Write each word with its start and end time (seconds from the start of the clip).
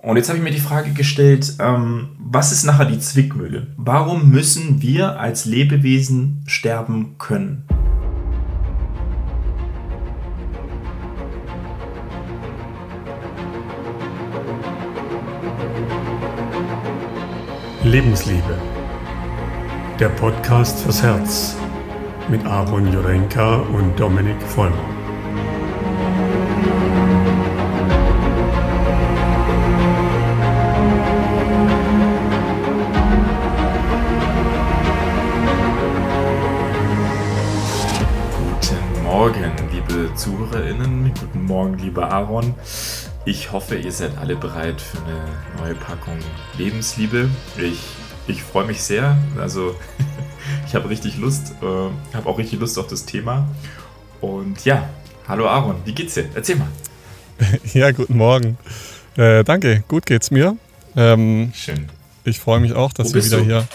Und 0.00 0.16
jetzt 0.16 0.28
habe 0.28 0.38
ich 0.38 0.44
mir 0.44 0.52
die 0.52 0.60
Frage 0.60 0.92
gestellt, 0.92 1.54
ähm, 1.58 2.10
was 2.20 2.52
ist 2.52 2.62
nachher 2.62 2.84
die 2.84 3.00
Zwickmühle? 3.00 3.66
Warum 3.76 4.30
müssen 4.30 4.80
wir 4.80 5.18
als 5.18 5.44
Lebewesen 5.44 6.44
sterben 6.46 7.16
können? 7.18 7.64
Lebensliebe. 17.82 18.56
Der 19.98 20.10
Podcast 20.10 20.78
fürs 20.80 21.02
Herz 21.02 21.56
mit 22.28 22.46
Aaron 22.46 22.92
Jurenka 22.92 23.56
und 23.56 23.98
Dominik 23.98 24.40
Vollmer. 24.42 24.97
Guten 41.32 41.44
Morgen, 41.44 41.78
lieber 41.78 42.10
Aaron. 42.10 42.54
Ich 43.26 43.52
hoffe, 43.52 43.76
ihr 43.76 43.92
seid 43.92 44.16
alle 44.16 44.34
bereit 44.34 44.80
für 44.80 44.98
eine 45.02 45.24
neue 45.58 45.74
Packung 45.74 46.18
Lebensliebe. 46.56 47.28
Ich, 47.58 47.80
ich 48.26 48.42
freue 48.42 48.66
mich 48.66 48.80
sehr. 48.82 49.16
Also, 49.38 49.74
ich 50.66 50.74
habe 50.74 50.88
richtig 50.88 51.18
Lust, 51.18 51.52
äh, 51.60 52.16
habe 52.16 52.28
auch 52.28 52.38
richtig 52.38 52.60
Lust 52.60 52.78
auf 52.78 52.86
das 52.86 53.04
Thema. 53.04 53.46
Und 54.22 54.64
ja, 54.64 54.88
hallo 55.26 55.46
Aaron, 55.48 55.76
wie 55.84 55.92
geht's 55.92 56.14
dir? 56.14 56.24
Erzähl 56.34 56.56
mal. 56.56 56.68
Ja, 57.74 57.92
guten 57.92 58.16
Morgen. 58.16 58.56
Äh, 59.16 59.44
danke, 59.44 59.84
gut 59.86 60.06
geht's 60.06 60.30
mir. 60.30 60.56
Ähm, 60.96 61.52
Schön. 61.54 61.88
Ich 62.24 62.40
freue 62.40 62.60
mich 62.60 62.72
auch, 62.72 62.92
dass 62.92 63.12
wir 63.14 63.24
wieder 63.24 63.38
du? 63.38 63.44
hier 63.44 63.68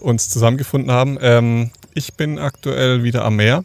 uns 0.00 0.30
zusammengefunden 0.30 0.90
haben. 0.90 1.18
Ähm, 1.20 1.70
ich 1.92 2.14
bin 2.14 2.38
aktuell 2.38 3.04
wieder 3.04 3.24
am 3.24 3.36
Meer 3.36 3.62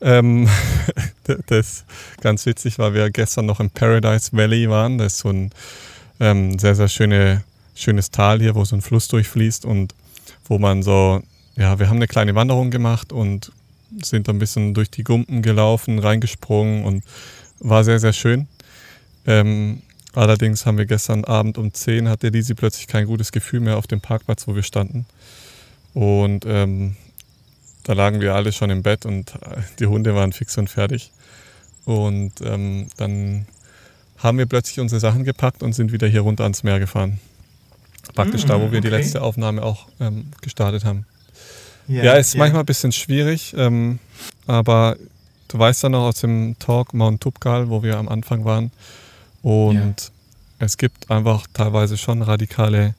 ähm, 0.00 0.48
das 1.46 1.84
ganz 2.20 2.46
witzig, 2.46 2.78
weil 2.78 2.94
wir 2.94 3.10
gestern 3.10 3.46
noch 3.46 3.60
im 3.60 3.70
Paradise 3.70 4.30
Valley 4.32 4.68
waren. 4.68 4.98
Das 4.98 5.14
ist 5.14 5.18
so 5.20 5.30
ein 5.30 5.50
ähm, 6.20 6.58
sehr, 6.58 6.74
sehr 6.74 6.88
schöne, 6.88 7.44
schönes 7.74 8.10
Tal 8.10 8.40
hier, 8.40 8.54
wo 8.54 8.64
so 8.64 8.76
ein 8.76 8.82
Fluss 8.82 9.08
durchfließt 9.08 9.64
und 9.64 9.94
wo 10.46 10.58
man 10.58 10.82
so, 10.82 11.22
ja, 11.56 11.78
wir 11.78 11.88
haben 11.88 11.96
eine 11.96 12.08
kleine 12.08 12.34
Wanderung 12.34 12.70
gemacht 12.70 13.12
und 13.12 13.52
sind 14.02 14.28
ein 14.28 14.38
bisschen 14.38 14.74
durch 14.74 14.90
die 14.90 15.04
Gumpen 15.04 15.42
gelaufen, 15.42 15.98
reingesprungen 15.98 16.84
und 16.84 17.04
war 17.60 17.84
sehr, 17.84 17.98
sehr 17.98 18.12
schön. 18.12 18.46
Ähm, 19.26 19.82
allerdings 20.14 20.66
haben 20.66 20.78
wir 20.78 20.86
gestern 20.86 21.24
Abend 21.24 21.58
um 21.58 21.72
10 21.72 22.08
hatte 22.08 22.28
Lisi 22.28 22.54
plötzlich 22.54 22.86
kein 22.86 23.06
gutes 23.06 23.32
Gefühl 23.32 23.60
mehr 23.60 23.76
auf 23.76 23.86
dem 23.86 24.00
Parkplatz, 24.00 24.46
wo 24.46 24.54
wir 24.54 24.62
standen. 24.62 25.06
Und 25.94 26.44
ähm, 26.46 26.96
da 27.84 27.92
lagen 27.94 28.20
wir 28.20 28.34
alle 28.34 28.52
schon 28.52 28.70
im 28.70 28.82
Bett 28.82 29.06
und 29.06 29.34
äh, 29.34 29.62
die 29.78 29.86
Hunde 29.86 30.14
waren 30.14 30.32
fix 30.32 30.58
und 30.58 30.68
fertig. 30.68 31.10
Und 31.84 32.32
ähm, 32.42 32.88
dann 32.98 33.46
haben 34.18 34.38
wir 34.38 34.46
plötzlich 34.46 34.80
unsere 34.80 35.00
Sachen 35.00 35.24
gepackt 35.24 35.62
und 35.62 35.72
sind 35.72 35.92
wieder 35.92 36.06
hier 36.06 36.20
runter 36.20 36.42
ans 36.42 36.62
Meer 36.62 36.80
gefahren. 36.80 37.18
Praktisch 38.14 38.44
mm, 38.44 38.48
da, 38.48 38.56
wo 38.56 38.70
wir 38.70 38.78
okay. 38.78 38.80
die 38.82 38.88
letzte 38.88 39.22
Aufnahme 39.22 39.62
auch 39.62 39.86
ähm, 40.00 40.26
gestartet 40.42 40.84
haben. 40.84 41.06
Yeah, 41.88 42.04
ja, 42.04 42.12
ist 42.14 42.34
yeah. 42.34 42.40
manchmal 42.40 42.62
ein 42.62 42.66
bisschen 42.66 42.92
schwierig, 42.92 43.54
ähm, 43.56 43.98
aber 44.46 44.96
du 45.48 45.58
weißt 45.58 45.84
ja 45.84 45.88
noch 45.88 46.08
aus 46.08 46.20
dem 46.20 46.56
Talk 46.58 46.92
Mount 46.92 47.22
Tupgal, 47.22 47.70
wo 47.70 47.82
wir 47.82 47.96
am 47.96 48.08
Anfang 48.08 48.44
waren. 48.44 48.70
Und 49.40 49.74
yeah. 49.74 49.94
es 50.58 50.76
gibt 50.76 51.10
einfach 51.10 51.46
teilweise 51.54 51.96
schon 51.96 52.20
radikale 52.20 52.94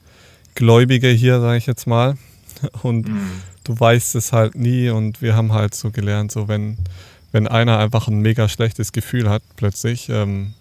Gläubige 0.56 1.08
hier, 1.08 1.40
sage 1.40 1.58
ich 1.58 1.66
jetzt 1.66 1.86
mal. 1.86 2.16
Und 2.82 3.08
mm 3.08 3.30
du 3.64 3.78
weißt 3.78 4.14
es 4.14 4.32
halt 4.32 4.54
nie 4.54 4.90
und 4.90 5.22
wir 5.22 5.36
haben 5.36 5.52
halt 5.52 5.74
so 5.74 5.90
gelernt, 5.90 6.32
so 6.32 6.48
wenn, 6.48 6.78
wenn 7.32 7.46
einer 7.46 7.78
einfach 7.78 8.08
ein 8.08 8.20
mega 8.20 8.48
schlechtes 8.48 8.92
Gefühl 8.92 9.28
hat 9.28 9.42
plötzlich, 9.56 10.08
ähm, 10.08 10.54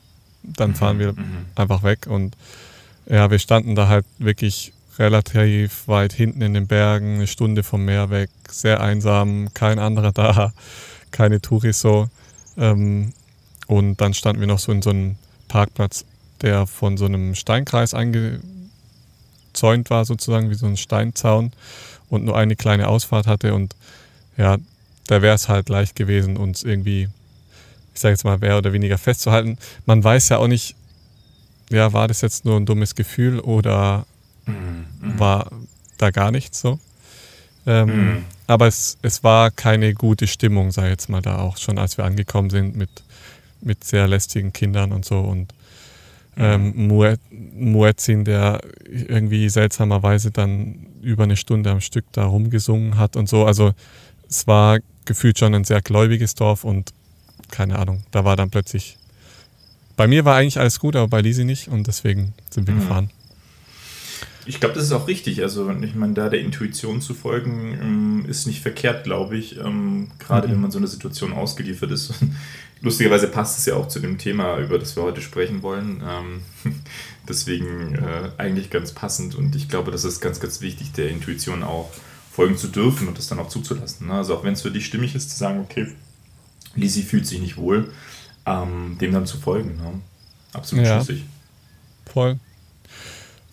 dann 0.43 0.75
fahren 0.75 0.97
mhm, 0.97 1.01
wir 1.01 1.13
mhm. 1.13 1.45
einfach 1.55 1.83
weg 1.83 2.07
und 2.07 2.35
ja, 3.07 3.31
wir 3.31 3.39
standen 3.39 3.75
da 3.75 3.88
halt 3.88 4.05
wirklich 4.19 4.73
relativ 4.99 5.88
weit 5.88 6.13
hinten 6.13 6.41
in 6.41 6.53
den 6.53 6.67
Bergen, 6.67 7.15
eine 7.15 7.27
Stunde 7.27 7.63
vom 7.63 7.85
Meer 7.85 8.09
weg, 8.09 8.29
sehr 8.49 8.81
einsam, 8.81 9.53
kein 9.53 9.79
anderer 9.79 10.11
da, 10.13 10.53
keine 11.11 11.41
Touris 11.41 11.79
so. 11.79 12.07
Ähm, 12.57 13.13
und 13.67 14.01
dann 14.01 14.13
standen 14.13 14.41
wir 14.41 14.47
noch 14.47 14.59
so 14.59 14.71
in 14.71 14.81
so 14.81 14.89
einem 14.89 15.15
Parkplatz, 15.47 16.05
der 16.41 16.67
von 16.67 16.97
so 16.97 17.05
einem 17.05 17.33
Steinkreis 17.35 17.93
eingezäunt 17.93 19.89
war, 19.89 20.05
sozusagen 20.05 20.49
wie 20.49 20.55
so 20.55 20.65
ein 20.65 20.77
Steinzaun 20.77 21.51
und 22.09 22.25
nur 22.25 22.37
eine 22.37 22.55
kleine 22.55 22.87
Ausfahrt 22.87 23.27
hatte 23.27 23.53
und 23.53 23.75
ja, 24.37 24.57
da 25.07 25.21
wäre 25.21 25.35
es 25.35 25.49
halt 25.49 25.69
leicht 25.69 25.95
gewesen, 25.95 26.37
uns 26.37 26.63
irgendwie, 26.63 27.09
ich 27.93 27.99
sage 27.99 28.13
jetzt 28.13 28.23
mal, 28.23 28.37
mehr 28.37 28.57
oder 28.57 28.73
weniger 28.73 28.97
festzuhalten. 28.97 29.57
Man 29.85 30.03
weiß 30.03 30.29
ja 30.29 30.37
auch 30.37 30.47
nicht, 30.47 30.75
ja, 31.69 31.93
war 31.93 32.07
das 32.07 32.21
jetzt 32.21 32.45
nur 32.45 32.57
ein 32.57 32.65
dummes 32.65 32.95
Gefühl 32.95 33.39
oder 33.39 34.05
mhm. 34.45 34.85
war 35.17 35.51
da 35.97 36.11
gar 36.11 36.31
nichts 36.31 36.61
so. 36.61 36.79
Ähm, 37.65 37.87
mhm. 37.87 38.25
Aber 38.47 38.67
es, 38.67 38.97
es 39.01 39.23
war 39.23 39.51
keine 39.51 39.93
gute 39.93 40.27
Stimmung, 40.27 40.71
sei 40.71 40.89
jetzt 40.89 41.09
mal 41.09 41.21
da 41.21 41.39
auch 41.39 41.57
schon, 41.57 41.77
als 41.77 41.97
wir 41.97 42.05
angekommen 42.05 42.49
sind 42.49 42.75
mit, 42.75 42.89
mit 43.61 43.83
sehr 43.83 44.07
lästigen 44.07 44.53
Kindern 44.53 44.91
und 44.91 45.05
so 45.05 45.19
und 45.19 45.53
ähm, 46.37 46.87
Muezzin, 47.55 48.23
der 48.23 48.61
irgendwie 48.89 49.49
seltsamerweise 49.49 50.31
dann 50.31 50.85
über 51.01 51.23
eine 51.23 51.37
Stunde 51.37 51.71
am 51.71 51.81
Stück 51.81 52.05
da 52.11 52.25
rumgesungen 52.25 52.97
hat 52.97 53.15
und 53.15 53.29
so. 53.29 53.45
Also 53.45 53.73
es 54.29 54.47
war 54.47 54.79
gefühlt 55.05 55.39
schon 55.39 55.55
ein 55.55 55.63
sehr 55.63 55.81
gläubiges 55.81 56.35
Dorf 56.35 56.63
und 56.63 56.93
keine 57.49 57.79
Ahnung, 57.79 58.03
da 58.11 58.25
war 58.25 58.35
dann 58.35 58.49
plötzlich. 58.49 58.97
Bei 59.95 60.07
mir 60.07 60.23
war 60.23 60.38
eigentlich 60.38 60.59
alles 60.59 60.79
gut, 60.79 60.95
aber 60.95 61.07
bei 61.07 61.21
Lisi 61.21 61.43
nicht 61.43 61.67
und 61.67 61.88
deswegen 61.88 62.33
sind 62.49 62.67
wir 62.67 62.75
mhm. 62.75 62.79
gefahren. 62.79 63.09
Ich 64.45 64.59
glaube, 64.59 64.73
das 64.73 64.85
ist 64.85 64.91
auch 64.93 65.07
richtig. 65.07 65.43
Also, 65.43 65.69
ich 65.81 65.93
meine, 65.93 66.13
da 66.13 66.29
der 66.29 66.39
Intuition 66.39 67.01
zu 67.01 67.13
folgen, 67.13 67.77
ähm, 67.79 68.25
ist 68.27 68.47
nicht 68.47 68.61
verkehrt, 68.61 69.03
glaube 69.03 69.38
ich. 69.38 69.57
Ähm, 69.57 70.07
gerade 70.17 70.47
mhm. 70.47 70.53
wenn 70.53 70.61
man 70.61 70.71
so 70.71 70.79
eine 70.79 70.88
Situation 70.88 71.33
ausgeliefert 71.33 71.91
ist. 71.91 72.13
Lustigerweise 72.81 73.27
passt 73.27 73.59
es 73.59 73.65
ja 73.65 73.75
auch 73.75 73.89
zu 73.89 73.99
dem 73.99 74.17
Thema, 74.17 74.57
über 74.57 74.79
das 74.79 74.95
wir 74.95 75.03
heute 75.03 75.21
sprechen 75.21 75.61
wollen. 75.61 76.01
Ähm, 76.03 76.41
deswegen 77.29 77.95
äh, 77.95 78.31
eigentlich 78.38 78.69
ganz 78.69 78.91
passend 78.91 79.35
und 79.35 79.56
ich 79.56 79.69
glaube, 79.69 79.91
das 79.91 80.03
ist 80.03 80.19
ganz, 80.19 80.40
ganz 80.40 80.62
wichtig, 80.62 80.91
der 80.91 81.09
Intuition 81.09 81.63
auch 81.63 81.90
folgen 82.31 82.57
zu 82.57 82.67
dürfen 82.67 83.07
und 83.07 83.17
das 83.17 83.28
dann 83.28 83.40
auch 83.40 83.50
zuzulassen. 83.50 84.07
Ne? 84.07 84.13
Also 84.13 84.35
auch 84.35 84.44
wenn 84.44 84.53
es 84.53 84.62
für 84.62 84.72
dich 84.72 84.85
stimmig 84.85 85.16
ist, 85.16 85.31
zu 85.31 85.38
sagen, 85.38 85.59
okay, 85.59 85.88
Lisi 86.75 87.03
fühlt 87.03 87.25
sich 87.28 87.39
nicht 87.39 87.57
wohl, 87.57 87.91
ähm, 88.45 88.97
dem 89.00 89.12
dann 89.12 89.25
zu 89.25 89.38
folgen. 89.38 89.78
Ne? 89.78 90.01
Absolut 90.53 90.85
ja. 90.85 91.01
schlüssig. 91.01 91.25
Voll. 92.12 92.39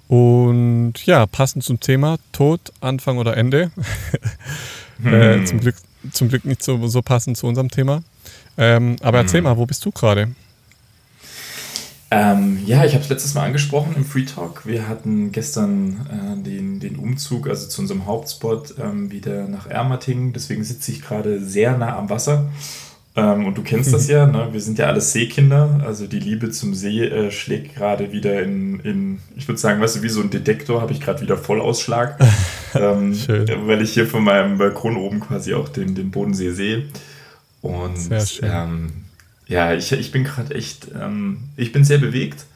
Und 0.08 0.94
ja, 1.04 1.26
passend 1.26 1.64
zum 1.64 1.80
Thema 1.80 2.18
Tod, 2.32 2.60
Anfang 2.80 3.18
oder 3.18 3.36
Ende. 3.36 3.72
äh, 5.04 5.34
hm. 5.34 5.46
zum, 5.46 5.60
Glück, 5.60 5.76
zum 6.12 6.28
Glück 6.28 6.44
nicht 6.44 6.62
so, 6.62 6.86
so 6.86 7.02
passend 7.02 7.36
zu 7.36 7.46
unserem 7.46 7.70
Thema. 7.70 8.02
Ähm, 8.56 8.96
aber 9.00 9.18
erzähl 9.18 9.38
hm. 9.38 9.44
mal, 9.44 9.56
wo 9.56 9.66
bist 9.66 9.84
du 9.84 9.90
gerade? 9.90 10.30
Ähm, 12.16 12.58
ja, 12.64 12.84
ich 12.84 12.94
habe 12.94 13.04
es 13.04 13.10
letztes 13.10 13.34
Mal 13.34 13.44
angesprochen 13.44 13.94
im 13.94 14.04
Free 14.04 14.24
Talk. 14.24 14.64
Wir 14.64 14.88
hatten 14.88 15.32
gestern 15.32 16.06
äh, 16.08 16.42
den, 16.42 16.80
den 16.80 16.96
Umzug, 16.96 17.46
also 17.46 17.68
zu 17.68 17.82
unserem 17.82 18.06
Hauptspot, 18.06 18.74
ähm, 18.82 19.10
wieder 19.10 19.46
nach 19.48 19.66
Ermatingen. 19.66 20.32
Deswegen 20.32 20.64
sitze 20.64 20.92
ich 20.92 21.02
gerade 21.02 21.40
sehr 21.42 21.76
nah 21.76 21.98
am 21.98 22.08
Wasser. 22.08 22.50
Ähm, 23.16 23.44
und 23.44 23.58
du 23.58 23.62
kennst 23.62 23.92
das 23.92 24.08
ja, 24.08 24.24
ne? 24.24 24.48
wir 24.50 24.60
sind 24.62 24.78
ja 24.78 24.86
alles 24.86 25.12
Seekinder. 25.12 25.82
Also 25.84 26.06
die 26.06 26.18
Liebe 26.18 26.50
zum 26.50 26.74
See 26.74 27.04
äh, 27.04 27.30
schlägt 27.30 27.74
gerade 27.74 28.12
wieder 28.12 28.42
in, 28.42 28.80
in, 28.80 29.18
ich 29.36 29.46
würde 29.46 29.60
sagen, 29.60 29.82
weißt 29.82 29.96
du, 29.96 30.02
wie 30.02 30.08
so 30.08 30.22
ein 30.22 30.30
Detektor 30.30 30.80
habe 30.80 30.92
ich 30.92 31.02
gerade 31.02 31.20
wieder 31.20 31.36
Vollausschlag. 31.36 32.18
ähm, 32.74 33.14
weil 33.66 33.82
ich 33.82 33.92
hier 33.92 34.06
von 34.06 34.24
meinem 34.24 34.56
Balkon 34.56 34.96
oben 34.96 35.20
quasi 35.20 35.52
auch 35.52 35.68
den, 35.68 35.94
den 35.94 36.10
Bodensee 36.10 36.52
sehe. 36.52 36.84
Und 37.60 38.08
ähm, 38.42 39.05
ja, 39.48 39.74
ich, 39.74 39.92
ich 39.92 40.10
bin 40.12 40.24
gerade 40.24 40.54
echt, 40.54 40.88
ähm, 40.94 41.44
ich 41.56 41.72
bin 41.72 41.84
sehr 41.84 41.98
bewegt, 41.98 42.46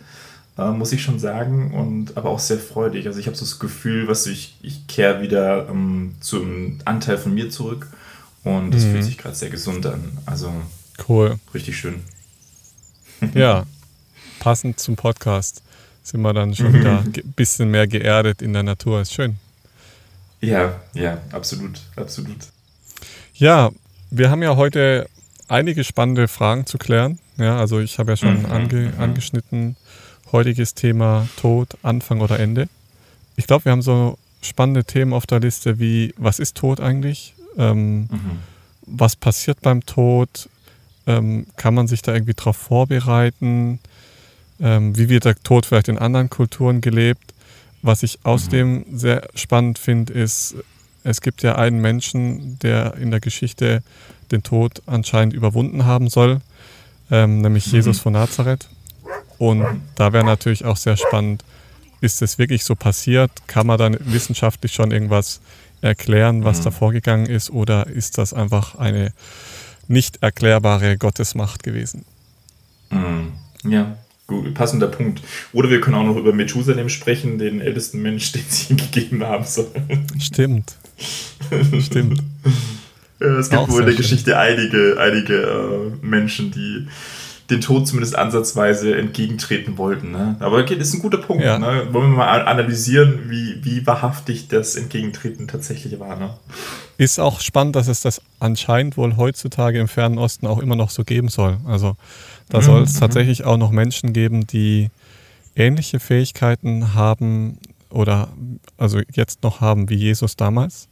äh, 0.58 0.70
muss 0.70 0.92
ich 0.92 1.02
schon 1.02 1.18
sagen, 1.18 1.72
und 1.72 2.16
aber 2.16 2.30
auch 2.30 2.38
sehr 2.38 2.58
freudig. 2.58 3.06
Also 3.06 3.18
ich 3.20 3.26
habe 3.26 3.36
so 3.36 3.44
das 3.44 3.58
Gefühl, 3.58 4.08
was 4.08 4.26
ich, 4.26 4.56
ich 4.62 4.86
kehre 4.86 5.22
wieder 5.22 5.68
ähm, 5.68 6.14
zum 6.20 6.78
Anteil 6.84 7.18
von 7.18 7.32
mir 7.32 7.50
zurück 7.50 7.86
und 8.42 8.72
das 8.72 8.84
mhm. 8.84 8.92
fühlt 8.92 9.04
sich 9.04 9.18
gerade 9.18 9.36
sehr 9.36 9.50
gesund 9.50 9.86
an. 9.86 10.18
Also 10.26 10.52
cool. 11.08 11.38
Richtig 11.54 11.76
schön. 11.76 12.02
Ja, 13.34 13.66
passend 14.38 14.80
zum 14.80 14.96
Podcast 14.96 15.62
sind 16.02 16.22
wir 16.22 16.32
dann 16.32 16.54
schon 16.54 16.72
wieder 16.72 17.00
ein 17.04 17.12
bisschen 17.36 17.70
mehr 17.70 17.86
geerdet 17.86 18.40
in 18.40 18.54
der 18.54 18.62
Natur. 18.62 19.02
Ist 19.02 19.12
schön. 19.12 19.36
Ja, 20.40 20.80
ja, 20.94 21.18
absolut, 21.32 21.82
absolut. 21.96 22.38
Ja, 23.34 23.70
wir 24.10 24.30
haben 24.30 24.42
ja 24.42 24.56
heute 24.56 25.06
einige 25.50 25.84
spannende 25.84 26.28
Fragen 26.28 26.66
zu 26.66 26.78
klären. 26.78 27.18
Ja, 27.36 27.58
also 27.58 27.80
ich 27.80 27.98
habe 27.98 28.12
ja 28.12 28.16
schon 28.16 28.40
mhm, 28.40 28.46
ange, 28.46 28.92
mhm. 28.94 29.00
angeschnitten, 29.00 29.76
heutiges 30.32 30.74
Thema 30.74 31.28
Tod, 31.36 31.76
Anfang 31.82 32.20
oder 32.20 32.38
Ende. 32.38 32.68
Ich 33.36 33.46
glaube, 33.46 33.64
wir 33.64 33.72
haben 33.72 33.82
so 33.82 34.18
spannende 34.42 34.84
Themen 34.84 35.12
auf 35.12 35.26
der 35.26 35.40
Liste 35.40 35.78
wie, 35.78 36.14
was 36.16 36.38
ist 36.38 36.56
Tod 36.56 36.80
eigentlich? 36.80 37.34
Ähm, 37.58 38.02
mhm. 38.02 38.38
Was 38.82 39.16
passiert 39.16 39.60
beim 39.60 39.84
Tod? 39.84 40.48
Ähm, 41.06 41.46
kann 41.56 41.74
man 41.74 41.88
sich 41.88 42.02
da 42.02 42.12
irgendwie 42.12 42.34
darauf 42.34 42.56
vorbereiten? 42.56 43.80
Ähm, 44.60 44.96
wie 44.96 45.08
wird 45.08 45.24
der 45.24 45.34
Tod 45.36 45.66
vielleicht 45.66 45.88
in 45.88 45.98
anderen 45.98 46.30
Kulturen 46.30 46.80
gelebt? 46.80 47.34
Was 47.82 48.02
ich 48.02 48.18
außerdem 48.22 48.84
mhm. 48.86 48.98
sehr 48.98 49.28
spannend 49.34 49.78
finde, 49.78 50.12
ist, 50.12 50.54
es 51.02 51.20
gibt 51.22 51.42
ja 51.42 51.56
einen 51.56 51.80
Menschen, 51.80 52.58
der 52.58 52.94
in 52.96 53.10
der 53.10 53.20
Geschichte 53.20 53.82
den 54.32 54.42
Tod 54.42 54.82
anscheinend 54.86 55.34
überwunden 55.34 55.84
haben 55.84 56.08
soll, 56.08 56.40
ähm, 57.10 57.40
nämlich 57.40 57.66
mhm. 57.68 57.74
Jesus 57.74 57.98
von 57.98 58.12
Nazareth. 58.12 58.68
Und 59.38 59.64
da 59.94 60.12
wäre 60.12 60.24
natürlich 60.24 60.64
auch 60.64 60.76
sehr 60.76 60.96
spannend, 60.96 61.44
ist 62.00 62.22
es 62.22 62.38
wirklich 62.38 62.64
so 62.64 62.74
passiert? 62.74 63.30
Kann 63.46 63.66
man 63.66 63.78
dann 63.78 63.96
wissenschaftlich 64.00 64.72
schon 64.72 64.90
irgendwas 64.90 65.40
erklären, 65.80 66.44
was 66.44 66.60
mhm. 66.60 66.64
da 66.64 66.70
vorgegangen 66.70 67.26
ist? 67.26 67.50
Oder 67.50 67.86
ist 67.86 68.18
das 68.18 68.32
einfach 68.32 68.74
eine 68.74 69.12
nicht 69.88 70.22
erklärbare 70.22 70.96
Gottesmacht 70.96 71.62
gewesen? 71.62 72.04
Mhm. 72.90 73.32
Ja, 73.64 73.96
gut, 74.26 74.54
passender 74.54 74.88
Punkt. 74.88 75.22
Oder 75.52 75.70
wir 75.70 75.80
können 75.80 75.96
auch 75.96 76.04
noch 76.04 76.16
über 76.16 76.32
Methusalem 76.32 76.88
sprechen, 76.88 77.38
den 77.38 77.60
ältesten 77.60 78.00
Mensch, 78.02 78.32
den 78.32 78.44
sie 78.48 78.72
ihm 78.72 78.76
gegeben 78.78 79.24
haben 79.24 79.44
sollen. 79.44 80.06
Stimmt. 80.18 80.76
Stimmt. 81.80 82.22
Ja, 83.20 83.38
es 83.38 83.50
gibt 83.50 83.68
wohl 83.68 83.80
in 83.80 83.86
der 83.86 83.94
Geschichte 83.94 84.38
einige, 84.38 84.96
einige 84.98 85.34
äh, 85.34 86.06
Menschen, 86.06 86.50
die 86.50 86.86
den 87.50 87.60
Tod 87.60 87.86
zumindest 87.86 88.16
ansatzweise 88.16 88.96
entgegentreten 88.96 89.76
wollten. 89.76 90.12
Ne? 90.12 90.36
Aber 90.38 90.62
das 90.62 90.88
ist 90.88 90.94
ein 90.94 91.00
guter 91.00 91.18
Punkt. 91.18 91.42
Ja. 91.42 91.58
Ne? 91.58 91.88
Wollen 91.90 92.12
wir 92.12 92.18
mal 92.18 92.42
analysieren, 92.46 93.28
wie, 93.28 93.64
wie 93.64 93.86
wahrhaftig 93.86 94.48
das 94.48 94.76
Entgegentreten 94.76 95.48
tatsächlich 95.48 95.98
war. 95.98 96.16
Ne? 96.16 96.34
Ist 96.96 97.18
auch 97.18 97.40
spannend, 97.40 97.76
dass 97.76 97.88
es 97.88 98.02
das 98.02 98.22
anscheinend 98.38 98.96
wohl 98.96 99.16
heutzutage 99.16 99.80
im 99.80 99.88
Fernen 99.88 100.18
Osten 100.18 100.46
auch 100.46 100.60
immer 100.60 100.76
noch 100.76 100.90
so 100.90 101.02
geben 101.02 101.28
soll. 101.28 101.58
Also 101.66 101.96
da 102.48 102.58
mhm. 102.58 102.62
soll 102.62 102.82
es 102.82 102.94
mhm. 102.94 103.00
tatsächlich 103.00 103.44
auch 103.44 103.56
noch 103.56 103.72
Menschen 103.72 104.12
geben, 104.12 104.46
die 104.46 104.90
ähnliche 105.56 105.98
Fähigkeiten 105.98 106.94
haben 106.94 107.58
oder 107.90 108.28
also 108.78 109.00
jetzt 109.12 109.42
noch 109.42 109.60
haben 109.60 109.90
wie 109.90 109.96
Jesus 109.96 110.36
damals 110.36 110.88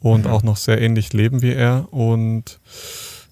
und 0.00 0.24
mhm. 0.24 0.30
auch 0.30 0.42
noch 0.42 0.56
sehr 0.56 0.80
ähnlich 0.80 1.12
leben 1.12 1.42
wie 1.42 1.52
er 1.52 1.92
und 1.92 2.58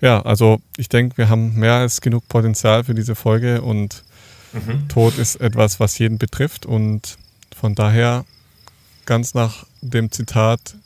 ja, 0.01 0.23
also 0.23 0.61
ich 0.77 0.89
denke, 0.89 1.19
wir 1.19 1.29
haben 1.29 1.55
mehr 1.55 1.75
als 1.75 2.01
genug 2.01 2.29
Potenzial 2.29 2.85
für 2.85 2.95
diese 2.95 3.17
Folge 3.17 3.63
und 3.63 4.05
mhm. 4.53 4.89
Tod 4.89 5.19
ist 5.19 5.37
etwas, 5.37 5.81
was 5.81 5.99
jeden 5.99 6.19
betrifft 6.19 6.67
und 6.67 7.19
von 7.57 7.75
daher 7.75 8.25
ganz 9.07 9.35
nach 9.35 9.67
dem 9.81 10.13
Zitat, 10.13 10.77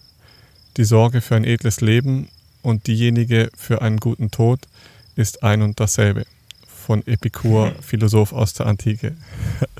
die 0.76 0.84
Sorge 0.84 1.20
für 1.20 1.36
ein 1.36 1.44
edles 1.44 1.80
Leben 1.80 2.28
und 2.62 2.86
diejenige 2.86 3.50
für 3.56 3.82
einen 3.82 3.98
guten 3.98 4.30
Tod 4.30 4.60
ist 5.16 5.42
ein 5.42 5.62
und 5.62 5.80
dasselbe. 5.80 6.24
Von 6.66 7.06
Epikur. 7.06 7.72
Philosoph 7.80 8.32
aus 8.32 8.54
der 8.54 8.66
Antike. 8.66 9.14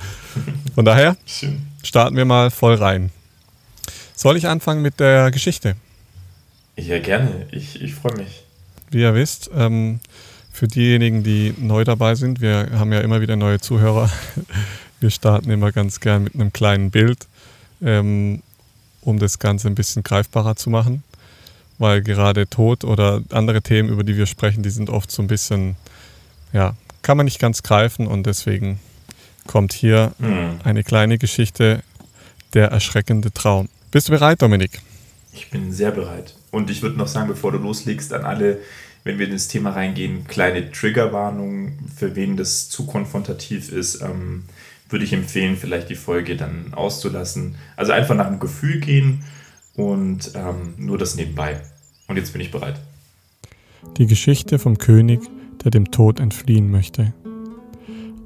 Von 0.75 0.85
daher 0.85 1.17
starten 1.83 2.17
wir 2.17 2.25
mal 2.25 2.51
voll 2.51 2.75
rein. 2.75 3.11
Soll 4.15 4.37
ich 4.37 4.47
anfangen 4.47 4.83
mit 4.83 5.01
der 5.01 5.31
Geschichte? 5.31 5.77
Ja, 6.77 6.99
gerne. 6.99 7.47
Ich, 7.51 7.81
ich 7.81 7.95
freue 7.95 8.17
mich 8.17 8.45
wie 8.93 9.01
ihr 9.01 9.15
wisst. 9.15 9.51
Ähm, 9.55 10.01
für 10.53 10.69
diejenigen, 10.69 11.23
die 11.23 11.55
neu 11.59 11.85
dabei 11.85 12.15
sind, 12.15 12.41
wir 12.41 12.69
haben 12.73 12.93
ja 12.93 13.01
immer 13.01 13.21
wieder 13.21 13.37
neue 13.37 13.61
Zuhörer. 13.61 14.11
Wir 15.01 15.11
starten 15.11 15.51
immer 15.51 15.73
ganz 15.73 15.99
gern 15.99 16.23
mit 16.23 16.37
einem 16.37 16.53
kleinen 16.53 16.93
Bild, 16.93 17.27
ähm, 17.83 18.41
um 19.01 19.19
das 19.19 19.41
Ganze 19.41 19.67
ein 19.67 19.75
bisschen 19.75 20.05
greifbarer 20.05 20.55
zu 20.55 20.71
machen. 20.71 21.03
Weil 21.79 22.03
gerade 22.03 22.49
Tod 22.49 22.85
oder 22.85 23.21
andere 23.33 23.63
Themen, 23.63 23.89
über 23.89 24.05
die 24.05 24.17
wir 24.17 24.27
sprechen, 24.27 24.63
die 24.63 24.71
sind 24.71 24.91
oft 24.91 25.11
so 25.11 25.21
ein 25.21 25.27
bisschen, 25.27 25.75
ja, 26.53 26.77
kann 27.03 27.17
man 27.17 27.25
nicht 27.25 27.41
ganz 27.41 27.65
greifen 27.65 28.07
und 28.07 28.27
deswegen 28.27 28.79
kommt 29.49 29.73
hier 29.73 30.13
mhm. 30.21 30.61
eine 30.63 30.85
kleine 30.85 31.19
Geschichte, 31.19 31.83
der 32.55 32.69
erschreckende 32.69 33.33
Traum. 33.33 33.69
Bist 33.91 34.07
du 34.07 34.13
bereit, 34.13 34.41
Dominik? 34.41 34.83
Ich 35.33 35.51
bin 35.51 35.73
sehr 35.73 35.91
bereit. 35.91 36.35
Und 36.51 36.71
ich 36.71 36.83
würde 36.83 36.99
noch 36.99 37.09
sagen, 37.09 37.29
bevor 37.29 37.53
du 37.53 37.59
loslegst, 37.59 38.13
an 38.13 38.25
alle, 38.25 38.59
wenn 39.05 39.19
wir 39.19 39.27
in 39.27 39.33
das 39.33 39.49
Thema 39.49 39.71
reingehen, 39.71 40.27
kleine 40.27 40.71
Triggerwarnung, 40.71 41.79
für 41.97 42.15
wen 42.15 42.37
das 42.37 42.69
zu 42.69 42.87
konfrontativ 42.87 43.73
ist, 43.73 44.03
ähm, 44.03 44.45
würde 44.91 45.05
ich 45.05 45.13
empfehlen, 45.13 45.57
vielleicht 45.57 45.89
die 45.89 45.95
Folge 45.95 46.37
dann 46.37 46.75
auszulassen. 46.75 47.57
Also 47.77 47.93
einfach 47.93 48.15
nach 48.15 48.29
dem 48.29 48.39
Gefühl 48.39 48.81
gehen 48.81 49.25
und 49.75 50.33
ähm, 50.35 50.75
nur 50.77 50.99
das 50.99 51.17
nebenbei. 51.17 51.61
Und 52.09 52.17
jetzt 52.17 52.33
bin 52.33 52.43
ich 52.43 52.51
bereit. 52.51 52.79
Die 53.97 54.07
Geschichte 54.07 54.59
vom 54.59 54.77
König, 54.77 55.21
der 55.65 55.71
dem 55.71 55.91
Tod 55.91 56.21
entfliehen 56.21 56.71
möchte. 56.71 57.15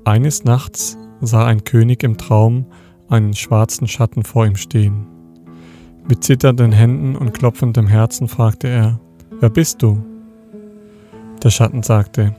Eines 0.04 0.44
Nachts 0.44 0.98
sah 1.20 1.46
ein 1.46 1.64
König 1.64 2.02
im 2.02 2.18
Traum 2.18 2.66
einen 3.08 3.34
schwarzen 3.34 3.86
Schatten 3.86 4.24
vor 4.24 4.44
ihm 4.44 4.56
stehen. 4.56 5.15
Mit 6.08 6.22
zitternden 6.22 6.70
Händen 6.70 7.16
und 7.16 7.34
klopfendem 7.34 7.88
Herzen 7.88 8.28
fragte 8.28 8.68
er, 8.68 9.00
Wer 9.40 9.50
bist 9.50 9.82
du? 9.82 10.04
Der 11.42 11.50
Schatten 11.50 11.82
sagte, 11.82 12.34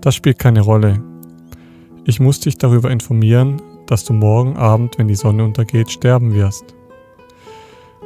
Das 0.00 0.14
spielt 0.14 0.38
keine 0.38 0.60
Rolle. 0.60 1.02
Ich 2.04 2.20
muss 2.20 2.38
dich 2.38 2.58
darüber 2.58 2.92
informieren, 2.92 3.60
dass 3.86 4.04
du 4.04 4.12
morgen 4.12 4.56
Abend, 4.56 4.98
wenn 4.98 5.08
die 5.08 5.16
Sonne 5.16 5.44
untergeht, 5.44 5.90
sterben 5.90 6.32
wirst. 6.32 6.76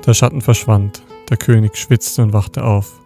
Der 0.06 0.14
Schatten 0.14 0.40
verschwand, 0.40 1.02
der 1.28 1.36
König 1.36 1.76
schwitzte 1.76 2.22
und 2.22 2.32
wachte 2.32 2.64
auf. 2.64 2.98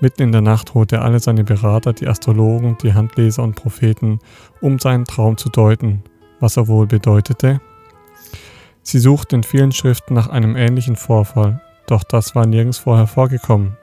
Mitten 0.00 0.22
in 0.22 0.32
der 0.32 0.42
Nacht 0.42 0.74
holte 0.74 0.96
er 0.96 1.02
alle 1.02 1.18
seine 1.18 1.44
Berater, 1.44 1.94
die 1.94 2.08
Astrologen, 2.08 2.76
die 2.82 2.92
Handleser 2.92 3.42
und 3.42 3.56
Propheten, 3.56 4.18
um 4.60 4.78
seinen 4.78 5.06
Traum 5.06 5.38
zu 5.38 5.48
deuten, 5.48 6.02
was 6.40 6.58
er 6.58 6.68
wohl 6.68 6.86
bedeutete, 6.86 7.62
Sie 8.84 8.98
suchten 8.98 9.36
in 9.36 9.42
vielen 9.42 9.72
Schriften 9.72 10.12
nach 10.12 10.28
einem 10.28 10.56
ähnlichen 10.56 10.94
Vorfall, 10.94 11.60
doch 11.86 12.04
das 12.04 12.34
war 12.34 12.44
nirgends 12.44 12.84
hervorgekommen. 12.84 13.78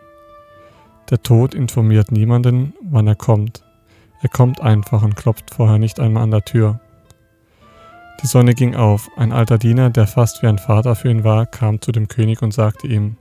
Der 1.10 1.22
Tod 1.24 1.56
informiert 1.56 2.12
niemanden, 2.12 2.74
wann 2.82 3.08
er 3.08 3.16
kommt. 3.16 3.64
Er 4.22 4.30
kommt 4.30 4.62
einfach 4.62 5.02
und 5.02 5.16
klopft 5.16 5.54
vorher 5.54 5.80
nicht 5.80 6.00
einmal 6.00 6.24
an 6.24 6.32
der 6.32 6.46
Tür. 6.46 6.80
Die 8.22 8.28
Sonne 8.28 8.54
ging 8.54 8.76
auf. 8.76 9.10
Ein 9.18 9.32
alter 9.32 9.58
Diener, 9.58 9.90
der 9.90 10.06
fast 10.06 10.44
wie 10.44 10.48
ein 10.48 10.60
Vater 10.60 10.96
für 10.96 11.10
ihn 11.10 11.24
war, 11.24 11.48
kam 11.48 11.82
zu 11.82 11.92
dem 11.92 12.08
König 12.08 12.44
und 12.44 12.54
sagte 12.54 12.86
ihm, 12.86 13.18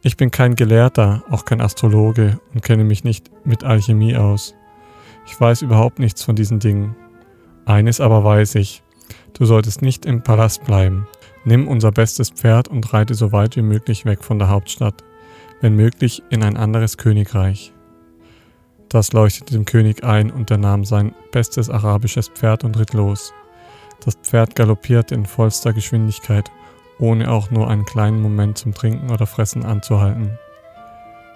ich 0.00 0.16
bin 0.16 0.30
kein 0.30 0.54
Gelehrter, 0.54 1.22
auch 1.28 1.44
kein 1.44 1.60
Astrologe 1.60 2.40
und 2.54 2.62
kenne 2.62 2.84
mich 2.84 3.04
nicht 3.04 3.30
mit 3.44 3.62
Alchemie 3.62 4.16
aus. 4.16 4.54
Ich 5.26 5.38
weiß 5.38 5.60
überhaupt 5.60 5.98
nichts 5.98 6.22
von 6.22 6.34
diesen 6.34 6.60
Dingen. 6.60 6.96
Eines 7.66 8.00
aber 8.00 8.24
weiß 8.24 8.54
ich, 8.54 8.82
Du 9.34 9.44
solltest 9.44 9.82
nicht 9.82 10.04
im 10.06 10.22
Palast 10.22 10.64
bleiben. 10.64 11.06
Nimm 11.44 11.68
unser 11.68 11.92
bestes 11.92 12.30
Pferd 12.30 12.68
und 12.68 12.92
reite 12.92 13.14
so 13.14 13.32
weit 13.32 13.56
wie 13.56 13.62
möglich 13.62 14.04
weg 14.04 14.24
von 14.24 14.38
der 14.38 14.48
Hauptstadt, 14.48 15.04
wenn 15.60 15.74
möglich 15.74 16.22
in 16.30 16.42
ein 16.42 16.56
anderes 16.56 16.96
Königreich. 16.96 17.72
Das 18.88 19.12
leuchtete 19.12 19.52
dem 19.52 19.64
König 19.64 20.02
ein 20.02 20.30
und 20.30 20.50
er 20.50 20.58
nahm 20.58 20.84
sein 20.84 21.14
bestes 21.30 21.68
arabisches 21.68 22.28
Pferd 22.28 22.64
und 22.64 22.78
ritt 22.78 22.94
los. 22.94 23.32
Das 24.04 24.14
Pferd 24.14 24.54
galoppierte 24.54 25.14
in 25.14 25.26
vollster 25.26 25.72
Geschwindigkeit, 25.72 26.50
ohne 26.98 27.30
auch 27.30 27.50
nur 27.50 27.68
einen 27.68 27.84
kleinen 27.84 28.22
Moment 28.22 28.58
zum 28.58 28.74
Trinken 28.74 29.10
oder 29.10 29.26
Fressen 29.26 29.64
anzuhalten. 29.64 30.38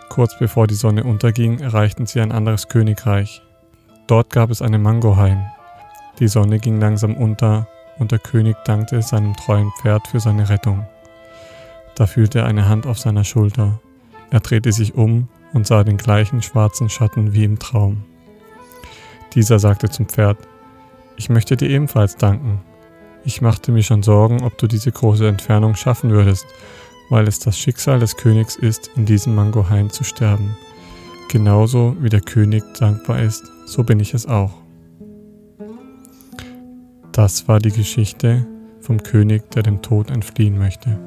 Kurz 0.09 0.39
bevor 0.39 0.67
die 0.67 0.75
Sonne 0.75 1.05
unterging, 1.05 1.61
erreichten 1.61 2.07
sie 2.07 2.21
ein 2.21 2.33
anderes 2.33 2.69
Königreich. 2.69 3.43
Dort 4.07 4.31
gab 4.31 4.51
es 4.51 4.61
eine 4.61 4.79
Mangohain. 4.79 5.47
Die 6.19 6.29
Sonne 6.29 6.59
ging 6.59 6.81
langsam 6.81 7.17
unter 7.17 7.67
und 8.03 8.13
der 8.13 8.19
König 8.19 8.57
dankte 8.67 9.01
seinem 9.01 9.35
treuen 9.35 9.73
Pferd 9.81 10.07
für 10.09 10.21
seine 10.21 10.51
Rettung. 10.51 10.87
Da 11.95 12.07
fühlte 12.07 12.41
er 12.41 12.47
eine 12.47 12.69
Hand 12.69 12.87
auf 12.87 12.99
seiner 12.99 13.25
Schulter. 13.25 13.81
Er 14.31 14.41
drehte 14.41 14.73
sich 14.73 14.95
um 14.95 15.29
und 15.55 15.67
sah 15.67 15.85
den 15.85 15.97
gleichen 15.97 16.43
schwarzen 16.43 16.91
Schatten 16.91 17.33
wie 17.33 17.45
im 17.45 17.59
Traum. 17.59 18.03
Dieser 19.35 19.59
sagte 19.59 19.89
zum 19.89 20.07
Pferd, 20.07 20.37
ich 21.17 21.31
möchte 21.31 21.57
dir 21.57 21.71
ebenfalls 21.71 22.17
danken. 22.17 22.61
Ich 23.25 23.41
machte 23.41 23.71
mir 23.71 23.83
schon 23.83 24.03
Sorgen, 24.03 24.43
ob 24.43 24.59
du 24.59 24.67
diese 24.67 24.91
große 24.91 25.29
Entfernung 25.29 25.77
schaffen 25.77 26.11
würdest, 26.11 26.47
weil 27.09 27.29
es 27.29 27.39
das 27.39 27.57
Schicksal 27.57 28.01
des 28.01 28.17
Königs 28.17 28.57
ist, 28.57 28.91
in 28.97 29.07
diesem 29.07 29.35
Mangohain 29.35 29.91
zu 29.91 30.03
sterben. 30.03 30.57
Genauso 31.29 31.97
wie 32.01 32.09
der 32.09 32.21
König 32.21 32.65
dankbar 32.79 33.21
ist, 33.21 33.45
so 33.67 33.85
bin 33.85 34.01
ich 34.01 34.13
es 34.13 34.27
auch. 34.27 34.62
Das 37.13 37.47
war 37.47 37.59
die 37.59 37.71
Geschichte 37.71 38.47
vom 38.81 39.03
König, 39.03 39.51
der 39.51 39.63
dem 39.63 39.83
Tod 39.83 40.11
entfliehen 40.11 40.57
möchte. 40.57 40.99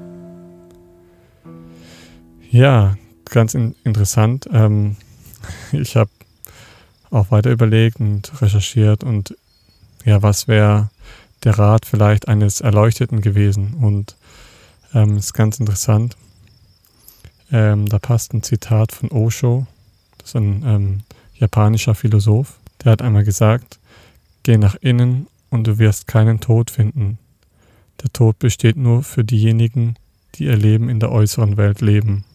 Ja, 2.51 2.95
ganz 3.25 3.55
in 3.55 3.75
interessant. 3.83 4.47
Ähm, 4.51 4.97
ich 5.71 5.95
habe 5.95 6.11
auch 7.09 7.31
weiter 7.31 7.51
überlegt 7.51 7.99
und 7.99 8.39
recherchiert 8.41 9.03
und 9.03 9.35
ja, 10.05 10.21
was 10.21 10.47
wäre 10.47 10.91
der 11.43 11.57
Rat 11.57 11.85
vielleicht 11.85 12.27
eines 12.27 12.61
Erleuchteten 12.61 13.21
gewesen. 13.21 13.73
Und 13.81 14.15
ähm, 14.93 15.17
ist 15.17 15.33
ganz 15.33 15.59
interessant. 15.59 16.15
Ähm, 17.51 17.87
da 17.89 17.99
passt 17.99 18.33
ein 18.33 18.43
Zitat 18.43 18.91
von 18.91 19.09
Osho, 19.11 19.65
das 20.17 20.29
ist 20.29 20.35
ein 20.35 20.63
ähm, 20.65 21.03
japanischer 21.35 21.95
Philosoph. 21.95 22.59
Der 22.83 22.91
hat 22.91 23.01
einmal 23.01 23.23
gesagt, 23.23 23.79
geh 24.43 24.57
nach 24.57 24.75
innen 24.75 25.27
und 25.49 25.65
du 25.65 25.77
wirst 25.77 26.07
keinen 26.07 26.39
Tod 26.39 26.71
finden. 26.71 27.17
Der 28.01 28.11
Tod 28.11 28.39
besteht 28.39 28.77
nur 28.77 29.03
für 29.03 29.23
diejenigen, 29.23 29.95
die 30.35 30.45
ihr 30.45 30.57
Leben 30.57 30.89
in 30.89 30.99
der 30.99 31.11
äußeren 31.11 31.57
Welt 31.57 31.81
leben. 31.81 32.25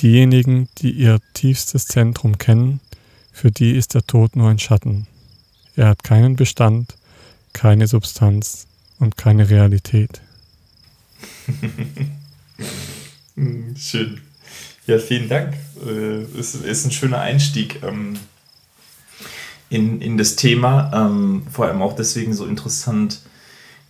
Diejenigen, 0.00 0.68
die 0.78 0.90
ihr 0.90 1.20
tiefstes 1.34 1.86
Zentrum 1.86 2.38
kennen, 2.38 2.80
für 3.32 3.50
die 3.50 3.72
ist 3.72 3.94
der 3.94 4.06
Tod 4.06 4.36
nur 4.36 4.50
ein 4.50 4.58
Schatten. 4.58 5.06
Er 5.76 5.88
hat 5.88 6.04
keinen 6.04 6.36
Bestand, 6.36 6.96
keine 7.52 7.86
Substanz 7.86 8.66
und 8.98 9.16
keine 9.16 9.50
Realität. 9.50 10.20
Schön. 13.76 14.20
Ja, 14.86 14.98
vielen 14.98 15.28
Dank. 15.28 15.56
Es 16.38 16.54
äh, 16.54 16.70
ist 16.70 16.84
ein 16.84 16.90
schöner 16.90 17.20
Einstieg 17.20 17.82
ähm, 17.82 18.18
in, 19.74 20.00
in 20.00 20.16
das 20.16 20.36
Thema. 20.36 20.90
Ähm, 20.94 21.42
vor 21.50 21.66
allem 21.66 21.82
auch 21.82 21.96
deswegen 21.96 22.32
so 22.32 22.46
interessant, 22.46 23.20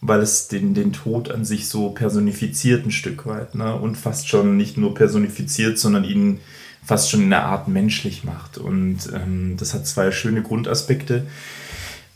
weil 0.01 0.21
es 0.21 0.49
den, 0.49 0.73
den 0.73 0.93
Tod 0.93 1.31
an 1.31 1.45
sich 1.45 1.69
so 1.69 1.91
personifiziert 1.91 2.87
ein 2.87 2.91
Stück 2.91 3.27
weit. 3.27 3.55
Ne? 3.55 3.75
Und 3.75 3.97
fast 3.97 4.29
schon 4.29 4.57
nicht 4.57 4.79
nur 4.79 4.95
personifiziert, 4.95 5.79
sondern 5.79 6.05
ihn 6.05 6.41
fast 6.83 7.11
schon 7.11 7.23
in 7.23 7.33
einer 7.33 7.45
Art 7.45 7.69
menschlich 7.69 8.25
macht. 8.25 8.57
Und 8.57 9.11
ähm, 9.15 9.57
das 9.59 9.75
hat 9.75 9.87
zwei 9.87 10.11
schöne 10.11 10.43
Grundaspekte. 10.43 11.27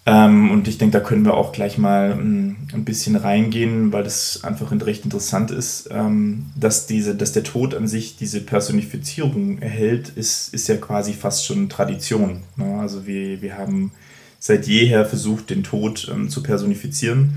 Ähm, 0.09 0.51
und 0.51 0.67
ich 0.69 0.79
denke, 0.79 0.99
da 0.99 1.05
können 1.05 1.27
wir 1.27 1.35
auch 1.35 1.53
gleich 1.53 1.77
mal 1.77 2.13
ähm, 2.13 2.57
ein 2.73 2.87
bisschen 2.87 3.15
reingehen, 3.15 3.93
weil 3.93 4.05
das 4.05 4.43
einfach 4.43 4.73
recht 4.73 5.05
interessant 5.05 5.51
ist, 5.51 5.91
ähm, 5.93 6.47
dass, 6.57 6.87
diese, 6.87 7.15
dass 7.15 7.33
der 7.33 7.43
Tod 7.43 7.75
an 7.75 7.87
sich 7.87 8.17
diese 8.17 8.41
Personifizierung 8.41 9.59
erhält, 9.59 10.09
ist, 10.09 10.55
ist 10.55 10.67
ja 10.67 10.77
quasi 10.77 11.13
fast 11.13 11.45
schon 11.45 11.69
Tradition. 11.69 12.41
Ne? 12.57 12.79
Also 12.81 13.07
wir, 13.07 13.43
wir 13.43 13.59
haben 13.59 13.93
seit 14.39 14.67
jeher 14.67 15.05
versucht, 15.05 15.51
den 15.51 15.63
Tod 15.63 16.11
ähm, 16.11 16.31
zu 16.31 16.43
personifizieren. 16.43 17.37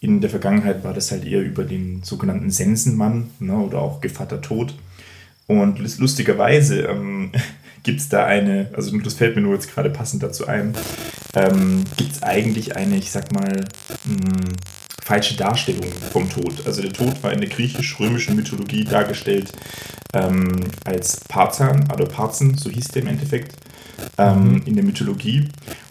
In 0.00 0.20
der 0.20 0.30
Vergangenheit 0.30 0.82
war 0.82 0.94
das 0.94 1.12
halt 1.12 1.24
eher 1.24 1.42
über 1.42 1.62
den 1.62 2.02
sogenannten 2.02 2.50
Sensenmann 2.50 3.30
ne? 3.38 3.56
oder 3.56 3.78
auch 3.78 4.00
Gevatter 4.00 4.40
Tod. 4.40 4.74
Und 5.46 5.78
lustigerweise 5.98 6.82
ähm, 6.82 7.30
gibt 7.82 8.00
es 8.00 8.08
da 8.08 8.24
eine, 8.24 8.70
also 8.74 8.96
das 8.98 9.14
fällt 9.14 9.36
mir 9.36 9.42
nur 9.42 9.54
jetzt 9.54 9.72
gerade 9.72 9.90
passend 9.90 10.22
dazu 10.22 10.46
ein, 10.46 10.74
ähm, 11.34 11.84
gibt 11.96 12.12
es 12.12 12.22
eigentlich 12.22 12.76
eine, 12.76 12.96
ich 12.96 13.10
sag 13.10 13.32
mal, 13.32 13.64
mh, 14.04 14.14
hm, 14.14 14.56
falsche 15.02 15.36
Darstellung 15.36 15.90
vom 16.12 16.28
Tod. 16.28 16.66
Also 16.66 16.82
der 16.82 16.92
Tod 16.92 17.22
war 17.22 17.32
in 17.32 17.40
der 17.40 17.48
griechisch-römischen 17.48 18.36
Mythologie 18.36 18.84
dargestellt 18.84 19.52
ähm, 20.12 20.64
als 20.84 21.20
Parzan 21.28 21.90
oder 21.92 22.06
Parzen, 22.06 22.56
so 22.56 22.70
hieß 22.70 22.88
der 22.88 23.02
im 23.02 23.08
Endeffekt, 23.08 23.56
ähm, 24.18 24.52
mhm. 24.52 24.62
in 24.66 24.74
der 24.74 24.84
Mythologie. 24.84 25.48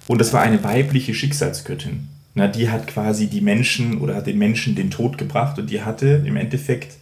Und 0.08 0.20
das 0.20 0.34
war 0.34 0.42
eine 0.42 0.64
weibliche 0.64 1.14
Schicksalsgöttin. 1.14 2.10
Na, 2.36 2.48
die 2.48 2.70
hat 2.70 2.86
quasi 2.86 3.28
die 3.28 3.42
Menschen 3.42 3.98
oder 4.00 4.16
hat 4.16 4.28
den 4.28 4.38
Menschen 4.38 4.76
den 4.76 4.92
Tod 4.92 5.18
gebracht 5.18 5.58
und 5.58 5.72
die 5.72 5.82
hatte 5.82 6.24
im 6.24 6.38
Endeffekt 6.38 6.98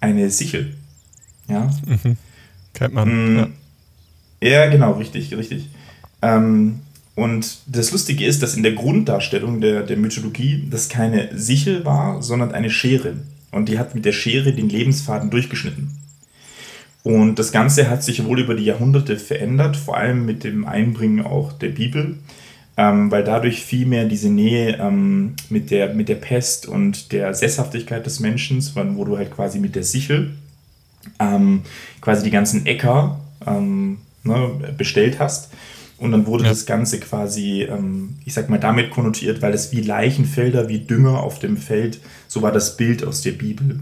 eine 0.00 0.30
Sichel. 0.30 0.74
Ja. 1.48 1.70
Mhm. 1.84 2.16
Kennt 2.72 2.94
man. 2.94 3.08
Mm, 3.08 3.38
ja. 3.38 3.48
Ja. 4.40 4.66
genau, 4.68 4.92
richtig, 4.92 5.36
richtig. 5.36 5.68
Ähm, 6.22 6.80
und 7.14 7.58
das 7.66 7.90
Lustige 7.90 8.24
ist, 8.24 8.42
dass 8.42 8.54
in 8.54 8.62
der 8.62 8.72
Grunddarstellung 8.72 9.60
der, 9.60 9.82
der 9.82 9.96
Mythologie 9.96 10.68
das 10.70 10.88
keine 10.88 11.36
Sichel 11.36 11.84
war, 11.84 12.22
sondern 12.22 12.52
eine 12.52 12.70
Schere. 12.70 13.14
Und 13.50 13.68
die 13.68 13.78
hat 13.78 13.94
mit 13.94 14.04
der 14.04 14.12
Schere 14.12 14.52
den 14.52 14.68
Lebensfaden 14.68 15.30
durchgeschnitten. 15.30 15.90
Und 17.02 17.38
das 17.38 17.52
Ganze 17.52 17.88
hat 17.88 18.04
sich 18.04 18.24
wohl 18.24 18.40
über 18.40 18.54
die 18.54 18.64
Jahrhunderte 18.64 19.16
verändert, 19.16 19.76
vor 19.76 19.96
allem 19.96 20.26
mit 20.26 20.44
dem 20.44 20.66
Einbringen 20.66 21.24
auch 21.24 21.52
der 21.52 21.70
Bibel, 21.70 22.18
ähm, 22.76 23.10
weil 23.10 23.24
dadurch 23.24 23.62
vielmehr 23.62 24.04
diese 24.04 24.28
Nähe 24.28 24.76
ähm, 24.76 25.34
mit, 25.48 25.70
der, 25.70 25.94
mit 25.94 26.08
der 26.08 26.16
Pest 26.16 26.66
und 26.66 27.12
der 27.12 27.34
Sesshaftigkeit 27.34 28.04
des 28.04 28.20
Menschen, 28.20 28.62
wo 28.94 29.04
du 29.04 29.16
halt 29.16 29.34
quasi 29.34 29.58
mit 29.58 29.74
der 29.74 29.84
Sichel 29.84 30.32
ähm, 31.18 31.62
quasi 32.00 32.24
die 32.24 32.30
ganzen 32.30 32.66
Äcker 32.66 33.20
ähm, 33.46 33.98
ne, 34.28 34.72
bestellt 34.76 35.18
hast. 35.18 35.50
Und 35.98 36.12
dann 36.12 36.26
wurde 36.26 36.44
ja. 36.44 36.50
das 36.50 36.64
Ganze 36.64 37.00
quasi, 37.00 37.62
ähm, 37.62 38.16
ich 38.24 38.32
sag 38.32 38.48
mal, 38.48 38.58
damit 38.58 38.90
konnotiert, 38.90 39.42
weil 39.42 39.52
es 39.52 39.72
wie 39.72 39.80
Leichenfelder, 39.80 40.68
wie 40.68 40.78
Dünger 40.78 41.20
auf 41.22 41.40
dem 41.40 41.56
Feld, 41.56 42.00
so 42.28 42.40
war 42.40 42.52
das 42.52 42.76
Bild 42.76 43.04
aus 43.04 43.20
der 43.20 43.32
Bibel. 43.32 43.80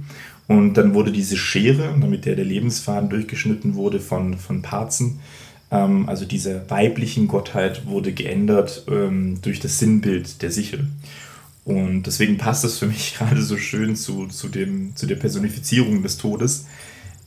Und 0.49 0.75
dann 0.75 0.95
wurde 0.95 1.13
diese 1.13 1.37
Schere, 1.37 1.95
damit 2.01 2.25
der, 2.25 2.37
der 2.37 2.45
Lebensfaden 2.45 3.11
durchgeschnitten 3.11 3.75
wurde 3.75 4.01
von, 4.01 4.39
von 4.39 4.63
Parzen, 4.63 5.21
ähm, 5.71 6.09
also 6.09 6.25
diese 6.25 6.63
weiblichen 6.69 7.29
Gottheit, 7.29 7.87
wurde 7.87 8.13
geändert 8.13 8.85
ähm, 8.91 9.39
durch 9.43 9.61
das 9.61 9.79
Sinnbild 9.79 10.41
der 10.41 10.51
Sichel. 10.51 10.87
Und 11.67 12.05
deswegen 12.05 12.39
passt 12.39 12.65
es 12.65 12.79
für 12.79 12.87
mich 12.87 13.15
gerade 13.19 13.43
so 13.43 13.59
schön 13.59 13.97
zu, 13.97 14.29
zu, 14.29 14.49
dem, 14.49 14.95
zu 14.97 15.07
der 15.07 15.17
Personifizierung 15.17 16.03
des 16.03 16.17
Todes, 16.17 16.67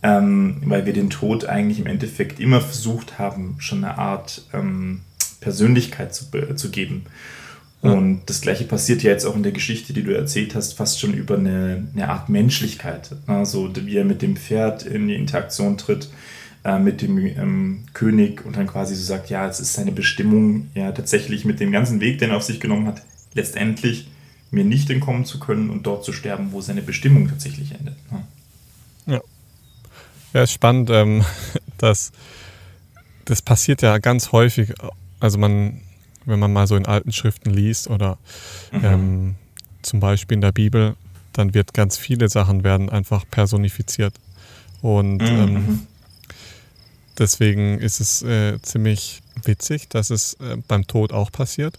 ähm, 0.02 0.62
weil 0.66 0.86
wir 0.86 0.94
den 0.94 1.10
Tod 1.10 1.46
eigentlich 1.46 1.80
im 1.80 1.88
Endeffekt 1.88 2.40
immer 2.40 2.62
versucht 2.62 3.20
haben, 3.20 3.56
schon 3.60 3.84
eine 3.84 3.98
Art 3.98 4.44
ähm, 4.54 5.02
Persönlichkeit 5.42 6.14
zu, 6.14 6.26
zu 6.56 6.72
geben. 6.72 7.06
Ja. 7.82 7.92
Und 7.92 8.22
das 8.26 8.42
gleiche 8.42 8.66
passiert 8.66 9.04
ja 9.04 9.12
jetzt 9.12 9.26
auch 9.26 9.36
in 9.36 9.44
der 9.44 9.52
Geschichte, 9.52 9.94
die 9.94 10.04
du 10.04 10.14
erzählt 10.14 10.54
hast, 10.56 10.74
fast 10.74 11.00
schon 11.00 11.14
über 11.14 11.38
eine, 11.38 11.88
eine 11.94 12.10
Art 12.10 12.30
Menschlichkeit. 12.30 13.16
Also 13.28 13.70
wie 13.76 13.96
er 13.96 14.06
mit 14.06 14.22
dem 14.22 14.36
Pferd 14.36 14.84
in 14.84 15.08
die 15.08 15.16
Interaktion 15.16 15.78
tritt, 15.78 16.10
äh, 16.66 16.78
mit 16.78 17.02
dem 17.02 17.18
ähm, 17.18 17.86
König 17.94 18.46
und 18.46 18.58
dann 18.58 18.68
quasi 18.68 18.96
so 18.96 19.04
sagt, 19.04 19.30
ja, 19.30 19.48
es 19.48 19.60
ist 19.60 19.74
seine 19.74 19.94
Bestimmung, 19.94 20.68
ja 20.76 20.92
tatsächlich 20.92 21.46
mit 21.46 21.60
dem 21.60 21.72
ganzen 21.72 22.02
Weg, 22.02 22.20
den 22.20 22.32
er 22.32 22.38
auf 22.38 22.44
sich 22.44 22.60
genommen 22.60 22.88
hat, 22.88 23.02
letztendlich 23.34 24.10
mir 24.52 24.66
nicht 24.66 24.90
entkommen 24.90 25.26
zu 25.26 25.40
können 25.40 25.70
und 25.70 25.86
dort 25.86 26.04
zu 26.04 26.12
sterben, 26.12 26.52
wo 26.52 26.60
seine 26.60 26.82
Bestimmung 26.82 27.30
tatsächlich 27.30 27.72
endet. 27.72 27.96
Ja. 28.12 28.18
ja. 28.18 28.24
Ja, 30.34 30.44
ist 30.44 30.54
spannend, 30.54 30.90
ähm, 30.90 31.26
dass 31.78 32.12
das 33.26 33.42
passiert 33.42 33.82
ja 33.82 33.98
ganz 33.98 34.32
häufig. 34.32 34.74
Also 35.20 35.38
man, 35.38 35.82
wenn 36.26 36.40
man 36.40 36.52
mal 36.52 36.68
so 36.68 36.76
in 36.76 36.86
alten 36.86 37.12
Schriften 37.12 37.52
liest 37.52 37.90
oder 37.90 38.18
mhm. 38.72 38.86
ähm, 38.86 39.36
zum 39.82 40.00
Beispiel 40.00 40.36
in 40.36 40.42
der 40.42 40.52
Bibel, 40.52 40.96
dann 41.34 41.54
wird 41.54 41.74
ganz 41.74 41.98
viele 41.98 42.28
Sachen 42.30 42.64
werden 42.64 42.90
einfach 42.90 43.26
personifiziert. 43.30 44.14
Und 44.82 45.18
mhm. 45.18 45.28
ähm, 45.28 45.54
mhm. 45.54 45.88
deswegen 47.18 47.80
ist 47.80 48.00
es 48.00 48.22
äh, 48.24 48.62
ziemlich 48.62 49.22
witzig, 49.44 49.90
dass 49.90 50.10
es 50.10 50.34
äh, 50.36 50.58
beim 50.68 50.88
Tod 50.88 51.14
auch 51.14 51.32
passiert. 51.32 51.78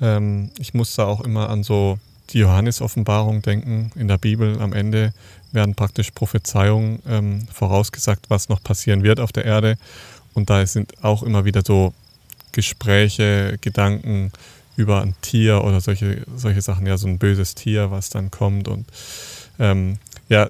Ähm, 0.00 0.50
ich 0.58 0.74
muss 0.74 0.94
da 0.94 1.04
auch 1.04 1.22
immer 1.22 1.50
an 1.50 1.62
so 1.62 1.98
die 2.30 2.38
Johannes-Offenbarung 2.38 3.42
denken 3.42 3.90
in 3.94 4.08
der 4.08 4.18
Bibel. 4.18 4.60
Am 4.60 4.72
Ende 4.72 5.12
werden 5.52 5.74
praktisch 5.74 6.10
Prophezeiungen 6.10 7.00
ähm, 7.08 7.48
vorausgesagt, 7.52 8.26
was 8.28 8.48
noch 8.48 8.62
passieren 8.62 9.02
wird 9.02 9.20
auf 9.20 9.32
der 9.32 9.44
Erde. 9.44 9.76
Und 10.34 10.50
da 10.50 10.64
sind 10.66 11.02
auch 11.02 11.22
immer 11.22 11.44
wieder 11.44 11.62
so 11.66 11.94
Gespräche, 12.52 13.58
Gedanken 13.60 14.32
über 14.76 15.02
ein 15.02 15.14
Tier 15.22 15.64
oder 15.64 15.80
solche, 15.80 16.24
solche 16.36 16.62
Sachen, 16.62 16.86
ja, 16.86 16.96
so 16.96 17.08
ein 17.08 17.18
böses 17.18 17.54
Tier, 17.54 17.90
was 17.90 18.10
dann 18.10 18.30
kommt. 18.30 18.68
Und 18.68 18.86
ähm, 19.58 19.98
ja, 20.28 20.48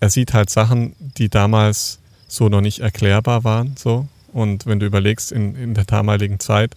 er 0.00 0.10
sieht 0.10 0.34
halt 0.34 0.50
Sachen, 0.50 0.94
die 0.98 1.28
damals 1.28 1.98
so 2.28 2.48
noch 2.48 2.60
nicht 2.60 2.80
erklärbar 2.80 3.44
waren. 3.44 3.74
So. 3.78 4.06
Und 4.32 4.66
wenn 4.66 4.80
du 4.80 4.86
überlegst, 4.86 5.32
in, 5.32 5.54
in 5.56 5.74
der 5.74 5.84
damaligen 5.84 6.40
Zeit, 6.40 6.76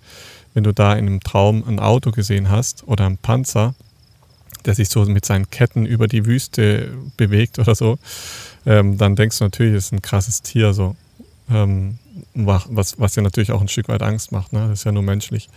wenn 0.53 0.63
du 0.63 0.73
da 0.73 0.93
in 0.93 1.07
einem 1.07 1.19
Traum 1.19 1.63
ein 1.67 1.79
Auto 1.79 2.11
gesehen 2.11 2.49
hast 2.49 2.87
oder 2.87 3.05
ein 3.05 3.17
Panzer, 3.17 3.75
der 4.65 4.75
sich 4.75 4.89
so 4.89 5.05
mit 5.05 5.25
seinen 5.25 5.49
Ketten 5.49 5.85
über 5.85 6.07
die 6.07 6.25
Wüste 6.25 6.93
bewegt 7.17 7.59
oder 7.59 7.75
so, 7.75 7.97
ähm, 8.65 8.97
dann 8.97 9.15
denkst 9.15 9.39
du 9.39 9.45
natürlich, 9.45 9.75
es 9.75 9.85
ist 9.85 9.93
ein 9.93 10.01
krasses 10.01 10.41
Tier, 10.41 10.73
so. 10.73 10.95
Ähm, 11.49 11.99
was, 12.35 12.99
was 12.99 13.13
dir 13.13 13.21
natürlich 13.21 13.51
auch 13.51 13.61
ein 13.61 13.67
Stück 13.67 13.89
weit 13.89 14.01
Angst 14.01 14.31
macht, 14.31 14.53
ne? 14.53 14.67
Das 14.69 14.79
ist 14.79 14.85
ja 14.85 14.91
nur 14.91 15.03
menschlich. 15.03 15.49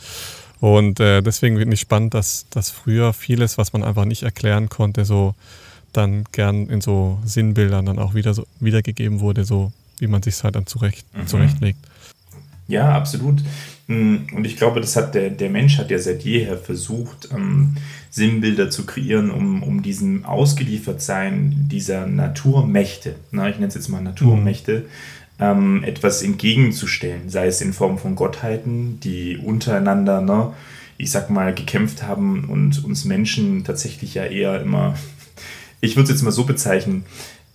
Und 0.61 1.01
äh, 1.01 1.23
deswegen 1.23 1.59
finde 1.59 1.75
ich 1.75 1.81
spannend, 1.81 2.15
dass, 2.15 2.47
dass 2.51 2.71
früher 2.71 3.13
vieles, 3.13 3.59
was 3.59 3.73
man 3.73 3.85
einfach 3.85 4.05
nicht 4.05 4.23
erklären 4.23 4.69
konnte, 4.69 5.05
so 5.05 5.35
dann 5.93 6.25
gern 6.33 6.69
in 6.69 6.81
so 6.81 7.19
Sinnbildern 7.25 7.87
dann 7.87 7.99
auch 7.99 8.15
wieder 8.15 8.35
so 8.35 8.47
wiedergegeben 8.61 9.21
wurde, 9.21 9.45
so 9.45 9.73
wie 9.99 10.07
man 10.07 10.23
sich 10.23 10.43
halt 10.43 10.57
dann 10.57 10.67
zurecht, 10.67 11.07
mhm. 11.15 11.27
zurechtlegt. 11.27 11.79
Ja, 12.69 12.95
absolut. 12.95 13.43
Hm, 13.88 14.26
und 14.35 14.45
ich 14.45 14.57
glaube, 14.57 14.81
das 14.81 14.97
hat 14.97 15.14
der, 15.14 15.31
der 15.31 15.50
Mensch 15.50 15.78
hat 15.78 15.90
ja 15.90 15.99
seit 15.99 16.23
jeher 16.23 16.57
versucht, 16.57 17.28
ähm, 17.33 17.76
Sinnbilder 18.11 18.71
zu 18.71 18.85
kreieren, 18.85 19.31
um, 19.31 19.62
um 19.62 19.83
diesem 19.83 20.25
Ausgeliefertsein 20.25 21.69
dieser 21.71 22.07
Naturmächte, 22.07 23.16
na, 23.31 23.49
ich 23.49 23.57
nenne 23.57 23.69
es 23.69 23.75
jetzt 23.75 23.88
mal 23.88 24.02
Naturmächte, 24.02 24.87
ähm, 25.38 25.85
etwas 25.85 26.23
entgegenzustellen, 26.23 27.28
sei 27.28 27.47
es 27.47 27.61
in 27.61 27.73
Form 27.73 27.99
von 27.99 28.16
Gottheiten, 28.16 28.99
die 29.00 29.37
untereinander 29.37 30.21
ne, 30.21 30.52
ich 30.99 31.11
sag 31.11 31.31
mal, 31.31 31.55
gekämpft 31.55 32.02
haben 32.02 32.47
und 32.47 32.85
uns 32.85 33.05
Menschen 33.05 33.64
tatsächlich 33.64 34.14
ja 34.14 34.25
eher 34.25 34.61
immer, 34.61 34.95
ich 35.81 35.95
würde 35.95 36.05
es 36.05 36.11
jetzt 36.11 36.23
mal 36.23 36.33
so 36.33 36.45
bezeichnen, 36.45 37.05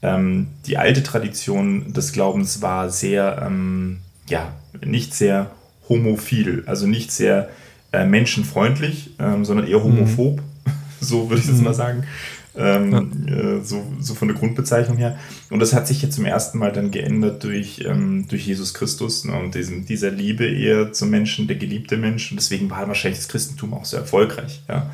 ähm, 0.02 0.48
die 0.66 0.78
alte 0.78 1.04
Tradition 1.04 1.92
des 1.94 2.14
Glaubens 2.14 2.62
war 2.62 2.90
sehr, 2.90 3.44
ähm, 3.46 4.00
ja, 4.30 4.54
nicht 4.86 5.14
sehr 5.14 5.52
homophil, 5.92 6.64
also 6.66 6.88
nicht 6.88 7.12
sehr 7.12 7.50
äh, 7.92 8.06
menschenfreundlich, 8.06 9.12
ähm, 9.20 9.46
sondern 9.46 9.68
eher 9.68 9.84
homophob, 9.84 10.38
mhm. 10.38 10.72
so 11.00 11.30
würde 11.30 11.42
ich 11.42 11.50
es 11.50 11.58
mhm. 11.58 11.66
mal 11.66 11.74
sagen. 11.74 12.04
Ähm, 12.54 13.26
ja. 13.28 13.34
äh, 13.34 13.64
so, 13.64 13.82
so 14.02 14.14
von 14.14 14.28
der 14.28 14.36
Grundbezeichnung 14.36 14.98
her. 14.98 15.18
Und 15.50 15.60
das 15.60 15.74
hat 15.74 15.88
sich 15.88 16.02
ja 16.02 16.10
zum 16.10 16.26
ersten 16.26 16.58
Mal 16.58 16.74
dann 16.74 16.92
geändert 16.92 17.44
durch, 17.46 17.82
ähm, 17.86 18.26
durch 18.28 18.46
Jesus 18.46 18.74
Christus 18.74 19.24
ne, 19.24 19.40
und 19.40 19.56
diesem, 19.56 19.86
dieser 19.86 20.12
Liebe 20.12 20.46
eher 20.46 20.92
zum 20.92 21.12
Menschen, 21.12 21.48
der 21.48 21.56
geliebte 21.56 21.96
Mensch. 21.96 22.30
Und 22.30 22.38
deswegen 22.38 22.70
war 22.70 22.88
wahrscheinlich 22.90 23.20
das 23.20 23.30
Christentum 23.30 23.74
auch 23.74 23.86
so 23.86 23.96
erfolgreich. 23.96 24.64
Ja. 24.68 24.92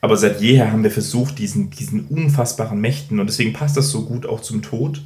Aber 0.00 0.16
seit 0.16 0.40
jeher 0.40 0.72
haben 0.72 0.84
wir 0.84 0.90
versucht, 0.90 1.38
diesen, 1.38 1.70
diesen 1.70 2.06
unfassbaren 2.06 2.80
Mächten, 2.80 3.20
und 3.20 3.26
deswegen 3.26 3.52
passt 3.52 3.76
das 3.76 3.90
so 3.90 4.04
gut 4.04 4.24
auch 4.24 4.40
zum 4.40 4.62
Tod, 4.62 5.02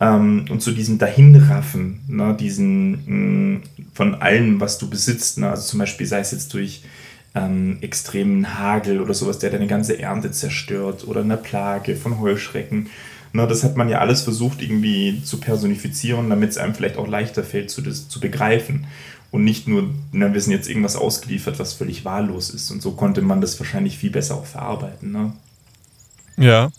ähm, 0.00 0.46
und 0.48 0.62
zu 0.62 0.72
diesem 0.72 0.98
Dahinraffen, 0.98 2.00
ne, 2.08 2.36
diesen 2.38 2.92
mh, 2.92 3.58
mm, 3.58 3.62
von 3.92 4.14
allem, 4.16 4.60
was 4.60 4.78
du 4.78 4.88
besitzt, 4.88 5.38
ne, 5.38 5.50
also 5.50 5.62
zum 5.62 5.78
Beispiel 5.78 6.06
sei 6.06 6.20
es 6.20 6.30
jetzt 6.30 6.54
durch 6.54 6.82
ähm, 7.34 7.78
extremen 7.82 8.58
Hagel 8.58 9.00
oder 9.00 9.14
sowas, 9.14 9.38
der 9.38 9.50
deine 9.50 9.66
ganze 9.66 9.98
Ernte 9.98 10.32
zerstört 10.32 11.06
oder 11.06 11.20
eine 11.20 11.36
Plage 11.36 11.96
von 11.96 12.18
Heuschrecken. 12.18 12.88
Ne, 13.32 13.46
das 13.46 13.62
hat 13.62 13.76
man 13.76 13.88
ja 13.88 13.98
alles 13.98 14.22
versucht 14.22 14.62
irgendwie 14.62 15.22
zu 15.22 15.38
personifizieren, 15.38 16.30
damit 16.30 16.50
es 16.50 16.58
einem 16.58 16.74
vielleicht 16.74 16.96
auch 16.96 17.06
leichter 17.06 17.44
fällt 17.44 17.70
zu, 17.70 17.82
das, 17.82 18.08
zu 18.08 18.20
begreifen. 18.20 18.86
Und 19.30 19.44
nicht 19.44 19.68
nur, 19.68 19.90
na, 20.10 20.34
wir 20.34 20.40
sind 20.40 20.52
jetzt 20.52 20.68
irgendwas 20.68 20.96
ausgeliefert, 20.96 21.60
was 21.60 21.74
völlig 21.74 22.04
wahllos 22.04 22.50
ist. 22.50 22.72
Und 22.72 22.82
so 22.82 22.92
konnte 22.92 23.22
man 23.22 23.40
das 23.40 23.60
wahrscheinlich 23.60 23.96
viel 23.96 24.10
besser 24.10 24.34
auch 24.34 24.46
verarbeiten. 24.46 25.12
Ne? 25.12 25.32
Ja, 26.36 26.72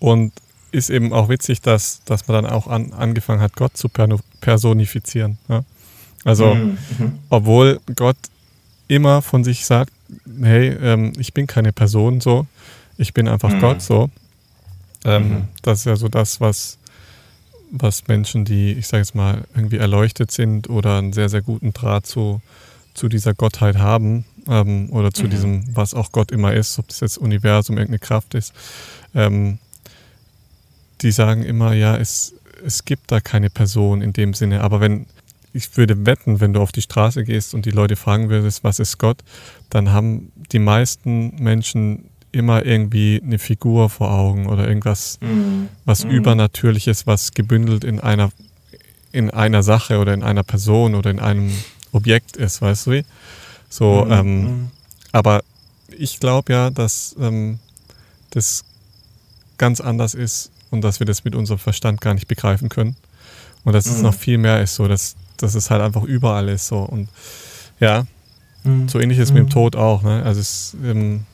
und 0.00 0.32
ist 0.72 0.90
eben 0.90 1.12
auch 1.12 1.28
witzig, 1.28 1.60
dass, 1.60 2.02
dass 2.04 2.26
man 2.26 2.42
dann 2.42 2.52
auch 2.52 2.66
an, 2.66 2.92
angefangen 2.92 3.40
hat, 3.40 3.54
Gott 3.56 3.76
zu 3.76 3.88
personifizieren. 4.40 5.38
Ja? 5.48 5.64
Also, 6.24 6.54
mhm. 6.54 6.78
mhm. 6.98 7.18
obwohl 7.28 7.80
Gott 7.94 8.16
immer 8.88 9.22
von 9.22 9.44
sich 9.44 9.66
sagt, 9.66 9.92
hey, 10.40 10.68
ähm, 10.68 11.12
ich 11.18 11.32
bin 11.32 11.46
keine 11.46 11.72
Person 11.72 12.20
so, 12.20 12.46
ich 12.96 13.14
bin 13.14 13.28
einfach 13.28 13.52
mhm. 13.52 13.60
Gott 13.60 13.82
so. 13.82 14.10
Ähm, 15.04 15.28
mhm. 15.28 15.48
Das 15.62 15.80
ist 15.80 15.84
ja 15.86 15.96
so 15.96 16.08
das, 16.08 16.40
was, 16.40 16.78
was 17.70 18.06
Menschen, 18.08 18.44
die, 18.44 18.72
ich 18.72 18.86
sage 18.86 19.02
jetzt 19.02 19.14
mal, 19.14 19.42
irgendwie 19.54 19.78
erleuchtet 19.78 20.30
sind 20.30 20.68
oder 20.70 20.98
einen 20.98 21.12
sehr, 21.12 21.28
sehr 21.28 21.42
guten 21.42 21.72
Draht 21.72 22.06
zu, 22.06 22.40
zu 22.94 23.08
dieser 23.08 23.34
Gottheit 23.34 23.78
haben 23.78 24.24
ähm, 24.48 24.90
oder 24.90 25.12
zu 25.12 25.24
mhm. 25.24 25.30
diesem, 25.30 25.76
was 25.76 25.94
auch 25.94 26.12
Gott 26.12 26.30
immer 26.30 26.52
ist, 26.52 26.78
ob 26.78 26.88
das 26.88 27.00
jetzt 27.00 27.18
Universum, 27.18 27.78
irgendeine 27.78 27.98
Kraft 27.98 28.34
ist, 28.34 28.52
ähm, 29.14 29.58
die 31.02 31.12
sagen 31.12 31.42
immer, 31.42 31.74
ja, 31.74 31.96
es, 31.96 32.34
es 32.64 32.84
gibt 32.84 33.10
da 33.10 33.20
keine 33.20 33.50
Person 33.50 34.02
in 34.02 34.12
dem 34.12 34.34
Sinne, 34.34 34.62
aber 34.62 34.80
wenn, 34.80 35.06
ich 35.52 35.76
würde 35.76 36.06
wetten, 36.06 36.40
wenn 36.40 36.52
du 36.52 36.60
auf 36.60 36.72
die 36.72 36.82
Straße 36.82 37.24
gehst 37.24 37.54
und 37.54 37.66
die 37.66 37.70
Leute 37.70 37.96
fragen 37.96 38.30
würdest, 38.30 38.64
was 38.64 38.78
ist 38.78 38.98
Gott, 38.98 39.18
dann 39.70 39.90
haben 39.92 40.32
die 40.52 40.58
meisten 40.58 41.34
Menschen 41.42 42.08
immer 42.30 42.64
irgendwie 42.64 43.20
eine 43.22 43.38
Figur 43.38 43.90
vor 43.90 44.10
Augen 44.10 44.46
oder 44.46 44.66
irgendwas, 44.66 45.18
mhm. 45.20 45.68
was 45.84 46.04
mhm. 46.04 46.12
Übernatürliches, 46.12 47.06
was 47.06 47.32
gebündelt 47.32 47.84
in 47.84 48.00
einer, 48.00 48.30
in 49.12 49.30
einer 49.30 49.62
Sache 49.62 49.98
oder 49.98 50.14
in 50.14 50.22
einer 50.22 50.42
Person 50.42 50.94
oder 50.94 51.10
in 51.10 51.20
einem 51.20 51.52
Objekt 51.92 52.38
ist, 52.38 52.62
weißt 52.62 52.86
du 52.86 52.90
wie? 52.92 53.04
So, 53.68 54.06
mhm. 54.06 54.12
ähm, 54.12 54.42
mhm. 54.42 54.70
aber 55.12 55.42
ich 55.90 56.20
glaube 56.20 56.52
ja, 56.52 56.70
dass 56.70 57.14
ähm, 57.20 57.58
das 58.30 58.64
ganz 59.58 59.80
anders 59.82 60.14
ist 60.14 60.51
und 60.72 60.82
dass 60.82 60.98
wir 60.98 61.06
das 61.06 61.24
mit 61.24 61.36
unserem 61.36 61.60
Verstand 61.60 62.00
gar 62.00 62.14
nicht 62.14 62.26
begreifen 62.26 62.68
können. 62.68 62.96
Und 63.64 63.74
dass 63.74 63.86
es 63.86 63.98
mhm. 63.98 64.02
noch 64.02 64.14
viel 64.14 64.38
mehr 64.38 64.60
ist, 64.60 64.74
so 64.74 64.88
dass 64.88 65.14
dass 65.42 65.54
es 65.54 65.70
halt 65.70 65.82
einfach 65.82 66.04
überall 66.04 66.48
ist. 66.48 66.68
So. 66.68 66.78
Und 66.78 67.08
ja, 67.80 68.06
mhm. 68.64 68.88
so 68.88 69.00
ähnlich 69.00 69.18
ist 69.18 69.30
mhm. 69.30 69.34
mit 69.34 69.42
dem 69.44 69.46
mhm. 69.46 69.50
Tod 69.50 69.76
auch. 69.76 70.02
Ne? 70.02 70.22
Also 70.22 70.40
es 70.40 70.74
ist 70.74 70.76
ähm, 70.84 71.24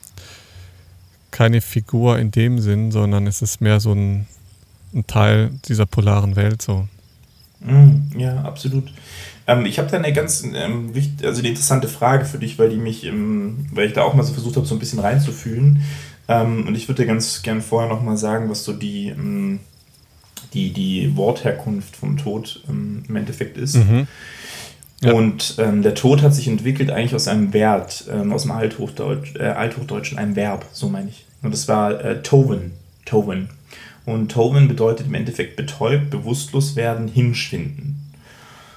keine 1.31 1.61
Figur 1.61 2.17
in 2.17 2.31
dem 2.31 2.59
Sinn, 2.59 2.91
sondern 2.91 3.27
es 3.27 3.41
ist 3.41 3.61
mehr 3.61 3.79
so 3.79 3.93
ein, 3.93 4.25
ein 4.93 5.05
Teil 5.07 5.51
dieser 5.67 5.85
polaren 5.85 6.35
Welt. 6.35 6.61
So. 6.61 6.87
Mhm. 7.61 8.11
Ja, 8.17 8.41
absolut. 8.41 8.91
Ähm, 9.47 9.65
ich 9.65 9.79
habe 9.79 9.89
da 9.89 9.97
eine 9.97 10.11
ganz 10.11 10.43
ähm, 10.43 10.93
wichtig, 10.95 11.25
also 11.25 11.39
eine 11.39 11.49
interessante 11.49 11.87
Frage 11.87 12.25
für 12.25 12.39
dich, 12.39 12.57
weil 12.57 12.69
die 12.69 12.77
mich, 12.77 13.05
ähm, 13.05 13.67
weil 13.71 13.87
ich 13.87 13.93
da 13.93 14.03
auch 14.03 14.13
mal 14.13 14.23
so 14.23 14.33
versucht 14.33 14.55
habe, 14.55 14.65
so 14.65 14.75
ein 14.75 14.79
bisschen 14.79 14.99
reinzufühlen. 14.99 15.83
Ähm, 16.29 16.65
und 16.67 16.75
ich 16.75 16.87
würde 16.87 17.05
ganz 17.05 17.41
gern 17.41 17.61
vorher 17.61 17.89
noch 17.89 18.01
mal 18.01 18.15
sagen, 18.15 18.49
was 18.49 18.63
so 18.63 18.71
die 18.71 19.09
ähm, 19.09 19.59
die, 20.53 20.71
die 20.71 21.15
Wortherkunft 21.15 21.95
vom 21.95 22.17
Tod 22.17 22.63
ähm, 22.69 23.03
im 23.07 23.15
Endeffekt 23.15 23.57
ist. 23.57 23.75
Mhm. 23.75 24.07
Ja. 25.01 25.13
Und 25.13 25.55
ähm, 25.59 25.81
der 25.81 25.95
Tod 25.95 26.21
hat 26.21 26.33
sich 26.33 26.47
entwickelt 26.47 26.91
eigentlich 26.91 27.15
aus 27.15 27.27
einem 27.27 27.53
Wert, 27.53 28.05
ähm, 28.11 28.33
aus 28.33 28.43
dem 28.43 28.51
Althochdeutsch, 28.51 29.35
äh, 29.35 29.43
Althochdeutschen, 29.43 30.17
einem 30.17 30.35
Verb, 30.35 30.65
so 30.73 30.89
meine 30.89 31.09
ich. 31.09 31.25
Und 31.41 31.53
das 31.53 31.67
war 31.67 32.03
äh, 32.03 32.21
Toven. 32.21 32.71
Toven. 33.05 33.49
Und 34.05 34.31
Toven 34.31 34.67
bedeutet 34.67 35.07
im 35.07 35.13
Endeffekt 35.13 35.55
betäubt, 35.55 36.09
bewusstlos 36.09 36.75
werden, 36.75 37.07
hinschwinden. 37.07 38.11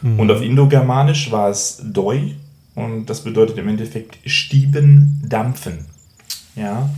Mhm. 0.01 0.21
Und 0.21 0.31
auf 0.31 0.43
Indogermanisch 0.43 1.33
war 1.33 1.51
es 1.51 1.83
Doi 1.83 2.35
und 2.75 3.07
das 3.07 3.23
bedeutet 3.23 3.59
im 3.59 3.69
Endeffekt 3.69 4.19
Stieben, 4.25 5.23
dampfen. 5.27 5.87
Ja. 6.55 6.89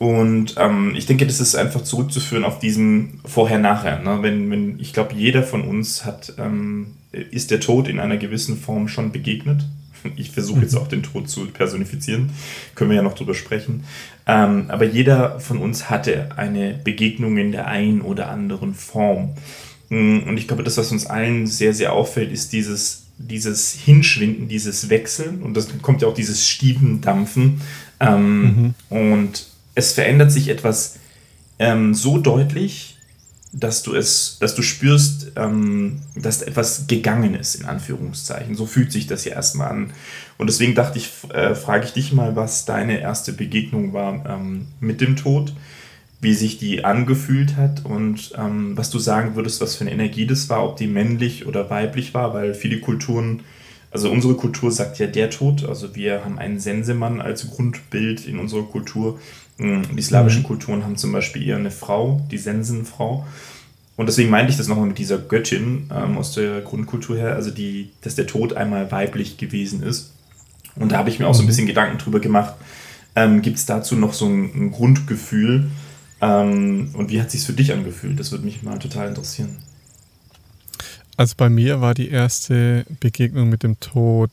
Und 0.00 0.54
ähm, 0.56 0.94
ich 0.96 1.04
denke, 1.04 1.26
das 1.26 1.40
ist 1.40 1.54
einfach 1.54 1.82
zurückzuführen 1.82 2.44
auf 2.44 2.58
diesen 2.58 3.20
Vorher-Nachher. 3.26 3.98
Ne? 3.98 4.20
Wenn, 4.22 4.50
wenn, 4.50 4.80
ich 4.80 4.94
glaube, 4.94 5.14
jeder 5.14 5.42
von 5.42 5.60
uns 5.60 6.06
hat, 6.06 6.32
ähm, 6.38 6.92
ist 7.12 7.50
der 7.50 7.60
Tod 7.60 7.86
in 7.86 8.00
einer 8.00 8.16
gewissen 8.16 8.56
Form 8.56 8.88
schon 8.88 9.12
begegnet. 9.12 9.66
Ich 10.16 10.30
versuche 10.30 10.62
jetzt 10.62 10.72
mhm. 10.72 10.78
auch 10.78 10.88
den 10.88 11.02
Tod 11.02 11.28
zu 11.28 11.44
personifizieren, 11.48 12.30
können 12.74 12.88
wir 12.88 12.96
ja 12.96 13.02
noch 13.02 13.12
drüber 13.14 13.34
sprechen. 13.34 13.84
Ähm, 14.26 14.64
aber 14.68 14.86
jeder 14.86 15.38
von 15.40 15.58
uns 15.58 15.90
hatte 15.90 16.30
eine 16.38 16.80
Begegnung 16.82 17.36
in 17.36 17.52
der 17.52 17.66
einen 17.66 18.00
oder 18.00 18.30
anderen 18.30 18.72
Form. 18.72 19.34
Mm, 19.90 20.20
und 20.20 20.38
ich 20.38 20.48
glaube, 20.48 20.62
das, 20.62 20.78
was 20.78 20.90
uns 20.90 21.04
allen 21.04 21.46
sehr, 21.46 21.74
sehr 21.74 21.92
auffällt, 21.92 22.32
ist 22.32 22.54
dieses, 22.54 23.08
dieses 23.18 23.74
Hinschwinden, 23.74 24.48
dieses 24.48 24.88
Wechseln. 24.88 25.42
Und 25.42 25.54
das 25.54 25.68
kommt 25.82 26.00
ja 26.00 26.08
auch 26.08 26.14
dieses 26.14 26.48
Stiebendampfen. 26.48 27.60
Ähm, 28.00 28.40
mhm. 28.40 28.74
Und 28.88 29.49
es 29.80 29.92
verändert 29.92 30.30
sich 30.30 30.48
etwas 30.48 30.98
ähm, 31.58 31.94
so 31.94 32.18
deutlich, 32.18 32.98
dass 33.52 33.82
du 33.82 33.94
es, 33.94 34.36
dass 34.38 34.54
du 34.54 34.62
spürst, 34.62 35.32
ähm, 35.36 36.02
dass 36.14 36.42
etwas 36.42 36.86
gegangen 36.86 37.34
ist, 37.34 37.56
in 37.56 37.64
Anführungszeichen. 37.64 38.54
So 38.54 38.66
fühlt 38.66 38.92
sich 38.92 39.08
das 39.08 39.24
ja 39.24 39.32
erstmal 39.32 39.70
an. 39.70 39.92
Und 40.38 40.48
deswegen 40.48 40.74
dachte 40.74 40.98
ich, 40.98 41.10
äh, 41.32 41.54
frage 41.54 41.86
ich 41.86 41.92
dich 41.92 42.12
mal, 42.12 42.36
was 42.36 42.64
deine 42.64 43.00
erste 43.00 43.32
Begegnung 43.32 43.92
war 43.92 44.24
ähm, 44.26 44.68
mit 44.78 45.00
dem 45.00 45.16
Tod, 45.16 45.54
wie 46.20 46.34
sich 46.34 46.58
die 46.58 46.84
angefühlt 46.84 47.56
hat 47.56 47.84
und 47.84 48.32
ähm, 48.38 48.76
was 48.76 48.90
du 48.90 48.98
sagen 48.98 49.34
würdest, 49.34 49.60
was 49.60 49.74
für 49.74 49.82
eine 49.82 49.92
Energie 49.92 50.26
das 50.26 50.48
war, 50.48 50.62
ob 50.62 50.76
die 50.76 50.86
männlich 50.86 51.46
oder 51.46 51.70
weiblich 51.70 52.14
war, 52.14 52.34
weil 52.34 52.54
viele 52.54 52.78
Kulturen 52.78 53.40
also 53.90 54.10
unsere 54.10 54.34
Kultur 54.34 54.70
sagt 54.70 54.98
ja 54.98 55.06
der 55.06 55.30
Tod, 55.30 55.64
also 55.64 55.94
wir 55.96 56.24
haben 56.24 56.38
einen 56.38 56.60
Sensemann 56.60 57.20
als 57.20 57.50
Grundbild 57.50 58.26
in 58.26 58.38
unserer 58.38 58.62
Kultur. 58.62 59.18
Hm, 59.58 59.96
die 59.96 60.02
slawischen 60.02 60.42
mhm. 60.42 60.46
Kulturen 60.46 60.84
haben 60.84 60.96
zum 60.96 61.12
Beispiel 61.12 61.46
eher 61.46 61.56
eine 61.56 61.70
Frau, 61.70 62.20
die 62.30 62.38
Sensenfrau. 62.38 63.26
Und 63.96 64.06
deswegen 64.06 64.30
meinte 64.30 64.50
ich 64.50 64.56
das 64.56 64.68
nochmal 64.68 64.86
mit 64.86 64.98
dieser 64.98 65.18
Göttin 65.18 65.90
ähm, 65.94 66.16
aus 66.16 66.32
der 66.32 66.62
Grundkultur 66.62 67.16
her, 67.16 67.34
also 67.34 67.50
die, 67.50 67.90
dass 68.00 68.14
der 68.14 68.26
Tod 68.26 68.54
einmal 68.54 68.90
weiblich 68.90 69.36
gewesen 69.36 69.82
ist. 69.82 70.12
Und 70.76 70.92
da 70.92 70.98
habe 70.98 71.10
ich 71.10 71.18
mir 71.18 71.26
auch 71.26 71.34
so 71.34 71.42
ein 71.42 71.44
mhm. 71.44 71.48
bisschen 71.48 71.66
Gedanken 71.66 71.98
drüber 71.98 72.20
gemacht. 72.20 72.54
Ähm, 73.16 73.42
Gibt 73.42 73.58
es 73.58 73.66
dazu 73.66 73.96
noch 73.96 74.14
so 74.14 74.26
ein, 74.26 74.50
ein 74.54 74.70
Grundgefühl? 74.70 75.70
Ähm, 76.20 76.90
und 76.94 77.10
wie 77.10 77.20
hat 77.20 77.30
sich 77.30 77.42
für 77.42 77.52
dich 77.52 77.72
angefühlt? 77.72 78.18
Das 78.20 78.30
würde 78.30 78.44
mich 78.44 78.62
mal 78.62 78.78
total 78.78 79.08
interessieren. 79.08 79.58
Also 81.20 81.34
bei 81.36 81.50
mir 81.50 81.82
war 81.82 81.92
die 81.92 82.08
erste 82.08 82.86
Begegnung 82.98 83.50
mit 83.50 83.62
dem 83.62 83.78
Tod 83.78 84.30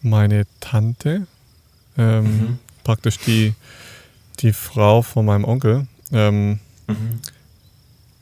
meine 0.00 0.46
Tante, 0.58 1.26
ähm, 1.98 2.24
mhm. 2.24 2.58
praktisch 2.84 3.18
die, 3.18 3.52
die 4.38 4.54
Frau 4.54 5.02
von 5.02 5.26
meinem 5.26 5.44
Onkel. 5.44 5.86
Ähm, 6.10 6.58
mhm. 6.86 7.20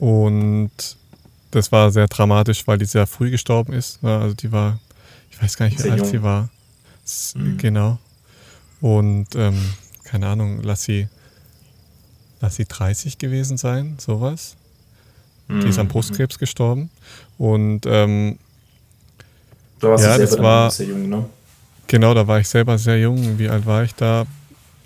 Und 0.04 0.72
das 1.52 1.70
war 1.70 1.92
sehr 1.92 2.08
dramatisch, 2.08 2.66
weil 2.66 2.78
die 2.78 2.84
sehr 2.84 3.06
früh 3.06 3.30
gestorben 3.30 3.72
ist. 3.74 4.02
Also 4.02 4.34
die 4.34 4.50
war, 4.50 4.80
ich 5.30 5.40
weiß 5.40 5.56
gar 5.56 5.66
nicht, 5.66 5.78
wie 5.84 5.90
alt 5.90 6.00
jung. 6.00 6.10
sie 6.10 6.22
war. 6.24 6.48
Mhm. 7.36 7.58
Genau. 7.58 7.98
Und 8.80 9.36
ähm, 9.36 9.56
keine 10.02 10.26
Ahnung, 10.26 10.64
lass 10.64 10.82
sie, 10.82 11.06
lass 12.40 12.56
sie 12.56 12.64
30 12.64 13.18
gewesen 13.18 13.56
sein, 13.56 13.98
sowas. 14.00 14.56
Mhm. 15.48 15.60
Die 15.60 15.68
ist 15.68 15.78
an 15.78 15.86
mhm. 15.86 15.90
Brustkrebs 15.90 16.38
gestorben. 16.38 16.90
Und 17.36 17.86
ähm, 17.86 18.38
da 19.80 19.90
warst 19.90 20.04
ja, 20.04 20.18
du 20.18 20.26
selber 20.26 20.36
das 20.36 20.42
war, 20.42 20.70
sehr 20.70 20.86
jung, 20.86 21.08
ne? 21.08 21.24
genau, 21.86 22.14
da 22.14 22.26
war 22.26 22.40
ich 22.40 22.48
selber 22.48 22.78
sehr 22.78 22.98
jung. 22.98 23.38
Wie 23.38 23.48
alt 23.48 23.66
war 23.66 23.82
ich 23.84 23.94
da? 23.94 24.26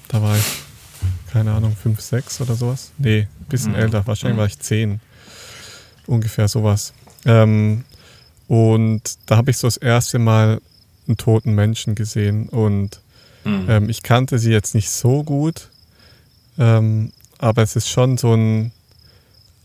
Da 0.08 0.22
war 0.22 0.36
ich, 0.36 0.44
keine 1.32 1.52
Ahnung, 1.52 1.74
5, 1.74 2.00
6 2.00 2.40
oder 2.42 2.54
sowas. 2.54 2.92
Nee, 2.98 3.28
ein 3.40 3.46
bisschen 3.48 3.72
mhm. 3.72 3.78
älter. 3.78 4.06
Wahrscheinlich 4.06 4.36
mhm. 4.36 4.40
war 4.40 4.46
ich 4.46 4.58
10. 4.58 5.00
Ungefähr 6.06 6.48
sowas. 6.48 6.92
Ähm, 7.24 7.84
und 8.48 9.02
da 9.26 9.36
habe 9.36 9.50
ich 9.50 9.56
so 9.56 9.66
das 9.66 9.78
erste 9.78 10.18
Mal 10.18 10.60
einen 11.06 11.16
toten 11.16 11.54
Menschen 11.54 11.94
gesehen. 11.94 12.48
Und 12.48 13.00
mhm. 13.44 13.66
ähm, 13.68 13.88
ich 13.88 14.02
kannte 14.02 14.38
sie 14.38 14.50
jetzt 14.50 14.74
nicht 14.74 14.90
so 14.90 15.22
gut. 15.22 15.68
Ähm, 16.58 17.12
aber 17.38 17.62
es 17.62 17.76
ist 17.76 17.88
schon 17.88 18.18
so 18.18 18.34
ein, 18.34 18.72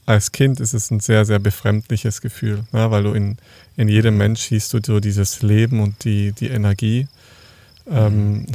als 0.07 0.31
Kind 0.31 0.61
ist 0.61 0.73
es 0.73 0.89
ein 0.89 1.01
sehr, 1.01 1.25
sehr 1.25 1.37
befremdliches 1.37 2.21
Gefühl, 2.21 2.63
ja, 2.71 2.89
weil 2.89 3.03
du 3.03 3.11
in, 3.11 3.37
in 3.75 3.89
jedem 3.89 4.17
Mensch 4.17 4.41
siehst 4.41 4.73
du 4.73 4.79
so 4.83 5.01
dieses 5.01 5.41
Leben 5.41 5.81
und 5.81 6.05
die, 6.05 6.31
die 6.31 6.47
Energie. 6.47 7.07
Ähm, 7.89 8.45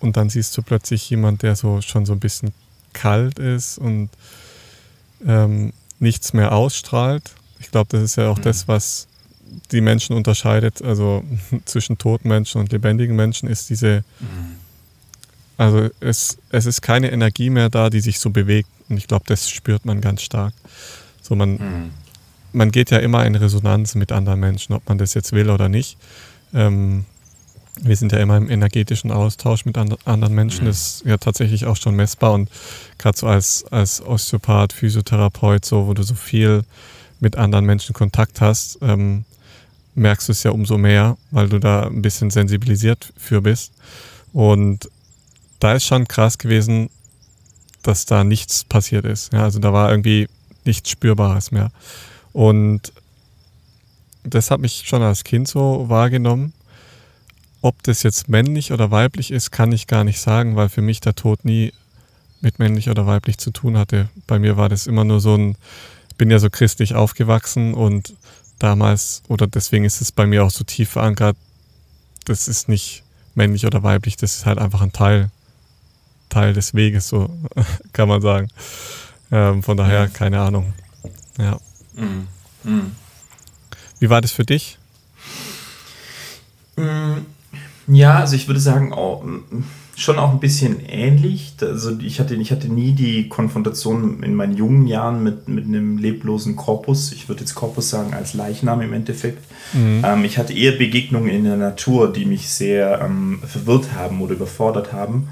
und 0.00 0.16
dann 0.16 0.30
siehst 0.30 0.56
du 0.56 0.62
plötzlich 0.62 1.10
jemand, 1.10 1.42
der 1.42 1.56
so 1.56 1.82
schon 1.82 2.06
so 2.06 2.14
ein 2.14 2.20
bisschen 2.20 2.52
kalt 2.94 3.38
ist 3.38 3.76
und 3.76 4.08
ähm, 5.26 5.74
nichts 5.98 6.32
mehr 6.32 6.52
ausstrahlt. 6.52 7.34
Ich 7.60 7.70
glaube, 7.70 7.88
das 7.90 8.02
ist 8.02 8.16
ja 8.16 8.30
auch 8.30 8.38
mhm. 8.38 8.42
das, 8.42 8.66
was 8.66 9.08
die 9.72 9.82
Menschen 9.82 10.16
unterscheidet, 10.16 10.80
also 10.80 11.22
zwischen 11.66 11.98
toten 11.98 12.28
Menschen 12.28 12.62
und 12.62 12.72
lebendigen 12.72 13.14
Menschen, 13.14 13.46
ist 13.46 13.68
diese, 13.68 14.04
mhm. 14.20 14.56
Also 15.58 15.90
es, 16.00 16.38
es 16.50 16.66
ist 16.66 16.80
keine 16.80 17.10
Energie 17.10 17.50
mehr 17.50 17.68
da, 17.68 17.90
die 17.90 18.00
sich 18.00 18.20
so 18.20 18.30
bewegt. 18.30 18.68
Und 18.88 18.96
ich 18.96 19.08
glaube, 19.08 19.24
das 19.26 19.50
spürt 19.50 19.84
man 19.84 20.00
ganz 20.00 20.22
stark. 20.22 20.54
So 21.20 21.34
man, 21.34 21.50
mhm. 21.54 21.90
man 22.52 22.70
geht 22.70 22.90
ja 22.90 22.98
immer 22.98 23.26
in 23.26 23.34
Resonanz 23.34 23.96
mit 23.96 24.12
anderen 24.12 24.40
Menschen, 24.40 24.72
ob 24.72 24.88
man 24.88 24.98
das 24.98 25.14
jetzt 25.14 25.32
will 25.32 25.50
oder 25.50 25.68
nicht. 25.68 25.98
Ähm, 26.54 27.04
wir 27.82 27.96
sind 27.96 28.12
ja 28.12 28.18
immer 28.18 28.36
im 28.36 28.48
energetischen 28.48 29.10
Austausch 29.10 29.64
mit 29.64 29.76
and 29.76 29.96
anderen 30.06 30.34
Menschen. 30.34 30.62
Mhm. 30.62 30.68
Das 30.68 30.78
ist 30.78 31.04
ja 31.04 31.16
tatsächlich 31.16 31.66
auch 31.66 31.76
schon 31.76 31.96
messbar. 31.96 32.32
Und 32.32 32.48
gerade 32.96 33.18
so 33.18 33.26
als, 33.26 33.64
als 33.70 34.00
Osteopath, 34.00 34.72
Physiotherapeut, 34.72 35.64
so, 35.64 35.88
wo 35.88 35.94
du 35.94 36.04
so 36.04 36.14
viel 36.14 36.62
mit 37.18 37.36
anderen 37.36 37.66
Menschen 37.66 37.94
Kontakt 37.94 38.40
hast, 38.40 38.78
ähm, 38.80 39.24
merkst 39.96 40.28
du 40.28 40.32
es 40.32 40.44
ja 40.44 40.52
umso 40.52 40.78
mehr, 40.78 41.16
weil 41.32 41.48
du 41.48 41.58
da 41.58 41.88
ein 41.88 42.00
bisschen 42.00 42.30
sensibilisiert 42.30 43.12
für 43.16 43.40
bist. 43.42 43.72
Und 44.32 44.88
da 45.60 45.74
ist 45.74 45.84
schon 45.84 46.08
krass 46.08 46.38
gewesen, 46.38 46.90
dass 47.82 48.06
da 48.06 48.24
nichts 48.24 48.64
passiert 48.64 49.04
ist. 49.04 49.32
Ja, 49.32 49.44
also 49.44 49.58
da 49.58 49.72
war 49.72 49.90
irgendwie 49.90 50.28
nichts 50.64 50.90
Spürbares 50.90 51.50
mehr. 51.50 51.70
Und 52.32 52.92
das 54.24 54.50
hat 54.50 54.60
mich 54.60 54.84
schon 54.86 55.02
als 55.02 55.24
Kind 55.24 55.48
so 55.48 55.88
wahrgenommen. 55.88 56.52
Ob 57.60 57.82
das 57.82 58.02
jetzt 58.02 58.28
männlich 58.28 58.72
oder 58.72 58.90
weiblich 58.90 59.30
ist, 59.30 59.50
kann 59.50 59.72
ich 59.72 59.86
gar 59.86 60.04
nicht 60.04 60.20
sagen, 60.20 60.54
weil 60.54 60.68
für 60.68 60.82
mich 60.82 61.00
der 61.00 61.14
Tod 61.14 61.44
nie 61.44 61.72
mit 62.40 62.58
männlich 62.58 62.88
oder 62.88 63.06
weiblich 63.06 63.38
zu 63.38 63.50
tun 63.50 63.76
hatte. 63.76 64.08
Bei 64.26 64.38
mir 64.38 64.56
war 64.56 64.68
das 64.68 64.86
immer 64.86 65.04
nur 65.04 65.20
so 65.20 65.34
ein, 65.34 65.56
ich 66.10 66.16
bin 66.16 66.30
ja 66.30 66.38
so 66.38 66.50
christlich 66.50 66.94
aufgewachsen 66.94 67.74
und 67.74 68.14
damals, 68.58 69.22
oder 69.28 69.46
deswegen 69.46 69.84
ist 69.84 70.00
es 70.00 70.12
bei 70.12 70.26
mir 70.26 70.44
auch 70.44 70.50
so 70.50 70.62
tief 70.64 70.90
verankert, 70.90 71.36
das 72.26 72.46
ist 72.46 72.68
nicht 72.68 73.02
männlich 73.34 73.66
oder 73.66 73.82
weiblich, 73.82 74.16
das 74.16 74.36
ist 74.36 74.46
halt 74.46 74.58
einfach 74.58 74.82
ein 74.82 74.92
Teil, 74.92 75.30
Teil 76.28 76.52
des 76.52 76.74
Weges, 76.74 77.08
so 77.08 77.30
kann 77.92 78.08
man 78.08 78.20
sagen. 78.20 78.48
Ähm, 79.30 79.62
von 79.62 79.76
daher, 79.76 80.08
keine 80.08 80.40
Ahnung. 80.40 80.72
Ja. 81.38 81.58
Mhm. 81.94 82.28
Mhm. 82.64 82.92
Wie 83.98 84.10
war 84.10 84.20
das 84.20 84.32
für 84.32 84.44
dich? 84.44 84.78
Mhm. 86.76 87.26
Ja, 87.88 88.18
also 88.18 88.36
ich 88.36 88.46
würde 88.46 88.60
sagen, 88.60 88.92
auch, 88.92 89.24
schon 89.98 90.18
auch 90.18 90.30
ein 90.30 90.40
bisschen 90.40 90.80
ähnlich. 90.80 91.54
Also 91.60 91.98
ich 91.98 92.20
hatte, 92.20 92.34
ich 92.36 92.52
hatte 92.52 92.68
nie 92.68 92.92
die 92.92 93.28
Konfrontation 93.28 94.22
in 94.22 94.34
meinen 94.34 94.56
jungen 94.56 94.86
Jahren 94.86 95.24
mit, 95.24 95.48
mit 95.48 95.64
einem 95.64 95.98
leblosen 95.98 96.54
Korpus. 96.54 97.12
Ich 97.12 97.28
würde 97.28 97.40
jetzt 97.40 97.54
Korpus 97.54 97.90
sagen 97.90 98.14
als 98.14 98.34
Leichnam 98.34 98.80
im 98.80 98.92
Endeffekt. 98.92 99.42
Mhm. 99.72 100.02
Ähm, 100.04 100.24
ich 100.24 100.38
hatte 100.38 100.52
eher 100.52 100.72
Begegnungen 100.72 101.30
in 101.30 101.44
der 101.44 101.56
Natur, 101.56 102.12
die 102.12 102.26
mich 102.26 102.48
sehr 102.48 103.00
ähm, 103.00 103.40
verwirrt 103.44 103.92
haben 103.94 104.22
oder 104.22 104.34
überfordert 104.34 104.92
haben. 104.92 105.28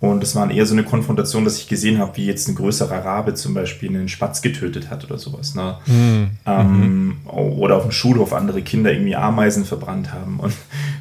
Und 0.00 0.22
es 0.22 0.36
war 0.36 0.48
eher 0.48 0.64
so 0.64 0.74
eine 0.74 0.84
Konfrontation, 0.84 1.44
dass 1.44 1.58
ich 1.58 1.66
gesehen 1.66 1.98
habe, 1.98 2.16
wie 2.16 2.26
jetzt 2.26 2.48
ein 2.48 2.54
größerer 2.54 3.04
Rabe 3.04 3.34
zum 3.34 3.52
Beispiel 3.52 3.88
einen 3.88 4.08
Spatz 4.08 4.42
getötet 4.42 4.90
hat 4.90 5.04
oder 5.04 5.18
sowas. 5.18 5.56
Ne? 5.56 5.76
Mhm. 5.86 6.30
Ähm, 6.46 7.16
oder 7.26 7.76
auf 7.76 7.82
dem 7.82 7.90
Schulhof 7.90 8.32
andere 8.32 8.62
Kinder 8.62 8.92
irgendwie 8.92 9.16
Ameisen 9.16 9.64
verbrannt 9.64 10.12
haben. 10.12 10.38
Und, 10.38 10.54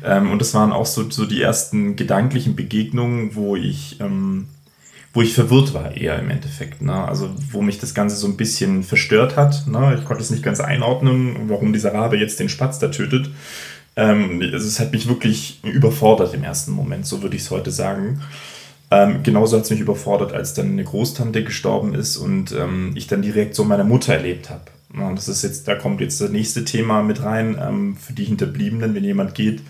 ähm, 0.03 0.31
und 0.31 0.41
das 0.41 0.55
waren 0.55 0.71
auch 0.71 0.87
so, 0.87 1.11
so 1.11 1.27
die 1.27 1.41
ersten 1.41 1.95
gedanklichen 1.95 2.55
Begegnungen, 2.55 3.35
wo 3.35 3.55
ich, 3.55 3.99
ähm, 3.99 4.47
wo 5.13 5.21
ich 5.21 5.35
verwirrt 5.35 5.75
war 5.75 5.95
eher 5.95 6.17
im 6.17 6.31
Endeffekt. 6.31 6.81
Ne? 6.81 6.93
Also 6.93 7.29
wo 7.51 7.61
mich 7.61 7.77
das 7.77 7.93
Ganze 7.93 8.15
so 8.15 8.25
ein 8.25 8.35
bisschen 8.35 8.81
verstört 8.81 9.35
hat. 9.35 9.67
Ne? 9.67 9.95
Ich 9.99 10.05
konnte 10.05 10.23
es 10.23 10.31
nicht 10.31 10.43
ganz 10.43 10.59
einordnen, 10.59 11.35
warum 11.49 11.71
dieser 11.71 11.93
Rabe 11.93 12.17
jetzt 12.17 12.39
den 12.39 12.49
Spatz 12.49 12.79
da 12.79 12.87
tötet. 12.87 13.29
Ähm, 13.95 14.41
also 14.41 14.67
es 14.67 14.79
hat 14.79 14.91
mich 14.91 15.07
wirklich 15.07 15.59
überfordert 15.63 16.33
im 16.33 16.43
ersten 16.43 16.71
Moment, 16.71 17.05
so 17.05 17.21
würde 17.21 17.35
ich 17.35 17.43
es 17.43 17.51
heute 17.51 17.69
sagen. 17.69 18.21
Ähm, 18.89 19.21
genauso 19.23 19.57
hat 19.57 19.65
es 19.65 19.69
mich 19.69 19.81
überfordert, 19.81 20.33
als 20.33 20.53
dann 20.53 20.71
eine 20.71 20.83
Großtante 20.83 21.43
gestorben 21.43 21.93
ist 21.93 22.15
und 22.17 22.53
ähm, 22.53 22.93
ich 22.95 23.07
dann 23.07 23.21
die 23.21 23.31
Reaktion 23.31 23.67
meiner 23.67 23.83
Mutter 23.83 24.13
erlebt 24.13 24.49
habe. 24.49 24.63
Ja, 24.97 25.13
das 25.13 25.27
ist 25.27 25.43
jetzt, 25.43 25.67
da 25.67 25.75
kommt 25.75 25.99
jetzt 25.99 26.21
das 26.21 26.31
nächste 26.31 26.63
Thema 26.63 27.03
mit 27.03 27.21
rein. 27.21 27.57
Ähm, 27.61 27.97
für 27.97 28.13
die 28.13 28.23
Hinterbliebenen, 28.23 28.95
wenn 28.95 29.03
jemand 29.03 29.35
geht, 29.35 29.61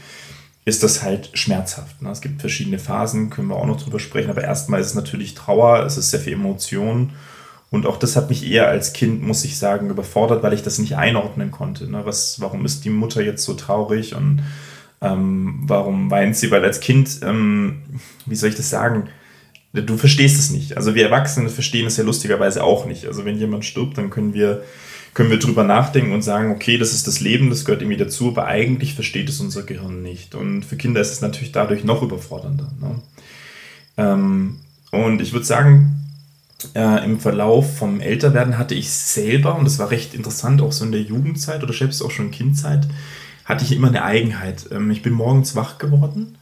ist 0.66 0.84
das 0.84 1.02
halt 1.02 1.32
schmerzhaft. 1.34 2.02
Ne? 2.02 2.12
Es 2.12 2.22
gibt 2.22 2.42
verschiedene 2.42 2.78
Phasen, 2.78 3.30
können 3.30 3.48
wir 3.48 3.56
auch 3.56 3.66
noch 3.66 3.82
drüber 3.82 4.00
sprechen, 4.00 4.30
aber 4.30 4.44
erstmal 4.44 4.82
ist 4.82 4.88
es 4.88 4.96
natürlich 4.96 5.34
Trauer, 5.34 5.84
es 5.86 5.98
ist 5.98 6.12
sehr 6.12 6.20
viel 6.20 6.34
Emotion. 6.34 7.14
Und 7.70 7.86
auch 7.86 7.98
das 7.98 8.16
hat 8.16 8.30
mich 8.30 8.50
eher 8.50 8.68
als 8.68 8.94
Kind, 8.94 9.24
muss 9.24 9.44
ich 9.44 9.58
sagen, 9.58 9.90
überfordert, 9.90 10.44
weil 10.44 10.54
ich 10.54 10.64
das 10.64 10.78
nicht 10.78 10.96
einordnen 10.96 11.52
konnte. 11.52 11.90
Ne? 11.90 12.02
Was, 12.06 12.40
warum 12.40 12.66
ist 12.66 12.86
die 12.86 12.90
Mutter 12.90 13.22
jetzt 13.22 13.44
so 13.44 13.56
traurig 13.56 14.16
und 14.16 14.44
ähm, 15.02 15.60
warum 15.64 16.10
weint 16.10 16.36
sie? 16.36 16.52
Weil 16.52 16.64
als 16.64 16.80
Kind, 16.80 17.20
ähm, 17.22 17.82
wie 18.26 18.36
soll 18.36 18.50
ich 18.50 18.56
das 18.56 18.70
sagen? 18.70 19.10
Du 19.74 19.98
verstehst 19.98 20.40
es 20.40 20.50
nicht. 20.50 20.76
Also 20.76 20.96
wir 20.96 21.06
Erwachsene 21.06 21.50
verstehen 21.50 21.86
es 21.86 21.98
ja 21.98 22.04
lustigerweise 22.04 22.64
auch 22.64 22.86
nicht. 22.86 23.06
Also 23.06 23.26
wenn 23.26 23.38
jemand 23.38 23.66
stirbt, 23.66 23.98
dann 23.98 24.10
können 24.10 24.34
wir, 24.34 24.64
können 25.14 25.30
wir 25.30 25.40
drüber 25.40 25.64
nachdenken 25.64 26.14
und 26.14 26.24
sagen, 26.24 26.52
okay, 26.52 26.78
das 26.78 26.94
ist 26.94 27.06
das 27.06 27.20
Leben, 27.20 27.50
das 27.50 27.64
gehört 27.64 27.82
irgendwie 27.82 27.98
dazu, 27.98 28.30
aber 28.30 28.48
eigentlich 28.48 28.96
versteht 28.96 29.30
es 29.30 29.40
unser 29.40 29.64
Gehirn 29.64 30.02
nicht. 30.02 30.34
Und 30.34 30.64
für 30.64 30.78
Kinder 30.78 31.02
ist 31.02 31.12
es 31.12 31.22
natürlich 31.22 31.52
dadurch 31.52 31.84
noch 31.84 32.02
überfordernder. 32.02 32.72
Ne? 32.82 33.02
Ähm, 33.98 34.58
und 34.92 35.22
ich 35.22 35.34
würde 35.34 35.46
sagen, 35.46 35.98
äh, 36.74 37.06
im 37.06 37.20
Verlauf 37.20 37.78
vom 37.78 38.00
Älterwerden 38.00 38.58
hatte 38.58 38.74
ich 38.74 38.90
selber, 38.90 39.56
und 39.56 39.66
das 39.66 39.78
war 39.78 39.92
recht 39.92 40.16
interessant, 40.16 40.62
auch 40.62 40.72
so 40.72 40.86
in 40.86 40.92
der 40.92 41.02
Jugendzeit 41.02 41.62
oder 41.62 41.74
selbst 41.74 42.02
auch 42.02 42.10
schon 42.10 42.32
Kindzeit, 42.32 42.88
hatte 43.48 43.64
ich 43.64 43.72
immer 43.72 43.88
eine 43.88 44.04
Eigenheit. 44.04 44.68
Ähm, 44.72 44.92
ich 44.92 45.02
bin 45.02 45.14
morgens 45.14 45.56
wach 45.56 45.80
geworden 45.80 46.38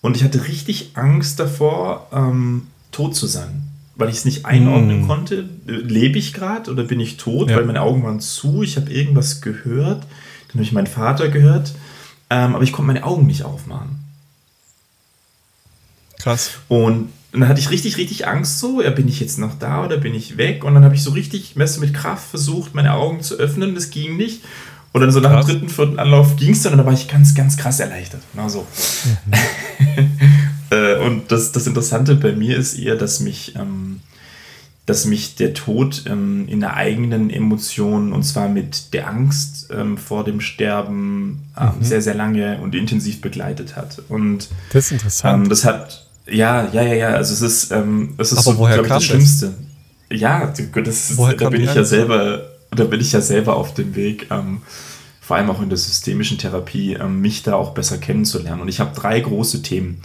und 0.00 0.16
ich 0.16 0.24
hatte 0.24 0.48
richtig 0.48 0.92
Angst 0.94 1.38
davor, 1.38 2.08
ähm, 2.12 2.66
tot 2.90 3.14
zu 3.14 3.26
sein. 3.26 3.62
Weil 3.94 4.08
ich 4.08 4.16
es 4.16 4.24
nicht 4.24 4.46
einordnen 4.46 5.02
mm. 5.02 5.06
konnte. 5.08 5.48
Lebe 5.66 6.18
ich 6.18 6.32
gerade 6.32 6.70
oder 6.70 6.84
bin 6.84 7.00
ich 7.00 7.16
tot? 7.16 7.50
Ja. 7.50 7.56
Weil 7.56 7.64
meine 7.64 7.82
Augen 7.82 8.04
waren 8.04 8.20
zu, 8.20 8.62
ich 8.62 8.76
habe 8.76 8.92
irgendwas 8.92 9.40
gehört. 9.40 10.02
Dann 10.02 10.54
habe 10.54 10.62
ich 10.62 10.72
meinen 10.72 10.86
Vater 10.86 11.28
gehört. 11.28 11.74
Ähm, 12.30 12.54
aber 12.54 12.62
ich 12.62 12.72
konnte 12.72 12.86
meine 12.86 13.04
Augen 13.04 13.26
nicht 13.26 13.42
aufmachen. 13.42 14.04
Krass. 16.20 16.58
Und 16.68 17.10
dann 17.32 17.48
hatte 17.48 17.60
ich 17.60 17.70
richtig, 17.70 17.96
richtig 17.96 18.26
Angst 18.28 18.60
so, 18.60 18.80
ja, 18.80 18.90
bin 18.90 19.08
ich 19.08 19.20
jetzt 19.20 19.38
noch 19.38 19.58
da 19.58 19.84
oder 19.84 19.98
bin 19.98 20.14
ich 20.14 20.36
weg? 20.36 20.64
Und 20.64 20.74
dann 20.74 20.84
habe 20.84 20.94
ich 20.94 21.02
so 21.02 21.10
richtig 21.10 21.56
mit 21.56 21.92
Kraft 21.92 22.30
versucht, 22.30 22.74
meine 22.74 22.94
Augen 22.94 23.20
zu 23.22 23.34
öffnen. 23.34 23.74
Das 23.74 23.90
ging 23.90 24.16
nicht. 24.16 24.42
Und 24.92 25.02
dann 25.02 25.10
so 25.10 25.20
nach 25.20 25.44
dem 25.44 25.46
dritten, 25.46 25.68
vierten 25.68 25.98
Anlauf 25.98 26.36
ging 26.36 26.52
es 26.52 26.62
dann 26.62 26.72
und 26.72 26.78
da 26.78 26.86
war 26.86 26.92
ich 26.92 27.08
ganz, 27.08 27.34
ganz 27.34 27.56
krass 27.56 27.80
erleichtert. 27.80 28.22
Na 28.34 28.48
so. 28.48 28.66
Mhm. 29.26 29.32
äh, 30.70 30.96
und 31.04 31.30
das, 31.30 31.52
das 31.52 31.66
Interessante 31.66 32.14
bei 32.14 32.32
mir 32.32 32.56
ist 32.56 32.78
eher, 32.78 32.96
dass 32.96 33.20
mich, 33.20 33.54
ähm, 33.56 34.00
dass 34.86 35.04
mich 35.04 35.36
der 35.36 35.52
Tod 35.52 36.04
ähm, 36.06 36.48
in 36.48 36.60
der 36.60 36.74
eigenen 36.74 37.28
Emotion 37.28 38.14
und 38.14 38.22
zwar 38.22 38.48
mit 38.48 38.94
der 38.94 39.08
Angst 39.08 39.68
ähm, 39.70 39.98
vor 39.98 40.24
dem 40.24 40.40
Sterben 40.40 41.44
ähm, 41.58 41.66
mhm. 41.78 41.84
sehr, 41.84 42.00
sehr 42.00 42.14
lange 42.14 42.58
und 42.60 42.74
intensiv 42.74 43.20
begleitet 43.20 43.76
hat. 43.76 44.02
Und 44.08 44.48
das 44.72 44.86
ist 44.86 44.92
interessant. 44.92 45.44
Ähm, 45.44 45.50
das 45.50 45.66
hat, 45.66 46.06
ja, 46.26 46.66
ja, 46.72 46.82
ja, 46.82 46.94
ja, 46.94 47.08
also 47.10 47.34
es 47.34 47.42
ist, 47.42 47.72
ähm, 47.72 48.14
es 48.16 48.32
ist 48.32 48.38
Aber 48.38 48.52
so, 48.52 48.58
woher 48.58 48.78
kam 48.78 48.88
das 48.88 49.04
Schlimmste. 49.04 49.54
Das? 50.08 50.20
Ja, 50.20 50.46
das 50.46 51.10
ist, 51.10 51.18
da 51.18 51.50
bin 51.50 51.60
ich 51.60 51.74
ja 51.74 51.84
selber 51.84 52.57
da 52.70 52.84
bin 52.84 53.00
ich 53.00 53.12
ja 53.12 53.20
selber 53.20 53.56
auf 53.56 53.74
dem 53.74 53.94
Weg, 53.94 54.28
ähm, 54.30 54.62
vor 55.20 55.36
allem 55.36 55.50
auch 55.50 55.60
in 55.60 55.68
der 55.68 55.78
systemischen 55.78 56.38
Therapie, 56.38 56.94
ähm, 56.94 57.20
mich 57.20 57.42
da 57.42 57.54
auch 57.54 57.74
besser 57.74 57.98
kennenzulernen. 57.98 58.62
Und 58.62 58.68
ich 58.68 58.80
habe 58.80 58.98
drei 58.98 59.20
große 59.20 59.62
Themen, 59.62 60.00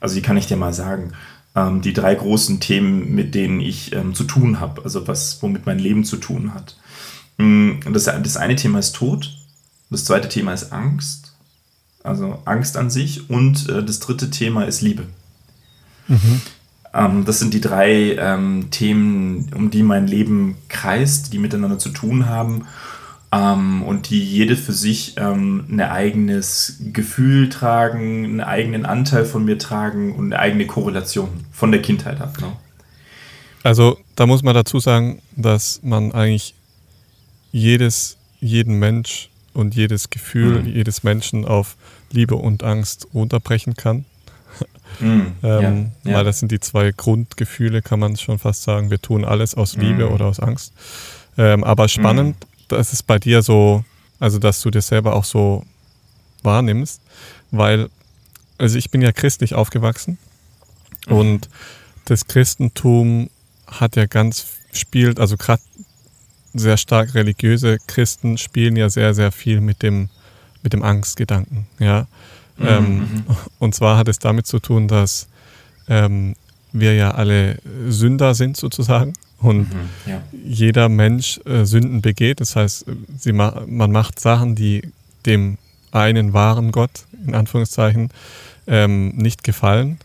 also 0.00 0.14
die 0.14 0.22
kann 0.22 0.36
ich 0.36 0.46
dir 0.46 0.56
mal 0.56 0.74
sagen. 0.74 1.12
Ähm, 1.54 1.82
die 1.82 1.92
drei 1.92 2.14
großen 2.14 2.60
Themen, 2.60 3.14
mit 3.14 3.34
denen 3.34 3.60
ich 3.60 3.92
ähm, 3.92 4.14
zu 4.14 4.24
tun 4.24 4.60
habe, 4.60 4.82
also 4.82 5.06
was, 5.06 5.42
womit 5.42 5.66
mein 5.66 5.78
Leben 5.78 6.04
zu 6.04 6.16
tun 6.16 6.52
hat. 6.54 6.76
Mm, 7.38 7.80
das, 7.92 8.04
das 8.04 8.36
eine 8.36 8.56
Thema 8.56 8.80
ist 8.80 8.96
Tod, 8.96 9.36
das 9.90 10.04
zweite 10.04 10.28
Thema 10.28 10.52
ist 10.52 10.72
Angst 10.72 11.24
also 12.04 12.38
Angst 12.44 12.76
an 12.76 12.90
sich. 12.90 13.28
Und 13.28 13.68
äh, 13.68 13.82
das 13.82 13.98
dritte 13.98 14.30
Thema 14.30 14.64
ist 14.64 14.82
Liebe. 14.82 15.06
Mhm. 16.06 16.40
Ähm, 16.94 17.24
das 17.24 17.38
sind 17.38 17.54
die 17.54 17.60
drei 17.60 18.16
ähm, 18.16 18.68
Themen, 18.70 19.50
um 19.54 19.70
die 19.70 19.82
mein 19.82 20.06
Leben 20.06 20.56
kreist, 20.68 21.32
die 21.32 21.38
miteinander 21.38 21.78
zu 21.78 21.90
tun 21.90 22.28
haben 22.28 22.66
ähm, 23.32 23.82
und 23.82 24.10
die 24.10 24.22
jede 24.22 24.56
für 24.56 24.72
sich 24.72 25.14
ähm, 25.16 25.64
ein 25.68 25.80
eigenes 25.80 26.78
Gefühl 26.92 27.48
tragen, 27.48 28.24
einen 28.24 28.40
eigenen 28.40 28.86
Anteil 28.86 29.24
von 29.24 29.44
mir 29.44 29.58
tragen 29.58 30.14
und 30.14 30.26
eine 30.26 30.38
eigene 30.38 30.66
Korrelation 30.66 31.28
von 31.50 31.72
der 31.72 31.82
Kindheit 31.82 32.20
ab. 32.20 32.40
Ne? 32.40 32.52
Also 33.64 33.98
da 34.14 34.26
muss 34.26 34.42
man 34.42 34.54
dazu 34.54 34.78
sagen, 34.78 35.20
dass 35.34 35.80
man 35.82 36.12
eigentlich 36.12 36.54
jedes, 37.50 38.18
jeden 38.40 38.78
Mensch 38.78 39.30
und 39.52 39.74
jedes 39.74 40.10
Gefühl 40.10 40.62
mhm. 40.62 40.66
jedes 40.66 41.02
Menschen 41.02 41.44
auf 41.44 41.76
Liebe 42.10 42.36
und 42.36 42.62
Angst 42.62 43.08
runterbrechen 43.14 43.74
kann. 43.74 44.04
Mhm, 45.00 45.32
ähm, 45.42 45.90
ja, 46.04 46.10
ja. 46.10 46.16
Weil 46.16 46.24
das 46.24 46.38
sind 46.38 46.52
die 46.52 46.60
zwei 46.60 46.92
Grundgefühle, 46.92 47.82
kann 47.82 48.00
man 48.00 48.16
schon 48.16 48.38
fast 48.38 48.62
sagen. 48.62 48.90
Wir 48.90 49.00
tun 49.00 49.24
alles 49.24 49.54
aus 49.54 49.76
Liebe 49.76 50.06
mhm. 50.06 50.12
oder 50.12 50.26
aus 50.26 50.40
Angst. 50.40 50.72
Ähm, 51.36 51.64
aber 51.64 51.88
spannend, 51.88 52.36
mhm. 52.40 52.64
dass 52.68 52.92
es 52.92 53.02
bei 53.02 53.18
dir 53.18 53.42
so, 53.42 53.84
also 54.20 54.38
dass 54.38 54.60
du 54.62 54.70
dir 54.70 54.82
selber 54.82 55.14
auch 55.14 55.24
so 55.24 55.64
wahrnimmst, 56.42 57.00
weil, 57.50 57.88
also 58.58 58.78
ich 58.78 58.90
bin 58.90 59.02
ja 59.02 59.12
christlich 59.12 59.54
aufgewachsen 59.54 60.18
mhm. 61.06 61.16
und 61.16 61.48
das 62.04 62.26
Christentum 62.26 63.30
hat 63.66 63.96
ja 63.96 64.06
ganz, 64.06 64.46
spielt, 64.72 65.18
also 65.18 65.36
gerade 65.36 65.62
sehr 66.52 66.76
stark 66.76 67.14
religiöse 67.14 67.78
Christen 67.86 68.38
spielen 68.38 68.76
ja 68.76 68.88
sehr, 68.88 69.14
sehr 69.14 69.32
viel 69.32 69.60
mit 69.60 69.82
dem, 69.82 70.08
mit 70.62 70.72
dem 70.72 70.82
Angstgedanken, 70.82 71.66
ja. 71.78 72.06
Mhm. 72.56 72.66
Ähm, 72.66 72.98
mhm. 72.98 73.24
und 73.58 73.74
zwar 73.74 73.96
hat 73.96 74.08
es 74.08 74.18
damit 74.18 74.46
zu 74.46 74.60
tun, 74.60 74.88
dass 74.88 75.28
ähm, 75.88 76.34
wir 76.72 76.94
ja 76.94 77.12
alle 77.12 77.58
Sünder 77.88 78.34
sind 78.34 78.56
sozusagen 78.56 79.14
und 79.38 79.72
mhm, 79.72 79.88
ja. 80.06 80.22
jeder 80.44 80.88
Mensch 80.88 81.40
äh, 81.44 81.64
Sünden 81.64 82.00
begeht. 82.00 82.40
Das 82.40 82.56
heißt, 82.56 82.86
ma 83.32 83.62
man 83.66 83.92
macht 83.92 84.18
Sachen, 84.18 84.54
die 84.54 84.82
dem 85.26 85.58
einen 85.92 86.32
wahren 86.32 86.72
Gott, 86.72 87.04
in 87.26 87.34
Anführungszeichen, 87.34 88.10
ähm, 88.66 89.10
nicht 89.10 89.44
gefallen. 89.44 89.98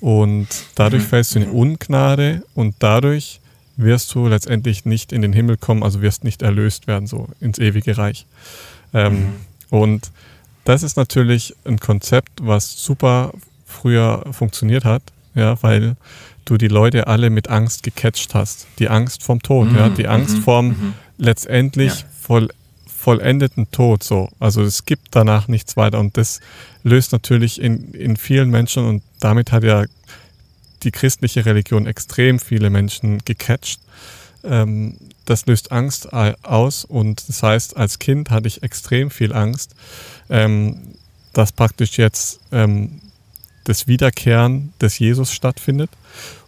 Und 0.00 0.48
dadurch 0.74 1.04
mhm. 1.04 1.08
fällst 1.08 1.34
du 1.34 1.40
in 1.40 1.48
mhm. 1.48 1.54
Ungnade 1.54 2.42
und 2.54 2.74
dadurch 2.80 3.40
wirst 3.76 4.14
du 4.14 4.26
letztendlich 4.26 4.84
nicht 4.84 5.12
in 5.12 5.22
den 5.22 5.32
Himmel 5.32 5.56
kommen, 5.56 5.82
also 5.82 6.02
wirst 6.02 6.24
nicht 6.24 6.42
erlöst 6.42 6.86
werden, 6.86 7.06
so 7.06 7.28
ins 7.40 7.58
ewige 7.58 7.96
Reich. 7.96 8.26
Ähm, 8.94 9.12
mhm. 9.12 9.32
Und 9.70 10.10
das 10.66 10.82
ist 10.82 10.96
natürlich 10.96 11.54
ein 11.64 11.78
Konzept, 11.78 12.30
was 12.42 12.84
super 12.84 13.32
früher 13.64 14.24
funktioniert 14.32 14.84
hat, 14.84 15.02
ja, 15.34 15.62
weil 15.62 15.96
du 16.44 16.56
die 16.56 16.68
Leute 16.68 17.06
alle 17.06 17.30
mit 17.30 17.48
Angst 17.48 17.82
gecatcht 17.82 18.34
hast. 18.34 18.66
Die 18.78 18.88
Angst 18.88 19.22
vom 19.22 19.40
Tod, 19.42 19.70
mhm. 19.70 19.76
ja, 19.76 19.88
die 19.88 20.08
Angst 20.08 20.38
mhm. 20.38 20.42
vorm 20.42 20.66
mhm. 20.68 20.94
letztendlich 21.18 22.00
ja. 22.00 22.06
voll, 22.20 22.48
vollendeten 22.86 23.70
Tod, 23.70 24.02
so. 24.02 24.28
Also 24.40 24.62
es 24.62 24.84
gibt 24.84 25.08
danach 25.12 25.46
nichts 25.46 25.76
weiter 25.76 26.00
und 26.00 26.16
das 26.16 26.40
löst 26.82 27.12
natürlich 27.12 27.60
in, 27.60 27.92
in 27.92 28.16
vielen 28.16 28.50
Menschen 28.50 28.84
und 28.84 29.02
damit 29.20 29.52
hat 29.52 29.62
ja 29.62 29.84
die 30.82 30.90
christliche 30.90 31.46
Religion 31.46 31.86
extrem 31.86 32.40
viele 32.40 32.70
Menschen 32.70 33.18
gecatcht. 33.24 33.80
Ähm, 34.42 34.96
das 35.26 35.46
löst 35.46 35.72
Angst 35.72 36.12
aus 36.12 36.84
und 36.84 37.28
das 37.28 37.42
heißt, 37.42 37.76
als 37.76 37.98
Kind 37.98 38.30
hatte 38.30 38.48
ich 38.48 38.62
extrem 38.62 39.10
viel 39.10 39.32
Angst, 39.32 39.74
ähm, 40.30 40.94
dass 41.32 41.52
praktisch 41.52 41.98
jetzt 41.98 42.40
ähm, 42.52 43.00
das 43.64 43.86
Wiederkehren 43.86 44.72
des 44.80 44.98
Jesus 44.98 45.32
stattfindet 45.32 45.90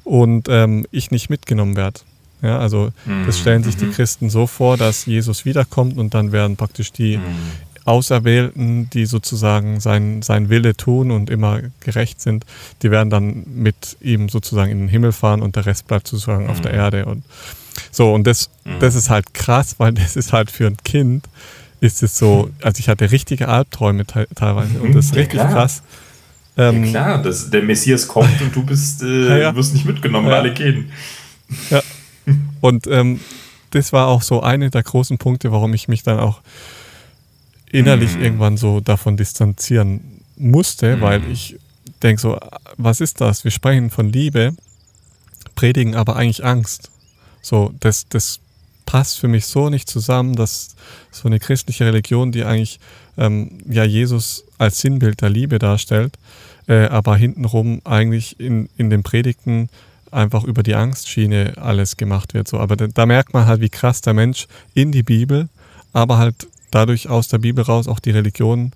und 0.05 0.49
ähm, 0.49 0.87
ich 0.91 1.11
nicht 1.11 1.29
mitgenommen 1.29 1.77
werde. 1.77 2.01
Ja, 2.41 2.61
also 2.61 2.93
das 3.05 3.37
mhm. 3.37 3.41
stellen 3.41 3.65
sich 3.65 3.77
die 3.77 3.87
mhm. 3.87 3.93
Christen 3.93 4.31
so 4.31 4.47
vor, 4.47 4.77
dass 4.77 5.07
Jesus 5.07 5.45
wiederkommt 5.45 5.99
und 5.99 6.15
dann 6.15 6.31
werden 6.31 6.57
praktisch 6.57 6.93
die 6.93 7.17
mhm. 7.17 7.25
Auserwählten, 7.85 8.91
die 8.91 9.07
sozusagen 9.07 9.81
sein, 9.81 10.23
sein 10.23 10.51
Wille 10.51 10.77
tun 10.77 11.11
und 11.11 11.31
immer 11.31 11.61
gerecht 11.81 12.21
sind, 12.21 12.45
die 12.83 12.91
werden 12.91 13.09
dann 13.09 13.45
mit 13.47 13.97
ihm 14.01 14.29
sozusagen 14.29 14.71
in 14.71 14.79
den 14.79 14.89
Himmel 14.89 15.13
fahren 15.13 15.41
und 15.41 15.57
der 15.57 15.67
Rest 15.67 15.87
bleibt 15.89 16.07
sozusagen 16.07 16.45
mhm. 16.45 16.51
auf 16.51 16.61
der 16.61 16.73
mhm. 16.73 16.79
Erde. 16.79 17.07
Und 17.07 17.25
so, 17.91 18.13
und 18.13 18.27
das, 18.27 18.51
mhm. 18.65 18.81
das 18.81 18.95
ist 18.95 19.11
halt 19.11 19.35
krass, 19.35 19.77
weil 19.79 19.93
das 19.93 20.17
ist 20.17 20.33
halt 20.33 20.51
für 20.51 20.67
ein 20.67 20.77
Kind, 20.85 21.27
ist 21.81 22.03
es 22.03 22.19
so, 22.19 22.51
also 22.63 22.81
ich 22.81 22.89
hatte 22.89 23.11
richtige 23.11 23.49
Albträume 23.49 24.05
te 24.05 24.27
teilweise 24.35 24.81
und 24.81 24.95
das 24.95 25.07
ist 25.07 25.15
ja, 25.15 25.21
richtig 25.21 25.41
klar. 25.41 25.53
krass. 25.53 25.83
Ähm, 26.57 26.85
ja 26.85 26.91
klar, 26.91 27.23
das, 27.23 27.51
der 27.51 27.63
Messias 27.63 28.09
kommt 28.09 28.41
und 28.43 28.55
du 28.55 28.65
bist, 28.65 29.03
äh, 29.03 29.07
ja, 29.29 29.37
ja. 29.39 29.55
wirst 29.55 29.75
nicht 29.75 29.85
mitgenommen, 29.85 30.27
weil 30.27 30.35
alle 30.35 30.55
gehen. 30.55 30.91
Ja. 31.71 31.83
Und 32.61 32.87
ähm, 32.89 33.21
das 33.71 33.93
war 33.93 34.09
auch 34.09 34.23
so 34.23 34.43
eine 34.43 34.71
der 34.71 34.83
großen 34.83 35.19
Punkte, 35.19 35.53
warum 35.53 35.73
ich 35.73 35.89
mich 35.89 36.03
dann 36.03 36.19
auch 36.19 36.41
innerlich 37.71 38.17
mhm. 38.17 38.23
irgendwann 38.23 38.57
so 38.57 38.81
davon 38.81 39.17
distanzieren 39.17 40.01
musste, 40.37 40.97
mhm. 40.97 41.01
weil 41.01 41.31
ich 41.31 41.57
denke 42.03 42.21
so, 42.21 42.39
was 42.77 43.01
ist 43.01 43.21
das? 43.21 43.45
Wir 43.45 43.51
sprechen 43.51 43.91
von 43.91 44.11
Liebe, 44.11 44.55
predigen 45.55 45.95
aber 45.95 46.17
eigentlich 46.17 46.45
Angst. 46.45 46.91
So, 47.49 47.73
das, 47.81 48.07
das 48.11 48.41
passt 48.85 49.19
für 49.19 49.29
mich 49.29 49.47
so 49.47 49.71
nicht 49.71 49.89
zusammen, 49.89 50.37
dass 50.37 50.77
so 51.11 51.29
eine 51.29 51.39
christliche 51.39 51.87
Religion, 51.87 52.31
die 52.31 52.45
eigentlich 52.45 52.79
ähm, 53.17 53.61
ja 53.67 53.85
Jesus 53.85 54.45
als 54.59 54.81
Sinnbild 54.81 55.23
der 55.23 55.31
Liebe 55.31 55.59
darstellt, 55.59 56.19
äh, 56.67 56.87
aber 56.89 57.17
hintenrum 57.17 57.81
eigentlich 57.85 58.39
in, 58.39 58.69
in 58.77 58.91
den 58.91 59.03
Predigten 59.03 59.71
einfach 60.11 60.45
über 60.45 60.63
die 60.63 60.75
Angstschiene 60.75 61.55
alles 61.57 61.97
gemacht 61.97 62.35
wird. 62.35 62.49
So. 62.49 62.59
Aber 62.59 62.77
da, 62.77 62.87
da 62.87 63.07
merkt 63.07 63.33
man 63.33 63.47
halt, 63.47 63.63
wie 63.63 63.71
krass 63.71 64.03
der 64.03 64.13
Mensch 64.13 64.47
in 64.75 64.93
die 64.93 65.03
Bibel, 65.03 65.49
aber 65.95 66.19
halt 66.19 66.49
dadurch 66.71 67.09
aus 67.09 67.29
der 67.29 67.39
Bibel 67.39 67.65
raus 67.65 67.89
auch 67.89 67.99
die 67.99 68.11
Religion 68.11 68.73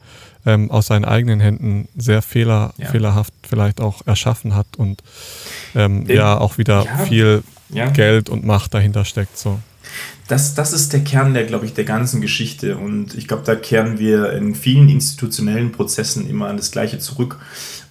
ähm, 0.47 0.71
aus 0.71 0.87
seinen 0.87 1.05
eigenen 1.05 1.41
Händen 1.41 1.89
sehr 1.95 2.23
fehler, 2.23 2.73
ja. 2.79 2.89
fehlerhaft 2.89 3.35
vielleicht 3.43 3.83
auch 3.83 4.07
erschaffen 4.07 4.55
hat 4.55 4.67
und 4.79 5.03
ähm, 5.75 6.07
ja 6.09 6.39
auch 6.39 6.57
wieder 6.57 6.87
ja, 6.87 6.99
viel 7.05 7.43
ja. 7.73 7.91
Geld 7.91 8.29
und 8.29 8.45
Macht 8.45 8.75
dahinter 8.75 9.05
steckt. 9.05 9.39
So. 9.39 9.59
Das, 10.29 10.55
das 10.55 10.73
ist 10.73 10.93
der 10.93 11.01
Kern 11.01 11.35
der, 11.35 11.45
glaube 11.45 11.67
ich, 11.67 11.75
der 11.75 11.85
ganzen 11.85 12.21
Geschichte. 12.21 12.77
Und 12.77 13.15
ich 13.15 13.29
glaube, 13.29 13.43
da 13.45 13.55
kehren 13.55 13.99
wir 13.99 14.33
in 14.33 14.55
vielen 14.55 14.89
institutionellen 14.89 15.73
Prozessen 15.73 16.29
immer 16.29 16.49
an 16.49 16.57
das 16.57 16.71
Gleiche 16.71 16.99
zurück. 16.99 17.39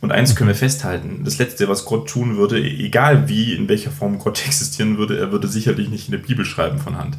Und 0.02 0.12
eins 0.12 0.36
können 0.36 0.48
wir 0.48 0.56
festhalten: 0.56 1.22
Das 1.24 1.38
Letzte, 1.38 1.68
was 1.68 1.86
Gott 1.86 2.10
tun 2.10 2.36
würde, 2.36 2.60
egal 2.60 3.30
wie, 3.30 3.54
in 3.54 3.70
welcher 3.70 3.92
Form 3.92 4.18
Gott 4.18 4.44
existieren 4.46 4.98
würde, 4.98 5.18
er 5.18 5.32
würde 5.32 5.48
sicherlich 5.48 5.90
nicht 5.90 6.08
in 6.08 6.12
der 6.12 6.18
Bibel 6.20 6.44
schreiben 6.44 6.80
von 6.80 6.98
Hand. 6.98 7.18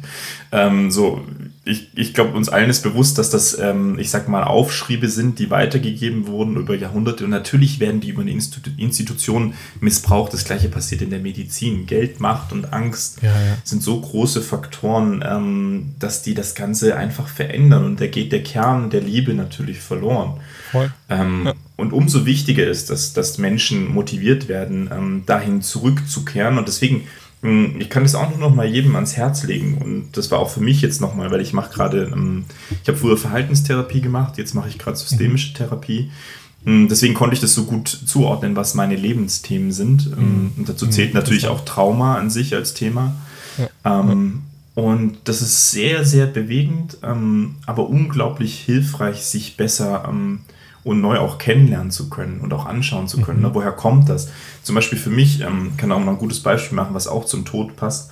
Ähm, 0.51 0.91
so, 0.91 1.23
ich, 1.63 1.87
ich 1.95 2.13
glaube, 2.13 2.35
uns 2.35 2.49
allen 2.49 2.69
ist 2.69 2.81
bewusst, 2.81 3.17
dass 3.17 3.29
das, 3.29 3.57
ähm, 3.57 3.97
ich 3.97 4.09
sag 4.09 4.27
mal, 4.27 4.43
Aufschriebe 4.43 5.07
sind, 5.07 5.39
die 5.39 5.49
weitergegeben 5.49 6.27
wurden 6.27 6.57
über 6.57 6.75
Jahrhunderte. 6.75 7.23
Und 7.23 7.29
natürlich 7.29 7.79
werden 7.79 8.01
die 8.01 8.09
über 8.09 8.21
eine 8.21 8.31
Institu 8.31 8.69
Institution 8.77 9.53
missbraucht. 9.79 10.33
Das 10.33 10.43
gleiche 10.43 10.67
passiert 10.67 11.01
in 11.01 11.09
der 11.09 11.19
Medizin. 11.19 11.85
Geld, 11.85 12.19
Macht 12.19 12.51
und 12.51 12.73
Angst 12.73 13.19
ja, 13.21 13.29
ja. 13.29 13.57
sind 13.63 13.81
so 13.81 13.99
große 14.01 14.41
Faktoren, 14.41 15.02
ähm, 15.25 15.95
dass 15.99 16.21
die 16.21 16.33
das 16.33 16.55
Ganze 16.55 16.95
einfach 16.95 17.27
verändern. 17.27 17.85
Und 17.85 18.01
da 18.01 18.07
geht 18.07 18.31
der 18.31 18.43
Kern 18.43 18.89
der 18.89 19.01
Liebe 19.01 19.33
natürlich 19.33 19.79
verloren. 19.79 20.39
Ähm, 21.09 21.43
ja. 21.45 21.53
Und 21.75 21.93
umso 21.93 22.25
wichtiger 22.25 22.67
ist, 22.67 22.89
dass, 22.89 23.13
dass 23.13 23.37
Menschen 23.37 23.93
motiviert 23.93 24.47
werden, 24.47 24.89
ähm, 24.91 25.23
dahin 25.25 25.61
zurückzukehren. 25.61 26.57
Und 26.57 26.67
deswegen 26.67 27.07
hm, 27.43 27.75
ich 27.77 27.89
kann 27.89 28.03
das 28.03 28.15
auch 28.15 28.29
nur 28.29 28.39
noch 28.39 28.55
mal 28.55 28.65
jedem 28.65 28.95
ans 28.95 29.17
Herz 29.17 29.43
legen 29.43 29.77
und 29.77 30.15
das 30.15 30.31
war 30.31 30.39
auch 30.39 30.49
für 30.49 30.61
mich 30.61 30.81
jetzt 30.81 31.01
noch 31.01 31.13
mal, 31.13 31.29
weil 31.29 31.41
ich 31.41 31.51
mache 31.51 31.73
gerade, 31.73 32.09
ähm, 32.13 32.45
ich 32.81 32.87
habe 32.87 32.97
früher 32.97 33.17
Verhaltenstherapie 33.17 33.99
gemacht, 33.99 34.37
jetzt 34.37 34.55
mache 34.55 34.69
ich 34.69 34.79
gerade 34.79 34.95
systemische 34.95 35.49
mhm. 35.49 35.55
Therapie. 35.55 36.09
Hm, 36.63 36.87
deswegen 36.87 37.13
konnte 37.13 37.33
ich 37.33 37.41
das 37.41 37.53
so 37.53 37.65
gut 37.65 37.89
zuordnen, 37.89 38.55
was 38.55 38.75
meine 38.75 38.95
Lebensthemen 38.95 39.73
sind. 39.73 40.07
Ähm, 40.17 40.23
mhm. 40.23 40.51
Und 40.57 40.69
dazu 40.69 40.87
zählt 40.87 41.13
mhm. 41.13 41.19
natürlich 41.19 41.47
auch 41.47 41.65
Trauma 41.65 42.15
an 42.15 42.29
sich 42.29 42.55
als 42.55 42.73
Thema. 42.73 43.13
Ja. 43.57 43.99
Ähm, 43.99 44.43
und 44.75 45.17
das 45.25 45.41
ist 45.41 45.71
sehr, 45.71 46.03
sehr 46.03 46.25
bewegend, 46.25 46.97
ähm, 47.03 47.55
aber 47.65 47.89
unglaublich 47.89 48.59
hilfreich, 48.59 49.23
sich 49.23 49.55
besser 49.55 50.05
ähm, 50.07 50.41
und 50.83 50.99
neu 50.99 51.19
auch 51.19 51.37
kennenlernen 51.37 51.91
zu 51.91 52.09
können 52.09 52.41
und 52.41 52.53
auch 52.53 52.65
anschauen 52.65 53.07
zu 53.07 53.21
können. 53.21 53.39
Mhm. 53.39 53.45
Ne? 53.45 53.55
Woher 53.55 53.71
kommt 53.71 54.09
das? 54.09 54.31
Zum 54.63 54.75
Beispiel 54.75 54.97
für 54.97 55.11
mich, 55.11 55.41
ähm, 55.41 55.73
kann 55.77 55.91
auch 55.91 55.99
mal 55.99 56.11
ein 56.11 56.17
gutes 56.17 56.41
Beispiel 56.41 56.75
machen, 56.75 56.95
was 56.95 57.07
auch 57.07 57.25
zum 57.25 57.45
Tod 57.45 57.75
passt. 57.75 58.11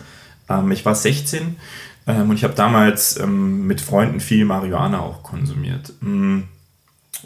Ähm, 0.49 0.71
ich 0.71 0.85
war 0.85 0.93
16 0.93 1.55
ähm, 2.07 2.29
und 2.29 2.35
ich 2.35 2.43
habe 2.43 2.53
damals 2.53 3.19
ähm, 3.19 3.65
mit 3.65 3.81
Freunden 3.81 4.19
viel 4.19 4.45
Marihuana 4.45 4.99
auch 4.99 5.23
konsumiert. 5.23 5.93
Mm. 6.01 6.41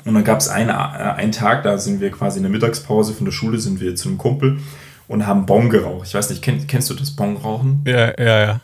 Und 0.04 0.14
dann 0.14 0.24
gab 0.24 0.40
es 0.40 0.50
einen, 0.50 0.70
äh, 0.70 0.74
einen 0.74 1.32
Tag, 1.32 1.64
da 1.64 1.78
sind 1.78 2.02
wir 2.02 2.12
quasi 2.12 2.38
in 2.38 2.44
der 2.44 2.52
Mittagspause 2.52 3.14
von 3.14 3.26
der 3.26 3.32
Schule, 3.32 3.60
sind 3.60 3.80
wir 3.80 3.96
zu 3.96 4.10
einem 4.10 4.18
Kumpel 4.18 4.60
und 5.08 5.26
haben 5.26 5.46
Bon 5.46 5.70
geraucht. 5.70 6.08
Ich 6.08 6.14
weiß 6.14 6.30
nicht, 6.30 6.42
kenn, 6.42 6.68
kennst 6.68 6.90
du 6.90 6.94
das 6.94 7.12
Bon 7.12 7.38
rauchen? 7.38 7.82
Ja, 7.86 8.14
ja, 8.20 8.46
ja. 8.46 8.62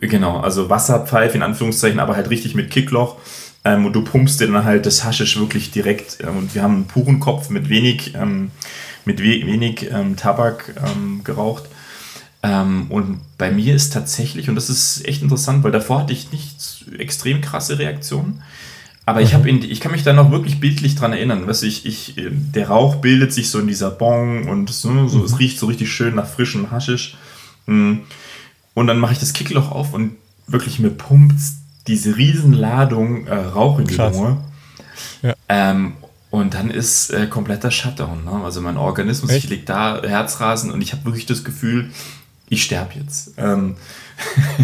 Genau, 0.00 0.40
also 0.40 0.68
Wasserpfeife 0.68 1.36
in 1.36 1.42
Anführungszeichen, 1.42 2.00
aber 2.00 2.16
halt 2.16 2.30
richtig 2.30 2.54
mit 2.54 2.70
Kickloch 2.70 3.16
Ähm, 3.66 3.86
und 3.86 3.94
du 3.94 4.04
pumpst 4.04 4.40
dir 4.40 4.46
dann 4.46 4.64
halt 4.64 4.84
das 4.84 5.04
Haschisch 5.04 5.38
wirklich 5.38 5.70
direkt. 5.70 6.18
Ähm, 6.20 6.36
und 6.36 6.54
wir 6.54 6.62
haben 6.62 6.74
einen 6.74 6.86
puren 6.86 7.18
Kopf 7.18 7.48
mit 7.48 7.70
wenig, 7.70 8.14
ähm, 8.14 8.50
mit 9.06 9.20
we 9.20 9.46
wenig 9.46 9.90
ähm, 9.90 10.16
Tabak 10.16 10.74
ähm, 10.84 11.22
geraucht. 11.24 11.64
Ähm, 12.42 12.86
und 12.90 13.20
bei 13.38 13.50
mir 13.50 13.74
ist 13.74 13.94
tatsächlich, 13.94 14.50
und 14.50 14.54
das 14.54 14.68
ist 14.68 15.06
echt 15.06 15.22
interessant, 15.22 15.64
weil 15.64 15.72
davor 15.72 16.00
hatte 16.00 16.12
ich 16.12 16.30
nicht 16.30 16.84
extrem 16.98 17.40
krasse 17.40 17.78
Reaktionen. 17.78 18.42
Aber 19.06 19.22
ich, 19.22 19.36
mhm. 19.36 19.62
ich 19.62 19.80
kann 19.80 19.92
mich 19.92 20.02
da 20.02 20.12
noch 20.12 20.30
wirklich 20.30 20.60
bildlich 20.60 20.94
dran 20.94 21.12
erinnern. 21.12 21.46
Weißt 21.46 21.62
du, 21.62 21.66
ich, 21.66 21.86
ich, 21.86 22.14
der 22.16 22.68
Rauch 22.68 22.96
bildet 22.96 23.32
sich 23.32 23.50
so 23.50 23.58
in 23.58 23.66
dieser 23.66 23.90
Bon 23.90 24.46
und 24.48 24.70
so, 24.70 25.08
so, 25.08 25.18
mhm. 25.18 25.24
es 25.24 25.38
riecht 25.38 25.58
so 25.58 25.66
richtig 25.66 25.90
schön 25.90 26.14
nach 26.14 26.26
frischem 26.26 26.70
Haschisch. 26.70 27.16
Hm. 27.66 28.00
Und 28.74 28.86
dann 28.86 28.98
mache 28.98 29.12
ich 29.12 29.18
das 29.18 29.32
Kickloch 29.32 29.70
auf 29.70 29.94
und 29.94 30.16
wirklich 30.46 30.78
mir 30.78 30.90
pumpt 30.90 31.34
diese 31.86 32.16
Riesenladung 32.16 33.26
äh, 33.26 33.34
Rauch 33.34 33.78
in 33.78 33.86
die 33.86 33.94
Lunge. 33.94 34.38
Ja. 35.22 35.34
Ähm, 35.48 35.94
und 36.30 36.54
dann 36.54 36.70
ist 36.70 37.10
äh, 37.10 37.26
kompletter 37.26 37.70
Shutdown. 37.70 38.24
Ne? 38.24 38.42
Also 38.44 38.60
mein 38.60 38.76
Organismus, 38.76 39.30
Echt? 39.30 39.44
ich 39.44 39.50
liege 39.50 39.64
da, 39.64 40.02
Herzrasen 40.02 40.70
und 40.70 40.80
ich 40.80 40.92
habe 40.92 41.04
wirklich 41.04 41.26
das 41.26 41.44
Gefühl, 41.44 41.90
ich 42.48 42.64
sterbe 42.64 42.94
jetzt. 42.94 43.34
Ähm 43.36 43.76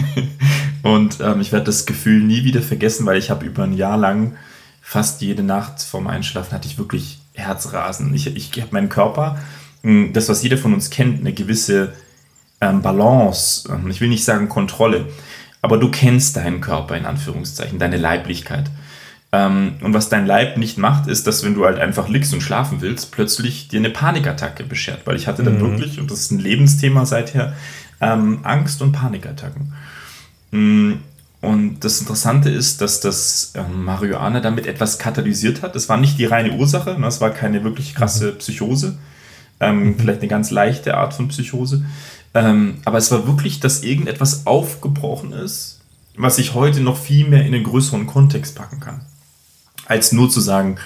und 0.83 1.21
ähm, 1.21 1.41
ich 1.41 1.53
werde 1.53 1.67
das 1.67 1.87
Gefühl 1.87 2.23
nie 2.23 2.45
wieder 2.45 2.63
vergessen, 2.63 3.07
weil 3.07 3.19
ich 3.19 3.31
habe 3.31 3.47
über 3.47 3.65
ein 3.65 3.73
Jahr 3.73 3.97
lang 3.97 4.35
fast 4.83 5.23
jede 5.23 5.43
Nacht 5.43 5.81
vorm 5.83 6.09
Einschlafen 6.09 6.53
hatte 6.53 6.67
ich 6.67 6.79
wirklich 6.79 7.21
Herzrasen. 7.35 8.13
Ich, 8.15 8.35
ich 8.35 8.51
habe 8.61 8.73
meinen 8.73 8.89
Körper, 8.89 9.39
hm, 9.83 10.13
das 10.13 10.29
was 10.29 10.43
jeder 10.43 10.59
von 10.59 10.75
uns 10.75 10.91
kennt, 10.91 11.21
eine 11.21 11.33
gewisse 11.33 11.93
ähm, 12.61 12.83
Balance, 12.83 13.69
ähm, 13.73 13.91
ich 13.91 14.01
will 14.01 14.09
nicht 14.09 14.25
sagen 14.25 14.49
Kontrolle, 14.49 15.07
aber 15.63 15.79
du 15.79 15.91
kennst 15.91 16.37
deinen 16.37 16.61
Körper 16.61 16.97
in 16.97 17.07
Anführungszeichen, 17.07 17.79
deine 17.79 17.97
Leiblichkeit. 17.97 18.71
Ähm, 19.33 19.75
und 19.83 19.95
was 19.95 20.09
dein 20.09 20.27
Leib 20.27 20.57
nicht 20.57 20.77
macht, 20.77 21.07
ist, 21.07 21.27
dass 21.27 21.45
wenn 21.45 21.55
du 21.55 21.65
halt 21.65 21.79
einfach 21.79 22.09
liegst 22.09 22.33
und 22.33 22.41
schlafen 22.41 22.81
willst, 22.81 23.13
plötzlich 23.13 23.69
dir 23.69 23.79
eine 23.79 23.91
Panikattacke 23.91 24.65
beschert. 24.65 25.07
Weil 25.07 25.17
ich 25.17 25.27
hatte 25.27 25.45
dann 25.45 25.59
mhm. 25.59 25.61
wirklich, 25.61 26.01
und 26.01 26.11
das 26.11 26.21
ist 26.21 26.33
ein 26.33 26.41
Lebensthema 26.41 27.07
seither, 27.07 27.55
ähm, 28.01 28.41
Angst- 28.43 28.83
und 28.83 28.93
Panikattacken. 28.93 29.73
Mm, 30.51 30.95
und 31.43 31.81
das 31.81 32.01
Interessante 32.01 32.51
ist, 32.51 32.81
dass 32.81 33.01
das 33.01 33.53
ähm, 33.55 33.85
Marihuana 33.85 34.41
damit 34.41 34.67
etwas 34.67 34.99
katalysiert 34.99 35.63
hat. 35.63 35.75
Das 35.75 35.89
war 35.89 35.97
nicht 35.97 36.19
die 36.19 36.27
reine 36.27 36.53
Ursache, 36.53 36.99
ne? 36.99 37.07
es 37.07 37.21
war 37.21 37.31
keine 37.31 37.65
wirklich 37.65 37.95
krasse 37.95 38.33
mhm. 38.33 38.39
Psychose, 38.39 38.99
ähm, 39.61 39.85
mhm. 39.85 39.99
vielleicht 39.99 40.21
eine 40.21 40.29
ganz 40.29 40.51
leichte 40.51 40.97
Art 40.97 41.15
von 41.15 41.29
Psychose. 41.29 41.85
Ähm, 42.35 42.79
aber 42.85 42.99
es 42.99 43.11
war 43.11 43.27
wirklich, 43.27 43.61
dass 43.61 43.83
irgendetwas 43.83 44.47
aufgebrochen 44.47 45.33
ist, 45.33 45.81
was 46.17 46.39
ich 46.39 46.55
heute 46.55 46.81
noch 46.81 46.97
viel 46.97 47.27
mehr 47.29 47.45
in 47.45 47.55
einen 47.55 47.65
größeren 47.65 48.07
Kontext 48.07 48.55
packen 48.55 48.81
kann. 48.81 49.01
Als 49.87 50.13
nur 50.13 50.31
zu 50.31 50.41
sagen, 50.41 50.79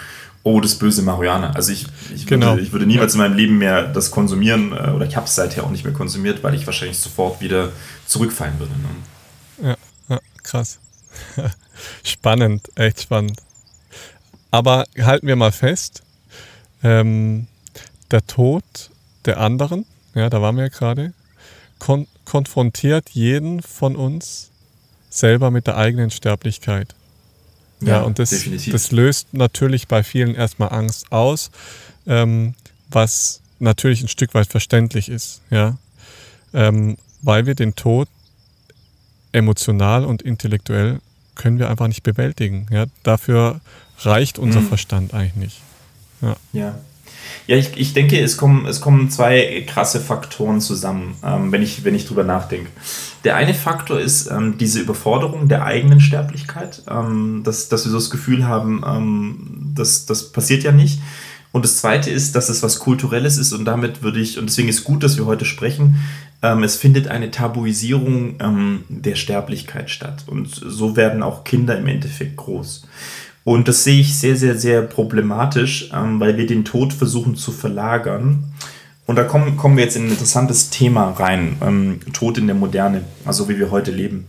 oh, 0.42 0.61
das 0.61 0.76
böse 0.76 1.02
Marihuana. 1.02 1.50
Also 1.50 1.72
ich, 1.72 1.87
ich, 2.14 2.26
genau. 2.26 2.50
würde, 2.50 2.62
ich 2.62 2.72
würde 2.72 2.87
niemals 2.87 3.14
ja. 3.14 3.24
in 3.24 3.28
meinem 3.28 3.37
Leben 3.37 3.59
mehr 3.59 3.85
das 3.85 4.11
konsumieren 4.11 4.72
äh, 4.72 4.90
oder 4.90 5.07
ich 5.07 5.16
habe 5.16 5.26
es 5.26 5.35
seither 5.35 5.64
auch 5.64 5.70
nicht 5.70 5.85
mehr 5.85 5.92
konsumiert, 5.92 6.42
weil 6.42 6.54
ich 6.54 6.66
wahrscheinlich 6.66 6.98
sofort 6.98 7.40
wieder 7.40 7.72
zurückfallen 8.07 8.59
würde. 8.59 8.72
Ne? 8.72 9.68
Ja, 9.68 9.76
ja, 10.14 10.20
krass. 10.42 10.78
spannend, 12.04 12.70
echt 12.76 13.02
spannend. 13.02 13.40
Aber 14.50 14.85
halten 15.00 15.26
wir 15.26 15.37
mal 15.37 15.52
fest, 15.52 16.02
ähm, 16.83 17.48
der 18.11 18.26
Tod 18.26 18.62
der 19.24 19.38
anderen, 19.38 19.87
ja, 20.14 20.28
da 20.30 20.40
waren 20.42 20.57
wir 20.57 20.64
ja 20.64 20.68
gerade, 20.68 21.14
kon 21.84 22.06
konfrontiert 22.24 23.10
jeden 23.10 23.60
von 23.60 23.94
uns 23.94 24.50
selber 25.10 25.50
mit 25.50 25.66
der 25.66 25.76
eigenen 25.76 26.10
Sterblichkeit. 26.10 26.94
Ja, 27.80 27.88
ja 27.88 28.02
und 28.02 28.18
das, 28.18 28.30
das 28.70 28.90
löst 28.90 29.34
natürlich 29.34 29.86
bei 29.86 30.02
vielen 30.02 30.34
erstmal 30.34 30.72
Angst 30.72 31.12
aus, 31.12 31.50
ähm, 32.06 32.54
was 32.88 33.42
natürlich 33.58 34.00
ein 34.00 34.08
Stück 34.08 34.32
weit 34.32 34.46
verständlich 34.46 35.10
ist, 35.10 35.42
ja, 35.50 35.76
ähm, 36.54 36.96
weil 37.20 37.44
wir 37.44 37.54
den 37.54 37.76
Tod 37.76 38.08
emotional 39.32 40.06
und 40.06 40.22
intellektuell 40.22 41.00
können 41.34 41.58
wir 41.58 41.68
einfach 41.68 41.88
nicht 41.88 42.02
bewältigen. 42.02 42.66
Ja, 42.70 42.86
dafür 43.02 43.60
reicht 43.98 44.38
unser 44.38 44.62
mhm. 44.62 44.68
Verstand 44.68 45.12
eigentlich 45.12 45.36
nicht. 45.36 45.60
Ja. 46.22 46.36
ja. 46.54 46.78
Ja, 47.46 47.56
ich, 47.56 47.76
ich 47.76 47.92
denke, 47.92 48.20
es 48.20 48.36
kommen, 48.36 48.66
es 48.66 48.80
kommen 48.80 49.10
zwei 49.10 49.64
krasse 49.66 50.00
Faktoren 50.00 50.60
zusammen, 50.60 51.14
ähm, 51.24 51.52
wenn, 51.52 51.62
ich, 51.62 51.84
wenn 51.84 51.94
ich 51.94 52.06
drüber 52.06 52.24
nachdenke. 52.24 52.70
Der 53.24 53.36
eine 53.36 53.54
Faktor 53.54 54.00
ist 54.00 54.30
ähm, 54.30 54.56
diese 54.58 54.80
Überforderung 54.80 55.48
der 55.48 55.64
eigenen 55.64 56.00
Sterblichkeit, 56.00 56.82
ähm, 56.88 57.42
dass, 57.44 57.68
dass 57.68 57.84
wir 57.84 57.90
so 57.90 57.98
das 57.98 58.10
Gefühl 58.10 58.46
haben, 58.46 58.82
ähm, 58.86 59.72
das, 59.74 60.06
das 60.06 60.32
passiert 60.32 60.62
ja 60.64 60.72
nicht. 60.72 61.00
Und 61.52 61.64
das 61.64 61.76
zweite 61.76 62.10
ist, 62.10 62.34
dass 62.34 62.48
es 62.48 62.64
was 62.64 62.80
Kulturelles 62.80 63.36
ist 63.38 63.52
und 63.52 63.64
damit 63.64 64.02
würde 64.02 64.18
ich, 64.18 64.38
und 64.38 64.46
deswegen 64.46 64.68
ist 64.68 64.82
gut, 64.82 65.04
dass 65.04 65.16
wir 65.16 65.26
heute 65.26 65.44
sprechen, 65.44 65.96
ähm, 66.42 66.62
es 66.64 66.76
findet 66.76 67.06
eine 67.08 67.30
Tabuisierung 67.30 68.34
ähm, 68.40 68.84
der 68.88 69.14
Sterblichkeit 69.14 69.88
statt. 69.88 70.24
Und 70.26 70.48
so 70.48 70.96
werden 70.96 71.22
auch 71.22 71.44
Kinder 71.44 71.78
im 71.78 71.86
Endeffekt 71.86 72.36
groß. 72.36 72.86
Und 73.44 73.68
das 73.68 73.85
sehe 73.85 74.00
ich 74.00 74.18
sehr, 74.18 74.37
sehr, 74.37 74.57
sehr 74.57 74.83
problematisch, 74.83 75.90
ähm, 75.92 76.18
weil 76.18 76.37
wir 76.37 76.46
den 76.46 76.64
Tod 76.64 76.92
versuchen 76.92 77.37
zu 77.37 77.52
verlagern. 77.52 78.44
Und 79.07 79.16
da 79.16 79.24
kommen, 79.24 79.59
kommen 79.59 79.76
wir 79.76 79.85
jetzt 79.85 79.96
in 79.96 80.07
ein 80.07 80.11
interessantes 80.11 80.70
Thema 80.70 81.11
rein. 81.11 81.57
Ähm, 81.61 82.00
Tod 82.12 82.38
in 82.38 82.46
der 82.46 82.57
Moderne, 82.57 83.02
also 83.26 83.48
wie 83.48 83.59
wir 83.59 83.70
heute 83.70 83.90
leben. 83.90 84.26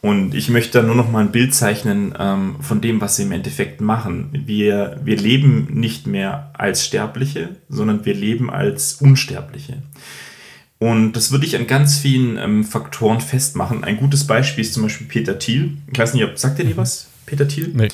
Und 0.00 0.34
ich 0.34 0.50
möchte 0.50 0.80
da 0.80 0.86
nur 0.86 0.94
noch 0.94 1.10
mal 1.10 1.20
ein 1.20 1.32
Bild 1.32 1.54
zeichnen 1.54 2.14
ähm, 2.18 2.56
von 2.60 2.82
dem, 2.82 3.00
was 3.00 3.18
wir 3.18 3.24
im 3.24 3.32
Endeffekt 3.32 3.80
machen. 3.80 4.28
Wir, 4.32 5.00
wir 5.02 5.16
leben 5.16 5.68
nicht 5.70 6.06
mehr 6.06 6.50
als 6.52 6.84
Sterbliche, 6.84 7.56
sondern 7.68 8.04
wir 8.04 8.14
leben 8.14 8.50
als 8.50 8.94
Unsterbliche. 8.94 9.82
Und 10.78 11.14
das 11.14 11.32
würde 11.32 11.46
ich 11.46 11.56
an 11.56 11.66
ganz 11.66 11.96
vielen 11.96 12.36
ähm, 12.36 12.64
Faktoren 12.64 13.20
festmachen. 13.22 13.84
Ein 13.84 13.96
gutes 13.96 14.26
Beispiel 14.26 14.62
ist 14.62 14.74
zum 14.74 14.82
Beispiel 14.82 15.06
Peter 15.06 15.38
Thiel. 15.38 15.78
Ich 15.90 15.98
weiß 15.98 16.12
nicht, 16.12 16.24
ob 16.24 16.38
sagt 16.38 16.58
ihr 16.58 16.66
dir 16.66 16.76
was, 16.76 17.08
Peter 17.24 17.48
Thiel? 17.48 17.72
Nee. 17.74 17.88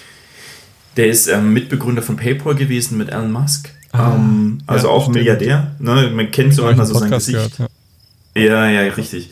Der 0.97 1.09
ist 1.09 1.29
ähm, 1.29 1.53
Mitbegründer 1.53 2.03
von 2.03 2.17
PayPal 2.17 2.55
gewesen 2.55 2.99
mit 2.99 3.11
Elon 3.11 3.33
Musk. 3.33 3.71
Ah, 3.93 4.15
ähm, 4.15 4.59
also 4.67 4.89
ja, 4.89 4.93
auch 4.93 5.03
stimmt. 5.03 5.17
Milliardär. 5.17 5.73
Ne? 5.79 6.11
Man 6.15 6.31
kennt 6.31 6.55
so 6.55 6.63
manchmal 6.63 6.87
so 6.87 6.95
sein 6.95 7.11
Gesicht. 7.11 7.57
Gehört, 7.57 7.71
ja. 8.37 8.43
ja, 8.43 8.83
ja, 8.83 8.93
richtig. 8.93 9.31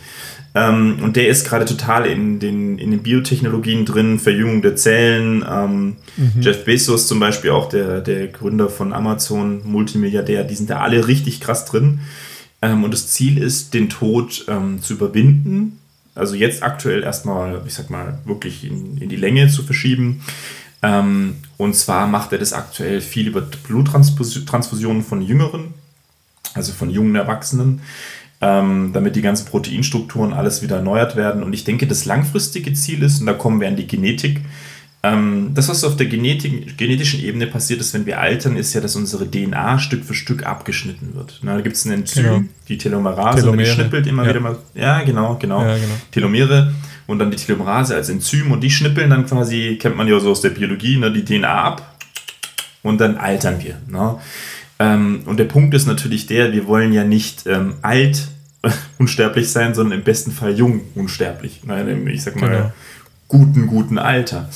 Ähm, 0.54 0.98
und 1.02 1.16
der 1.16 1.28
ist 1.28 1.46
gerade 1.46 1.64
total 1.64 2.06
in 2.06 2.40
den, 2.40 2.78
in 2.78 2.90
den 2.90 3.02
Biotechnologien 3.02 3.84
drin, 3.84 4.18
Verjüngung 4.18 4.62
der 4.62 4.76
Zellen. 4.76 5.44
Ähm, 5.48 5.96
mhm. 6.16 6.40
Jeff 6.40 6.64
Bezos 6.64 7.06
zum 7.06 7.20
Beispiel, 7.20 7.50
auch 7.50 7.68
der, 7.68 8.00
der 8.00 8.28
Gründer 8.28 8.68
von 8.68 8.92
Amazon, 8.92 9.60
Multimilliardär, 9.64 10.44
die 10.44 10.54
sind 10.54 10.70
da 10.70 10.80
alle 10.80 11.06
richtig 11.06 11.40
krass 11.40 11.64
drin. 11.64 12.00
Ähm, 12.62 12.82
und 12.82 12.92
das 12.92 13.08
Ziel 13.08 13.38
ist, 13.38 13.74
den 13.74 13.88
Tod 13.88 14.46
ähm, 14.48 14.82
zu 14.82 14.94
überwinden. 14.94 15.78
Also 16.14 16.34
jetzt 16.34 16.62
aktuell 16.62 17.04
erstmal, 17.04 17.62
ich 17.66 17.74
sag 17.74 17.90
mal, 17.90 18.18
wirklich 18.24 18.64
in, 18.64 18.98
in 18.98 19.08
die 19.08 19.16
Länge 19.16 19.48
zu 19.48 19.62
verschieben. 19.62 20.22
Ähm, 20.82 21.36
und 21.56 21.74
zwar 21.74 22.06
macht 22.06 22.32
er 22.32 22.38
das 22.38 22.52
aktuell 22.52 23.00
viel 23.00 23.28
über 23.28 23.40
Bluttransfusionen 23.40 25.02
von 25.02 25.22
Jüngeren, 25.22 25.74
also 26.54 26.72
von 26.72 26.90
jungen 26.90 27.16
Erwachsenen, 27.16 27.80
ähm, 28.40 28.90
damit 28.92 29.16
die 29.16 29.22
ganzen 29.22 29.46
Proteinstrukturen 29.46 30.32
alles 30.32 30.62
wieder 30.62 30.76
erneuert 30.76 31.16
werden. 31.16 31.42
Und 31.42 31.52
ich 31.52 31.64
denke, 31.64 31.86
das 31.86 32.04
langfristige 32.04 32.72
Ziel 32.74 33.02
ist, 33.02 33.20
und 33.20 33.26
da 33.26 33.32
kommen 33.32 33.60
wir 33.60 33.68
an 33.68 33.76
die 33.76 33.86
Genetik, 33.88 34.40
ähm, 35.02 35.52
das, 35.54 35.68
was 35.68 35.84
auf 35.84 35.96
der 35.96 36.06
Genetik, 36.06 36.76
genetischen 36.76 37.22
Ebene 37.22 37.46
passiert 37.46 37.80
ist, 37.80 37.94
wenn 37.94 38.04
wir 38.04 38.20
altern, 38.20 38.56
ist 38.56 38.74
ja, 38.74 38.80
dass 38.80 38.96
unsere 38.96 39.30
DNA 39.30 39.78
Stück 39.78 40.04
für 40.04 40.14
Stück 40.14 40.44
abgeschnitten 40.44 41.14
wird. 41.14 41.38
Na, 41.42 41.54
da 41.54 41.60
gibt 41.60 41.76
es 41.76 41.84
ein 41.84 41.92
Enzym, 41.92 42.22
genau. 42.24 42.40
die 42.68 42.78
Telomerase, 42.78 43.40
Telomere. 43.40 43.64
die 43.64 43.72
schnippelt 43.72 44.06
immer 44.08 44.24
ja. 44.24 44.30
wieder 44.30 44.40
mal. 44.40 44.58
Ja, 44.74 45.02
genau, 45.02 45.36
genau. 45.36 45.62
Ja, 45.62 45.76
genau. 45.76 45.94
Telomere 46.10 46.74
und 47.08 47.18
dann 47.18 47.30
die 47.30 47.38
Telomerase 47.38 47.96
als 47.96 48.10
Enzym 48.10 48.52
und 48.52 48.60
die 48.60 48.70
schnippeln 48.70 49.10
dann 49.10 49.26
quasi, 49.26 49.78
kennt 49.80 49.96
man 49.96 50.06
ja 50.06 50.20
so 50.20 50.30
aus 50.30 50.42
der 50.42 50.50
Biologie, 50.50 50.98
ne, 50.98 51.10
die 51.10 51.24
DNA 51.24 51.48
ab 51.48 51.96
und 52.82 53.00
dann 53.00 53.16
altern 53.16 53.62
wir. 53.64 53.78
Ne? 53.88 54.20
Ähm, 54.78 55.22
und 55.24 55.38
der 55.38 55.46
Punkt 55.46 55.74
ist 55.74 55.86
natürlich 55.86 56.26
der, 56.26 56.52
wir 56.52 56.66
wollen 56.66 56.92
ja 56.92 57.04
nicht 57.04 57.46
ähm, 57.46 57.76
alt 57.80 58.28
unsterblich 58.98 59.50
sein, 59.50 59.74
sondern 59.74 59.98
im 59.98 60.04
besten 60.04 60.30
Fall 60.30 60.54
jung 60.54 60.82
unsterblich. 60.94 61.64
Ne? 61.64 61.98
Ich 62.12 62.22
sag 62.22 62.38
mal, 62.40 62.50
genau. 62.50 62.72
guten, 63.26 63.66
guten 63.66 63.98
Alter. 63.98 64.50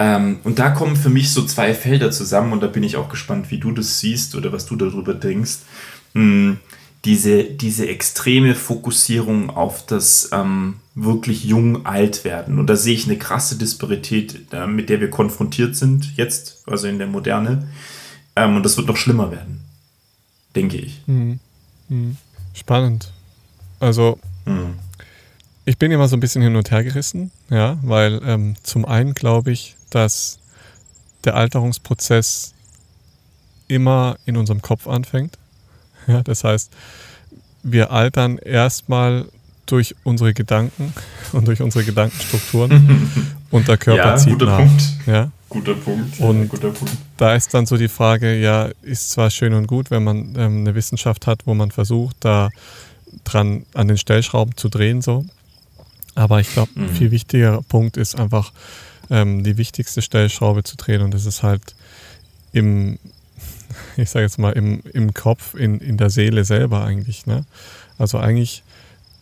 Ähm, 0.00 0.40
und 0.42 0.58
da 0.58 0.70
kommen 0.70 0.96
für 0.96 1.08
mich 1.08 1.30
so 1.30 1.44
zwei 1.44 1.72
Felder 1.72 2.10
zusammen 2.10 2.52
und 2.52 2.64
da 2.64 2.66
bin 2.66 2.82
ich 2.82 2.96
auch 2.96 3.08
gespannt, 3.08 3.52
wie 3.52 3.58
du 3.58 3.70
das 3.70 4.00
siehst 4.00 4.34
oder 4.34 4.52
was 4.52 4.66
du 4.66 4.74
darüber 4.74 5.14
denkst. 5.14 5.58
Hm, 6.14 6.58
diese, 7.04 7.44
diese 7.44 7.88
extreme 7.88 8.54
Fokussierung 8.54 9.50
auf 9.50 9.84
das 9.86 10.30
ähm, 10.32 10.76
wirklich 10.94 11.44
jung 11.44 11.84
alt 11.84 12.24
werden. 12.24 12.58
Und 12.58 12.68
da 12.68 12.76
sehe 12.76 12.94
ich 12.94 13.06
eine 13.06 13.18
krasse 13.18 13.56
Disparität, 13.56 14.52
äh, 14.52 14.66
mit 14.66 14.88
der 14.88 15.00
wir 15.00 15.10
konfrontiert 15.10 15.74
sind 15.74 16.16
jetzt, 16.16 16.62
also 16.66 16.86
in 16.86 16.98
der 16.98 17.08
Moderne. 17.08 17.68
Ähm, 18.36 18.56
und 18.56 18.62
das 18.62 18.76
wird 18.76 18.86
noch 18.86 18.96
schlimmer 18.96 19.30
werden, 19.32 19.62
denke 20.54 20.76
ich. 20.76 21.00
Mhm. 21.06 21.40
Mhm. 21.88 22.16
Spannend. 22.54 23.10
Also, 23.80 24.18
mhm. 24.44 24.74
ich 25.64 25.78
bin 25.78 25.90
immer 25.90 26.06
so 26.06 26.16
ein 26.16 26.20
bisschen 26.20 26.42
hin 26.42 26.54
und 26.54 26.70
her 26.70 26.84
gerissen, 26.84 27.32
ja, 27.50 27.78
weil 27.82 28.20
ähm, 28.24 28.54
zum 28.62 28.84
einen 28.84 29.14
glaube 29.14 29.50
ich, 29.50 29.76
dass 29.90 30.38
der 31.24 31.34
Alterungsprozess 31.34 32.54
immer 33.66 34.18
in 34.24 34.36
unserem 34.36 34.62
Kopf 34.62 34.86
anfängt. 34.86 35.38
Ja, 36.12 36.22
das 36.22 36.44
heißt, 36.44 36.72
wir 37.62 37.90
altern 37.90 38.38
erstmal 38.38 39.26
durch 39.66 39.94
unsere 40.04 40.34
Gedanken 40.34 40.92
und 41.32 41.46
durch 41.46 41.62
unsere 41.62 41.84
Gedankenstrukturen 41.84 43.32
und 43.50 43.68
der 43.68 43.78
Körper 43.78 44.04
ja, 44.04 44.16
zieht 44.16 44.40
nach. 44.40 44.58
Punkt. 44.58 44.82
Ja? 45.06 45.30
Guter 45.48 45.74
Punkt. 45.74 46.18
Und 46.18 46.48
guter 46.48 46.70
Punkt. 46.70 46.96
da 47.18 47.34
ist 47.34 47.52
dann 47.54 47.66
so 47.66 47.76
die 47.76 47.88
Frage, 47.88 48.36
ja, 48.38 48.70
ist 48.82 49.10
zwar 49.10 49.30
schön 49.30 49.52
und 49.54 49.66
gut, 49.66 49.90
wenn 49.90 50.02
man 50.02 50.34
ähm, 50.36 50.60
eine 50.60 50.74
Wissenschaft 50.74 51.26
hat, 51.26 51.46
wo 51.46 51.54
man 51.54 51.70
versucht, 51.70 52.16
da 52.20 52.48
dran 53.24 53.66
an 53.74 53.88
den 53.88 53.98
Stellschrauben 53.98 54.56
zu 54.56 54.68
drehen, 54.68 55.02
so. 55.02 55.24
Aber 56.14 56.40
ich 56.40 56.52
glaube, 56.52 56.72
ein 56.76 56.84
mhm. 56.84 56.96
viel 56.96 57.10
wichtiger 57.10 57.62
Punkt 57.68 57.96
ist 57.96 58.18
einfach, 58.18 58.52
ähm, 59.10 59.44
die 59.44 59.56
wichtigste 59.58 60.02
Stellschraube 60.02 60.64
zu 60.64 60.76
drehen 60.76 61.02
und 61.02 61.12
das 61.12 61.26
ist 61.26 61.42
halt 61.42 61.74
im, 62.52 62.98
ich 63.96 64.10
sage 64.10 64.24
jetzt 64.24 64.38
mal, 64.38 64.52
im, 64.52 64.82
im 64.92 65.14
Kopf, 65.14 65.54
in, 65.54 65.80
in 65.80 65.96
der 65.96 66.10
Seele 66.10 66.44
selber 66.44 66.84
eigentlich. 66.84 67.26
Ne? 67.26 67.44
Also 67.98 68.18
eigentlich 68.18 68.62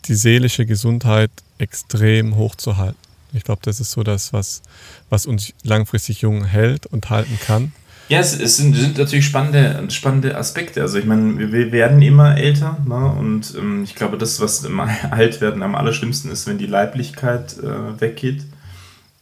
die 0.07 0.15
seelische 0.15 0.67
Gesundheit 0.67 1.31
extrem 1.59 2.37
hoch 2.37 2.55
zu 2.55 2.77
halten. 2.77 2.97
Ich 3.33 3.45
glaube, 3.45 3.61
das 3.65 3.81
ist 3.81 3.93
so 3.93 4.03
das, 4.03 4.33
was, 4.33 4.63
was 5.09 5.27
uns 5.27 5.53
langfristig 5.63 6.23
jung 6.23 6.45
hält 6.45 6.87
und 6.87 7.11
halten 7.11 7.39
kann. 7.41 7.73
Ja, 8.09 8.19
es, 8.19 8.37
es 8.39 8.57
sind, 8.57 8.75
sind, 8.75 8.99
natürlich 8.99 9.25
spannende, 9.25 9.89
spannende 9.91 10.37
Aspekte. 10.37 10.83
Also 10.83 10.99
ich 10.99 11.05
meine, 11.05 11.39
wir, 11.39 11.53
wir 11.53 11.71
werden 11.71 12.03
immer 12.03 12.37
älter 12.37 12.77
ne? 12.85 13.07
und 13.13 13.55
ähm, 13.57 13.85
ich 13.85 13.95
glaube, 13.95 14.19
das, 14.19 14.41
was 14.41 14.65
im 14.65 14.81
Altwerden 15.11 15.63
am 15.63 15.77
allerschlimmsten 15.77 16.31
ist, 16.31 16.49
wenn 16.49 16.59
die 16.59 16.67
Leiblichkeit 16.67 17.57
äh, 17.59 18.01
weggeht. 18.01 18.43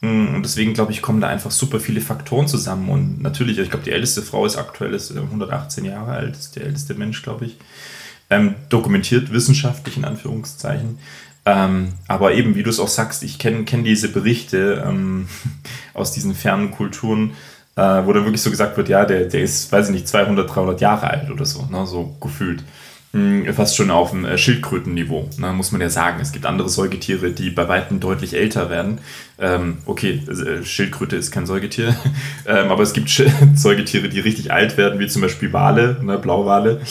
Mm, 0.01 0.35
und 0.35 0.43
deswegen, 0.45 0.75
glaube 0.75 0.93
ich, 0.93 1.03
kommen 1.03 1.21
da 1.21 1.29
einfach 1.29 1.51
super 1.51 1.81
viele 1.81 2.01
Faktoren 2.01 2.47
zusammen. 2.47 2.89
Und 2.89 3.23
natürlich, 3.23 3.59
ich 3.59 3.71
glaube, 3.71 3.85
die 3.85 3.93
älteste 3.93 4.23
Frau 4.23 4.47
ist 4.47 4.57
aktuell 4.57 4.95
ist 4.95 5.17
118 5.17 5.85
äh, 5.85 5.89
Jahre 5.89 6.13
alt, 6.13 6.37
ist 6.37 6.57
der 6.57 6.65
älteste 6.65 6.95
Mensch, 6.95 7.23
glaube 7.23 7.47
ich. 7.47 7.57
Ähm, 8.31 8.55
dokumentiert 8.69 9.33
wissenschaftlich 9.33 9.97
in 9.97 10.05
Anführungszeichen. 10.05 10.99
Ähm, 11.47 11.95
aber 12.09 12.35
eben, 12.35 12.55
wie 12.57 12.63
du 12.63 12.71
es 12.71 12.79
auch 12.79 12.89
sagst, 12.89 13.23
ich 13.23 13.39
kenne 13.39 13.65
kenn 13.65 13.83
diese 13.83 14.11
Berichte 14.11 14.85
ähm, 14.87 15.29
aus 15.95 16.13
diesen 16.13 16.35
fernen 16.35 16.71
Kulturen, 16.71 17.33
äh, 17.77 17.81
wo 18.05 18.13
dann 18.13 18.25
wirklich 18.25 18.43
so 18.43 18.51
gesagt 18.51 18.77
wird, 18.77 18.89
ja, 18.91 19.07
der, 19.07 19.25
der 19.25 19.41
ist, 19.41 19.73
weiß 19.73 19.89
ich 19.89 19.95
nicht, 19.95 20.09
200, 20.09 20.55
300 20.55 20.81
Jahre 20.81 21.09
alt 21.09 21.31
oder 21.31 21.47
so, 21.47 21.65
ne, 21.71 21.87
so 21.87 22.17
gefühlt. 22.21 22.63
Hm, 23.13 23.47
fast 23.55 23.75
schon 23.75 23.91
auf 23.91 24.11
dem 24.11 24.27
äh, 24.27 24.37
Schildkrötenniveau, 24.37 25.31
ne, 25.39 25.53
muss 25.55 25.73
man 25.73 25.81
ja 25.81 25.89
sagen. 25.89 26.21
Es 26.21 26.33
gibt 26.33 26.45
andere 26.45 26.69
Säugetiere, 26.69 27.31
die 27.31 27.49
bei 27.49 27.67
weitem 27.67 28.01
deutlich 28.01 28.35
älter 28.35 28.69
werden. 28.69 28.99
Ähm, 29.39 29.79
okay, 29.87 30.23
äh, 30.29 30.63
Schildkröte 30.63 31.17
ist 31.17 31.31
kein 31.31 31.47
Säugetier, 31.47 31.97
ähm, 32.47 32.71
aber 32.71 32.83
es 32.83 32.93
gibt 32.93 33.09
Säugetiere, 33.55 34.11
die 34.11 34.21
richtig 34.21 34.53
alt 34.53 34.77
werden, 34.77 35.01
wie 35.01 35.07
zum 35.07 35.23
Beispiel 35.23 35.55
Wale, 35.55 35.97
ne, 36.03 36.19
Blauwale. 36.19 36.83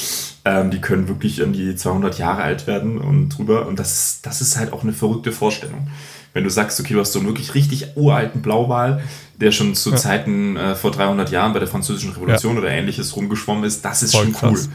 Ähm, 0.43 0.71
die 0.71 0.81
können 0.81 1.07
wirklich 1.07 1.43
an 1.43 1.53
die 1.53 1.75
200 1.75 2.17
Jahre 2.17 2.41
alt 2.41 2.65
werden 2.65 2.97
und 2.97 3.29
drüber. 3.29 3.67
Und 3.67 3.77
das, 3.77 4.21
das 4.23 4.41
ist 4.41 4.57
halt 4.57 4.73
auch 4.73 4.81
eine 4.81 4.93
verrückte 4.93 5.31
Vorstellung. 5.31 5.87
Wenn 6.33 6.43
du 6.43 6.49
sagst, 6.49 6.79
okay, 6.79 6.95
du 6.95 6.99
hast 6.99 7.13
so 7.13 7.19
einen 7.19 7.27
wirklich 7.27 7.53
richtig 7.53 7.95
uralten 7.95 8.41
Blauwal, 8.41 9.03
der 9.39 9.51
schon 9.51 9.75
zu 9.75 9.91
ja. 9.91 9.97
Zeiten 9.97 10.57
äh, 10.57 10.73
vor 10.73 10.89
300 10.91 11.29
Jahren 11.29 11.53
bei 11.53 11.59
der 11.59 11.67
Französischen 11.67 12.13
Revolution 12.13 12.55
ja. 12.55 12.61
oder 12.61 12.71
ähnliches 12.71 13.15
rumgeschwommen 13.15 13.65
ist, 13.65 13.85
das 13.85 14.01
ist 14.01 14.15
Voll 14.15 14.25
schon 14.25 14.35
cool. 14.41 14.55
Krass. 14.55 14.69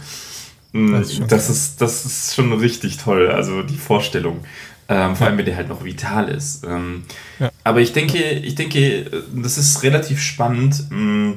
Mm, 0.73 0.93
das, 0.93 1.13
ist 1.13 1.33
das, 1.33 1.51
ist, 1.51 1.81
das 1.81 2.05
ist 2.05 2.35
schon 2.35 2.53
richtig 2.53 2.97
toll, 2.97 3.31
also 3.31 3.63
die 3.63 3.77
Vorstellung. 3.77 4.41
Ähm, 4.89 5.17
vor 5.17 5.27
allem, 5.27 5.39
wenn 5.39 5.47
der 5.47 5.57
halt 5.57 5.69
noch 5.69 5.85
vital 5.85 6.29
ist. 6.29 6.65
Ähm, 6.65 7.05
ja. 7.39 7.51
Aber 7.65 7.81
ich 7.81 7.93
denke, 7.93 8.19
ich 8.19 8.55
denke, 8.55 9.25
das 9.35 9.57
ist 9.57 9.83
relativ 9.83 10.21
spannend. 10.21 10.91
Mm, 10.91 11.33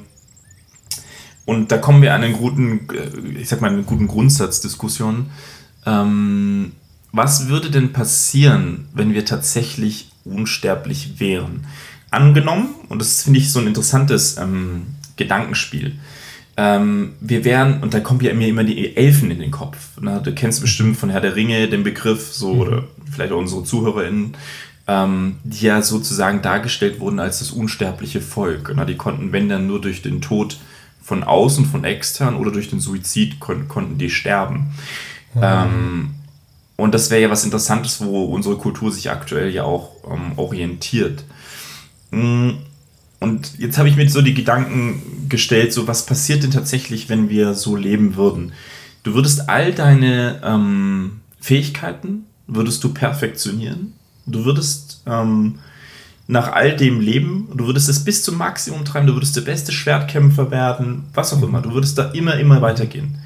und 1.46 1.72
da 1.72 1.78
kommen 1.78 2.02
wir 2.02 2.14
an 2.14 2.24
einen 2.24 2.34
guten, 2.34 2.88
äh, 2.90 3.40
ich 3.40 3.50
sag 3.50 3.62
mal, 3.62 3.70
einen 3.70 3.86
guten 3.86 4.08
Grundsatzdiskussion. 4.08 5.30
Ähm, 5.86 6.72
was 7.12 7.48
würde 7.48 7.70
denn 7.70 7.94
passieren, 7.94 8.90
wenn 8.94 9.14
wir 9.14 9.26
tatsächlich 9.26 10.12
unsterblich 10.26 11.20
wären? 11.20 11.66
Angenommen, 12.12 12.76
und 12.90 13.00
das 13.00 13.24
finde 13.24 13.40
ich 13.40 13.52
so 13.52 13.60
ein 13.60 13.68
interessantes 13.68 14.38
ähm, 14.38 14.88
Gedankenspiel, 15.16 15.98
ähm, 16.58 17.16
wir 17.20 17.44
wären, 17.44 17.82
und 17.84 17.94
da 17.94 18.00
kommen 18.00 18.22
ja 18.22 18.34
mir 18.34 18.48
immer 18.48 18.64
die 18.64 18.96
Elfen 18.96 19.30
in 19.30 19.40
den 19.40 19.52
Kopf. 19.52 20.00
Ne? 20.00 20.22
Du 20.24 20.34
kennst 20.34 20.62
bestimmt 20.62 20.98
von 20.98 21.10
Herr 21.10 21.22
der 21.22 21.36
Ringe 21.36 21.68
den 21.68 21.84
Begriff, 21.84 22.34
so, 22.34 22.54
mhm. 22.54 22.62
oder 22.62 22.84
vielleicht 23.12 23.34
auch 23.34 23.40
unsere 23.40 23.64
ZuhörerInnen, 23.64 24.38
ähm, 24.88 25.38
die 25.44 25.66
ja 25.66 25.82
sozusagen 25.82 26.42
dargestellt 26.42 27.00
wurden 27.00 27.20
als 27.20 27.40
das 27.40 27.52
unsterbliche 27.52 28.22
Volk. 28.22 28.74
Ne? 28.74 28.86
Die 28.86 28.96
konnten, 28.96 29.34
wenn 29.34 29.50
dann 29.50 29.68
nur 29.68 29.82
durch 29.82 30.02
den 30.02 30.22
Tod 30.22 30.58
von 31.04 31.24
außen, 31.24 31.66
von 31.66 31.84
extern 31.84 32.36
oder 32.36 32.52
durch 32.52 32.70
den 32.70 32.80
Suizid 32.80 33.40
kon 33.40 33.68
konnten 33.68 33.98
die 33.98 34.10
sterben. 34.10 34.72
Mhm. 35.34 35.42
Ähm, 35.42 36.16
und 36.78 36.94
das 36.94 37.10
wäre 37.10 37.22
ja 37.22 37.30
was 37.30 37.44
Interessantes, 37.44 38.04
wo 38.04 38.26
unsere 38.26 38.58
Kultur 38.58 38.92
sich 38.92 39.10
aktuell 39.10 39.50
ja 39.50 39.64
auch 39.64 39.92
ähm, 40.10 40.34
orientiert. 40.38 41.26
Mhm 42.12 42.58
und 43.26 43.58
jetzt 43.58 43.80
habe 43.80 43.90
ich 43.90 43.96
mir 43.96 44.08
so 44.08 44.22
die 44.22 44.36
Gedanken 44.36 45.02
gestellt, 45.30 45.74
so 45.74 45.88
was 45.88 46.06
passiert 46.06 46.44
denn 46.44 46.52
tatsächlich, 46.52 47.10
wenn 47.10 47.28
wir 47.28 47.56
so 47.56 47.76
leben 47.76 48.16
würden? 48.16 48.52
Du 49.02 49.16
würdest 49.16 49.50
all 49.50 49.74
deine 49.74 50.42
ähm, 50.44 51.22
Fähigkeiten, 51.40 52.26
würdest 52.46 52.84
du 52.84 52.94
perfektionieren. 52.94 53.94
Du 54.28 54.46
würdest 54.46 55.02
ähm, 55.08 55.58
nach 56.28 56.52
all 56.52 56.76
dem 56.76 57.00
leben, 57.00 57.50
du 57.56 57.66
würdest 57.66 57.90
es 57.90 58.04
bis 58.04 58.24
zum 58.24 58.38
Maximum 58.38 58.86
treiben, 58.86 59.08
du 59.08 59.16
würdest 59.16 59.36
der 59.36 59.42
beste 59.42 59.72
Schwertkämpfer 59.72 60.52
werden, 60.52 61.06
was 61.16 61.34
auch 61.34 61.42
immer. 61.42 61.62
Du 61.62 61.74
würdest 61.74 61.98
da 61.98 62.12
immer, 62.12 62.38
immer 62.38 62.62
weitergehen. 62.62 63.18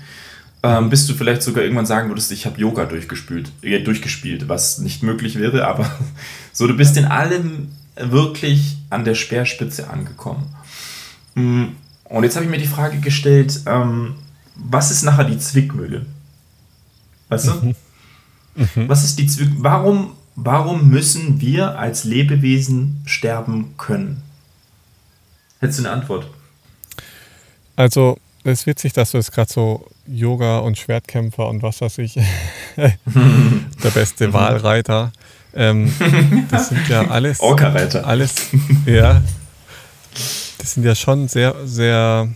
Ähm, 0.64 0.90
bis 0.90 1.08
du 1.08 1.14
vielleicht 1.14 1.44
sogar 1.44 1.64
irgendwann 1.64 1.86
sagen 1.86 2.08
würdest, 2.10 2.32
ich 2.32 2.46
habe 2.46 2.60
Yoga 2.60 2.86
durchgespielt, 2.86 3.52
äh, 3.64 3.82
durchgespielt, 3.82 4.48
was 4.48 4.80
nicht 4.80 5.04
möglich 5.04 5.38
wäre, 5.38 5.68
aber 5.68 5.92
so, 6.54 6.68
du 6.68 6.76
bist 6.78 6.96
in 6.96 7.06
allem 7.06 7.68
wirklich 7.98 8.79
an 8.90 9.06
der 9.06 9.16
Speerspitze 9.16 9.90
angekommen. 9.90 10.56
Mm, 11.36 11.66
und 12.06 12.24
jetzt 12.24 12.36
habe 12.36 12.46
ich 12.46 12.52
mir 12.52 12.58
die 12.58 12.68
Frage 12.68 13.00
gestellt, 13.00 13.62
ähm, 13.66 14.16
was 14.56 14.92
ist 14.92 15.04
nachher 15.04 15.26
die 15.26 15.38
Zwickmühle? 15.38 16.06
Weißt 17.30 17.48
du? 17.48 17.52
Mhm. 17.52 17.76
Mhm. 18.56 18.90
Was 18.90 19.04
ist 19.04 19.20
die 19.20 19.28
Zwick 19.28 19.50
warum, 19.58 20.14
warum 20.36 20.90
müssen 20.90 21.40
wir 21.40 21.78
als 21.78 22.04
Lebewesen 22.04 23.02
sterben 23.06 23.76
können? 23.78 24.24
Hättest 25.60 25.80
du 25.80 25.84
eine 25.84 25.94
Antwort? 25.94 26.28
Also, 27.76 28.18
es 28.44 28.62
ist 28.62 28.68
witzig, 28.68 28.94
dass 28.94 29.12
du 29.12 29.18
jetzt 29.18 29.32
gerade 29.32 29.52
so 29.52 29.88
Yoga 30.08 30.60
und 30.60 30.78
Schwertkämpfer 30.78 31.48
und 31.48 31.62
was 31.62 31.82
weiß 31.82 32.00
ich, 32.00 32.16
der 32.76 33.90
beste 33.94 34.34
Wahlreiter 34.34 35.12
ähm, 35.54 35.92
das 36.52 36.70
sind 36.70 36.88
ja 36.88 37.08
alles. 37.08 37.40
Orca-Reiter. 37.40 38.06
Alles, 38.06 38.36
ja. 38.86 39.22
Das 40.58 40.74
sind 40.74 40.84
ja 40.84 40.96
schon 40.96 41.28
sehr, 41.28 41.56
sehr. 41.66 42.30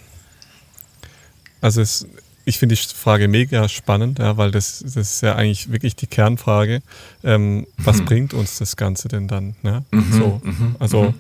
Also, 1.61 1.81
es, 1.81 2.07
ich 2.45 2.57
finde 2.57 2.75
die 2.75 2.81
Frage 2.81 3.27
mega 3.27 3.69
spannend, 3.69 4.19
ja, 4.19 4.37
weil 4.37 4.51
das, 4.51 4.79
das 4.79 4.95
ist 4.95 5.21
ja 5.21 5.35
eigentlich 5.35 5.71
wirklich 5.71 5.95
die 5.95 6.07
Kernfrage. 6.07 6.81
Ähm, 7.23 7.67
was 7.77 7.97
mhm. 7.97 8.05
bringt 8.05 8.33
uns 8.33 8.57
das 8.57 8.75
Ganze 8.75 9.07
denn 9.07 9.27
dann? 9.27 9.55
Ne? 9.61 9.83
Mhm, 9.91 10.13
so, 10.13 10.41
mhm, 10.43 10.75
also, 10.79 11.03
mhm. 11.03 11.13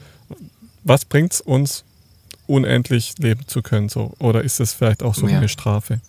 was 0.83 1.05
bringt 1.05 1.33
es 1.33 1.41
uns, 1.41 1.83
unendlich 2.47 3.17
leben 3.19 3.47
zu 3.47 3.61
können? 3.61 3.89
So? 3.89 4.13
Oder 4.19 4.43
ist 4.43 4.59
das 4.59 4.73
vielleicht 4.73 5.03
auch 5.03 5.15
so 5.15 5.27
ja. 5.27 5.37
eine 5.37 5.49
Strafe? 5.49 6.01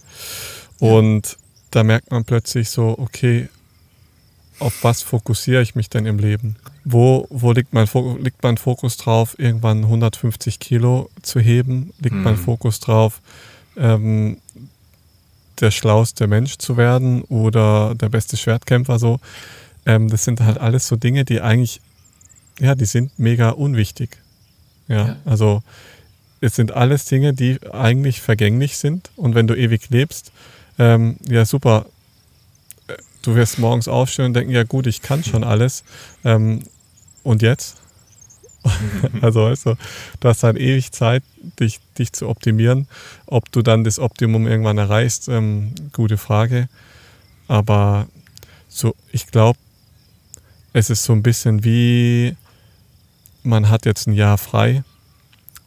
Und 0.79 1.29
ja. 1.29 1.37
da 1.71 1.85
merkt 1.85 2.11
man 2.11 2.25
plötzlich 2.25 2.71
so, 2.71 2.99
okay, 2.99 3.49
auf 4.59 4.83
was 4.83 5.03
fokussiere 5.03 5.63
ich 5.63 5.75
mich 5.75 5.91
denn 5.91 6.07
im 6.07 6.19
Leben? 6.19 6.57
Wo, 6.85 7.27
wo 7.31 7.53
liegt, 7.53 7.73
mein, 7.73 7.89
liegt 8.21 8.43
mein 8.43 8.57
Fokus 8.57 8.97
drauf, 8.97 9.39
irgendwann 9.39 9.85
150 9.85 10.59
Kilo 10.59 11.11
zu 11.23 11.41
heben? 11.41 11.93
Liegt 11.99 12.15
hm. 12.15 12.23
mein 12.23 12.37
Fokus 12.37 12.81
drauf, 12.81 13.21
ähm, 13.77 14.39
der 15.61 15.71
schlauste 15.71 16.27
Mensch 16.27 16.59
zu 16.59 16.77
werden 16.77 17.23
oder 17.23 17.95
der 17.95 18.09
beste 18.09 18.37
Schwertkämpfer 18.37 18.99
so? 18.99 19.19
Ähm, 19.87 20.09
das 20.09 20.25
sind 20.25 20.41
halt 20.41 20.59
alles 20.59 20.87
so 20.87 20.97
Dinge, 20.97 21.25
die 21.25 21.41
eigentlich, 21.41 21.81
ja, 22.61 22.75
die 22.75 22.87
sind 22.87 23.19
mega 23.19 23.51
unwichtig. 23.51 24.19
Ja, 24.89 25.07
ja. 25.07 25.17
also 25.25 25.63
es 26.41 26.55
sind 26.55 26.73
alles 26.73 27.07
Dinge, 27.07 27.33
die 27.33 27.59
eigentlich 27.73 28.21
vergänglich 28.21 28.77
sind 28.77 29.11
und 29.17 29.35
wenn 29.35 29.47
du 29.47 29.55
ewig 29.55 29.89
lebst, 29.89 30.33
ähm, 30.79 31.17
ja 31.27 31.45
super, 31.45 31.87
du 33.27 33.35
wirst 33.35 33.59
morgens 33.59 33.89
aufstehen 33.89 34.27
und 34.27 34.35
denken, 34.35 34.53
ja 34.53 34.65
gut, 34.65 34.87
ich 34.87 35.03
kann 35.03 35.25
schon 35.25 35.45
alles. 35.45 35.85
Ähm, 36.25 36.61
und 37.23 37.43
jetzt? 37.43 37.77
also 39.21 39.45
weißt 39.45 39.67
du, 39.67 39.75
du 40.21 40.29
hast 40.29 40.43
halt 40.43 40.57
ewig 40.57 40.93
Zeit, 40.93 41.23
dich, 41.61 41.81
dich 41.99 42.13
zu 42.13 42.29
optimieren. 42.29 42.89
Ob 43.27 43.51
du 43.53 43.63
dann 43.63 43.85
das 43.85 43.99
Optimum 43.99 44.47
irgendwann 44.47 44.79
erreichst, 44.79 45.29
ähm, 45.29 45.75
gute 45.93 46.17
Frage. 46.17 46.69
Aber 47.47 48.07
so, 48.69 48.95
ich 49.13 49.27
glaube, 49.27 49.59
es 50.73 50.91
ist 50.91 51.05
so 51.05 51.13
ein 51.13 51.23
bisschen 51.23 51.65
wie, 51.65 52.37
man 53.43 53.69
hat 53.69 53.87
jetzt 53.87 54.07
ein 54.07 54.15
Jahr 54.15 54.39
frei 54.39 54.83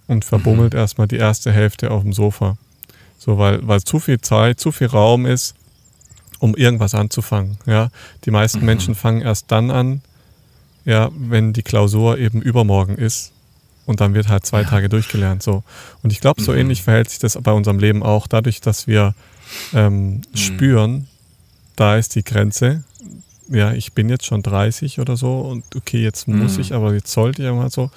und 0.07 0.25
verbummelt 0.25 0.73
mhm. 0.73 0.79
erstmal 0.79 1.07
die 1.07 1.17
erste 1.17 1.51
Hälfte 1.51 1.91
auf 1.91 2.01
dem 2.01 2.13
Sofa. 2.13 2.57
So, 3.17 3.37
weil, 3.37 3.65
weil 3.67 3.81
zu 3.81 3.99
viel 3.99 4.21
Zeit, 4.21 4.59
zu 4.59 4.71
viel 4.71 4.87
Raum 4.87 5.25
ist, 5.25 5.55
um 6.39 6.55
irgendwas 6.55 6.93
anzufangen. 6.93 7.57
Ja, 7.65 7.89
die 8.25 8.31
meisten 8.31 8.59
mhm. 8.59 8.65
Menschen 8.65 8.95
fangen 8.95 9.21
erst 9.21 9.51
dann 9.51 9.71
an, 9.71 10.01
ja, 10.85 11.09
wenn 11.15 11.53
die 11.53 11.63
Klausur 11.63 12.17
eben 12.17 12.41
übermorgen 12.41 12.95
ist 12.95 13.33
und 13.85 14.01
dann 14.01 14.13
wird 14.13 14.27
halt 14.27 14.45
zwei 14.45 14.61
ja. 14.61 14.69
Tage 14.69 14.89
durchgelernt. 14.89 15.41
So. 15.41 15.63
Und 16.03 16.11
ich 16.11 16.21
glaube, 16.21 16.41
so 16.41 16.51
mhm. 16.51 16.59
ähnlich 16.59 16.83
verhält 16.83 17.09
sich 17.09 17.19
das 17.19 17.37
bei 17.41 17.51
unserem 17.51 17.79
Leben 17.79 18.03
auch, 18.03 18.27
dadurch, 18.27 18.61
dass 18.61 18.87
wir 18.87 19.15
ähm, 19.73 20.15
mhm. 20.15 20.23
spüren, 20.35 21.07
da 21.75 21.97
ist 21.97 22.15
die 22.15 22.23
Grenze. 22.23 22.83
Ja, 23.49 23.71
ich 23.71 23.93
bin 23.93 24.09
jetzt 24.09 24.25
schon 24.25 24.43
30 24.43 24.99
oder 24.99 25.15
so 25.15 25.39
und 25.39 25.63
okay, 25.75 26.03
jetzt 26.03 26.27
muss 26.27 26.55
mhm. 26.55 26.61
ich, 26.61 26.73
aber 26.73 26.93
jetzt 26.93 27.11
sollte 27.11 27.43
ich 27.43 27.49
mal 27.49 27.69
so. 27.69 27.89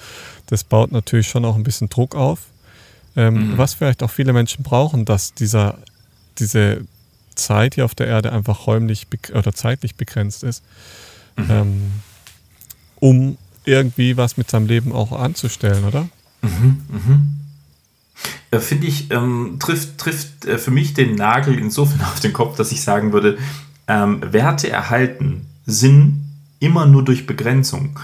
Das 0.46 0.62
baut 0.62 0.92
natürlich 0.92 1.28
schon 1.28 1.44
auch 1.44 1.56
ein 1.56 1.64
bisschen 1.64 1.88
Druck 1.88 2.14
auf. 2.14 2.40
Ähm, 3.16 3.52
mhm. 3.52 3.58
Was 3.58 3.74
vielleicht 3.74 4.04
auch 4.04 4.10
viele 4.10 4.32
Menschen 4.32 4.62
brauchen, 4.62 5.04
dass 5.04 5.34
dieser, 5.34 5.78
diese 6.38 6.82
Zeit 7.34 7.74
hier 7.74 7.84
auf 7.84 7.94
der 7.94 8.06
Erde 8.06 8.32
einfach 8.32 8.66
räumlich 8.66 9.06
oder 9.34 9.52
zeitlich 9.52 9.96
begrenzt 9.96 10.42
ist, 10.42 10.62
mhm. 11.36 11.46
ähm, 11.50 11.92
um 12.96 13.38
irgendwie 13.64 14.16
was 14.16 14.36
mit 14.36 14.50
seinem 14.50 14.66
Leben 14.66 14.92
auch 14.92 15.12
anzustellen, 15.12 15.84
oder? 15.84 16.08
Mhm, 16.42 16.80
mhm. 16.88 17.36
Äh, 18.50 18.58
Finde 18.58 18.86
ich, 18.86 19.10
ähm, 19.10 19.56
trifft, 19.60 19.98
trifft 19.98 20.44
äh, 20.44 20.58
für 20.58 20.70
mich 20.70 20.94
den 20.94 21.14
Nagel 21.14 21.58
insofern 21.58 22.00
auf 22.12 22.20
den 22.20 22.32
Kopf, 22.32 22.56
dass 22.56 22.72
ich 22.72 22.82
sagen 22.82 23.12
würde, 23.12 23.38
ähm, 23.86 24.20
Werte 24.32 24.70
erhalten 24.70 25.46
Sinn 25.66 26.24
immer 26.58 26.86
nur 26.86 27.04
durch 27.04 27.26
Begrenzung. 27.26 27.98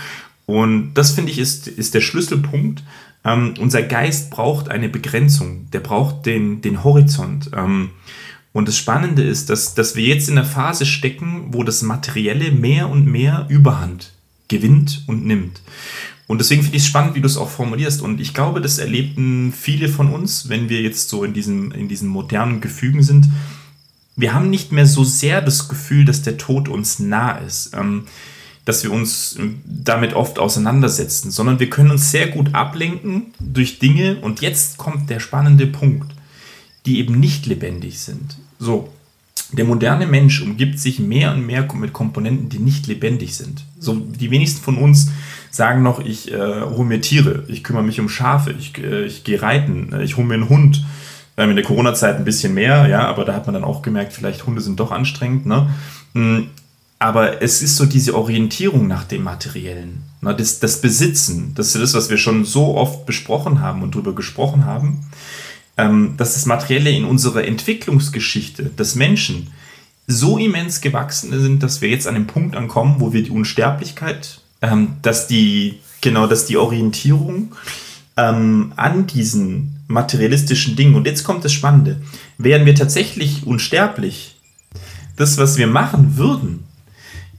Und 0.47 0.95
das 0.95 1.11
finde 1.11 1.33
ich 1.33 1.39
ist, 1.39 1.67
ist 1.67 1.95
der 1.95 2.01
Schlüsselpunkt. 2.01 2.83
Ähm, 3.25 3.55
unser 3.59 3.83
Geist 3.83 4.31
braucht 4.31 4.69
eine 4.69 4.89
Begrenzung, 4.89 5.69
der 5.73 5.81
braucht 5.81 6.27
den, 6.27 6.63
den 6.63 6.85
Horizont. 6.85 7.51
Ähm, 7.55 7.91
und 8.57 8.69
das 8.69 8.79
Spannende 8.79 9.23
ist, 9.23 9.51
dass, 9.51 9.75
dass 9.75 9.97
wir 9.97 10.05
jetzt 10.05 10.31
in 10.31 10.37
der 10.37 10.47
Phase 10.47 10.87
stecken, 10.87 11.49
wo 11.51 11.63
das 11.63 11.83
Materielle 11.83 12.53
mehr 12.53 12.89
und 12.89 13.05
mehr 13.05 13.45
Überhand 13.51 14.13
gewinnt 14.49 15.05
und 15.07 15.27
nimmt. 15.27 15.61
Und 16.27 16.39
deswegen 16.39 16.63
finde 16.63 16.79
ich 16.79 16.85
es 16.85 16.89
spannend, 16.89 17.15
wie 17.15 17.21
du 17.21 17.27
es 17.27 17.37
auch 17.37 17.51
formulierst. 17.51 18.01
Und 18.01 18.19
ich 18.19 18.33
glaube, 18.33 18.63
das 18.63 18.79
erlebten 18.79 19.53
viele 19.53 19.91
von 19.91 20.11
uns, 20.11 20.49
wenn 20.49 20.71
wir 20.71 20.81
jetzt 20.81 21.11
so 21.11 21.23
in 21.23 21.35
diesen, 21.35 21.71
in 21.73 21.87
diesen 21.89 22.09
modernen 22.09 22.63
Gefügen 22.63 23.03
sind. 23.03 23.29
Wir 24.17 24.33
haben 24.33 24.49
nicht 24.49 24.73
mehr 24.73 24.87
so 24.87 25.05
sehr 25.05 25.43
das 25.43 25.69
Gefühl, 25.69 26.07
dass 26.07 26.23
der 26.23 26.39
Tod 26.39 26.71
uns 26.71 26.99
nah 26.99 27.33
ist, 27.33 27.75
ähm, 27.75 28.07
dass 28.65 28.83
wir 28.83 28.91
uns 28.91 29.39
damit 29.67 30.15
oft 30.15 30.39
auseinandersetzen, 30.39 31.31
sondern 31.31 31.61
wir 31.61 31.69
können 31.69 31.91
uns 31.91 32.11
sehr 32.11 32.29
gut 32.29 32.55
ablenken 32.55 33.35
durch 33.39 33.81
Dinge. 33.81 34.17
Und 34.23 34.41
jetzt 34.41 34.79
kommt 34.79 35.11
der 35.11 35.21
spannende 35.21 35.67
Punkt, 35.67 36.15
die 36.87 37.01
eben 37.01 37.21
nicht 37.21 37.45
lebendig 37.45 37.99
sind. 37.99 38.39
So, 38.59 38.89
der 39.53 39.65
moderne 39.65 40.07
Mensch 40.07 40.43
umgibt 40.43 40.79
sich 40.79 40.99
mehr 40.99 41.33
und 41.33 41.47
mehr 41.47 41.69
mit 41.75 41.93
Komponenten, 41.93 42.49
die 42.49 42.59
nicht 42.59 42.87
lebendig 42.87 43.37
sind. 43.37 43.65
So 43.79 43.95
die 43.95 44.31
wenigsten 44.31 44.63
von 44.63 44.77
uns 44.77 45.11
sagen 45.51 45.83
noch, 45.83 46.01
ich 46.01 46.33
äh, 46.33 46.63
hole 46.63 46.85
mir 46.85 47.01
Tiere, 47.01 47.45
ich 47.49 47.63
kümmere 47.63 47.85
mich 47.85 48.01
um 48.01 48.09
Schafe, 48.09 48.53
ich, 48.53 48.77
äh, 48.79 49.05
ich 49.05 49.25
gehe 49.25 49.41
reiten, 49.41 49.93
äh, 49.93 50.03
ich 50.03 50.17
hole 50.17 50.27
mir 50.27 50.35
einen 50.35 50.49
Hund. 50.49 50.85
Ähm, 51.37 51.51
in 51.51 51.57
der 51.57 51.65
Corona-Zeit 51.65 52.17
ein 52.17 52.25
bisschen 52.25 52.55
mehr, 52.55 52.89
ja, 52.89 53.07
aber 53.07 53.25
da 53.25 53.35
hat 53.35 53.47
man 53.47 53.55
dann 53.55 53.65
auch 53.65 53.83
gemerkt, 53.83 54.15
vielleicht 54.15 54.47
Hunde 54.47 54.63
sind 54.63 54.81
doch 54.81 54.91
anstrengend. 54.91 55.47
Ne? 55.47 55.69
Mm, 56.15 56.45
aber 56.99 57.43
es 57.43 57.63
ist 57.63 57.77
so 57.77 57.85
diese 57.85 58.15
Orientierung 58.15 58.87
nach 58.87 59.05
dem 59.05 59.23
Materiellen, 59.23 60.03
ne? 60.23 60.35
das, 60.35 60.61
das 60.61 60.81
Besitzen, 60.81 61.53
das 61.55 61.75
ist 61.75 61.83
das, 61.83 61.95
was 61.95 62.09
wir 62.11 62.17
schon 62.17 62.47
so 62.47 62.77
oft 62.77 63.05
besprochen 63.05 63.61
haben 63.61 63.83
und 63.83 63.95
darüber 63.95 64.15
gesprochen 64.15 64.65
haben 64.65 65.05
dass 65.77 66.35
das 66.35 66.47
Materielle 66.47 66.91
in 66.91 67.05
unserer 67.05 67.45
Entwicklungsgeschichte 67.45 68.65
des 68.65 68.95
Menschen 68.95 69.53
so 70.07 70.39
immens 70.39 70.81
gewachsen 70.81 71.39
sind, 71.39 71.63
dass 71.63 71.81
wir 71.81 71.91
jetzt 71.91 72.07
an 72.07 72.15
dem 72.15 72.27
Punkt 72.27 72.57
ankommen, 72.57 72.97
wo 72.99 73.13
wir 73.13 73.23
die 73.23 73.31
Unsterblichkeit, 73.31 74.41
ähm, 74.63 74.97
dass 75.03 75.27
die, 75.27 75.81
genau, 76.01 76.27
dass 76.27 76.47
die 76.47 76.57
Orientierung 76.57 77.55
ähm, 78.17 78.73
an 78.77 79.07
diesen 79.07 79.85
materialistischen 79.89 80.77
Dingen, 80.77 80.95
und 80.95 81.07
jetzt 81.07 81.25
kommt 81.25 81.45
das 81.45 81.53
Spannende, 81.53 82.01
wären 82.39 82.67
wir 82.67 82.75
tatsächlich 82.75 83.47
unsterblich, 83.47 84.37
das, 85.17 85.39
was 85.39 85.57
wir 85.57 85.67
machen 85.67 86.17
würden, 86.17 86.65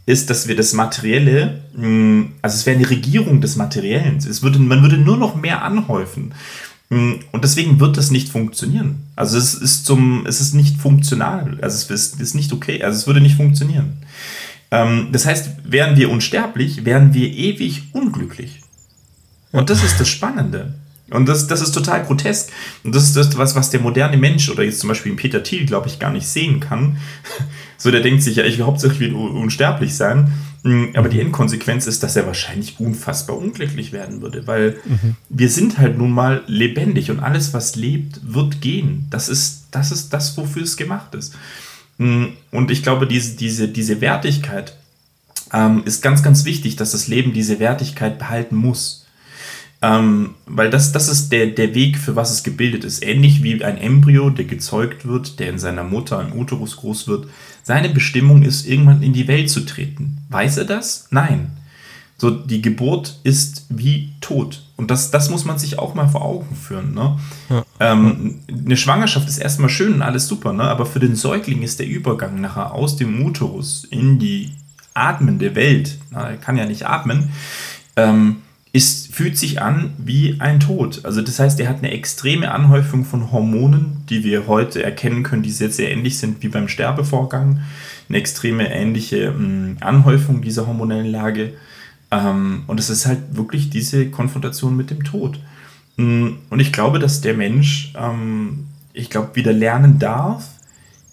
ist, 0.06 0.30
dass 0.30 0.48
wir 0.48 0.56
das 0.56 0.74
Materielle, 0.74 1.62
hm, 1.76 2.32
also 2.42 2.56
es 2.56 2.66
wäre 2.66 2.78
eine 2.78 2.90
Regierung 2.90 3.42
des 3.42 3.58
Materiellen. 3.58 4.18
Es 4.18 4.42
würde, 4.42 4.58
man 4.58 4.82
würde 4.82 4.98
nur 4.98 5.18
noch 5.18 5.36
mehr 5.36 5.64
anhäufen. 5.64 6.34
Hm, 6.90 7.20
und 7.32 7.44
deswegen 7.44 7.80
wird 7.80 7.98
das 7.98 8.12
nicht 8.12 8.30
funktionieren. 8.30 9.04
Also 9.16 9.38
es 9.38 9.54
ist 9.54 9.86
zum, 9.86 10.26
es 10.26 10.40
ist 10.40 10.54
nicht 10.54 10.78
funktional. 10.78 11.58
Also 11.62 11.94
es 11.94 12.14
ist, 12.20 12.36
nicht 12.36 12.54
okay. 12.54 12.82
Also 12.84 12.98
es 12.98 13.08
würde 13.08 13.22
nicht 13.22 13.36
funktionieren. 13.36 13.98
Ähm, 14.72 15.10
das 15.12 15.26
heißt, 15.26 15.50
wären 15.64 15.98
wir 15.98 16.10
unsterblich, 16.10 16.86
wären 16.86 17.14
wir 17.14 17.30
ewig 17.30 17.84
unglücklich. 17.94 18.62
Und 19.52 19.70
das 19.70 19.84
ist 19.84 20.00
das 20.00 20.08
Spannende. 20.08 20.74
Und 21.10 21.28
das, 21.28 21.48
das 21.48 21.62
ist 21.62 21.72
total 21.72 22.04
grotesk. 22.06 22.52
Und 22.84 22.94
das 22.94 23.04
ist 23.04 23.16
das, 23.16 23.38
was, 23.38 23.56
was 23.56 23.70
der 23.70 23.80
moderne 23.80 24.18
Mensch 24.18 24.50
oder 24.50 24.64
jetzt 24.64 24.80
zum 24.80 24.90
Beispiel 24.90 25.14
Peter 25.16 25.42
Thiel, 25.42 25.66
glaube 25.66 25.88
ich, 25.88 26.00
gar 26.00 26.12
nicht 26.12 26.28
sehen 26.28 26.60
kann. 26.60 26.98
So, 27.80 27.92
der 27.92 28.02
denkt 28.02 28.24
sich 28.24 28.38
ja, 28.38 28.44
ich 28.44 28.58
will 28.58 28.66
hauptsächlich 28.66 29.14
unsterblich 29.14 29.96
sein. 29.96 30.34
Mm, 30.68 30.96
aber 30.96 31.08
die 31.08 31.22
Endkonsequenz 31.22 31.88
ist, 31.88 32.04
dass 32.04 32.18
er 32.18 32.28
wahrscheinlich 32.28 32.78
unfassbar 32.82 33.38
unglücklich 33.38 33.94
werden 33.94 34.22
würde, 34.22 34.48
weil 34.48 34.78
mhm. 34.84 35.16
wir 35.30 35.50
sind 35.50 35.78
halt 35.78 35.98
nun 35.98 36.12
mal 36.12 36.44
lebendig 36.48 37.10
und 37.10 37.22
alles, 37.22 37.54
was 37.54 37.78
lebt, 37.78 38.20
wird 38.34 38.60
gehen. 38.60 39.08
Das 39.10 39.30
ist 39.30 39.68
das, 39.72 39.94
ist 39.94 40.10
das 40.12 40.36
wofür 40.36 40.64
es 40.64 40.76
gemacht 40.76 41.16
ist. 41.16 41.36
Mm, 42.00 42.26
und 42.52 42.70
ich 42.70 42.84
glaube, 42.84 43.08
diese, 43.08 43.38
diese, 43.38 43.70
diese 43.70 44.02
Wertigkeit 44.02 44.76
ähm, 45.54 45.84
ist 45.86 46.02
ganz, 46.02 46.22
ganz 46.22 46.44
wichtig, 46.44 46.76
dass 46.76 46.92
das 46.92 47.08
Leben 47.08 47.32
diese 47.32 47.60
Wertigkeit 47.60 48.20
behalten 48.20 48.58
muss. 48.58 49.06
Ähm, 49.82 50.34
weil 50.48 50.70
das, 50.70 50.92
das 50.92 51.08
ist 51.08 51.32
der, 51.32 51.48
der 51.48 51.76
Weg, 51.76 51.98
für 51.98 52.18
was 52.18 52.32
es 52.32 52.44
gebildet 52.44 52.84
ist. 52.84 53.06
Ähnlich 53.06 53.42
wie 53.42 53.64
ein 53.64 53.78
Embryo, 53.78 54.32
der 54.32 54.46
gezeugt 54.46 55.08
wird, 55.08 55.40
der 55.40 55.50
in 55.50 55.60
seiner 55.60 55.86
Mutter 55.86 56.20
im 56.20 56.38
Uterus 56.38 56.76
groß 56.76 57.08
wird. 57.08 57.28
Seine 57.68 57.90
Bestimmung 57.90 58.44
ist, 58.44 58.66
irgendwann 58.66 59.04
in 59.04 59.12
die 59.12 59.28
Welt 59.28 59.50
zu 59.50 59.66
treten. 59.66 60.20
Weiß 60.30 60.56
er 60.56 60.64
das? 60.64 61.10
Nein. 61.12 61.50
So, 62.18 62.30
die 62.30 62.62
Geburt 62.62 63.20
ist 63.26 63.66
wie 63.68 64.14
Tod. 64.22 64.64
Und 64.78 64.90
das, 64.90 65.12
das 65.12 65.30
muss 65.30 65.44
man 65.44 65.60
sich 65.60 65.78
auch 65.78 65.94
mal 65.94 66.08
vor 66.08 66.24
Augen 66.24 66.56
führen. 66.56 66.94
Ne? 66.94 67.20
Ja. 67.50 67.66
Ähm, 67.82 68.40
eine 68.48 68.78
Schwangerschaft 68.78 69.28
ist 69.28 69.40
erstmal 69.40 69.68
schön 69.68 69.96
und 69.96 70.02
alles 70.02 70.30
super, 70.30 70.54
ne? 70.54 70.64
aber 70.64 70.86
für 70.86 71.02
den 71.02 71.18
Säugling 71.18 71.62
ist 71.62 71.82
der 71.82 71.88
Übergang 71.88 72.40
nachher 72.40 72.72
aus 72.72 72.96
dem 72.96 73.22
Uterus 73.22 73.84
in 73.84 74.18
die 74.18 74.54
atmende 74.94 75.54
Welt, 75.54 75.98
na, 76.10 76.30
er 76.30 76.38
kann 76.38 76.56
ja 76.56 76.66
nicht 76.66 76.88
atmen, 76.88 77.34
ähm, 77.98 78.38
ist, 78.78 79.12
fühlt 79.12 79.40
sich 79.40 79.60
an 79.60 79.96
wie 79.98 80.40
ein 80.40 80.60
Tod. 80.60 81.04
Also 81.04 81.24
das 81.24 81.40
heißt, 81.40 81.60
er 81.60 81.68
hat 81.68 81.80
eine 81.80 81.90
extreme 81.90 82.52
Anhäufung 82.52 83.06
von 83.06 83.32
Hormonen, 83.32 84.04
die 84.08 84.24
wir 84.24 84.46
heute 84.46 84.84
erkennen 84.84 85.24
können, 85.24 85.42
die 85.42 85.50
sehr, 85.50 85.72
sehr 85.72 85.92
ähnlich 85.92 86.20
sind 86.20 86.44
wie 86.44 86.48
beim 86.48 86.68
Sterbevorgang. 86.68 87.62
Eine 88.08 88.20
extreme 88.20 88.72
ähnliche 88.72 89.18
ähm, 89.18 89.78
Anhäufung 89.80 90.44
dieser 90.44 90.68
hormonellen 90.68 91.08
Lage. 91.08 91.54
Ähm, 92.12 92.66
und 92.68 92.80
es 92.80 92.92
ist 92.92 93.08
halt 93.08 93.20
wirklich 93.32 93.72
diese 93.72 94.12
Konfrontation 94.12 94.78
mit 94.78 94.92
dem 94.92 95.04
Tod. 95.04 95.40
Mm, 95.96 96.34
und 96.52 96.60
ich 96.60 96.72
glaube, 96.72 97.00
dass 97.00 97.22
der 97.22 97.34
Mensch, 97.34 97.94
ähm, 97.98 98.68
ich 98.94 99.10
glaube, 99.10 99.36
wieder 99.36 99.54
lernen 99.54 99.98
darf, 99.98 100.50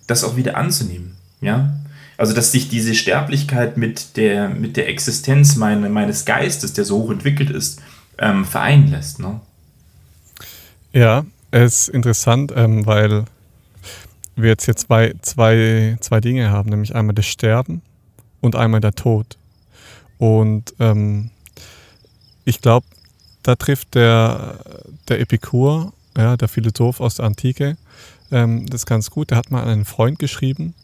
das 0.06 0.22
auch 0.22 0.36
wieder 0.36 0.58
anzunehmen. 0.58 1.16
Ja, 1.40 1.73
also, 2.16 2.34
dass 2.34 2.52
sich 2.52 2.68
diese 2.68 2.94
Sterblichkeit 2.94 3.76
mit 3.76 4.16
der, 4.16 4.48
mit 4.48 4.76
der 4.76 4.88
Existenz 4.88 5.56
meine, 5.56 5.88
meines 5.88 6.24
Geistes, 6.24 6.72
der 6.72 6.84
so 6.84 7.02
hoch 7.02 7.10
entwickelt 7.10 7.50
ist, 7.50 7.82
ähm, 8.18 8.44
vereinen 8.44 8.88
lässt. 8.88 9.18
Ne? 9.18 9.40
Ja, 10.92 11.24
es 11.50 11.80
ist 11.80 11.88
interessant, 11.88 12.52
ähm, 12.54 12.86
weil 12.86 13.24
wir 14.36 14.50
jetzt 14.50 14.64
hier 14.64 14.76
zwei, 14.76 15.14
zwei, 15.22 15.96
zwei 16.00 16.20
Dinge 16.20 16.50
haben, 16.50 16.70
nämlich 16.70 16.94
einmal 16.94 17.14
das 17.14 17.26
Sterben 17.26 17.82
und 18.40 18.56
einmal 18.56 18.80
der 18.80 18.94
Tod. 18.94 19.38
Und 20.18 20.74
ähm, 20.78 21.30
ich 22.44 22.60
glaube, 22.60 22.86
da 23.42 23.56
trifft 23.56 23.94
der, 23.94 24.58
der 25.08 25.20
Epikur, 25.20 25.92
ja, 26.16 26.36
der 26.36 26.48
Philosoph 26.48 27.00
aus 27.00 27.16
der 27.16 27.26
Antike, 27.26 27.76
ähm, 28.30 28.66
das 28.66 28.86
ganz 28.86 29.10
gut. 29.10 29.30
Der 29.30 29.38
hat 29.38 29.50
mal 29.50 29.64
einen 29.64 29.84
Freund 29.84 30.18
geschrieben, 30.18 30.74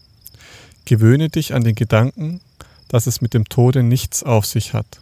Gewöhne 0.85 1.29
dich 1.29 1.55
an 1.55 1.65
den 1.65 1.75
Gedanken, 1.75 2.41
dass 2.89 3.07
es 3.07 3.21
mit 3.21 3.35
dem 3.35 3.49
Tode 3.49 3.83
nichts 3.83 4.23
auf 4.23 4.47
sich 4.47 4.75
hat. 4.75 5.01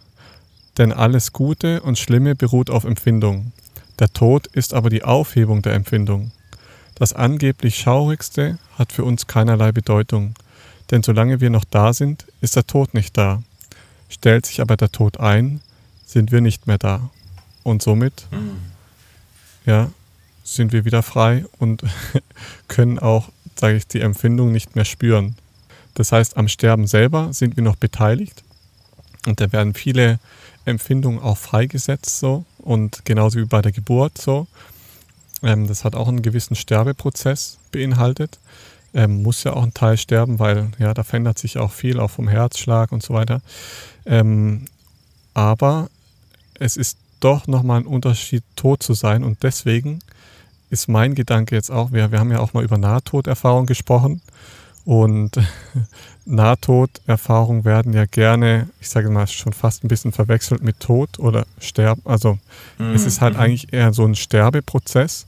Denn 0.77 0.93
alles 0.93 1.33
Gute 1.33 1.81
und 1.83 1.99
Schlimme 1.99 2.35
beruht 2.35 2.71
auf 2.71 2.85
Empfindung. 2.85 3.53
Der 3.99 4.13
Tod 4.13 4.47
ist 4.49 4.75
aber 4.75 4.91
die 4.91 5.03
Aufhebung 5.03 5.63
der 5.63 5.75
Empfindung. 5.75 6.31
Das 6.95 7.13
angeblich 7.13 7.79
Schaurigste 7.79 8.59
hat 8.77 8.93
für 8.93 9.05
uns 9.05 9.27
keinerlei 9.27 9.73
Bedeutung, 9.73 10.35
denn 10.91 11.03
solange 11.03 11.41
wir 11.41 11.51
noch 11.51 11.65
da 11.65 11.93
sind, 11.93 12.27
ist 12.41 12.57
der 12.57 12.67
Tod 12.67 12.95
nicht 12.95 13.17
da. 13.17 13.43
Stellt 14.09 14.47
sich 14.47 14.61
aber 14.61 14.77
der 14.77 14.91
Tod 14.91 15.21
ein, 15.21 15.61
sind 16.07 16.33
wir 16.33 16.41
nicht 16.41 16.67
mehr 16.67 16.79
da. 16.79 17.11
Und 17.63 17.83
somit, 17.83 18.27
ja, 19.67 19.91
sind 20.45 20.73
wir 20.73 20.85
wieder 20.85 21.03
frei 21.03 21.45
und 21.59 21.83
können 22.69 22.99
auch, 22.99 23.29
sage 23.57 23.77
ich, 23.77 23.87
die 23.87 24.01
Empfindung 24.01 24.53
nicht 24.53 24.75
mehr 24.77 24.85
spüren. 24.85 25.37
Das 25.99 26.13
heißt, 26.13 26.37
am 26.37 26.47
Sterben 26.47 26.87
selber 26.87 27.33
sind 27.33 27.57
wir 27.57 27.65
noch 27.65 27.75
beteiligt 27.75 28.45
und 29.27 29.41
da 29.41 29.51
werden 29.51 29.75
viele 29.75 30.21
Empfindungen 30.65 31.19
auch 31.21 31.37
freigesetzt 31.37 32.21
so 32.21 32.45
und 32.59 33.05
genauso 33.05 33.41
wie 33.41 33.47
bei 33.47 33.63
der 33.63 33.73
Geburt 33.73 34.17
so. 34.17 34.47
Ähm, 35.43 35.67
das 35.67 35.83
hat 35.83 35.97
auch 35.97 36.07
einen 36.07 36.23
gewissen 36.23 36.55
Sterbeprozess 36.55 37.59
beinhaltet. 37.73 38.39
Ähm, 38.95 39.25
muss 39.25 39.43
ja 39.43 39.55
auch 39.55 39.65
ein 39.65 39.75
Teil 39.75 39.97
sterben, 39.97 40.39
weil 40.39 40.71
ja, 40.79 40.95
da 40.95 41.03
verändert 41.03 41.37
sich 41.37 41.59
auch 41.59 41.73
viel, 41.73 41.99
auch 41.99 42.13
vom 42.13 42.29
Herzschlag 42.29 42.93
und 42.93 43.03
so 43.03 43.13
weiter. 43.13 43.41
Ähm, 44.07 44.67
aber 45.35 45.91
es 46.61 46.77
ist 46.77 46.97
doch 47.19 47.49
nochmal 47.49 47.81
ein 47.81 47.87
Unterschied, 47.87 48.45
tot 48.55 48.85
zu 48.85 48.95
sein 48.95 49.25
und 49.25 49.43
deswegen 49.43 49.99
ist 50.71 50.89
mein 50.89 51.17
Gedanke 51.17 51.57
jetzt 51.57 51.73
auch, 51.73 51.91
wir, 51.91 52.13
wir 52.13 52.21
haben 52.21 52.31
ja 52.31 52.39
auch 52.39 52.53
mal 52.53 52.63
über 52.63 52.79
Nahtoderfahrung 52.79 53.67
gesprochen 53.67 54.23
und 54.89 55.33
Nahtoderfahrungen 56.25 57.67
werden 57.67 57.93
ja 57.93 58.07
gerne, 58.07 58.71
ich 58.81 58.89
sage 58.89 59.11
mal, 59.11 59.27
schon 59.27 59.53
fast 59.53 59.85
ein 59.85 59.89
bisschen 59.89 60.13
verwechselt 60.13 60.63
mit 60.63 60.81
Tod 60.81 61.19
oder 61.19 61.47
Sterben. 61.61 62.01
Also 62.07 62.39
mhm. 62.79 62.95
es 62.95 63.05
ist 63.05 63.21
halt 63.21 63.35
mhm. 63.35 63.41
eigentlich 63.41 63.73
eher 63.75 63.93
so 63.93 64.07
ein 64.07 64.15
Sterbeprozess. 64.15 65.27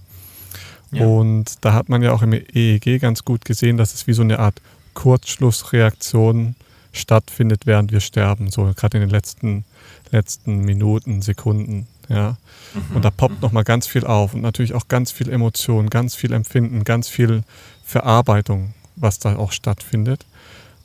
Ja. 0.92 1.04
Und 1.04 1.62
da 1.62 1.74
hat 1.74 1.90
man 1.90 2.00
ja 2.00 2.12
auch 2.12 2.22
im 2.22 2.32
EEG 2.32 3.02
ganz 3.02 3.22
gut 3.22 3.44
gesehen, 3.44 3.76
dass 3.76 3.92
es 3.92 4.06
wie 4.06 4.14
so 4.14 4.22
eine 4.22 4.38
Art 4.38 4.62
Kurzschlussreaktion 4.94 6.56
stattfindet, 6.92 7.66
während 7.66 7.92
wir 7.92 8.00
sterben. 8.00 8.50
So 8.50 8.72
gerade 8.74 8.96
in 8.96 9.02
den 9.02 9.10
letzten, 9.10 9.66
letzten 10.10 10.60
Minuten, 10.60 11.20
Sekunden. 11.20 11.86
Ja. 12.08 12.38
Mhm. 12.72 12.96
Und 12.96 13.04
da 13.04 13.10
poppt 13.10 13.34
mhm. 13.34 13.40
nochmal 13.42 13.64
ganz 13.64 13.86
viel 13.86 14.06
auf 14.06 14.32
und 14.32 14.40
natürlich 14.40 14.72
auch 14.72 14.88
ganz 14.88 15.12
viel 15.12 15.28
Emotion, 15.28 15.90
ganz 15.90 16.14
viel 16.14 16.32
Empfinden, 16.32 16.82
ganz 16.84 17.08
viel 17.08 17.42
Verarbeitung, 17.84 18.72
was 19.00 19.18
da 19.18 19.36
auch 19.36 19.52
stattfindet. 19.52 20.26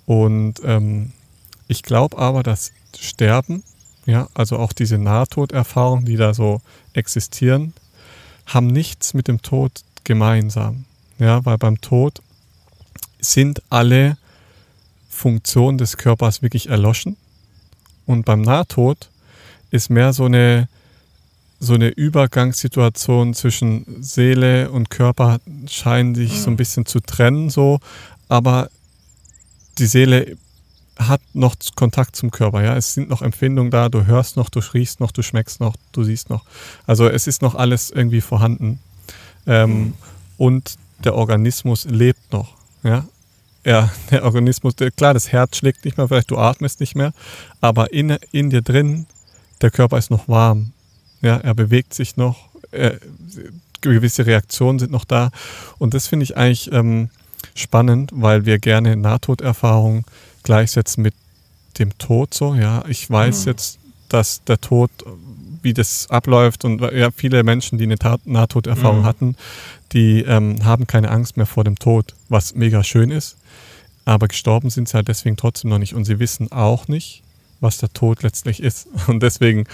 Und 0.05 0.55
ähm, 0.63 1.11
ich 1.67 1.83
glaube 1.83 2.17
aber, 2.17 2.43
dass 2.43 2.71
Sterben, 2.97 3.63
ja, 4.05 4.27
also 4.33 4.57
auch 4.57 4.73
diese 4.73 4.97
Nahtoderfahrungen, 4.97 6.05
die 6.05 6.15
da 6.15 6.33
so 6.33 6.61
existieren, 6.93 7.73
haben 8.45 8.67
nichts 8.67 9.13
mit 9.13 9.27
dem 9.27 9.41
Tod 9.41 9.71
gemeinsam. 10.03 10.85
Ja, 11.17 11.43
weil 11.45 11.57
beim 11.57 11.81
Tod 11.81 12.21
sind 13.19 13.61
alle 13.69 14.17
Funktionen 15.09 15.77
des 15.77 15.97
Körpers 15.97 16.41
wirklich 16.41 16.69
erloschen. 16.69 17.17
Und 18.05 18.25
beim 18.25 18.41
Nahtod 18.41 19.09
ist 19.71 19.89
mehr 19.89 20.13
so 20.13 20.25
eine, 20.25 20.67
so 21.59 21.73
eine 21.73 21.89
Übergangssituation 21.89 23.33
zwischen 23.33 24.03
Seele 24.03 24.71
und 24.71 24.89
Körper 24.89 25.39
scheinen 25.67 26.15
sich 26.15 26.41
so 26.41 26.49
ein 26.49 26.57
bisschen 26.57 26.85
zu 26.85 26.99
trennen, 26.99 27.49
so, 27.49 27.79
aber 28.27 28.69
die 29.77 29.85
Seele 29.85 30.37
hat 30.97 31.21
noch 31.33 31.55
Kontakt 31.75 32.15
zum 32.15 32.31
Körper, 32.31 32.63
ja. 32.63 32.75
Es 32.75 32.93
sind 32.93 33.09
noch 33.09 33.21
Empfindungen 33.21 33.71
da, 33.71 33.89
du 33.89 34.05
hörst 34.05 34.37
noch, 34.37 34.49
du 34.49 34.59
riechst 34.59 34.99
noch, 34.99 35.11
du 35.11 35.21
schmeckst 35.21 35.59
noch, 35.59 35.75
du 35.91 36.03
siehst 36.03 36.29
noch. 36.29 36.45
Also 36.87 37.09
es 37.09 37.27
ist 37.27 37.41
noch 37.41 37.55
alles 37.55 37.89
irgendwie 37.89 38.21
vorhanden. 38.21 38.79
Ähm, 39.45 39.69
mhm. 39.69 39.93
Und 40.37 40.75
der 41.03 41.15
Organismus 41.15 41.85
lebt 41.85 42.31
noch, 42.31 42.53
ja. 42.83 43.05
Ja, 43.65 43.91
der 44.11 44.23
Organismus, 44.23 44.75
der, 44.75 44.91
klar, 44.91 45.13
das 45.13 45.31
Herz 45.31 45.57
schlägt 45.57 45.85
nicht 45.85 45.97
mehr, 45.97 46.07
vielleicht 46.07 46.31
du 46.31 46.37
atmest 46.37 46.79
nicht 46.79 46.95
mehr, 46.95 47.13
aber 47.61 47.91
in, 47.91 48.17
in 48.31 48.49
dir 48.49 48.61
drin, 48.61 49.05
der 49.61 49.71
Körper 49.71 49.97
ist 49.97 50.11
noch 50.11 50.27
warm. 50.27 50.71
Ja, 51.21 51.37
er 51.37 51.53
bewegt 51.55 51.93
sich 51.93 52.17
noch, 52.17 52.49
er, 52.71 52.99
gewisse 53.81 54.25
Reaktionen 54.25 54.79
sind 54.79 54.91
noch 54.91 55.05
da. 55.05 55.31
Und 55.77 55.93
das 55.93 56.07
finde 56.07 56.23
ich 56.23 56.37
eigentlich 56.37 56.71
ähm, 56.71 57.09
spannend, 57.53 58.11
weil 58.13 58.45
wir 58.45 58.59
gerne 58.59 58.95
Nahtoderfahrungen 58.95 60.05
gleichsetzen 60.43 61.03
mit 61.03 61.13
dem 61.79 61.97
Tod 61.97 62.33
so. 62.33 62.55
Ja, 62.55 62.83
ich 62.87 63.09
weiß 63.09 63.45
mhm. 63.45 63.51
jetzt, 63.51 63.79
dass 64.09 64.43
der 64.43 64.61
Tod, 64.61 64.91
wie 65.61 65.73
das 65.73 66.09
abläuft 66.09 66.65
und 66.65 66.81
ja, 66.81 67.11
viele 67.11 67.43
Menschen, 67.43 67.77
die 67.77 67.85
eine 67.85 67.97
Nahtoderfahrung 68.25 69.01
mhm. 69.01 69.05
hatten, 69.05 69.35
die 69.93 70.21
ähm, 70.21 70.63
haben 70.63 70.87
keine 70.87 71.09
Angst 71.09 71.37
mehr 71.37 71.45
vor 71.45 71.63
dem 71.63 71.77
Tod, 71.77 72.13
was 72.29 72.55
mega 72.55 72.83
schön 72.83 73.11
ist. 73.11 73.37
Aber 74.05 74.27
gestorben 74.27 74.69
sind 74.69 74.87
sie 74.87 74.93
halt 74.93 75.07
deswegen 75.07 75.35
trotzdem 75.37 75.71
noch 75.71 75.79
nicht 75.79 75.95
und 75.95 76.05
sie 76.05 76.19
wissen 76.19 76.51
auch 76.51 76.87
nicht, 76.87 77.23
was 77.59 77.77
der 77.77 77.89
Tod 77.89 78.23
letztlich 78.23 78.61
ist. 78.61 78.87
Und 79.07 79.21
deswegen 79.21 79.65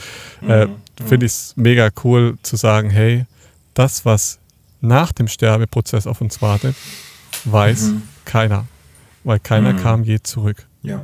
äh, 0.47 0.65
mhm. 0.65 0.75
finde 1.05 1.25
ich 1.25 1.31
es 1.31 1.53
mega 1.55 1.89
cool 2.03 2.37
zu 2.43 2.55
sagen, 2.55 2.89
hey, 2.89 3.25
das, 3.73 4.05
was 4.05 4.39
nach 4.81 5.11
dem 5.11 5.27
Sterbeprozess 5.27 6.07
auf 6.07 6.21
uns 6.21 6.41
wartet, 6.41 6.75
weiß 7.45 7.83
mhm. 7.83 8.03
keiner, 8.25 8.65
weil 9.23 9.39
keiner 9.39 9.73
mhm. 9.73 9.77
kam 9.77 10.03
je 10.03 10.19
zurück. 10.21 10.67
Ja. 10.81 11.03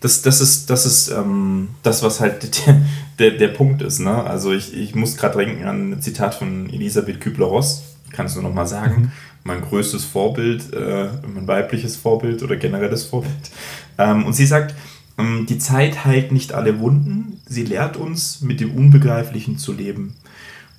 Das, 0.00 0.22
das 0.22 0.40
ist, 0.40 0.68
das, 0.68 0.84
ist 0.84 1.10
ähm, 1.10 1.70
das, 1.82 2.02
was 2.02 2.20
halt 2.20 2.66
der, 2.66 2.82
der, 3.18 3.30
der 3.38 3.48
Punkt 3.48 3.82
ist. 3.82 4.00
Ne? 4.00 4.24
Also 4.24 4.52
ich, 4.52 4.76
ich 4.76 4.94
muss 4.94 5.16
gerade 5.16 5.38
denken 5.38 5.64
an 5.64 5.92
ein 5.92 6.02
Zitat 6.02 6.34
von 6.34 6.68
Elisabeth 6.70 7.20
Kübler-Ross, 7.20 7.84
kannst 8.10 8.36
du 8.36 8.42
noch 8.42 8.52
mal 8.52 8.66
sagen. 8.66 9.02
Mhm. 9.02 9.12
Mein 9.44 9.62
größtes 9.62 10.04
Vorbild, 10.04 10.72
äh, 10.72 11.08
mein 11.26 11.48
weibliches 11.48 11.96
Vorbild 11.96 12.42
oder 12.42 12.56
generelles 12.56 13.04
Vorbild. 13.04 13.50
Ähm, 13.98 14.24
und 14.24 14.34
sie 14.34 14.46
sagt, 14.46 14.74
die 15.18 15.58
Zeit 15.58 16.04
heilt 16.04 16.32
nicht 16.32 16.52
alle 16.52 16.80
Wunden, 16.80 17.40
sie 17.46 17.64
lehrt 17.64 17.96
uns, 17.96 18.40
mit 18.40 18.60
dem 18.60 18.74
Unbegreiflichen 18.74 19.58
zu 19.58 19.72
leben. 19.72 20.14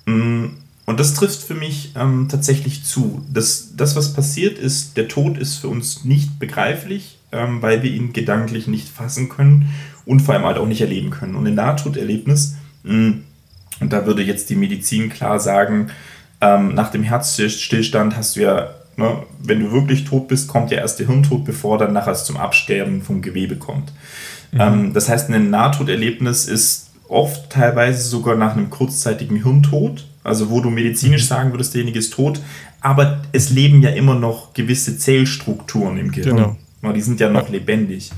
Ähm, 0.06 0.56
und 0.86 1.00
das 1.00 1.14
trifft 1.14 1.42
für 1.42 1.54
mich 1.54 1.92
ähm, 1.96 2.28
tatsächlich 2.30 2.84
zu. 2.84 3.24
Das, 3.32 3.74
das, 3.76 3.96
was 3.96 4.12
passiert 4.12 4.58
ist, 4.58 4.96
der 4.96 5.08
Tod 5.08 5.38
ist 5.38 5.56
für 5.56 5.68
uns 5.68 6.04
nicht 6.04 6.38
begreiflich, 6.38 7.18
ähm, 7.32 7.62
weil 7.62 7.82
wir 7.82 7.90
ihn 7.90 8.12
gedanklich 8.12 8.66
nicht 8.66 8.88
fassen 8.88 9.28
können 9.28 9.70
und 10.04 10.20
vor 10.20 10.34
allem 10.34 10.44
halt 10.44 10.58
auch 10.58 10.66
nicht 10.66 10.82
erleben 10.82 11.10
können. 11.10 11.36
Und 11.36 11.46
ein 11.46 11.54
Nahtoderlebnis, 11.54 12.56
mh, 12.82 12.94
mm, 12.94 13.24
und 13.80 13.92
da 13.92 14.06
würde 14.06 14.22
jetzt 14.22 14.50
die 14.50 14.56
Medizin 14.56 15.08
klar 15.08 15.40
sagen, 15.40 15.90
ähm, 16.40 16.74
nach 16.74 16.90
dem 16.90 17.02
Herzstillstand 17.02 18.16
hast 18.16 18.36
du 18.36 18.42
ja, 18.42 18.70
ne, 18.96 19.22
wenn 19.42 19.60
du 19.60 19.72
wirklich 19.72 20.04
tot 20.04 20.28
bist, 20.28 20.48
kommt 20.48 20.70
ja 20.70 20.78
erst 20.78 20.98
der 20.98 21.06
Hirntod, 21.06 21.44
bevor 21.44 21.78
dann 21.78 21.92
nachher 21.92 22.12
es 22.12 22.24
zum 22.24 22.36
Absterben 22.36 23.02
vom 23.02 23.22
Gewebe 23.22 23.56
kommt. 23.56 23.92
Mhm. 24.52 24.60
Ähm, 24.60 24.92
das 24.94 25.08
heißt, 25.08 25.30
ein 25.30 25.50
Nahtoderlebnis 25.50 26.46
ist 26.46 26.90
oft 27.08 27.50
teilweise 27.50 28.06
sogar 28.08 28.36
nach 28.36 28.56
einem 28.56 28.70
kurzzeitigen 28.70 29.42
Hirntod 29.42 30.04
also 30.24 30.48
wo 30.48 30.60
du 30.60 30.70
medizinisch 30.70 31.22
mhm. 31.24 31.28
sagen 31.28 31.52
würdest, 31.52 31.74
derjenige 31.74 31.98
ist 31.98 32.14
tot, 32.14 32.40
aber 32.80 33.22
es 33.32 33.50
leben 33.50 33.82
ja 33.82 33.90
immer 33.90 34.14
noch 34.14 34.54
gewisse 34.54 34.98
Zellstrukturen 34.98 35.98
im 35.98 36.10
Gehirn. 36.10 36.56
Genau. 36.82 36.92
Die 36.92 37.00
sind 37.00 37.20
ja 37.20 37.30
noch 37.30 37.46
ja. 37.46 37.52
lebendig. 37.52 38.10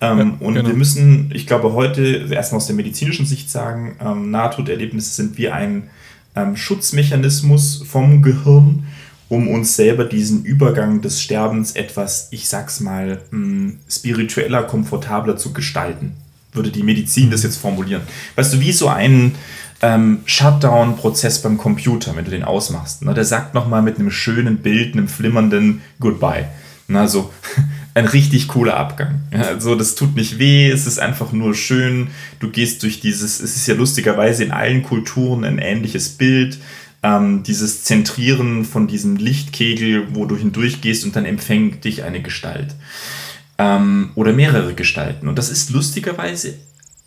Ähm, 0.00 0.18
ja, 0.18 0.46
und 0.46 0.54
genau. 0.54 0.68
wir 0.68 0.74
müssen, 0.74 1.30
ich 1.34 1.46
glaube, 1.46 1.74
heute 1.74 2.26
erstmal 2.30 2.56
aus 2.56 2.66
der 2.66 2.74
medizinischen 2.74 3.26
Sicht 3.26 3.50
sagen, 3.50 3.96
ähm, 4.00 4.30
Nahtoderlebnisse 4.30 5.14
sind 5.14 5.38
wie 5.38 5.48
ein 5.50 5.90
ähm, 6.34 6.56
Schutzmechanismus 6.56 7.84
vom 7.86 8.22
Gehirn, 8.22 8.86
um 9.30 9.48
uns 9.48 9.76
selber 9.76 10.04
diesen 10.04 10.44
Übergang 10.44 11.00
des 11.00 11.22
Sterbens 11.22 11.72
etwas, 11.72 12.28
ich 12.32 12.48
sag's 12.48 12.80
mal, 12.80 13.20
hm, 13.30 13.78
spiritueller, 13.88 14.64
komfortabler 14.64 15.36
zu 15.36 15.52
gestalten. 15.52 16.12
Würde 16.52 16.70
die 16.70 16.82
Medizin 16.82 17.30
das 17.30 17.44
jetzt 17.44 17.56
formulieren. 17.56 18.02
Weißt 18.34 18.52
du, 18.52 18.60
wie 18.60 18.72
so 18.72 18.88
ein, 18.88 19.36
ähm, 19.82 20.22
Shutdown-Prozess 20.26 21.42
beim 21.42 21.58
Computer, 21.58 22.14
wenn 22.16 22.24
du 22.24 22.32
den 22.32 22.42
ausmachst. 22.42 23.02
Ne? 23.02 23.14
Der 23.14 23.24
sagt 23.24 23.54
nochmal 23.54 23.82
mit 23.82 23.98
einem 23.98 24.10
schönen 24.10 24.58
Bild, 24.58 24.94
einem 24.94 25.06
flimmernden 25.06 25.80
Goodbye. 26.00 26.48
Na, 26.88 27.06
so 27.06 27.32
ein 27.94 28.06
richtig 28.06 28.48
cooler 28.48 28.76
Abgang. 28.76 29.20
Ja, 29.32 29.42
also 29.42 29.76
das 29.76 29.94
tut 29.94 30.16
nicht 30.16 30.40
weh, 30.40 30.68
es 30.68 30.88
ist 30.88 30.98
einfach 30.98 31.30
nur 31.30 31.54
schön. 31.54 32.08
Du 32.40 32.50
gehst 32.50 32.82
durch 32.82 32.98
dieses, 32.98 33.38
es 33.38 33.54
ist 33.54 33.68
ja 33.68 33.76
lustigerweise 33.76 34.42
in 34.42 34.50
allen 34.50 34.82
Kulturen 34.82 35.44
ein 35.44 35.58
ähnliches 35.58 36.08
Bild. 36.08 36.58
Ähm, 37.02 37.42
dieses 37.42 37.84
Zentrieren 37.84 38.64
von 38.64 38.86
diesem 38.86 39.16
Lichtkegel, 39.16 40.14
wo 40.14 40.26
du 40.26 40.36
hindurchgehst 40.36 41.04
und 41.04 41.16
dann 41.16 41.24
empfängt 41.24 41.84
dich 41.84 42.02
eine 42.02 42.20
Gestalt. 42.20 42.74
Ähm, 43.58 44.10
oder 44.14 44.32
mehrere 44.32 44.74
Gestalten. 44.74 45.28
Und 45.28 45.38
das 45.38 45.50
ist 45.50 45.70
lustigerweise 45.70 46.54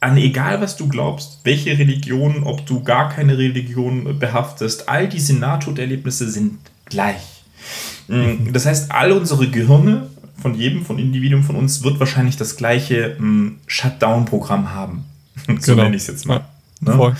an 0.04 0.18
egal 0.18 0.60
was 0.60 0.76
du 0.76 0.88
glaubst, 0.90 1.40
welche 1.44 1.78
Religion, 1.78 2.44
ob 2.44 2.66
du 2.66 2.84
gar 2.84 3.10
keine 3.10 3.38
Religion 3.38 4.20
behaftest, 4.20 4.90
all 4.90 5.08
diese 5.08 5.34
Nahtoderlebnisse 5.34 6.30
sind 6.30 6.60
gleich. 6.86 7.44
Mm, 8.10 8.52
das 8.52 8.66
heißt, 8.66 8.92
all 8.92 9.14
unsere 9.14 9.48
Gehirne 9.50 10.10
von 10.42 10.56
jedem, 10.56 10.86
von 10.86 11.00
Individuum 11.00 11.44
von 11.44 11.56
uns 11.56 11.84
wird 11.84 12.02
wahrscheinlich 12.02 12.36
das 12.36 12.58
gleiche 12.58 13.16
mm, 13.18 13.60
Shutdown-Programm 13.66 14.74
haben. 14.74 15.06
so 15.60 15.72
genau. 15.72 15.84
nenne 15.84 15.96
ich 15.96 16.02
es 16.02 16.08
jetzt 16.10 16.26
mal. 16.26 16.44
Ja, 16.86 16.98
ne? 16.98 17.16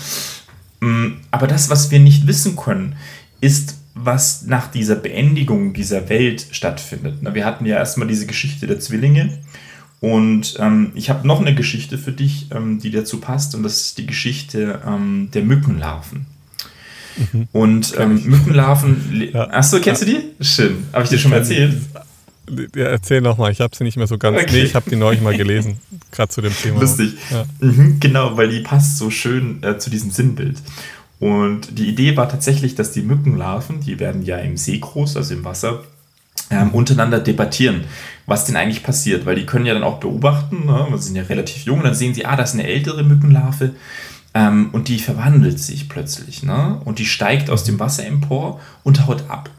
Mm, 0.84 1.16
aber 1.30 1.46
das, 1.46 1.70
was 1.70 1.90
wir 1.90 1.98
nicht 1.98 2.26
wissen 2.26 2.56
können, 2.56 2.96
ist, 3.40 3.78
was 3.94 4.42
nach 4.42 4.66
dieser 4.70 4.96
Beendigung 4.96 5.72
dieser 5.72 6.08
Welt 6.08 6.46
stattfindet. 6.50 7.18
Wir 7.22 7.44
hatten 7.44 7.64
ja 7.64 7.76
erstmal 7.76 8.08
diese 8.08 8.26
Geschichte 8.26 8.66
der 8.66 8.80
Zwillinge 8.80 9.38
und 10.00 10.56
ähm, 10.58 10.92
ich 10.94 11.08
habe 11.08 11.26
noch 11.26 11.40
eine 11.40 11.54
Geschichte 11.54 11.96
für 11.96 12.12
dich, 12.12 12.48
ähm, 12.50 12.80
die 12.80 12.90
dazu 12.90 13.20
passt, 13.20 13.54
und 13.54 13.62
das 13.62 13.80
ist 13.80 13.98
die 13.98 14.06
Geschichte 14.06 14.82
ähm, 14.86 15.30
der 15.32 15.42
Mückenlarven. 15.42 16.26
Mhm. 17.16 17.48
Und 17.52 17.94
ähm, 17.98 18.22
Mückenlarven. 18.24 19.30
Ja. 19.32 19.48
Achso, 19.50 19.80
kennst 19.80 20.02
du 20.02 20.06
die? 20.06 20.20
Schön. 20.40 20.88
Habe 20.92 21.04
ich 21.04 21.10
dir 21.10 21.18
schon 21.18 21.30
mal 21.30 21.38
erzählt? 21.38 21.80
Ja, 22.74 22.86
erzähl 22.86 23.20
nochmal, 23.20 23.52
ich 23.52 23.60
habe 23.60 23.74
sie 23.74 23.84
nicht 23.84 23.96
mehr 23.96 24.06
so 24.06 24.18
ganz. 24.18 24.36
Okay. 24.36 24.52
Nee, 24.52 24.62
ich 24.62 24.74
habe 24.74 24.88
die 24.88 24.96
neulich 24.96 25.20
mal 25.20 25.36
gelesen, 25.36 25.78
gerade 26.12 26.30
zu 26.30 26.40
dem 26.40 26.54
Thema. 26.54 26.80
Lustig. 26.80 27.14
Ja. 27.30 27.44
Mhm, 27.60 28.00
genau, 28.00 28.36
weil 28.36 28.48
die 28.48 28.60
passt 28.60 28.98
so 28.98 29.10
schön 29.10 29.62
äh, 29.62 29.78
zu 29.78 29.90
diesem 29.90 30.10
Sinnbild. 30.10 30.58
Und 31.20 31.78
die 31.78 31.88
Idee 31.88 32.16
war 32.16 32.28
tatsächlich, 32.28 32.74
dass 32.74 32.92
die 32.92 33.02
Mückenlarven, 33.02 33.80
die 33.80 33.98
werden 33.98 34.22
ja 34.22 34.36
im 34.38 34.56
See 34.56 34.78
groß, 34.78 35.16
also 35.16 35.32
im 35.32 35.44
Wasser, 35.44 35.84
ähm, 36.50 36.70
untereinander 36.70 37.20
debattieren, 37.20 37.84
was 38.26 38.44
denn 38.44 38.56
eigentlich 38.56 38.82
passiert, 38.82 39.24
weil 39.24 39.36
die 39.36 39.46
können 39.46 39.66
ja 39.66 39.74
dann 39.74 39.82
auch 39.82 40.00
beobachten, 40.00 40.66
ne, 40.66 40.86
sie 40.96 41.04
sind 41.04 41.16
ja 41.16 41.22
relativ 41.22 41.64
jung, 41.64 41.82
dann 41.82 41.94
sehen 41.94 42.14
sie, 42.14 42.26
ah, 42.26 42.36
das 42.36 42.50
ist 42.50 42.60
eine 42.60 42.68
ältere 42.68 43.02
Mückenlarve 43.02 43.74
ähm, 44.34 44.70
und 44.72 44.88
die 44.88 44.98
verwandelt 44.98 45.58
sich 45.58 45.88
plötzlich 45.88 46.42
ne, 46.42 46.80
und 46.84 46.98
die 46.98 47.06
steigt 47.06 47.50
aus 47.50 47.64
dem 47.64 47.80
Wasser 47.80 48.04
empor 48.06 48.60
und 48.82 49.06
haut 49.06 49.30
ab. 49.30 49.50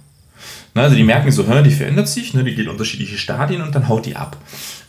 Ne, 0.76 0.82
also 0.82 0.96
die 0.96 1.04
merken 1.04 1.32
so, 1.32 1.44
die 1.44 1.72
verändert 1.72 2.10
sich, 2.10 2.34
ne, 2.34 2.44
die 2.44 2.54
geht 2.54 2.68
unterschiedliche 2.68 3.18
Stadien 3.18 3.62
und 3.62 3.74
dann 3.74 3.88
haut 3.88 4.06
die 4.06 4.18
ab. 4.18 4.38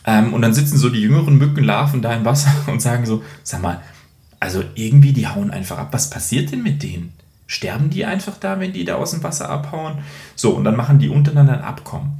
Ähm, 0.05 0.33
und 0.33 0.41
dann 0.41 0.53
sitzen 0.53 0.77
so 0.77 0.89
die 0.89 1.01
jüngeren 1.01 1.37
Mückenlarven 1.37 2.01
da 2.01 2.13
im 2.13 2.25
Wasser 2.25 2.53
und 2.67 2.81
sagen 2.81 3.05
so, 3.05 3.23
sag 3.43 3.61
mal, 3.61 3.81
also 4.39 4.63
irgendwie 4.75 5.13
die 5.13 5.27
hauen 5.27 5.49
einfach 5.49 5.77
ab. 5.77 5.89
Was 5.91 6.09
passiert 6.09 6.51
denn 6.51 6.61
mit 6.61 6.83
denen? 6.83 7.13
Sterben 7.47 7.89
die 7.89 8.05
einfach 8.05 8.37
da, 8.37 8.59
wenn 8.59 8.73
die 8.73 8.83
da 8.83 8.95
aus 8.95 9.11
dem 9.11 9.23
Wasser 9.23 9.49
abhauen? 9.49 9.99
So, 10.35 10.51
und 10.51 10.65
dann 10.65 10.75
machen 10.75 10.99
die 10.99 11.07
untereinander 11.07 11.53
ein 11.53 11.61
Abkommen. 11.61 12.11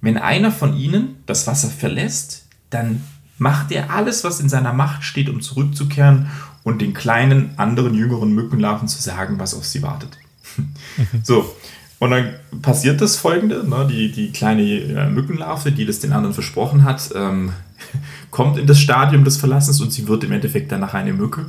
Wenn 0.00 0.16
einer 0.16 0.50
von 0.50 0.74
ihnen 0.74 1.16
das 1.26 1.46
Wasser 1.46 1.68
verlässt, 1.68 2.46
dann 2.70 3.04
macht 3.36 3.70
er 3.72 3.90
alles, 3.90 4.24
was 4.24 4.40
in 4.40 4.48
seiner 4.48 4.72
Macht 4.72 5.04
steht, 5.04 5.28
um 5.28 5.42
zurückzukehren 5.42 6.30
und 6.64 6.80
den 6.80 6.94
kleinen, 6.94 7.58
anderen, 7.58 7.92
jüngeren 7.92 8.32
Mückenlarven 8.32 8.88
zu 8.88 9.00
sagen, 9.02 9.38
was 9.38 9.54
auf 9.54 9.66
sie 9.66 9.82
wartet. 9.82 10.16
so, 11.22 11.54
und 11.98 12.10
dann 12.10 12.34
passiert 12.62 13.00
das 13.00 13.16
folgende: 13.16 13.68
ne, 13.68 13.86
die, 13.90 14.12
die 14.12 14.30
kleine 14.30 14.62
äh, 14.62 15.08
Mückenlarve, 15.08 15.72
die 15.72 15.86
das 15.86 16.00
den 16.00 16.12
anderen 16.12 16.34
versprochen 16.34 16.84
hat, 16.84 17.10
ähm, 17.14 17.52
kommt 18.30 18.58
in 18.58 18.66
das 18.66 18.80
Stadium 18.80 19.24
des 19.24 19.38
Verlassens 19.38 19.80
und 19.80 19.92
sie 19.92 20.06
wird 20.06 20.24
im 20.24 20.32
Endeffekt 20.32 20.70
danach 20.72 20.94
eine 20.94 21.12
Mücke 21.12 21.46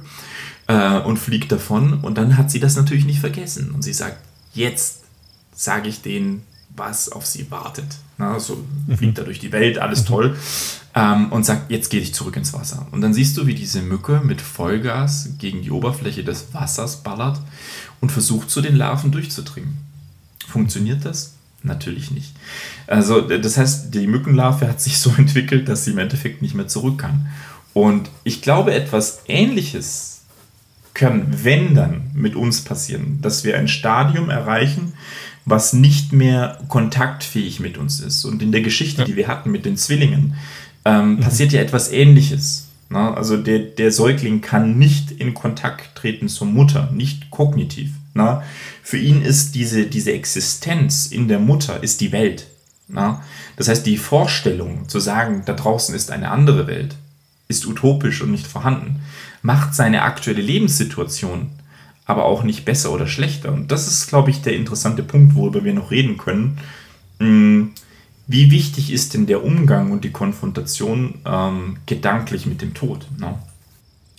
äh, 0.67 0.99
und 0.99 1.17
fliegt 1.17 1.51
davon. 1.51 1.95
Und 2.01 2.17
dann 2.17 2.37
hat 2.37 2.49
sie 2.49 2.59
das 2.59 2.75
natürlich 2.75 3.05
nicht 3.05 3.19
vergessen. 3.19 3.71
Und 3.71 3.83
sie 3.83 3.93
sagt: 3.93 4.17
Jetzt 4.53 5.03
sage 5.53 5.89
ich 5.89 6.01
denen, 6.01 6.43
was 6.75 7.11
auf 7.11 7.25
sie 7.25 7.51
wartet. 7.51 7.97
Na, 8.17 8.39
so 8.39 8.63
mhm. 8.87 8.97
fliegt 8.97 9.17
er 9.17 9.25
durch 9.25 9.39
die 9.39 9.51
Welt, 9.51 9.79
alles 9.79 10.03
mhm. 10.03 10.05
toll. 10.05 10.37
Ähm, 10.95 11.29
und 11.33 11.45
sagt: 11.45 11.69
Jetzt 11.69 11.89
gehe 11.89 11.99
ich 11.99 12.13
zurück 12.13 12.37
ins 12.37 12.53
Wasser. 12.53 12.87
Und 12.91 13.01
dann 13.01 13.13
siehst 13.13 13.35
du, 13.35 13.47
wie 13.47 13.55
diese 13.55 13.81
Mücke 13.81 14.21
mit 14.23 14.39
Vollgas 14.39 15.31
gegen 15.39 15.61
die 15.61 15.71
Oberfläche 15.71 16.23
des 16.23 16.53
Wassers 16.53 17.03
ballert 17.03 17.41
und 17.99 18.13
versucht, 18.13 18.49
zu 18.49 18.61
den 18.61 18.77
Larven 18.77 19.11
durchzudringen. 19.11 19.86
Funktioniert 20.47 21.05
das? 21.05 21.35
Natürlich 21.63 22.11
nicht. 22.11 22.33
Also, 22.87 23.21
das 23.21 23.57
heißt, 23.57 23.93
die 23.93 24.07
Mückenlarve 24.07 24.67
hat 24.67 24.81
sich 24.81 24.99
so 24.99 25.13
entwickelt, 25.17 25.67
dass 25.67 25.85
sie 25.85 25.91
im 25.91 25.97
Endeffekt 25.97 26.41
nicht 26.41 26.55
mehr 26.55 26.67
zurück 26.67 26.99
kann. 26.99 27.27
Und 27.73 28.09
ich 28.23 28.41
glaube, 28.41 28.73
etwas 28.73 29.21
Ähnliches 29.27 30.21
kann, 30.93 31.27
wenn 31.43 31.75
dann, 31.75 32.09
mit 32.15 32.35
uns 32.35 32.61
passieren, 32.61 33.19
dass 33.21 33.43
wir 33.43 33.57
ein 33.57 33.67
Stadium 33.67 34.29
erreichen, 34.29 34.93
was 35.45 35.73
nicht 35.73 36.11
mehr 36.11 36.59
kontaktfähig 36.67 37.59
mit 37.59 37.77
uns 37.77 37.99
ist. 37.99 38.25
Und 38.25 38.41
in 38.41 38.51
der 38.51 38.61
Geschichte, 38.61 39.03
die 39.03 39.15
wir 39.15 39.27
hatten 39.27 39.51
mit 39.51 39.65
den 39.65 39.77
Zwillingen, 39.77 40.35
ähm, 40.85 41.15
mhm. 41.15 41.19
passiert 41.19 41.51
ja 41.51 41.61
etwas 41.61 41.91
Ähnliches. 41.91 42.67
Na, 42.89 43.13
also 43.13 43.37
der, 43.37 43.59
der 43.59 43.91
Säugling 43.91 44.41
kann 44.41 44.79
nicht 44.79 45.11
in 45.11 45.33
Kontakt 45.33 45.95
treten 45.95 46.29
zur 46.29 46.47
Mutter, 46.47 46.89
nicht 46.91 47.29
kognitiv. 47.31 47.91
Na? 48.17 48.43
Für 48.83 48.97
ihn 48.97 49.21
ist 49.21 49.55
diese, 49.55 49.85
diese 49.85 50.11
Existenz 50.11 51.07
in 51.07 51.27
der 51.27 51.39
Mutter 51.39 51.81
ist 51.81 52.01
die 52.01 52.11
Welt. 52.11 52.47
Na? 52.87 53.23
Das 53.55 53.67
heißt, 53.69 53.85
die 53.85 53.97
Vorstellung 53.97 54.89
zu 54.89 54.99
sagen, 54.99 55.43
da 55.45 55.53
draußen 55.53 55.95
ist 55.95 56.11
eine 56.11 56.31
andere 56.31 56.67
Welt, 56.67 56.95
ist 57.47 57.65
utopisch 57.65 58.21
und 58.21 58.31
nicht 58.31 58.47
vorhanden, 58.47 59.01
macht 59.41 59.73
seine 59.73 60.01
aktuelle 60.01 60.41
Lebenssituation 60.41 61.51
aber 62.07 62.23
auch 62.23 62.43
nicht 62.43 62.63
besser 62.63 62.91
oder 62.91 63.05
schlechter. 63.05 63.51
Und 63.51 63.69
das 63.69 63.85
ist, 63.87 64.07
glaube 64.07 64.31
ich, 64.31 64.41
der 64.41 64.55
interessante 64.55 65.03
Punkt, 65.03 65.35
worüber 65.35 65.65
wir 65.65 65.73
noch 65.73 65.91
reden 65.91 66.17
können. 66.17 66.57
Hm, 67.19 67.73
wie 68.27 68.49
wichtig 68.49 68.91
ist 68.91 69.13
denn 69.13 69.25
der 69.25 69.43
Umgang 69.43 69.91
und 69.91 70.05
die 70.05 70.11
Konfrontation 70.11 71.15
ähm, 71.25 71.77
gedanklich 71.85 72.45
mit 72.45 72.61
dem 72.61 72.73
Tod? 72.73 73.05
Ne? 73.17 73.37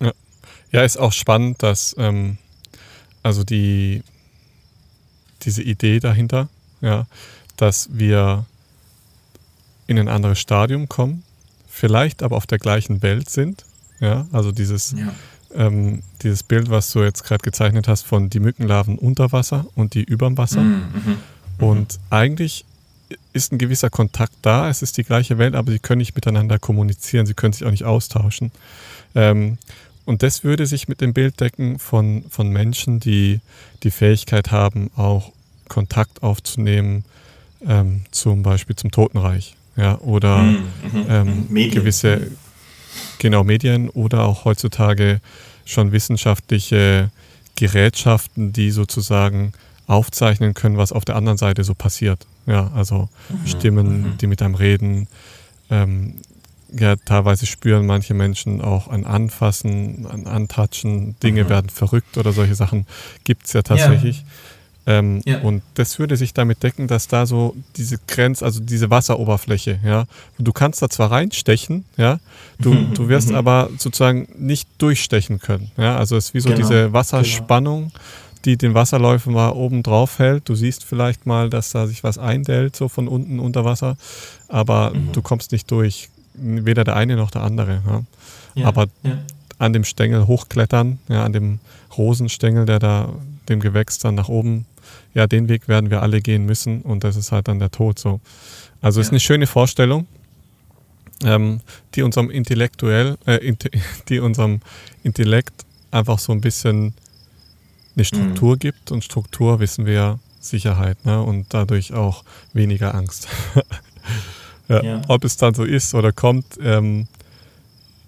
Ja. 0.01 0.13
ja, 0.71 0.83
ist 0.83 0.99
auch 0.99 1.13
spannend, 1.13 1.63
dass 1.63 1.97
ähm, 1.99 2.37
also 3.23 3.45
die, 3.45 4.03
diese 5.43 5.63
Idee 5.63 6.01
dahinter, 6.01 6.49
ja, 6.81 7.07
dass 7.57 7.89
wir 7.93 8.47
in 9.87 9.99
ein 9.99 10.09
anderes 10.09 10.39
Stadium 10.39 10.89
kommen, 10.89 11.25
vielleicht 11.69 12.23
aber 12.23 12.37
auf 12.37 12.47
der 12.47 12.59
gleichen 12.59 13.03
Welt 13.03 13.31
sind. 13.31 13.65
Ja, 14.01 14.27
also 14.33 14.53
dieses, 14.53 14.93
ja. 14.93 15.13
ähm, 15.55 16.03
dieses 16.23 16.43
Bild, 16.43 16.71
was 16.71 16.93
du 16.93 17.03
jetzt 17.03 17.25
gerade 17.25 17.43
gezeichnet 17.43 17.89
hast 17.89 18.03
von 18.03 18.31
die 18.31 18.39
Mückenlarven 18.39 18.97
unter 18.99 19.33
Wasser 19.33 19.67
und 19.75 19.95
die 19.95 20.05
überm 20.05 20.39
Wasser. 20.39 20.61
Mhm, 20.61 20.83
mhm, 20.95 21.13
mhm. 21.13 21.65
Und 21.65 21.99
eigentlich 22.11 22.65
ist 23.33 23.53
ein 23.53 23.59
gewisser 23.59 23.91
Kontakt 23.91 24.35
da, 24.43 24.69
es 24.69 24.83
ist 24.83 24.97
die 24.99 25.05
gleiche 25.05 25.39
Welt, 25.39 25.55
aber 25.55 25.73
sie 25.73 25.79
können 25.79 25.99
nicht 25.99 26.15
miteinander 26.15 26.59
kommunizieren, 26.59 27.27
sie 27.27 27.35
können 27.35 27.53
sich 27.53 27.65
auch 27.65 27.71
nicht 27.71 27.85
austauschen. 27.85 28.53
Ähm, 29.15 29.59
und 30.09 30.23
das 30.23 30.43
würde 30.43 30.65
sich 30.65 30.89
mit 30.89 31.03
dem 31.03 31.13
Bild 31.13 31.39
decken 31.39 31.79
von, 31.79 32.25
von 32.31 32.49
Menschen, 32.49 32.99
die 32.99 33.41
die 33.83 33.91
Fähigkeit 33.91 34.51
haben, 34.51 34.91
auch 34.97 35.33
Kontakt 35.69 36.23
aufzunehmen, 36.23 37.05
ähm, 37.67 38.05
zum 38.11 38.43
Beispiel 38.43 38.75
zum 38.75 38.91
Totenreich. 38.91 39.55
Ja, 39.77 39.99
oder 39.99 40.39
mhm, 40.39 40.63
mhm 40.93 41.07
ähm, 41.11 41.47
mhm. 41.51 41.71
gewisse 41.73 42.31
genau 43.19 43.45
Medien 43.45 43.91
oder 43.91 44.25
auch 44.25 44.47
heutzutage 44.47 45.21
schon 45.67 45.93
wissenschaftliche 45.93 47.11
Gerätschaften, 47.57 48.55
die 48.55 48.71
sozusagen 48.71 49.53
aufzeichnen 49.87 50.55
können, 50.55 50.79
was 50.79 50.91
auf 50.91 51.05
der 51.05 51.17
anderen 51.17 51.37
Seite 51.37 51.65
so 51.65 51.75
passiert. 51.75 52.27
Ja, 52.47 52.71
also 52.75 53.11
mhm. 53.29 53.47
Stimmen, 53.47 54.15
die 54.19 54.27
mit 54.27 54.41
einem 54.41 54.55
reden, 54.55 55.07
ähm, 55.69 56.15
ja, 56.73 56.97
teilweise 56.97 57.47
spüren 57.47 57.87
manche 57.87 58.15
Menschen 58.15 58.61
auch 58.61 58.89
ein 58.89 59.05
Anfassen, 59.05 60.07
ein 60.07 60.27
Antatschen, 60.27 61.17
Dinge 61.21 61.45
mhm. 61.45 61.49
werden 61.49 61.71
verrückt 61.71 62.19
oder 62.19 62.33
solche 62.33 62.55
Sachen 62.55 62.87
gibt 63.25 63.47
es 63.47 63.53
ja 63.53 63.63
tatsächlich. 63.63 64.19
Ja. 64.19 64.99
Ähm, 64.99 65.21
ja. 65.27 65.41
Und 65.41 65.63
das 65.75 65.99
würde 65.99 66.17
sich 66.17 66.33
damit 66.33 66.63
decken, 66.63 66.89
dass 66.89 67.09
da 67.09 67.27
so 67.27 67.55
diese 67.77 67.99
Grenze, 68.07 68.43
also 68.45 68.61
diese 68.61 68.89
Wasseroberfläche, 68.89 69.81
ja, 69.85 70.07
du 70.39 70.53
kannst 70.53 70.81
da 70.81 70.89
zwar 70.89 71.11
reinstechen, 71.11 71.85
ja, 71.99 72.21
du, 72.59 72.73
mhm. 72.73 72.95
du 72.95 73.09
wirst 73.09 73.29
mhm. 73.29 73.35
aber 73.35 73.69
sozusagen 73.77 74.29
nicht 74.39 74.67
durchstechen 74.79 75.41
können. 75.41 75.71
Ja, 75.77 75.99
also 75.99 76.17
es 76.17 76.27
ist 76.27 76.35
wie 76.35 76.41
so 76.41 76.49
genau. 76.49 76.61
diese 76.61 76.93
Wasserspannung. 76.93 77.89
Genau 77.93 78.01
die 78.45 78.57
den 78.57 78.73
Wasserläufen 78.73 79.33
mal 79.33 79.51
oben 79.51 79.83
drauf 79.83 80.21
hält. 80.21 80.49
Du 80.49 80.55
siehst 80.55 80.85
vielleicht 80.85 81.27
mal, 81.27 81.51
dass 81.51 81.71
da 81.71 81.89
sich 81.89 82.05
was 82.05 82.19
eindellt, 82.19 82.77
so 82.77 82.89
von 82.89 83.09
unten 83.09 83.41
unter 83.41 83.65
Wasser, 83.65 83.97
aber 84.47 84.93
mhm. 84.95 85.13
du 85.13 85.23
kommst 85.23 85.51
nicht 85.51 85.71
durch 85.73 86.09
weder 86.41 86.85
der 86.85 86.97
eine 86.97 87.17
noch 87.17 87.31
der 87.31 87.43
andere. 87.43 87.83
Ja. 87.87 88.03
Ja, 88.55 88.67
Aber 88.67 88.89
ja. 89.03 89.19
an 89.59 89.73
dem 89.73 89.85
Stängel 89.85 90.27
hochklettern, 90.27 90.99
ja, 91.09 91.25
an 91.25 91.33
dem 91.33 91.61
Rosenstängel, 91.97 92.67
der 92.67 92.79
da 92.79 93.13
dem 93.49 93.61
Gewächs 93.61 93.99
dann 93.99 94.15
nach 94.15 94.29
oben, 94.29 94.67
ja, 95.15 95.27
den 95.27 95.49
Weg 95.49 95.69
werden 95.69 95.91
wir 95.91 96.03
alle 96.03 96.21
gehen 96.21 96.45
müssen 96.47 96.83
und 96.83 97.05
das 97.05 97.17
ist 97.17 97.33
halt 97.33 97.49
dann 97.49 97.59
der 97.59 97.71
Tod 97.71 97.99
so. 97.99 98.21
Also 98.81 99.01
ist 99.01 99.11
eine 99.11 99.21
schöne 99.21 99.47
Vorstellung, 99.47 100.07
ähm, 101.25 101.61
die 101.95 102.03
unserem 102.03 102.31
intellektuell, 102.31 103.17
äh, 103.27 103.53
die 104.09 104.21
unserem 104.21 104.61
Intellekt 105.03 105.65
einfach 105.91 106.19
so 106.19 106.33
ein 106.33 106.41
bisschen 106.41 106.95
eine 107.97 108.05
Struktur 108.05 108.55
mhm. 108.55 108.59
gibt 108.59 108.93
und 108.93 109.05
Struktur 109.05 109.61
wissen 109.61 109.87
wir 109.87 110.21
Sicherheit 110.41 111.05
ne? 111.05 111.21
und 111.23 111.47
dadurch 111.51 111.93
auch 111.93 112.25
weniger 112.53 112.95
Angst. 112.95 113.29
Ja, 114.69 114.83
ja. 114.83 115.03
Ob 115.09 115.25
es 115.25 115.37
dann 115.37 115.55
so 115.55 115.65
ist 115.65 115.95
oder 115.95 116.13
kommt, 116.13 116.59
ähm, 116.63 117.09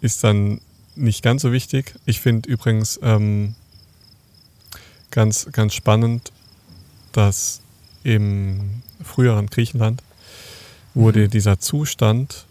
ist 0.01 0.23
dann 0.25 0.61
nicht 0.95 1.23
ganz 1.23 1.43
so 1.43 1.53
wichtig. 1.53 1.95
Ich 2.05 2.21
finde 2.21 2.49
übrigens 2.49 3.01
ähm, 3.03 3.55
ganz, 5.11 5.49
ganz 5.53 5.75
spannend, 5.75 6.33
dass 7.13 7.61
im 8.03 8.83
früheren 9.03 9.47
Griechenland 9.47 10.03
wurde 10.95 11.25
mhm. 11.25 11.31
dieser 11.31 11.59
Zustand, 11.59 12.47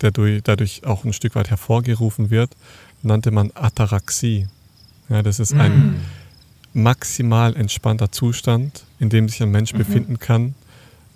der 0.00 0.10
durch, 0.10 0.42
dadurch 0.42 0.84
auch 0.84 1.04
ein 1.04 1.12
Stück 1.12 1.34
weit 1.34 1.50
hervorgerufen 1.50 2.30
wird, 2.30 2.50
nannte 3.02 3.30
man 3.30 3.50
Ataraxie. 3.54 4.48
Ja, 5.08 5.22
das 5.22 5.38
ist 5.38 5.52
ein 5.52 5.76
mhm. 5.76 6.00
maximal 6.82 7.54
entspannter 7.56 8.10
Zustand, 8.10 8.84
in 8.98 9.10
dem 9.10 9.28
sich 9.28 9.42
ein 9.42 9.50
Mensch 9.50 9.74
mhm. 9.74 9.78
befinden 9.78 10.18
kann, 10.18 10.54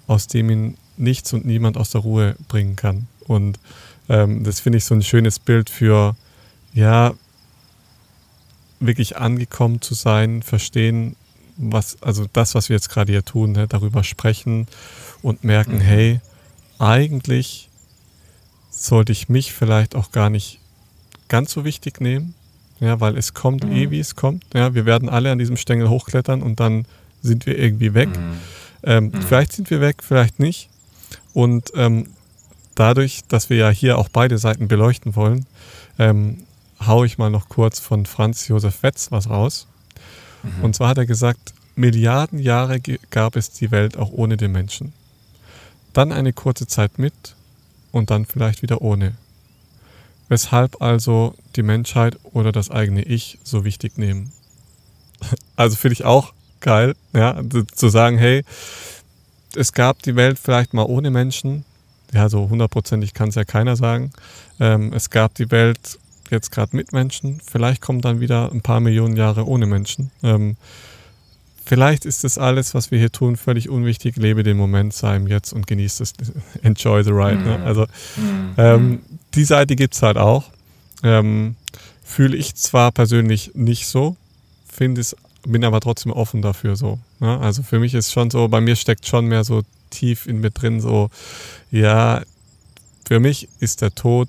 aus 0.07 0.27
dem 0.27 0.51
ihn 0.51 0.77
nichts 0.99 1.33
und 1.33 1.45
niemand 1.45 1.77
aus 1.77 1.91
der 1.91 2.03
Ruhe 2.03 2.37
bringen 2.49 2.77
kann. 2.77 3.07
Und 3.27 3.59
ähm, 4.09 4.45
das 4.45 4.61
finde 4.61 4.79
ich 4.79 4.85
so 4.85 4.95
ein 4.95 5.03
schönes 5.03 5.39
Bild 5.39 5.71
für, 5.71 6.17
ja, 6.73 7.15
wirklich 8.81 9.17
angekommen 9.17 9.81
zu 9.81 9.95
sein, 9.95 10.43
verstehen, 10.43 11.17
was, 11.57 12.01
also 12.03 12.27
das, 12.33 12.55
was 12.55 12.69
wir 12.69 12.77
jetzt 12.77 12.89
gerade 12.89 13.13
hier 13.13 13.25
tun, 13.25 13.53
ne, 13.53 13.67
darüber 13.67 14.05
sprechen 14.05 14.69
und 15.23 15.45
merken, 15.45 15.77
mhm. 15.77 15.81
hey, 15.81 16.21
eigentlich 16.79 17.69
sollte 18.71 19.13
ich 19.13 19.29
mich 19.29 19.53
vielleicht 19.53 19.97
auch 19.97 20.13
gar 20.13 20.31
nicht 20.31 20.61
ganz 21.29 21.53
so 21.53 21.65
wichtig 21.65 22.01
nehmen, 22.01 22.35
ja, 22.81 23.01
weil 23.01 23.19
es 23.19 23.35
kommt 23.35 23.65
mhm. 23.65 23.73
eh, 23.73 23.91
wie 23.91 23.99
es 23.99 24.15
kommt. 24.15 24.45
Ja, 24.55 24.75
wir 24.75 24.87
werden 24.87 25.09
alle 25.09 25.33
an 25.33 25.39
diesem 25.39 25.57
Stängel 25.57 25.89
hochklettern 25.89 26.43
und 26.43 26.61
dann 26.61 26.87
sind 27.23 27.47
wir 27.47 27.59
irgendwie 27.59 27.95
weg. 27.95 28.09
Mhm. 28.09 28.39
Ähm, 28.85 29.05
mhm. 29.07 29.23
Vielleicht 29.23 29.53
sind 29.53 29.71
wir 29.71 29.81
weg, 29.81 30.03
vielleicht 30.03 30.39
nicht. 30.39 30.71
Und 31.33 31.73
ähm, 31.75 32.11
dadurch, 32.75 33.23
dass 33.29 33.51
wir 33.51 33.57
ja 33.57 33.71
hier 33.71 33.99
auch 33.99 34.09
beide 34.09 34.39
Seiten 34.39 34.69
beleuchten 34.69 35.17
wollen, 35.17 35.47
ähm, 35.99 36.45
haue 36.85 37.07
ich 37.07 37.19
mal 37.19 37.31
noch 37.31 37.49
kurz 37.49 37.81
von 37.81 38.07
Franz 38.07 38.49
Josef 38.49 38.83
Wetz 38.83 39.11
was 39.11 39.29
raus. 39.29 39.67
Mhm. 40.43 40.65
Und 40.65 40.77
zwar 40.77 40.89
hat 40.89 40.99
er 40.99 41.07
gesagt, 41.07 41.55
Milliarden 41.75 42.41
Jahre 42.41 42.81
gab 43.11 43.37
es 43.37 43.51
die 43.51 43.71
Welt 43.71 43.97
auch 43.97 44.11
ohne 44.11 44.37
den 44.37 44.51
Menschen. 44.51 44.93
Dann 45.93 46.13
eine 46.13 46.33
kurze 46.33 46.67
Zeit 46.67 46.99
mit 46.99 47.37
und 47.93 48.11
dann 48.11 48.27
vielleicht 48.27 48.63
wieder 48.63 48.83
ohne. 48.83 49.15
Weshalb 50.29 50.83
also 50.83 51.35
die 51.57 51.63
Menschheit 51.63 52.19
oder 52.33 52.53
das 52.53 52.71
eigene 52.71 53.03
Ich 53.03 53.39
so 53.45 53.65
wichtig 53.65 53.99
nehmen. 53.99 54.33
Also 55.57 55.75
finde 55.75 55.95
ich 55.95 56.05
auch 56.05 56.33
geil, 56.61 56.95
ja, 57.13 57.41
zu 57.75 57.89
sagen, 57.89 58.19
hey, 58.19 58.45
es 59.59 59.73
gab 59.73 60.03
die 60.03 60.17
Welt 60.17 60.39
vielleicht 60.39 60.73
mal 60.75 60.85
ohne 60.85 61.11
Menschen. 61.11 61.65
Ja, 62.13 62.29
so 62.29 62.49
hundertprozentig 62.49 63.13
kann 63.13 63.29
es 63.29 63.35
ja 63.35 63.45
keiner 63.45 63.77
sagen. 63.77 64.13
Ähm, 64.61 64.93
es 64.95 65.11
gab 65.11 65.35
die 65.35 65.51
Welt 65.51 65.99
jetzt 66.31 66.51
gerade 66.51 66.75
mit 66.77 66.93
Menschen. 66.93 67.41
Vielleicht 67.45 67.83
kommen 67.83 68.01
dann 68.01 68.21
wieder 68.21 68.51
ein 68.53 68.63
paar 68.63 68.81
Millionen 68.81 69.17
Jahre 69.17 69.47
ohne 69.47 69.67
Menschen. 69.67 70.11
Ähm, 70.23 70.57
vielleicht 71.65 72.07
ist 72.07 72.25
das 72.25 72.39
alles, 72.39 72.75
was 72.75 72.91
wir 72.91 72.99
hier 72.99 73.13
tun, 73.13 73.37
völlig 73.37 73.69
unwichtig. 73.69 74.17
Lebe 74.17 74.43
den 74.43 74.57
Moment, 74.57 74.95
sei 74.95 75.17
im 75.17 75.27
Jetzt 75.27 75.53
und 75.53 75.67
genieße 75.67 76.03
es. 76.03 76.15
Enjoy 76.63 77.05
the 77.05 77.11
ride. 77.11 77.43
Ne? 77.43 77.59
Mhm. 77.59 77.65
Also 77.65 77.83
mhm. 78.17 78.55
ähm, 78.57 79.01
die 79.35 79.45
Seite 79.45 79.77
gibt 79.77 79.95
es 79.95 80.03
halt 80.03 80.17
auch. 80.17 80.45
Ähm, 81.03 81.57
Fühle 82.05 82.37
ich 82.37 82.55
zwar 82.55 82.91
persönlich 82.91 83.51
nicht 83.55 83.87
so, 83.87 84.17
finde 84.67 85.03
es, 85.03 85.15
bin 85.47 85.65
aber 85.65 85.81
trotzdem 85.81 86.13
offen 86.13 86.43
dafür 86.43 86.77
so. 86.77 86.99
Ne? 87.21 87.39
Also 87.39 87.63
für 87.63 87.79
mich 87.79 87.95
ist 87.95 88.13
schon 88.13 88.31
so, 88.31 88.49
bei 88.49 88.61
mir 88.61 88.77
steckt 88.77 89.07
schon 89.07 89.27
mehr 89.27 89.45
so 89.45 89.63
tief 89.91 90.27
in 90.27 90.41
mir 90.41 90.51
drin 90.51 90.81
so, 90.81 91.11
ja, 91.71 92.23
für 93.07 93.21
mich 93.21 93.49
ist 93.61 93.81
der 93.81 93.95
Tod 93.95 94.29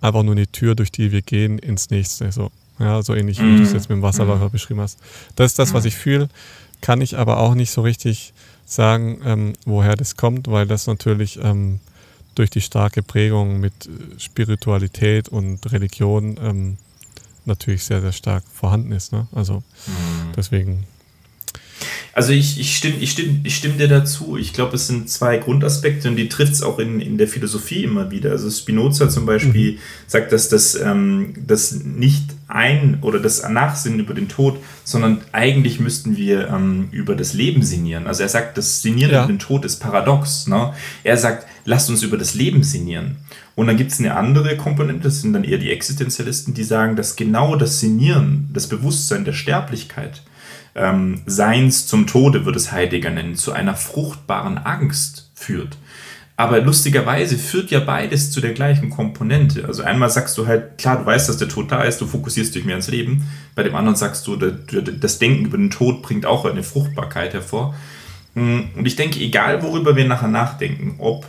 einfach 0.00 0.22
nur 0.22 0.34
eine 0.34 0.46
Tür, 0.46 0.74
durch 0.74 0.92
die 0.92 1.12
wir 1.12 1.22
gehen 1.22 1.58
ins 1.58 1.90
nächste. 1.90 2.30
So, 2.32 2.50
ja, 2.78 3.02
so 3.02 3.14
ähnlich 3.14 3.38
wie 3.40 3.44
mm. 3.44 3.56
du 3.56 3.62
es 3.62 3.70
mhm. 3.70 3.74
jetzt 3.76 3.88
mit 3.88 3.96
dem 3.96 4.02
Wasserläufer 4.02 4.48
mm. 4.48 4.50
beschrieben 4.50 4.80
hast. 4.80 4.98
Das 5.36 5.52
ist 5.52 5.58
das, 5.58 5.72
was 5.72 5.84
ich 5.84 5.94
fühle, 5.94 6.28
kann 6.80 7.00
ich 7.00 7.16
aber 7.16 7.38
auch 7.38 7.54
nicht 7.54 7.70
so 7.70 7.80
richtig 7.80 8.34
sagen, 8.66 9.20
ähm, 9.24 9.52
woher 9.64 9.96
das 9.96 10.16
kommt, 10.16 10.48
weil 10.48 10.66
das 10.66 10.86
natürlich 10.86 11.38
ähm, 11.42 11.80
durch 12.34 12.50
die 12.50 12.60
starke 12.60 13.02
Prägung 13.02 13.60
mit 13.60 13.86
äh, 13.86 14.18
Spiritualität 14.18 15.28
und 15.28 15.72
Religion 15.72 16.36
ähm, 16.42 16.76
natürlich 17.44 17.84
sehr, 17.84 18.00
sehr 18.00 18.12
stark 18.12 18.44
vorhanden 18.52 18.92
ist. 18.92 19.12
Ne? 19.12 19.26
Also 19.32 19.58
mm. 19.58 20.32
deswegen 20.36 20.86
also 22.14 22.32
ich, 22.32 22.60
ich, 22.60 22.76
stimme, 22.76 22.96
ich, 23.00 23.12
stimme, 23.12 23.40
ich 23.42 23.56
stimme 23.56 23.74
dir 23.74 23.88
dazu. 23.88 24.36
Ich 24.36 24.52
glaube, 24.52 24.76
es 24.76 24.86
sind 24.86 25.08
zwei 25.08 25.38
Grundaspekte 25.38 26.08
und 26.08 26.16
die 26.16 26.28
trifft 26.28 26.52
es 26.52 26.62
auch 26.62 26.78
in, 26.78 27.00
in 27.00 27.16
der 27.16 27.26
Philosophie 27.26 27.84
immer 27.84 28.10
wieder. 28.10 28.32
Also 28.32 28.50
Spinoza 28.50 29.08
zum 29.08 29.24
Beispiel 29.24 29.72
mhm. 29.72 29.78
sagt, 30.06 30.30
dass 30.30 30.50
das, 30.50 30.74
ähm, 30.74 31.34
das 31.46 31.72
nicht 31.72 32.24
ein 32.48 32.98
oder 33.00 33.18
das 33.18 33.48
Nachsinnen 33.48 33.98
über 33.98 34.12
den 34.12 34.28
Tod, 34.28 34.58
sondern 34.84 35.22
eigentlich 35.32 35.80
müssten 35.80 36.18
wir 36.18 36.48
ähm, 36.48 36.88
über 36.90 37.14
das 37.16 37.32
Leben 37.32 37.62
sinnieren. 37.62 38.06
Also 38.06 38.24
er 38.24 38.28
sagt, 38.28 38.58
das 38.58 38.82
Sinnieren 38.82 39.12
ja. 39.12 39.24
über 39.24 39.32
den 39.32 39.38
Tod 39.38 39.64
ist 39.64 39.76
paradox. 39.76 40.46
Ne? 40.46 40.74
Er 41.04 41.16
sagt, 41.16 41.46
lasst 41.64 41.88
uns 41.88 42.02
über 42.02 42.18
das 42.18 42.34
Leben 42.34 42.62
sinnieren. 42.62 43.16
Und 43.54 43.68
dann 43.68 43.76
gibt 43.78 43.92
es 43.92 43.98
eine 43.98 44.16
andere 44.16 44.56
Komponente, 44.56 45.04
das 45.04 45.20
sind 45.20 45.32
dann 45.32 45.44
eher 45.44 45.58
die 45.58 45.70
Existenzialisten, 45.70 46.54
die 46.54 46.64
sagen, 46.64 46.96
dass 46.96 47.16
genau 47.16 47.56
das 47.56 47.80
Sinnieren, 47.80 48.50
das 48.52 48.66
Bewusstsein 48.66 49.24
der 49.24 49.34
Sterblichkeit, 49.34 50.22
ähm, 50.74 51.22
Seins 51.26 51.86
zum 51.86 52.06
Tode, 52.06 52.44
wird 52.44 52.56
es 52.56 52.72
Heidegger 52.72 53.10
nennen, 53.10 53.36
zu 53.36 53.52
einer 53.52 53.74
fruchtbaren 53.74 54.58
Angst 54.58 55.30
führt. 55.34 55.76
Aber 56.36 56.60
lustigerweise 56.60 57.36
führt 57.36 57.70
ja 57.70 57.80
beides 57.80 58.30
zu 58.30 58.40
der 58.40 58.52
gleichen 58.52 58.90
Komponente. 58.90 59.66
Also 59.66 59.82
einmal 59.82 60.08
sagst 60.10 60.36
du 60.38 60.46
halt, 60.46 60.78
klar, 60.78 60.98
du 60.98 61.06
weißt, 61.06 61.28
dass 61.28 61.36
der 61.36 61.48
Tod 61.48 61.70
da 61.70 61.82
ist, 61.82 62.00
du 62.00 62.06
fokussierst 62.06 62.54
dich 62.54 62.64
mehr 62.64 62.76
ins 62.76 62.88
Leben. 62.88 63.28
Bei 63.54 63.62
dem 63.62 63.74
anderen 63.74 63.96
sagst 63.96 64.26
du, 64.26 64.36
das 64.36 65.18
Denken 65.18 65.44
über 65.44 65.58
den 65.58 65.70
Tod 65.70 66.02
bringt 66.02 66.24
auch 66.24 66.44
eine 66.44 66.62
Fruchtbarkeit 66.62 67.34
hervor. 67.34 67.74
Hm, 68.34 68.70
und 68.74 68.86
ich 68.86 68.96
denke, 68.96 69.20
egal 69.20 69.62
worüber 69.62 69.94
wir 69.94 70.06
nachher 70.06 70.28
nachdenken, 70.28 70.96
ob, 70.98 71.26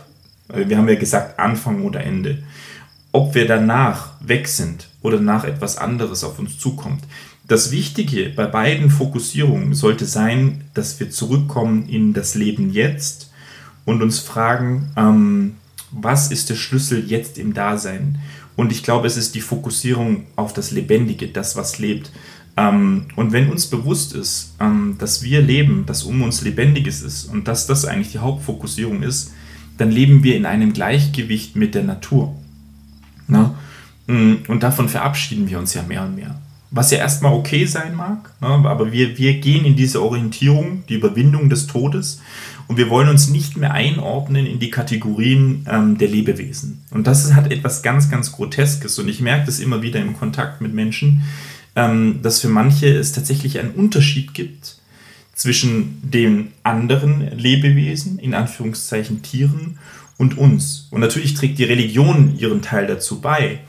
äh, 0.48 0.68
wir 0.68 0.78
haben 0.78 0.88
ja 0.88 0.94
gesagt, 0.94 1.38
Anfang 1.38 1.82
oder 1.82 2.02
Ende, 2.02 2.42
ob 3.12 3.34
wir 3.34 3.46
danach 3.46 4.14
weg 4.20 4.48
sind 4.48 4.88
oder 5.02 5.20
nach 5.20 5.44
etwas 5.44 5.76
anderes 5.76 6.24
auf 6.24 6.38
uns 6.38 6.58
zukommt, 6.58 7.04
das 7.46 7.70
Wichtige 7.70 8.30
bei 8.30 8.46
beiden 8.46 8.90
Fokussierungen 8.90 9.74
sollte 9.74 10.06
sein, 10.06 10.64
dass 10.72 10.98
wir 10.98 11.10
zurückkommen 11.10 11.88
in 11.88 12.14
das 12.14 12.34
Leben 12.34 12.70
jetzt 12.70 13.30
und 13.84 14.02
uns 14.02 14.18
fragen, 14.18 14.90
ähm, 14.96 15.54
was 15.90 16.30
ist 16.30 16.50
der 16.50 16.54
Schlüssel 16.54 17.04
jetzt 17.06 17.38
im 17.38 17.52
Dasein? 17.52 18.18
Und 18.56 18.72
ich 18.72 18.82
glaube, 18.82 19.06
es 19.06 19.16
ist 19.16 19.34
die 19.34 19.40
Fokussierung 19.40 20.24
auf 20.36 20.52
das 20.52 20.70
Lebendige, 20.70 21.28
das, 21.28 21.54
was 21.54 21.78
lebt. 21.78 22.10
Ähm, 22.56 23.06
und 23.14 23.32
wenn 23.32 23.50
uns 23.50 23.66
bewusst 23.66 24.14
ist, 24.14 24.54
ähm, 24.58 24.96
dass 24.98 25.22
wir 25.22 25.42
leben, 25.42 25.84
dass 25.86 26.04
um 26.04 26.22
uns 26.22 26.40
Lebendiges 26.40 27.02
ist 27.02 27.24
und 27.26 27.46
dass 27.46 27.66
das 27.66 27.84
eigentlich 27.84 28.12
die 28.12 28.18
Hauptfokussierung 28.18 29.02
ist, 29.02 29.32
dann 29.76 29.90
leben 29.90 30.22
wir 30.22 30.36
in 30.36 30.46
einem 30.46 30.72
Gleichgewicht 30.72 31.56
mit 31.56 31.74
der 31.74 31.82
Natur. 31.82 32.34
Na? 33.26 33.54
Mm, 34.06 34.34
und 34.48 34.62
davon 34.62 34.88
verabschieden 34.88 35.48
wir 35.48 35.58
uns 35.58 35.74
ja 35.74 35.82
mehr 35.82 36.04
und 36.04 36.14
mehr 36.14 36.40
was 36.74 36.90
ja 36.90 36.98
erstmal 36.98 37.32
okay 37.32 37.66
sein 37.66 37.94
mag, 37.94 38.32
ne? 38.40 38.48
aber 38.48 38.90
wir, 38.90 39.16
wir 39.16 39.34
gehen 39.34 39.64
in 39.64 39.76
diese 39.76 40.02
Orientierung, 40.02 40.82
die 40.88 40.94
Überwindung 40.94 41.48
des 41.48 41.68
Todes 41.68 42.20
und 42.66 42.78
wir 42.78 42.90
wollen 42.90 43.08
uns 43.08 43.28
nicht 43.28 43.56
mehr 43.56 43.72
einordnen 43.72 44.44
in 44.44 44.58
die 44.58 44.70
Kategorien 44.70 45.64
ähm, 45.70 45.98
der 45.98 46.08
Lebewesen. 46.08 46.82
Und 46.90 47.06
das 47.06 47.32
hat 47.34 47.52
etwas 47.52 47.82
ganz, 47.82 48.10
ganz 48.10 48.32
Groteskes 48.32 48.98
und 48.98 49.08
ich 49.08 49.20
merke 49.20 49.46
das 49.46 49.60
immer 49.60 49.82
wieder 49.82 50.00
im 50.00 50.18
Kontakt 50.18 50.60
mit 50.60 50.74
Menschen, 50.74 51.22
ähm, 51.76 52.20
dass 52.22 52.40
für 52.40 52.48
manche 52.48 52.88
es 52.88 53.12
tatsächlich 53.12 53.60
einen 53.60 53.70
Unterschied 53.70 54.34
gibt 54.34 54.78
zwischen 55.32 56.00
den 56.02 56.52
anderen 56.64 57.38
Lebewesen, 57.38 58.18
in 58.18 58.34
Anführungszeichen 58.34 59.22
Tieren, 59.22 59.78
und 60.16 60.38
uns. 60.38 60.86
Und 60.90 61.00
natürlich 61.00 61.34
trägt 61.34 61.58
die 61.58 61.64
Religion 61.64 62.36
ihren 62.38 62.62
Teil 62.62 62.86
dazu 62.86 63.20
bei. 63.20 63.60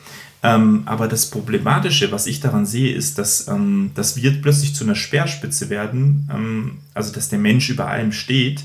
Ähm, 0.46 0.84
aber 0.86 1.08
das 1.08 1.26
Problematische, 1.32 2.12
was 2.12 2.28
ich 2.28 2.40
daran 2.40 2.68
sehe, 2.68 2.94
ist, 2.94 3.18
dass, 3.18 3.48
ähm, 3.48 3.92
dass 3.96 4.16
wir 4.16 4.42
plötzlich 4.42 4.76
zu 4.76 4.84
einer 4.84 4.94
Speerspitze 4.94 5.72
werden, 5.72 6.30
ähm, 6.32 6.72
also 6.94 7.12
dass 7.12 7.30
der 7.30 7.40
Mensch 7.40 7.70
über 7.70 7.88
allem 7.88 8.12
steht. 8.12 8.64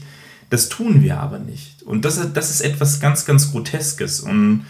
Das 0.50 0.68
tun 0.68 1.00
wir 1.00 1.18
aber 1.20 1.38
nicht. 1.38 1.82
Und 1.84 2.04
das, 2.04 2.20
das 2.34 2.50
ist 2.50 2.60
etwas 2.60 3.00
ganz, 3.00 3.24
ganz 3.24 3.50
Groteskes. 3.50 4.20
Und 4.20 4.66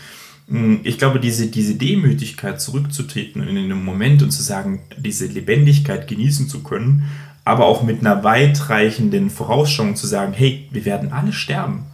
mh, 0.46 0.80
ich 0.84 0.98
glaube, 0.98 1.18
diese, 1.18 1.48
diese 1.48 1.74
Demütigkeit 1.74 2.60
zurückzutreten 2.60 3.42
in 3.42 3.58
einem 3.58 3.84
Moment 3.84 4.22
und 4.22 4.30
zu 4.30 4.42
sagen, 4.42 4.82
diese 4.96 5.26
Lebendigkeit 5.26 6.06
genießen 6.06 6.48
zu 6.48 6.62
können, 6.62 7.08
aber 7.44 7.64
auch 7.64 7.82
mit 7.82 8.00
einer 8.00 8.22
weitreichenden 8.22 9.30
Vorausschauung 9.30 9.96
zu 9.96 10.06
sagen, 10.06 10.32
hey, 10.32 10.68
wir 10.70 10.84
werden 10.84 11.12
alle 11.12 11.32
sterben. 11.32 11.86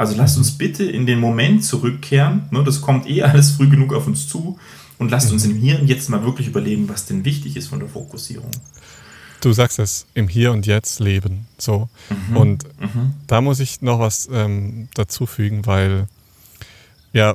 Also 0.00 0.16
lasst 0.16 0.38
uns 0.38 0.56
bitte 0.56 0.84
in 0.84 1.04
den 1.04 1.20
Moment 1.20 1.62
zurückkehren. 1.62 2.44
Ne, 2.50 2.64
das 2.64 2.80
kommt 2.80 3.06
eh 3.06 3.20
alles 3.20 3.50
früh 3.50 3.68
genug 3.68 3.92
auf 3.92 4.06
uns 4.06 4.26
zu. 4.26 4.58
Und 4.96 5.10
lasst 5.10 5.30
uns 5.30 5.44
im 5.44 5.54
Hier 5.56 5.78
und 5.78 5.88
Jetzt 5.88 6.08
mal 6.08 6.24
wirklich 6.24 6.46
überlegen, 6.46 6.88
was 6.88 7.04
denn 7.04 7.26
wichtig 7.26 7.54
ist 7.54 7.66
von 7.66 7.80
der 7.80 7.88
Fokussierung. 7.90 8.50
Du 9.42 9.52
sagst 9.52 9.78
es, 9.78 10.06
im 10.14 10.26
Hier 10.26 10.52
und 10.52 10.64
Jetzt 10.64 11.00
leben. 11.00 11.46
So. 11.58 11.90
Mhm. 12.08 12.36
Und 12.38 12.64
mhm. 12.80 13.12
da 13.26 13.42
muss 13.42 13.60
ich 13.60 13.82
noch 13.82 13.98
was 13.98 14.26
ähm, 14.32 14.88
dazu 14.94 15.26
fügen, 15.26 15.66
weil 15.66 16.06
ja, 17.12 17.34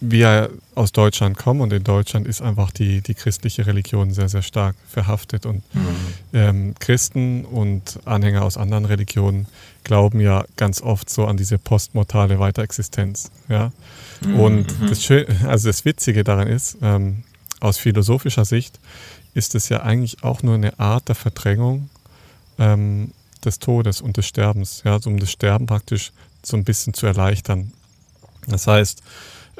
wir 0.00 0.50
aus 0.74 0.92
Deutschland 0.92 1.36
kommen 1.36 1.60
und 1.60 1.72
in 1.72 1.84
Deutschland 1.84 2.26
ist 2.26 2.40
einfach 2.40 2.70
die, 2.70 3.02
die 3.02 3.14
christliche 3.14 3.66
Religion 3.66 4.12
sehr, 4.12 4.28
sehr 4.28 4.42
stark 4.42 4.74
verhaftet. 4.88 5.44
Und 5.44 5.62
mhm. 5.74 5.96
ähm, 6.32 6.74
Christen 6.78 7.44
und 7.44 8.00
Anhänger 8.06 8.42
aus 8.42 8.56
anderen 8.56 8.86
Religionen 8.86 9.46
glauben 9.84 10.20
ja 10.20 10.44
ganz 10.56 10.80
oft 10.80 11.10
so 11.10 11.26
an 11.26 11.36
diese 11.36 11.58
postmortale 11.58 12.38
Weiterexistenz. 12.38 13.30
Ja? 13.48 13.72
Mhm. 14.22 14.40
Und 14.40 14.80
mhm. 14.80 14.88
das, 14.88 15.04
Schön 15.04 15.26
also 15.46 15.68
das 15.68 15.84
Witzige 15.84 16.24
daran 16.24 16.48
ist, 16.48 16.78
ähm, 16.80 17.24
aus 17.60 17.76
philosophischer 17.76 18.46
Sicht 18.46 18.80
ist 19.34 19.54
es 19.54 19.68
ja 19.68 19.82
eigentlich 19.82 20.24
auch 20.24 20.42
nur 20.42 20.54
eine 20.54 20.78
Art 20.78 21.08
der 21.08 21.14
Verdrängung 21.14 21.90
ähm, 22.58 23.12
des 23.44 23.58
Todes 23.58 24.00
und 24.00 24.16
des 24.16 24.26
Sterbens, 24.26 24.82
ja, 24.84 24.94
also 24.94 25.10
um 25.10 25.18
das 25.18 25.30
Sterben 25.30 25.66
praktisch 25.66 26.12
so 26.42 26.56
ein 26.56 26.64
bisschen 26.64 26.94
zu 26.94 27.06
erleichtern. 27.06 27.72
Das 28.46 28.66
heißt, 28.66 29.02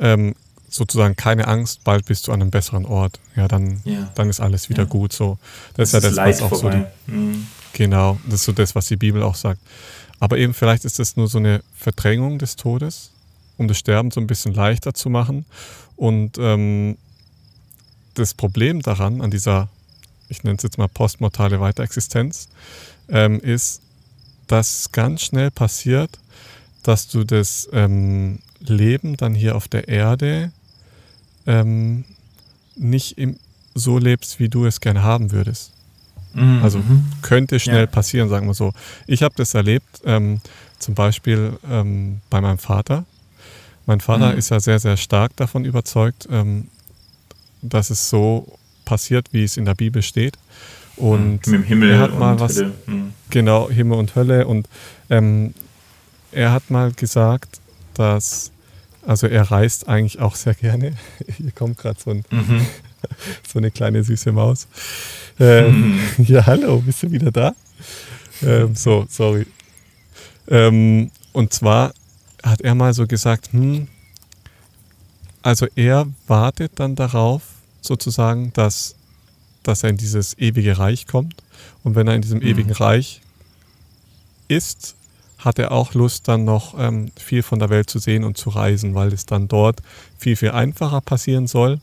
ähm, 0.00 0.34
sozusagen 0.68 1.16
keine 1.16 1.48
Angst, 1.48 1.84
bald 1.84 2.06
bist 2.06 2.26
du 2.26 2.32
an 2.32 2.40
einem 2.40 2.50
besseren 2.50 2.86
Ort. 2.86 3.18
Ja, 3.36 3.48
dann, 3.48 3.80
ja. 3.84 4.10
dann 4.14 4.30
ist 4.30 4.40
alles 4.40 4.68
wieder 4.68 4.84
ja. 4.84 4.88
gut. 4.88 5.12
So, 5.12 5.38
das, 5.74 5.90
das 5.90 6.04
ist 6.04 6.16
ja 6.16 6.24
das, 6.24 6.40
was 6.40 6.42
auch 6.42 6.60
vorbei. 6.60 6.90
so 7.06 7.12
die, 7.12 7.16
mhm. 7.16 7.46
Genau, 7.72 8.18
das 8.24 8.34
ist 8.40 8.44
so 8.44 8.52
das, 8.52 8.74
was 8.74 8.86
die 8.86 8.96
Bibel 8.96 9.22
auch 9.22 9.34
sagt. 9.34 9.60
Aber 10.18 10.38
eben 10.38 10.54
vielleicht 10.54 10.84
ist 10.84 10.98
das 10.98 11.16
nur 11.16 11.28
so 11.28 11.38
eine 11.38 11.62
Verdrängung 11.76 12.38
des 12.38 12.56
Todes, 12.56 13.10
um 13.56 13.68
das 13.68 13.78
Sterben 13.78 14.10
so 14.10 14.20
ein 14.20 14.26
bisschen 14.26 14.54
leichter 14.54 14.94
zu 14.94 15.08
machen. 15.10 15.44
Und 15.96 16.38
ähm, 16.38 16.96
das 18.14 18.34
Problem 18.34 18.82
daran, 18.82 19.20
an 19.20 19.30
dieser, 19.30 19.68
ich 20.28 20.44
nenne 20.44 20.56
es 20.56 20.62
jetzt 20.62 20.78
mal 20.78 20.88
postmortale 20.88 21.60
Weiterexistenz, 21.60 22.48
ähm, 23.08 23.40
ist, 23.40 23.80
dass 24.46 24.92
ganz 24.92 25.22
schnell 25.22 25.50
passiert, 25.50 26.18
dass 26.82 27.08
du 27.08 27.24
das 27.24 27.68
ähm, 27.72 28.40
Leben 28.60 29.16
dann 29.16 29.34
hier 29.34 29.56
auf 29.56 29.68
der 29.68 29.88
Erde 29.88 30.52
ähm, 31.46 32.04
nicht 32.76 33.18
im, 33.18 33.36
so 33.74 33.98
lebst, 33.98 34.38
wie 34.38 34.48
du 34.48 34.66
es 34.66 34.80
gerne 34.80 35.02
haben 35.02 35.32
würdest. 35.32 35.72
Mhm. 36.34 36.60
Also 36.62 36.82
könnte 37.22 37.58
schnell 37.58 37.80
ja. 37.80 37.86
passieren, 37.86 38.28
sagen 38.28 38.46
wir 38.46 38.54
so. 38.54 38.72
Ich 39.06 39.22
habe 39.22 39.34
das 39.36 39.54
erlebt, 39.54 40.00
ähm, 40.04 40.40
zum 40.78 40.94
Beispiel 40.94 41.58
ähm, 41.68 42.20
bei 42.30 42.40
meinem 42.40 42.58
Vater. 42.58 43.04
Mein 43.86 44.00
Vater 44.00 44.32
mhm. 44.32 44.38
ist 44.38 44.50
ja 44.50 44.60
sehr, 44.60 44.78
sehr 44.78 44.96
stark 44.96 45.36
davon 45.36 45.64
überzeugt, 45.64 46.28
ähm, 46.30 46.68
dass 47.62 47.90
es 47.90 48.08
so 48.08 48.58
passiert, 48.84 49.28
wie 49.32 49.44
es 49.44 49.56
in 49.56 49.64
der 49.64 49.74
Bibel 49.74 50.02
steht. 50.02 50.38
Und 50.96 51.46
mhm. 51.46 51.52
mit 51.52 51.60
dem 51.60 51.62
Himmel 51.64 51.90
er 51.90 51.98
hat 52.00 52.18
mal 52.18 52.38
was, 52.38 52.56
Hölle. 52.56 52.72
Mhm. 52.86 53.12
Genau, 53.30 53.70
Himmel 53.70 53.98
und 53.98 54.14
Hölle. 54.14 54.46
Und 54.46 54.68
ähm, 55.08 55.54
er 56.32 56.52
hat 56.52 56.70
mal 56.70 56.92
gesagt, 56.92 57.60
dass, 58.00 58.50
also 59.06 59.26
er 59.26 59.50
reist 59.50 59.86
eigentlich 59.86 60.20
auch 60.20 60.34
sehr 60.34 60.54
gerne. 60.54 60.96
Hier 61.36 61.52
kommt 61.52 61.76
gerade 61.76 62.00
so, 62.00 62.10
ein, 62.10 62.24
mhm. 62.30 62.66
so 63.46 63.58
eine 63.58 63.70
kleine 63.70 64.02
süße 64.02 64.32
Maus. 64.32 64.66
Ähm, 65.38 65.98
mhm. 66.16 66.24
Ja, 66.24 66.46
hallo, 66.46 66.80
bist 66.80 67.02
du 67.02 67.10
wieder 67.10 67.30
da? 67.30 67.54
Ähm, 68.42 68.74
so, 68.74 69.04
sorry. 69.08 69.46
Ähm, 70.48 71.10
und 71.32 71.52
zwar 71.52 71.92
hat 72.42 72.62
er 72.62 72.74
mal 72.74 72.94
so 72.94 73.06
gesagt, 73.06 73.52
hm, 73.52 73.86
also 75.42 75.66
er 75.76 76.06
wartet 76.26 76.72
dann 76.76 76.96
darauf, 76.96 77.42
sozusagen, 77.82 78.50
dass, 78.54 78.94
dass 79.62 79.82
er 79.82 79.90
in 79.90 79.98
dieses 79.98 80.38
ewige 80.38 80.78
Reich 80.78 81.06
kommt. 81.06 81.42
Und 81.84 81.96
wenn 81.96 82.08
er 82.08 82.14
in 82.14 82.22
diesem 82.22 82.38
mhm. 82.38 82.46
ewigen 82.46 82.72
Reich 82.72 83.20
ist, 84.48 84.96
hat 85.40 85.58
er 85.58 85.72
auch 85.72 85.94
Lust, 85.94 86.28
dann 86.28 86.44
noch 86.44 86.78
ähm, 86.78 87.10
viel 87.18 87.42
von 87.42 87.58
der 87.58 87.70
Welt 87.70 87.90
zu 87.90 87.98
sehen 87.98 88.24
und 88.24 88.36
zu 88.36 88.50
reisen, 88.50 88.94
weil 88.94 89.12
es 89.12 89.26
dann 89.26 89.48
dort 89.48 89.80
viel, 90.18 90.36
viel 90.36 90.50
einfacher 90.50 91.00
passieren 91.00 91.46
soll, 91.46 91.80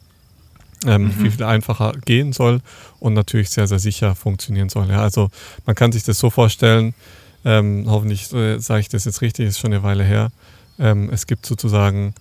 ähm, 0.86 1.06
mhm. 1.06 1.12
viel, 1.12 1.32
viel 1.32 1.44
einfacher 1.44 1.94
gehen 2.06 2.34
soll 2.34 2.62
und 3.00 3.14
natürlich 3.14 3.50
sehr, 3.50 3.68
sehr 3.68 3.80
sicher 3.80 4.16
funktionieren 4.16 4.70
soll. 4.70 4.90
Ja, 4.90 5.02
also 5.02 5.30
man 5.66 5.76
kann 5.76 5.92
sich 5.92 6.04
das 6.04 6.20
so 6.20 6.30
vorstellen, 6.30 6.94
ähm, 7.46 7.86
hoffentlich 7.88 8.32
äh, 8.34 8.60
sage 8.60 8.82
ich 8.82 8.90
das 8.90 9.06
jetzt 9.06 9.22
richtig, 9.22 9.48
ist 9.48 9.60
schon 9.60 9.74
eine 9.74 9.84
Weile 9.84 10.04
her. 10.04 10.32
Ähm, 10.80 11.10
es 11.12 11.28
gibt 11.28 11.46
sozusagen 11.46 12.14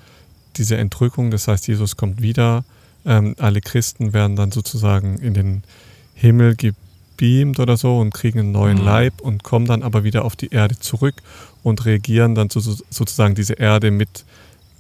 diese 0.57 0.77
Entrückung, 0.77 1.31
das 1.31 1.49
heißt, 1.49 1.69
Jesus 1.69 1.97
kommt 1.97 2.23
wieder, 2.23 2.65
ähm, 3.05 3.35
alle 3.39 3.61
Christen 3.61 4.13
werden 4.13 4.37
dann 4.37 4.53
sozusagen 4.53 5.19
in 5.19 5.35
den 5.35 5.63
Himmel 6.15 6.57
gebeamt 7.17 7.59
oder 7.59 7.77
so 7.77 7.99
und 7.99 8.13
kriegen 8.13 8.39
einen 8.39 8.53
neuen 8.53 8.79
mhm. 8.79 8.85
Leib 8.85 9.21
und 9.21 9.43
kommen 9.43 9.67
dann 9.67 9.83
aber 9.83 10.05
wieder 10.05 10.25
auf 10.25 10.37
die 10.37 10.49
Erde 10.49 10.79
zurück 10.79 11.15
und 11.63 11.85
regieren 11.85 12.35
dann 12.35 12.51
so, 12.51 12.61
sozusagen 12.61 13.35
diese 13.35 13.55
Erde 13.55 13.91
mit, 13.91 14.25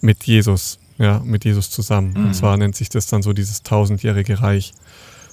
mit 0.00 0.24
Jesus, 0.24 0.78
ja, 0.98 1.20
mit 1.24 1.44
Jesus 1.44 1.70
zusammen. 1.70 2.14
Mhm. 2.16 2.26
Und 2.26 2.34
zwar 2.34 2.56
nennt 2.56 2.76
sich 2.76 2.88
das 2.88 3.06
dann 3.06 3.22
so 3.22 3.32
dieses 3.32 3.62
tausendjährige 3.62 4.40
Reich. 4.40 4.72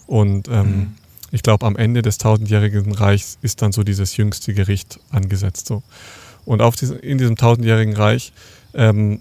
Und 0.07 0.47
ähm, 0.47 0.65
mhm. 0.65 0.93
ich 1.31 1.43
glaube, 1.43 1.65
am 1.65 1.75
Ende 1.75 2.01
des 2.01 2.17
tausendjährigen 2.17 2.93
Reichs 2.93 3.37
ist 3.41 3.61
dann 3.61 3.71
so 3.71 3.83
dieses 3.83 4.17
jüngste 4.17 4.53
Gericht 4.53 4.99
angesetzt. 5.11 5.67
So. 5.67 5.83
Und 6.45 6.61
auf 6.61 6.75
diese, 6.75 6.95
in 6.95 7.17
diesem 7.17 7.35
tausendjährigen 7.35 7.95
Reich 7.95 8.33
ähm, 8.73 9.19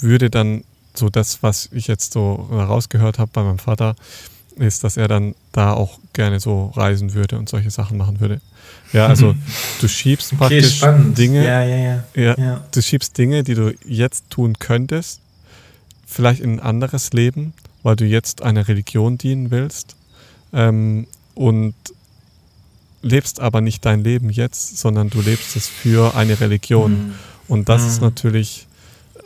würde 0.00 0.30
dann 0.30 0.64
so 0.96 1.08
das, 1.08 1.42
was 1.42 1.68
ich 1.72 1.88
jetzt 1.88 2.12
so 2.12 2.34
rausgehört 2.34 3.18
habe 3.18 3.30
bei 3.32 3.42
meinem 3.42 3.58
Vater, 3.58 3.96
ist, 4.56 4.84
dass 4.84 4.96
er 4.96 5.08
dann 5.08 5.34
da 5.52 5.72
auch 5.72 5.98
gerne 6.12 6.40
so 6.40 6.66
reisen 6.76 7.14
würde 7.14 7.38
und 7.38 7.48
solche 7.48 7.70
Sachen 7.70 7.98
machen 7.98 8.20
würde. 8.20 8.40
Ja, 8.92 9.06
also 9.06 9.34
du 9.80 9.88
schiebst 9.88 10.32
okay, 10.32 10.38
praktisch 10.38 10.76
spannend. 10.76 11.18
Dinge, 11.18 11.44
ja, 11.44 11.64
ja, 11.64 11.76
ja, 11.76 12.04
ja, 12.14 12.34
ja. 12.38 12.64
Du 12.70 12.80
schiebst 12.80 13.16
Dinge, 13.18 13.42
die 13.42 13.54
du 13.54 13.74
jetzt 13.84 14.30
tun 14.30 14.58
könntest, 14.58 15.20
vielleicht 16.06 16.40
in 16.40 16.54
ein 16.54 16.60
anderes 16.60 17.12
Leben, 17.12 17.52
weil 17.82 17.96
du 17.96 18.04
jetzt 18.04 18.42
einer 18.42 18.68
Religion 18.68 19.18
dienen 19.18 19.50
willst 19.50 19.96
ähm, 20.52 21.06
und 21.34 21.74
lebst 23.02 23.40
aber 23.40 23.60
nicht 23.60 23.84
dein 23.84 24.02
Leben 24.02 24.30
jetzt, 24.30 24.78
sondern 24.78 25.10
du 25.10 25.20
lebst 25.20 25.56
es 25.56 25.68
für 25.68 26.16
eine 26.16 26.40
Religion. 26.40 26.92
Mhm. 26.92 27.14
Und 27.48 27.68
das 27.68 27.82
mhm. 27.82 27.88
ist 27.88 28.00
natürlich, 28.00 28.66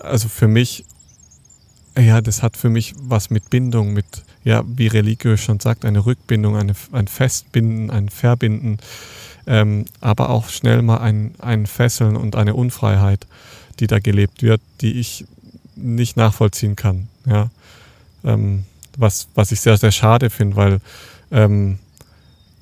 also 0.00 0.28
für 0.28 0.48
mich, 0.48 0.84
ja, 1.96 2.20
das 2.20 2.42
hat 2.42 2.56
für 2.56 2.68
mich 2.68 2.94
was 3.00 3.30
mit 3.30 3.50
Bindung, 3.50 3.92
mit, 3.92 4.24
ja, 4.48 4.64
wie 4.66 4.86
religiös 4.86 5.42
schon 5.42 5.60
sagt, 5.60 5.84
eine 5.84 6.06
Rückbindung, 6.06 6.56
eine, 6.56 6.72
ein 6.92 7.06
Festbinden, 7.06 7.90
ein 7.90 8.08
Verbinden, 8.08 8.78
ähm, 9.46 9.84
aber 10.00 10.30
auch 10.30 10.48
schnell 10.48 10.80
mal 10.80 11.00
ein, 11.00 11.34
ein 11.38 11.66
Fesseln 11.66 12.16
und 12.16 12.34
eine 12.34 12.54
Unfreiheit, 12.54 13.26
die 13.78 13.86
da 13.86 13.98
gelebt 13.98 14.42
wird, 14.42 14.62
die 14.80 15.00
ich 15.00 15.26
nicht 15.76 16.16
nachvollziehen 16.16 16.76
kann. 16.76 17.08
Ja. 17.26 17.50
Ähm, 18.24 18.64
was, 18.96 19.28
was 19.34 19.52
ich 19.52 19.60
sehr, 19.60 19.76
sehr 19.76 19.92
schade 19.92 20.30
finde, 20.30 20.56
weil 20.56 20.80
ähm, 21.30 21.78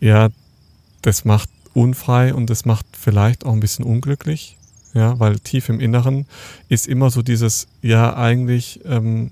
ja, 0.01 0.30
das 1.03 1.24
macht 1.24 1.49
unfrei 1.72 2.34
und 2.34 2.51
das 2.51 2.64
macht 2.64 2.84
vielleicht 2.99 3.47
auch 3.47 3.53
ein 3.53 3.61
bisschen 3.61 3.84
unglücklich. 3.84 4.57
Ja, 4.93 5.20
weil 5.20 5.39
tief 5.39 5.68
im 5.68 5.78
Inneren 5.78 6.26
ist 6.68 6.89
immer 6.89 7.11
so 7.11 7.22
dieses, 7.22 7.68
ja, 7.80 8.16
eigentlich 8.16 8.80
ähm, 8.87 9.30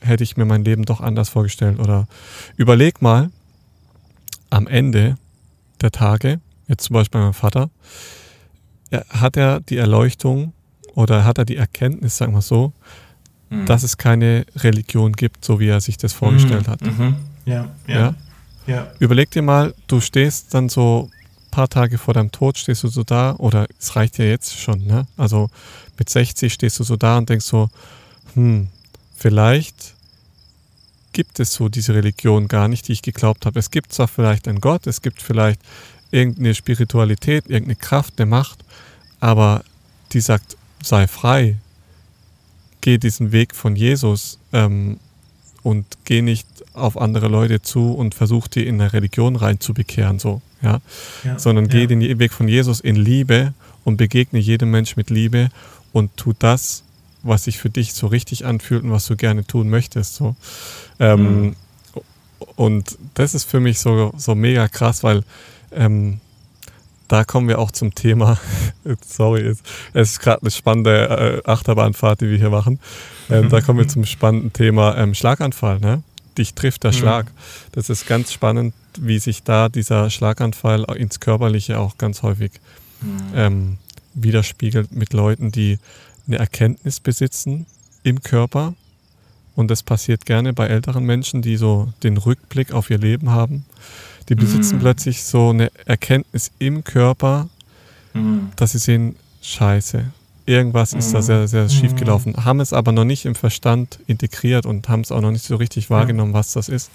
hätte 0.00 0.24
ich 0.24 0.36
mir 0.36 0.44
mein 0.44 0.64
Leben 0.64 0.84
doch 0.84 1.00
anders 1.00 1.28
vorgestellt. 1.28 1.78
Oder 1.78 2.06
überleg 2.56 3.02
mal, 3.02 3.30
am 4.50 4.66
Ende 4.66 5.16
der 5.80 5.90
Tage, 5.90 6.40
jetzt 6.68 6.84
zum 6.84 6.94
Beispiel 6.94 7.20
mein 7.20 7.32
Vater, 7.32 7.70
hat 9.10 9.36
er 9.36 9.60
die 9.60 9.76
Erleuchtung 9.76 10.52
oder 10.94 11.24
hat 11.24 11.38
er 11.38 11.44
die 11.44 11.56
Erkenntnis, 11.56 12.16
sagen 12.16 12.32
wir 12.32 12.42
so, 12.42 12.72
mhm. 13.50 13.66
dass 13.66 13.82
es 13.82 13.96
keine 13.98 14.46
Religion 14.56 15.12
gibt, 15.12 15.44
so 15.44 15.60
wie 15.60 15.68
er 15.68 15.80
sich 15.80 15.96
das 15.96 16.12
vorgestellt 16.12 16.66
mhm. 16.66 16.70
hat. 16.70 16.82
Mhm. 16.82 17.16
Ja, 17.44 17.68
ja, 17.86 17.94
ja, 17.94 18.14
ja. 18.66 18.86
Überleg 18.98 19.30
dir 19.30 19.42
mal, 19.42 19.74
du 19.86 20.00
stehst 20.00 20.54
dann 20.54 20.68
so 20.68 21.10
ein 21.10 21.50
paar 21.50 21.68
Tage 21.68 21.98
vor 21.98 22.14
deinem 22.14 22.32
Tod, 22.32 22.58
stehst 22.58 22.82
du 22.82 22.88
so 22.88 23.02
da, 23.02 23.34
oder 23.36 23.66
es 23.78 23.94
reicht 23.96 24.18
ja 24.18 24.24
jetzt 24.24 24.58
schon, 24.58 24.84
ne? 24.84 25.06
Also 25.16 25.48
mit 25.98 26.08
60 26.08 26.52
stehst 26.52 26.78
du 26.78 26.84
so 26.84 26.96
da 26.96 27.18
und 27.18 27.28
denkst 27.28 27.46
so, 27.46 27.68
hm, 28.34 28.68
vielleicht 29.26 29.94
gibt 31.12 31.40
es 31.40 31.52
so 31.52 31.68
diese 31.68 31.94
Religion 31.94 32.46
gar 32.46 32.68
nicht, 32.68 32.86
die 32.86 32.92
ich 32.92 33.02
geglaubt 33.02 33.44
habe. 33.44 33.58
Es 33.58 33.72
gibt 33.72 33.92
zwar 33.92 34.06
vielleicht 34.06 34.46
einen 34.46 34.60
Gott, 34.60 34.86
es 34.86 35.02
gibt 35.02 35.20
vielleicht 35.20 35.60
irgendeine 36.12 36.54
Spiritualität, 36.54 37.46
irgendeine 37.48 37.74
Kraft, 37.74 38.20
eine 38.20 38.26
Macht, 38.26 38.64
aber 39.18 39.64
die 40.12 40.20
sagt, 40.20 40.56
sei 40.80 41.08
frei, 41.08 41.56
geh 42.82 42.98
diesen 42.98 43.32
Weg 43.32 43.56
von 43.56 43.74
Jesus 43.74 44.38
ähm, 44.52 45.00
und 45.64 45.86
geh 46.04 46.22
nicht 46.22 46.46
auf 46.72 46.96
andere 46.96 47.26
Leute 47.26 47.60
zu 47.60 47.94
und 47.94 48.14
versuch 48.14 48.46
die 48.46 48.64
in 48.64 48.80
eine 48.80 48.92
Religion 48.92 49.34
reinzubekehren, 49.34 50.20
so, 50.20 50.40
ja, 50.62 50.80
ja 51.24 51.36
sondern 51.36 51.66
geh 51.66 51.80
ja. 51.80 51.86
den 51.86 52.20
Weg 52.20 52.32
von 52.32 52.46
Jesus 52.46 52.78
in 52.78 52.94
Liebe 52.94 53.54
und 53.82 53.96
begegne 53.96 54.38
jedem 54.38 54.70
Mensch 54.70 54.94
mit 54.94 55.10
Liebe 55.10 55.48
und 55.92 56.16
tu 56.16 56.32
das, 56.38 56.84
was 57.26 57.44
sich 57.44 57.58
für 57.58 57.70
dich 57.70 57.94
so 57.94 58.06
richtig 58.06 58.44
anfühlt 58.44 58.84
und 58.84 58.90
was 58.90 59.06
du 59.06 59.16
gerne 59.16 59.46
tun 59.46 59.68
möchtest, 59.68 60.16
so. 60.16 60.36
Ähm, 60.98 61.40
mhm. 61.40 61.56
Und 62.54 62.98
das 63.14 63.34
ist 63.34 63.44
für 63.44 63.60
mich 63.60 63.80
so, 63.80 64.12
so 64.16 64.34
mega 64.34 64.68
krass, 64.68 65.02
weil 65.02 65.22
ähm, 65.72 66.20
da 67.08 67.24
kommen 67.24 67.48
wir 67.48 67.58
auch 67.58 67.70
zum 67.70 67.94
Thema. 67.94 68.38
Sorry, 69.06 69.46
es 69.46 69.62
ist 69.92 70.20
gerade 70.20 70.42
eine 70.42 70.50
spannende 70.50 71.42
äh, 71.46 71.50
Achterbahnfahrt, 71.50 72.20
die 72.20 72.30
wir 72.30 72.38
hier 72.38 72.50
machen. 72.50 72.80
Ähm, 73.30 73.48
da 73.48 73.60
kommen 73.60 73.78
wir 73.78 73.88
zum 73.88 74.04
spannenden 74.04 74.52
Thema 74.52 74.96
ähm, 74.96 75.14
Schlaganfall. 75.14 75.80
Ne? 75.80 76.02
Dich 76.36 76.54
trifft 76.54 76.84
der 76.84 76.92
mhm. 76.92 76.96
Schlag. 76.96 77.26
Das 77.72 77.90
ist 77.90 78.06
ganz 78.06 78.32
spannend, 78.32 78.74
wie 78.98 79.18
sich 79.18 79.42
da 79.42 79.68
dieser 79.68 80.10
Schlaganfall 80.10 80.84
ins 80.96 81.20
Körperliche 81.20 81.78
auch 81.78 81.98
ganz 81.98 82.22
häufig 82.22 82.52
mhm. 83.00 83.18
ähm, 83.34 83.78
widerspiegelt 84.14 84.92
mit 84.92 85.12
Leuten, 85.12 85.52
die 85.52 85.78
eine 86.26 86.38
Erkenntnis 86.38 87.00
besitzen 87.00 87.66
im 88.02 88.20
Körper. 88.20 88.74
Und 89.54 89.70
das 89.70 89.82
passiert 89.82 90.26
gerne 90.26 90.52
bei 90.52 90.66
älteren 90.66 91.04
Menschen, 91.04 91.40
die 91.40 91.56
so 91.56 91.92
den 92.02 92.18
Rückblick 92.18 92.72
auf 92.72 92.90
ihr 92.90 92.98
Leben 92.98 93.30
haben 93.30 93.64
die 94.28 94.34
besitzen 94.34 94.76
mhm. 94.76 94.80
plötzlich 94.80 95.22
so 95.22 95.50
eine 95.50 95.70
Erkenntnis 95.84 96.50
im 96.58 96.84
Körper, 96.84 97.48
mhm. 98.14 98.50
dass 98.56 98.72
sie 98.72 98.78
sehen, 98.78 99.16
scheiße, 99.42 100.04
irgendwas 100.46 100.92
ist 100.92 101.12
da 101.12 101.18
mhm. 101.18 101.22
sehr, 101.22 101.48
sehr 101.48 101.68
schief 101.68 101.92
mhm. 101.92 101.96
gelaufen, 101.96 102.44
haben 102.44 102.60
es 102.60 102.72
aber 102.72 102.92
noch 102.92 103.04
nicht 103.04 103.24
im 103.24 103.34
Verstand 103.34 104.00
integriert 104.06 104.66
und 104.66 104.88
haben 104.88 105.02
es 105.02 105.12
auch 105.12 105.20
noch 105.20 105.30
nicht 105.30 105.44
so 105.44 105.56
richtig 105.56 105.90
wahrgenommen, 105.90 106.32
was 106.32 106.52
das 106.52 106.68
ist. 106.68 106.90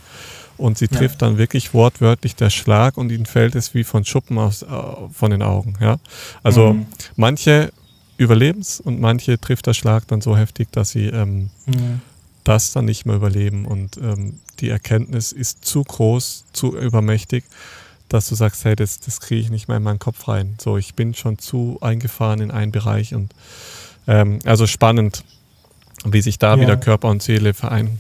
und 0.57 0.77
sie 0.77 0.87
trifft 0.87 1.21
ja. 1.21 1.27
dann 1.27 1.37
wirklich 1.37 1.73
wortwörtlich 1.73 2.35
der 2.35 2.49
Schlag 2.49 2.97
und 2.97 3.11
ihnen 3.11 3.25
fällt 3.25 3.55
es 3.55 3.73
wie 3.73 3.83
von 3.83 4.05
Schuppen 4.05 4.37
aus, 4.37 4.61
äh, 4.61 4.67
von 5.11 5.31
den 5.31 5.41
Augen. 5.41 5.75
Ja? 5.79 5.97
Also 6.43 6.73
mhm. 6.73 6.85
manche 7.15 7.71
überleben 8.21 8.61
es 8.61 8.79
und 8.79 8.99
manche 8.99 9.39
trifft 9.39 9.67
der 9.67 9.73
Schlag 9.73 10.07
dann 10.07 10.21
so 10.21 10.37
heftig, 10.37 10.71
dass 10.71 10.91
sie 10.91 11.07
ähm, 11.07 11.49
mhm. 11.65 12.01
das 12.43 12.71
dann 12.71 12.85
nicht 12.85 13.05
mehr 13.05 13.15
überleben 13.15 13.65
und 13.65 13.97
ähm, 13.97 14.39
die 14.59 14.69
Erkenntnis 14.69 15.31
ist 15.31 15.65
zu 15.65 15.83
groß, 15.83 16.45
zu 16.53 16.77
übermächtig, 16.77 17.43
dass 18.09 18.29
du 18.29 18.35
sagst, 18.35 18.65
hey, 18.65 18.75
das, 18.75 18.99
das 18.99 19.19
kriege 19.19 19.41
ich 19.41 19.49
nicht 19.49 19.67
mehr 19.67 19.77
in 19.77 19.83
meinen 19.83 19.99
Kopf 19.99 20.27
rein. 20.27 20.55
So, 20.59 20.77
ich 20.77 20.95
bin 20.95 21.13
schon 21.13 21.39
zu 21.39 21.77
eingefahren 21.81 22.41
in 22.41 22.51
einen 22.51 22.71
Bereich 22.71 23.15
und 23.15 23.33
ähm, 24.07 24.39
also 24.45 24.67
spannend, 24.67 25.23
wie 26.05 26.21
sich 26.21 26.37
da 26.37 26.55
ja. 26.55 26.61
wieder 26.61 26.77
Körper 26.77 27.09
und 27.09 27.21
Seele 27.23 27.53
vereinen. 27.53 27.99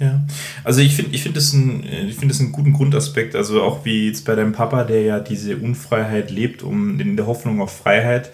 Ja, 0.00 0.18
also 0.64 0.80
ich 0.80 0.94
finde 0.96 1.14
ich 1.14 1.22
find 1.22 1.36
das, 1.36 1.52
ein, 1.52 1.82
find 2.18 2.30
das 2.30 2.40
einen 2.40 2.52
guten 2.52 2.72
Grundaspekt, 2.72 3.36
also 3.36 3.62
auch 3.62 3.84
wie 3.84 4.06
jetzt 4.06 4.24
bei 4.24 4.34
deinem 4.34 4.52
Papa, 4.52 4.84
der 4.84 5.02
ja 5.02 5.20
diese 5.20 5.58
Unfreiheit 5.58 6.30
lebt, 6.30 6.62
um 6.62 6.98
in 6.98 7.16
der 7.16 7.26
Hoffnung 7.26 7.60
auf 7.60 7.76
Freiheit, 7.76 8.30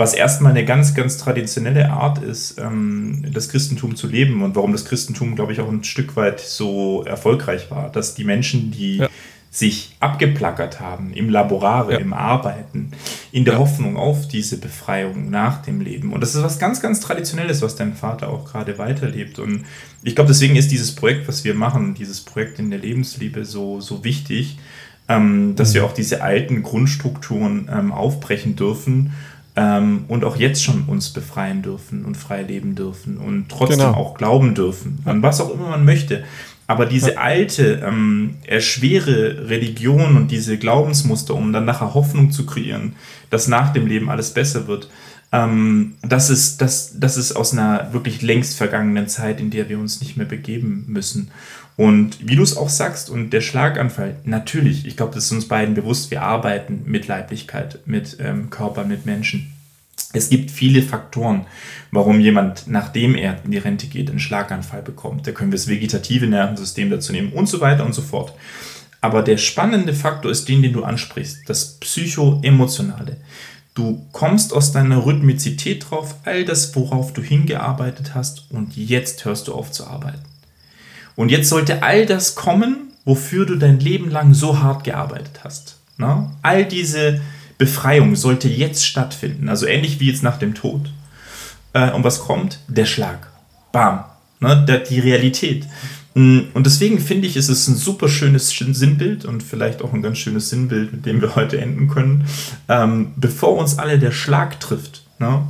was 0.00 0.14
erstmal 0.14 0.52
eine 0.52 0.64
ganz, 0.64 0.94
ganz 0.94 1.18
traditionelle 1.18 1.90
Art 1.90 2.22
ist, 2.22 2.58
ähm, 2.58 3.24
das 3.32 3.50
Christentum 3.50 3.96
zu 3.96 4.06
leben 4.08 4.42
und 4.42 4.56
warum 4.56 4.72
das 4.72 4.86
Christentum, 4.86 5.36
glaube 5.36 5.52
ich, 5.52 5.60
auch 5.60 5.68
ein 5.68 5.84
Stück 5.84 6.16
weit 6.16 6.40
so 6.40 7.04
erfolgreich 7.04 7.70
war, 7.70 7.92
dass 7.92 8.14
die 8.14 8.24
Menschen, 8.24 8.70
die 8.70 8.96
ja 8.96 9.08
sich 9.50 9.96
abgeplackert 9.98 10.78
haben 10.78 11.12
im 11.12 11.28
Laborare, 11.28 11.94
ja. 11.94 11.98
im 11.98 12.12
Arbeiten, 12.12 12.92
in 13.32 13.44
der 13.44 13.54
ja. 13.54 13.60
Hoffnung 13.60 13.96
auf 13.96 14.28
diese 14.28 14.58
Befreiung 14.58 15.28
nach 15.28 15.62
dem 15.62 15.80
Leben. 15.80 16.12
Und 16.12 16.20
das 16.20 16.36
ist 16.36 16.42
was 16.44 16.60
ganz, 16.60 16.80
ganz 16.80 17.00
Traditionelles, 17.00 17.60
was 17.60 17.74
dein 17.74 17.94
Vater 17.94 18.28
auch 18.28 18.44
gerade 18.44 18.78
weiterlebt. 18.78 19.40
Und 19.40 19.64
ich 20.04 20.14
glaube, 20.14 20.28
deswegen 20.28 20.54
ist 20.54 20.70
dieses 20.70 20.94
Projekt, 20.94 21.26
was 21.26 21.42
wir 21.42 21.54
machen, 21.54 21.94
dieses 21.94 22.20
Projekt 22.20 22.60
in 22.60 22.70
der 22.70 22.78
Lebensliebe 22.78 23.44
so, 23.44 23.80
so 23.80 24.04
wichtig, 24.04 24.56
ähm, 25.08 25.56
dass 25.56 25.70
mhm. 25.70 25.74
wir 25.74 25.84
auch 25.84 25.94
diese 25.94 26.22
alten 26.22 26.62
Grundstrukturen 26.62 27.68
ähm, 27.72 27.90
aufbrechen 27.90 28.54
dürfen 28.54 29.10
ähm, 29.56 30.04
und 30.08 30.24
auch 30.24 30.36
jetzt 30.36 30.62
schon 30.62 30.84
uns 30.84 31.10
befreien 31.10 31.62
dürfen 31.62 32.04
und 32.04 32.16
frei 32.16 32.42
leben 32.42 32.74
dürfen 32.74 33.18
und 33.18 33.48
trotzdem 33.48 33.78
genau. 33.78 33.94
auch 33.94 34.14
glauben 34.14 34.54
dürfen, 34.54 35.00
an 35.04 35.22
was 35.22 35.40
auch 35.40 35.52
immer 35.52 35.70
man 35.70 35.84
möchte. 35.84 36.24
Aber 36.66 36.86
diese 36.86 37.18
alte, 37.18 37.82
ähm, 37.84 38.36
schwere 38.60 39.48
Religion 39.48 40.16
und 40.16 40.30
diese 40.30 40.56
Glaubensmuster, 40.56 41.34
um 41.34 41.52
dann 41.52 41.64
nachher 41.64 41.94
Hoffnung 41.94 42.30
zu 42.30 42.46
kreieren, 42.46 42.94
dass 43.28 43.48
nach 43.48 43.72
dem 43.72 43.88
Leben 43.88 44.08
alles 44.08 44.32
besser 44.32 44.68
wird, 44.68 44.88
ähm, 45.32 45.94
das, 46.02 46.30
ist, 46.30 46.60
das, 46.60 46.92
das 46.98 47.16
ist 47.16 47.32
aus 47.32 47.52
einer 47.52 47.92
wirklich 47.92 48.22
längst 48.22 48.56
vergangenen 48.56 49.08
Zeit, 49.08 49.40
in 49.40 49.50
der 49.50 49.68
wir 49.68 49.78
uns 49.78 50.00
nicht 50.00 50.16
mehr 50.16 50.26
begeben 50.26 50.84
müssen. 50.86 51.30
Und 51.80 52.28
wie 52.28 52.36
du 52.36 52.42
es 52.42 52.58
auch 52.58 52.68
sagst, 52.68 53.08
und 53.08 53.30
der 53.30 53.40
Schlaganfall, 53.40 54.16
natürlich, 54.24 54.84
ich 54.84 54.98
glaube, 54.98 55.14
das 55.14 55.24
ist 55.24 55.32
uns 55.32 55.48
beiden 55.48 55.74
bewusst, 55.74 56.10
wir 56.10 56.20
arbeiten 56.20 56.82
mit 56.84 57.08
Leiblichkeit, 57.08 57.78
mit 57.86 58.18
ähm, 58.20 58.50
Körper, 58.50 58.84
mit 58.84 59.06
Menschen. 59.06 59.54
Es 60.12 60.28
gibt 60.28 60.50
viele 60.50 60.82
Faktoren, 60.82 61.46
warum 61.90 62.20
jemand, 62.20 62.66
nachdem 62.66 63.14
er 63.14 63.42
in 63.46 63.52
die 63.52 63.56
Rente 63.56 63.86
geht, 63.86 64.10
einen 64.10 64.20
Schlaganfall 64.20 64.82
bekommt. 64.82 65.26
Da 65.26 65.32
können 65.32 65.52
wir 65.52 65.56
das 65.56 65.68
vegetative 65.68 66.26
Nervensystem 66.26 66.90
dazu 66.90 67.12
nehmen 67.12 67.32
und 67.32 67.48
so 67.48 67.62
weiter 67.62 67.86
und 67.86 67.94
so 67.94 68.02
fort. 68.02 68.34
Aber 69.00 69.22
der 69.22 69.38
spannende 69.38 69.94
Faktor 69.94 70.30
ist 70.30 70.50
den, 70.50 70.60
den 70.60 70.74
du 70.74 70.84
ansprichst, 70.84 71.48
das 71.48 71.78
psychoemotionale. 71.78 73.16
Du 73.72 74.06
kommst 74.12 74.52
aus 74.52 74.72
deiner 74.72 75.06
Rhythmizität 75.06 75.86
drauf, 75.88 76.16
all 76.24 76.44
das, 76.44 76.76
worauf 76.76 77.14
du 77.14 77.22
hingearbeitet 77.22 78.14
hast, 78.14 78.50
und 78.50 78.76
jetzt 78.76 79.24
hörst 79.24 79.48
du 79.48 79.54
auf 79.54 79.72
zu 79.72 79.86
arbeiten. 79.86 80.20
Und 81.20 81.30
jetzt 81.30 81.50
sollte 81.50 81.82
all 81.82 82.06
das 82.06 82.34
kommen, 82.34 82.92
wofür 83.04 83.44
du 83.44 83.56
dein 83.56 83.78
Leben 83.78 84.08
lang 84.10 84.32
so 84.32 84.60
hart 84.60 84.84
gearbeitet 84.84 85.40
hast. 85.44 85.76
Na? 85.98 86.32
All 86.40 86.64
diese 86.64 87.20
Befreiung 87.58 88.16
sollte 88.16 88.48
jetzt 88.48 88.86
stattfinden, 88.86 89.50
also 89.50 89.66
ähnlich 89.66 90.00
wie 90.00 90.06
jetzt 90.06 90.22
nach 90.22 90.38
dem 90.38 90.54
Tod. 90.54 90.90
Äh, 91.74 91.90
und 91.90 92.04
was 92.04 92.20
kommt? 92.20 92.60
Der 92.68 92.86
Schlag. 92.86 93.30
Bam. 93.70 94.04
Ne, 94.40 94.82
die 94.88 94.98
Realität. 94.98 95.66
Mm, 96.14 96.38
und 96.54 96.64
deswegen 96.64 96.98
finde 96.98 97.26
ich, 97.26 97.36
ist 97.36 97.50
es 97.50 97.68
ein 97.68 97.76
super 97.76 98.08
schönes 98.08 98.48
Sinnbild 98.48 99.26
und 99.26 99.42
vielleicht 99.42 99.82
auch 99.82 99.92
ein 99.92 100.00
ganz 100.00 100.16
schönes 100.16 100.48
Sinnbild, 100.48 100.90
mit 100.90 101.04
dem 101.04 101.20
wir 101.20 101.36
heute 101.36 101.60
enden 101.60 101.88
können. 101.88 102.24
Ähm, 102.66 103.12
bevor 103.16 103.58
uns 103.58 103.78
alle 103.78 103.98
der 103.98 104.12
Schlag 104.12 104.58
trifft, 104.58 105.02
ne, 105.18 105.42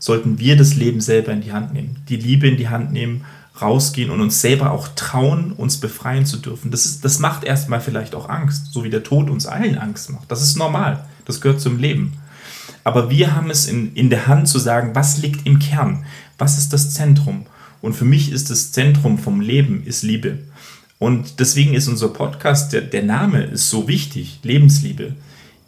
sollten 0.00 0.40
wir 0.40 0.56
das 0.56 0.74
Leben 0.74 1.00
selber 1.00 1.30
in 1.30 1.40
die 1.40 1.52
Hand 1.52 1.72
nehmen, 1.72 2.02
die 2.08 2.16
Liebe 2.16 2.48
in 2.48 2.56
die 2.56 2.68
Hand 2.68 2.92
nehmen, 2.92 3.24
rausgehen 3.60 4.10
und 4.10 4.20
uns 4.20 4.40
selber 4.40 4.72
auch 4.72 4.88
trauen, 4.96 5.52
uns 5.52 5.78
befreien 5.78 6.26
zu 6.26 6.38
dürfen. 6.38 6.70
Das, 6.70 6.86
ist, 6.86 7.04
das 7.04 7.20
macht 7.20 7.44
erstmal 7.44 7.80
vielleicht 7.80 8.14
auch 8.14 8.28
Angst, 8.28 8.72
so 8.72 8.82
wie 8.84 8.90
der 8.90 9.04
Tod 9.04 9.30
uns 9.30 9.46
allen 9.46 9.78
Angst 9.78 10.10
macht. 10.10 10.30
Das 10.30 10.42
ist 10.42 10.56
normal. 10.56 11.04
Das 11.24 11.40
gehört 11.40 11.60
zum 11.60 11.78
Leben. 11.78 12.14
Aber 12.82 13.10
wir 13.10 13.34
haben 13.34 13.50
es 13.50 13.66
in, 13.66 13.94
in 13.94 14.10
der 14.10 14.26
Hand 14.26 14.48
zu 14.48 14.58
sagen, 14.58 14.94
was 14.94 15.18
liegt 15.18 15.46
im 15.46 15.58
Kern? 15.58 16.04
Was 16.36 16.58
ist 16.58 16.72
das 16.72 16.92
Zentrum? 16.92 17.46
Und 17.80 17.94
für 17.94 18.04
mich 18.04 18.32
ist 18.32 18.50
das 18.50 18.72
Zentrum 18.72 19.18
vom 19.18 19.40
Leben 19.40 19.84
ist 19.84 20.02
Liebe. 20.02 20.38
Und 20.98 21.38
deswegen 21.38 21.74
ist 21.74 21.88
unser 21.88 22.08
Podcast, 22.08 22.72
der, 22.72 22.80
der 22.82 23.02
Name 23.02 23.42
ist 23.42 23.70
so 23.70 23.88
wichtig, 23.88 24.40
Lebensliebe. 24.42 25.14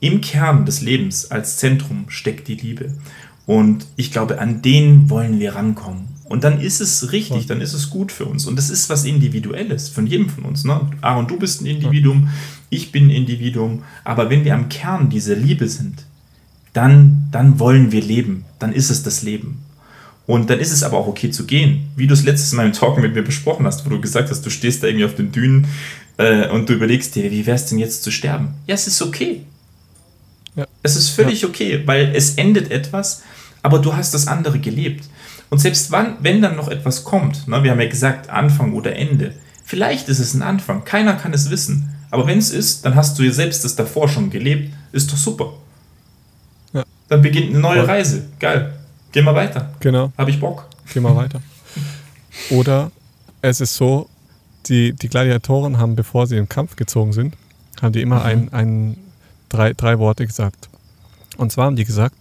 Im 0.00 0.20
Kern 0.20 0.66
des 0.66 0.80
Lebens 0.80 1.30
als 1.30 1.56
Zentrum 1.56 2.06
steckt 2.08 2.48
die 2.48 2.54
Liebe. 2.54 2.94
Und 3.46 3.86
ich 3.96 4.12
glaube, 4.12 4.40
an 4.40 4.60
den 4.62 5.08
wollen 5.08 5.38
wir 5.38 5.54
rankommen. 5.54 6.15
Und 6.28 6.42
dann 6.42 6.60
ist 6.60 6.80
es 6.80 7.12
richtig, 7.12 7.46
dann 7.46 7.60
ist 7.60 7.72
es 7.72 7.88
gut 7.88 8.10
für 8.10 8.24
uns. 8.24 8.46
Und 8.46 8.56
das 8.56 8.68
ist 8.68 8.90
was 8.90 9.04
Individuelles 9.04 9.88
von 9.88 10.06
jedem 10.06 10.28
von 10.28 10.44
uns. 10.44 10.64
Ne? 10.64 10.80
Aaron, 11.00 11.28
du 11.28 11.38
bist 11.38 11.60
ein 11.60 11.66
Individuum, 11.66 12.28
ich 12.68 12.90
bin 12.90 13.06
ein 13.06 13.10
Individuum. 13.10 13.84
Aber 14.02 14.28
wenn 14.28 14.44
wir 14.44 14.54
am 14.54 14.68
Kern 14.68 15.08
dieser 15.08 15.36
Liebe 15.36 15.68
sind, 15.68 16.04
dann, 16.72 17.28
dann 17.30 17.60
wollen 17.60 17.92
wir 17.92 18.02
leben. 18.02 18.44
Dann 18.58 18.72
ist 18.72 18.90
es 18.90 19.04
das 19.04 19.22
Leben. 19.22 19.62
Und 20.26 20.50
dann 20.50 20.58
ist 20.58 20.72
es 20.72 20.82
aber 20.82 20.98
auch 20.98 21.06
okay 21.06 21.30
zu 21.30 21.46
gehen. 21.46 21.88
Wie 21.94 22.08
du 22.08 22.14
es 22.14 22.24
letztes 22.24 22.52
Mal 22.52 22.66
im 22.66 22.72
Talk 22.72 22.98
mit 22.98 23.14
mir 23.14 23.22
besprochen 23.22 23.64
hast, 23.64 23.86
wo 23.86 23.90
du 23.90 24.00
gesagt 24.00 24.28
hast, 24.30 24.44
du 24.44 24.50
stehst 24.50 24.82
da 24.82 24.88
irgendwie 24.88 25.04
auf 25.04 25.14
den 25.14 25.30
Dünen 25.30 25.68
äh, 26.16 26.48
und 26.48 26.68
du 26.68 26.74
überlegst 26.74 27.14
dir, 27.14 27.30
wie 27.30 27.46
wäre 27.46 27.54
es 27.54 27.66
denn 27.66 27.78
jetzt 27.78 28.02
zu 28.02 28.10
sterben? 28.10 28.48
Ja, 28.66 28.74
es 28.74 28.88
ist 28.88 29.00
okay. 29.00 29.42
Ja. 30.56 30.66
Es 30.82 30.96
ist 30.96 31.10
völlig 31.10 31.42
ja. 31.42 31.48
okay, 31.48 31.82
weil 31.86 32.12
es 32.14 32.34
endet 32.34 32.72
etwas, 32.72 33.22
aber 33.62 33.78
du 33.78 33.94
hast 33.94 34.14
das 34.14 34.26
andere 34.26 34.58
gelebt. 34.58 35.04
Und 35.50 35.58
selbst 35.58 35.90
wann, 35.92 36.16
wenn 36.20 36.42
dann 36.42 36.56
noch 36.56 36.68
etwas 36.68 37.04
kommt, 37.04 37.46
ne, 37.48 37.62
wir 37.62 37.70
haben 37.70 37.80
ja 37.80 37.88
gesagt, 37.88 38.30
Anfang 38.30 38.72
oder 38.72 38.96
Ende, 38.96 39.34
vielleicht 39.64 40.08
ist 40.08 40.18
es 40.18 40.34
ein 40.34 40.42
Anfang, 40.42 40.84
keiner 40.84 41.14
kann 41.14 41.32
es 41.32 41.50
wissen. 41.50 41.94
Aber 42.10 42.26
wenn 42.26 42.38
es 42.38 42.50
ist, 42.50 42.84
dann 42.84 42.94
hast 42.94 43.18
du 43.18 43.22
ja 43.22 43.32
selbst 43.32 43.64
das 43.64 43.76
davor 43.76 44.08
schon 44.08 44.30
gelebt, 44.30 44.72
ist 44.92 45.12
doch 45.12 45.16
super. 45.16 45.52
Ja. 46.72 46.84
Dann 47.08 47.22
beginnt 47.22 47.50
eine 47.50 47.58
neue 47.60 47.80
Voll. 47.80 47.86
Reise. 47.86 48.24
Geil. 48.38 48.74
Geh 49.12 49.22
mal 49.22 49.34
weiter. 49.34 49.70
Genau. 49.80 50.12
Habe 50.16 50.30
ich 50.30 50.40
Bock. 50.40 50.68
Geh 50.92 51.00
mal 51.00 51.14
weiter. 51.14 51.40
Oder 52.50 52.90
es 53.42 53.60
ist 53.60 53.74
so, 53.74 54.08
die, 54.66 54.92
die 54.92 55.08
Gladiatoren 55.08 55.78
haben, 55.78 55.96
bevor 55.96 56.26
sie 56.26 56.36
in 56.36 56.44
den 56.44 56.48
Kampf 56.48 56.76
gezogen 56.76 57.12
sind, 57.12 57.34
haben 57.80 57.92
die 57.92 58.02
immer 58.02 58.20
mhm. 58.20 58.26
ein, 58.26 58.52
ein, 58.52 58.96
drei, 59.48 59.72
drei 59.72 59.98
Worte 59.98 60.26
gesagt. 60.26 60.68
Und 61.36 61.52
zwar 61.52 61.66
haben 61.66 61.76
die 61.76 61.84
gesagt, 61.84 62.16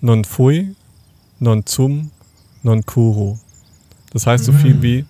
non 0.00 0.24
fui, 0.24 0.74
non 1.38 1.66
zum, 1.66 2.10
non 2.64 2.84
kuro. 2.84 3.38
Das 4.12 4.26
heißt 4.26 4.44
so 4.44 4.52
mhm. 4.52 4.58
viel 4.58 4.82
wie, 4.82 5.04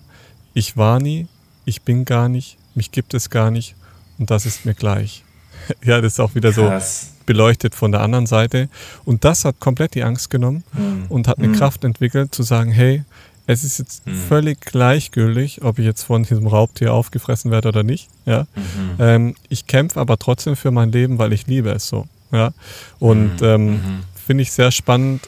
ich 0.53 0.77
war 0.77 0.99
nie, 0.99 1.27
ich 1.65 1.81
bin 1.81 2.05
gar 2.05 2.29
nicht, 2.29 2.57
mich 2.75 2.91
gibt 2.91 3.13
es 3.13 3.29
gar 3.29 3.51
nicht 3.51 3.75
und 4.17 4.31
das 4.31 4.45
ist 4.45 4.65
mir 4.65 4.73
gleich. 4.73 5.23
ja, 5.83 6.01
das 6.01 6.13
ist 6.13 6.19
auch 6.19 6.35
wieder 6.35 6.51
Krass. 6.51 7.01
so 7.01 7.07
beleuchtet 7.25 7.75
von 7.75 7.91
der 7.91 8.01
anderen 8.01 8.27
Seite. 8.27 8.69
Und 9.03 9.25
das 9.25 9.45
hat 9.45 9.59
komplett 9.59 9.95
die 9.95 10.03
Angst 10.03 10.29
genommen 10.29 10.63
mhm. 10.73 11.05
und 11.09 11.27
hat 11.27 11.39
eine 11.39 11.49
mhm. 11.49 11.53
Kraft 11.55 11.83
entwickelt, 11.83 12.33
zu 12.33 12.43
sagen, 12.43 12.71
hey, 12.71 13.03
es 13.47 13.63
ist 13.63 13.77
jetzt 13.77 14.07
mhm. 14.07 14.15
völlig 14.15 14.61
gleichgültig, 14.61 15.63
ob 15.63 15.79
ich 15.79 15.85
jetzt 15.85 16.03
von 16.03 16.23
diesem 16.23 16.47
Raubtier 16.47 16.93
aufgefressen 16.93 17.51
werde 17.51 17.69
oder 17.69 17.83
nicht. 17.83 18.09
Ja? 18.25 18.47
Mhm. 18.55 18.95
Ähm, 18.99 19.35
ich 19.49 19.67
kämpfe 19.67 19.99
aber 19.99 20.17
trotzdem 20.17 20.55
für 20.55 20.71
mein 20.71 20.91
Leben, 20.91 21.19
weil 21.19 21.33
ich 21.33 21.47
liebe 21.47 21.69
es 21.71 21.87
so. 21.87 22.07
Ja? 22.31 22.51
Und 22.99 23.41
mhm. 23.41 23.47
ähm, 23.47 23.67
mhm. 23.67 23.99
finde 24.25 24.43
ich 24.43 24.51
sehr 24.51 24.71
spannend, 24.71 25.27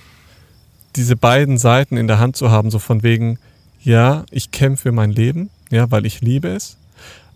diese 0.98 1.15
beiden 1.15 1.57
Seiten 1.57 1.95
in 1.95 2.07
der 2.07 2.19
Hand 2.19 2.36
zu 2.36 2.52
haben, 2.52 2.72
so 2.72 2.80
von 2.80 3.03
wegen, 3.03 3.40
ja, 3.82 4.26
ich 4.32 4.52
kämpfe 4.52 4.84
für 4.84 4.91
mein 4.91 5.11
Leben, 5.11 5.49
ja, 5.69 5.90
weil 5.91 6.06
ich 6.06 6.22
liebe 6.22 6.49
es. 6.49 6.78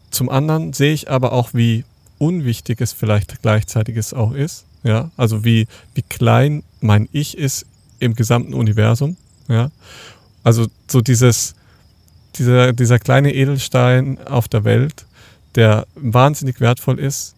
Zum 0.10 0.30
anderen 0.30 0.74
sehe 0.74 0.94
ich 0.94 1.10
aber 1.10 1.32
auch, 1.32 1.54
wie 1.54 1.86
unwichtig 2.18 2.82
es 2.82 2.92
vielleicht 2.92 3.42
gleichzeitig 3.42 3.96
es 3.96 4.14
auch 4.14 4.34
ist, 4.34 4.66
ja, 4.84 5.12
also 5.16 5.46
wie, 5.46 5.68
wie 5.94 6.02
klein 6.02 6.64
mein 6.82 7.08
Ich 7.12 7.38
ist 7.38 7.66
im 8.00 8.16
gesamten 8.16 8.54
Universum, 8.54 9.16
ja. 9.48 9.72
Also 10.44 10.68
so 10.90 11.02
dieses, 11.02 11.54
dieser, 12.36 12.74
dieser 12.74 12.98
kleine 12.98 13.34
Edelstein 13.34 14.18
auf 14.26 14.48
der 14.48 14.64
Welt, 14.64 15.06
der 15.56 15.86
wahnsinnig 15.96 16.60
wertvoll 16.60 17.00
ist, 17.00 17.36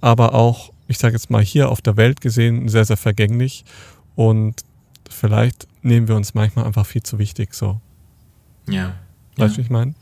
aber 0.00 0.34
auch, 0.34 0.72
ich 0.86 0.98
sage 0.98 1.14
jetzt 1.14 1.28
mal 1.28 1.42
hier 1.42 1.68
auf 1.68 1.82
der 1.82 1.96
Welt 1.96 2.22
gesehen, 2.22 2.68
sehr, 2.68 2.86
sehr 2.86 2.96
vergänglich 2.96 3.64
und 4.16 4.64
vielleicht 5.18 5.66
nehmen 5.82 6.08
wir 6.08 6.16
uns 6.16 6.34
manchmal 6.34 6.64
einfach 6.64 6.86
viel 6.86 7.02
zu 7.02 7.18
wichtig 7.18 7.54
so. 7.54 7.80
Ja. 8.68 8.94
Weißt 9.36 9.56
du, 9.56 9.60
ja. 9.60 9.64
ich 9.64 9.70
meine? 9.70 9.94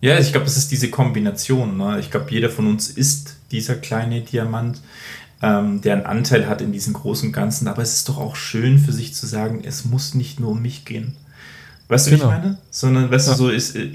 Ja, 0.00 0.18
ich 0.18 0.32
glaube, 0.32 0.46
es 0.46 0.56
ist 0.56 0.70
diese 0.70 0.90
Kombination. 0.90 1.76
Ne? 1.76 2.00
Ich 2.00 2.10
glaube, 2.10 2.30
jeder 2.30 2.48
von 2.48 2.66
uns 2.66 2.88
ist 2.88 3.36
dieser 3.50 3.74
kleine 3.74 4.22
Diamant, 4.22 4.80
ähm, 5.42 5.80
der 5.82 5.94
einen 5.94 6.06
Anteil 6.06 6.48
hat 6.48 6.62
in 6.62 6.72
diesem 6.72 6.94
großen 6.94 7.32
Ganzen. 7.32 7.68
Aber 7.68 7.82
es 7.82 7.94
ist 7.94 8.08
doch 8.08 8.18
auch 8.18 8.36
schön 8.36 8.78
für 8.78 8.92
sich 8.92 9.14
zu 9.14 9.26
sagen, 9.26 9.62
es 9.64 9.84
muss 9.84 10.14
nicht 10.14 10.40
nur 10.40 10.52
um 10.52 10.62
mich 10.62 10.84
gehen. 10.84 11.16
Weißt 11.88 12.06
du, 12.06 12.12
genau. 12.12 12.24
wie 12.24 12.26
ich 12.28 12.32
genau. 12.34 12.42
meine? 12.42 12.58
Sondern, 12.70 13.10
weißt 13.10 13.28
ja. 13.28 13.32
du, 13.34 13.38
so 13.38 13.48
ist, 13.50 13.76
äh, 13.76 13.90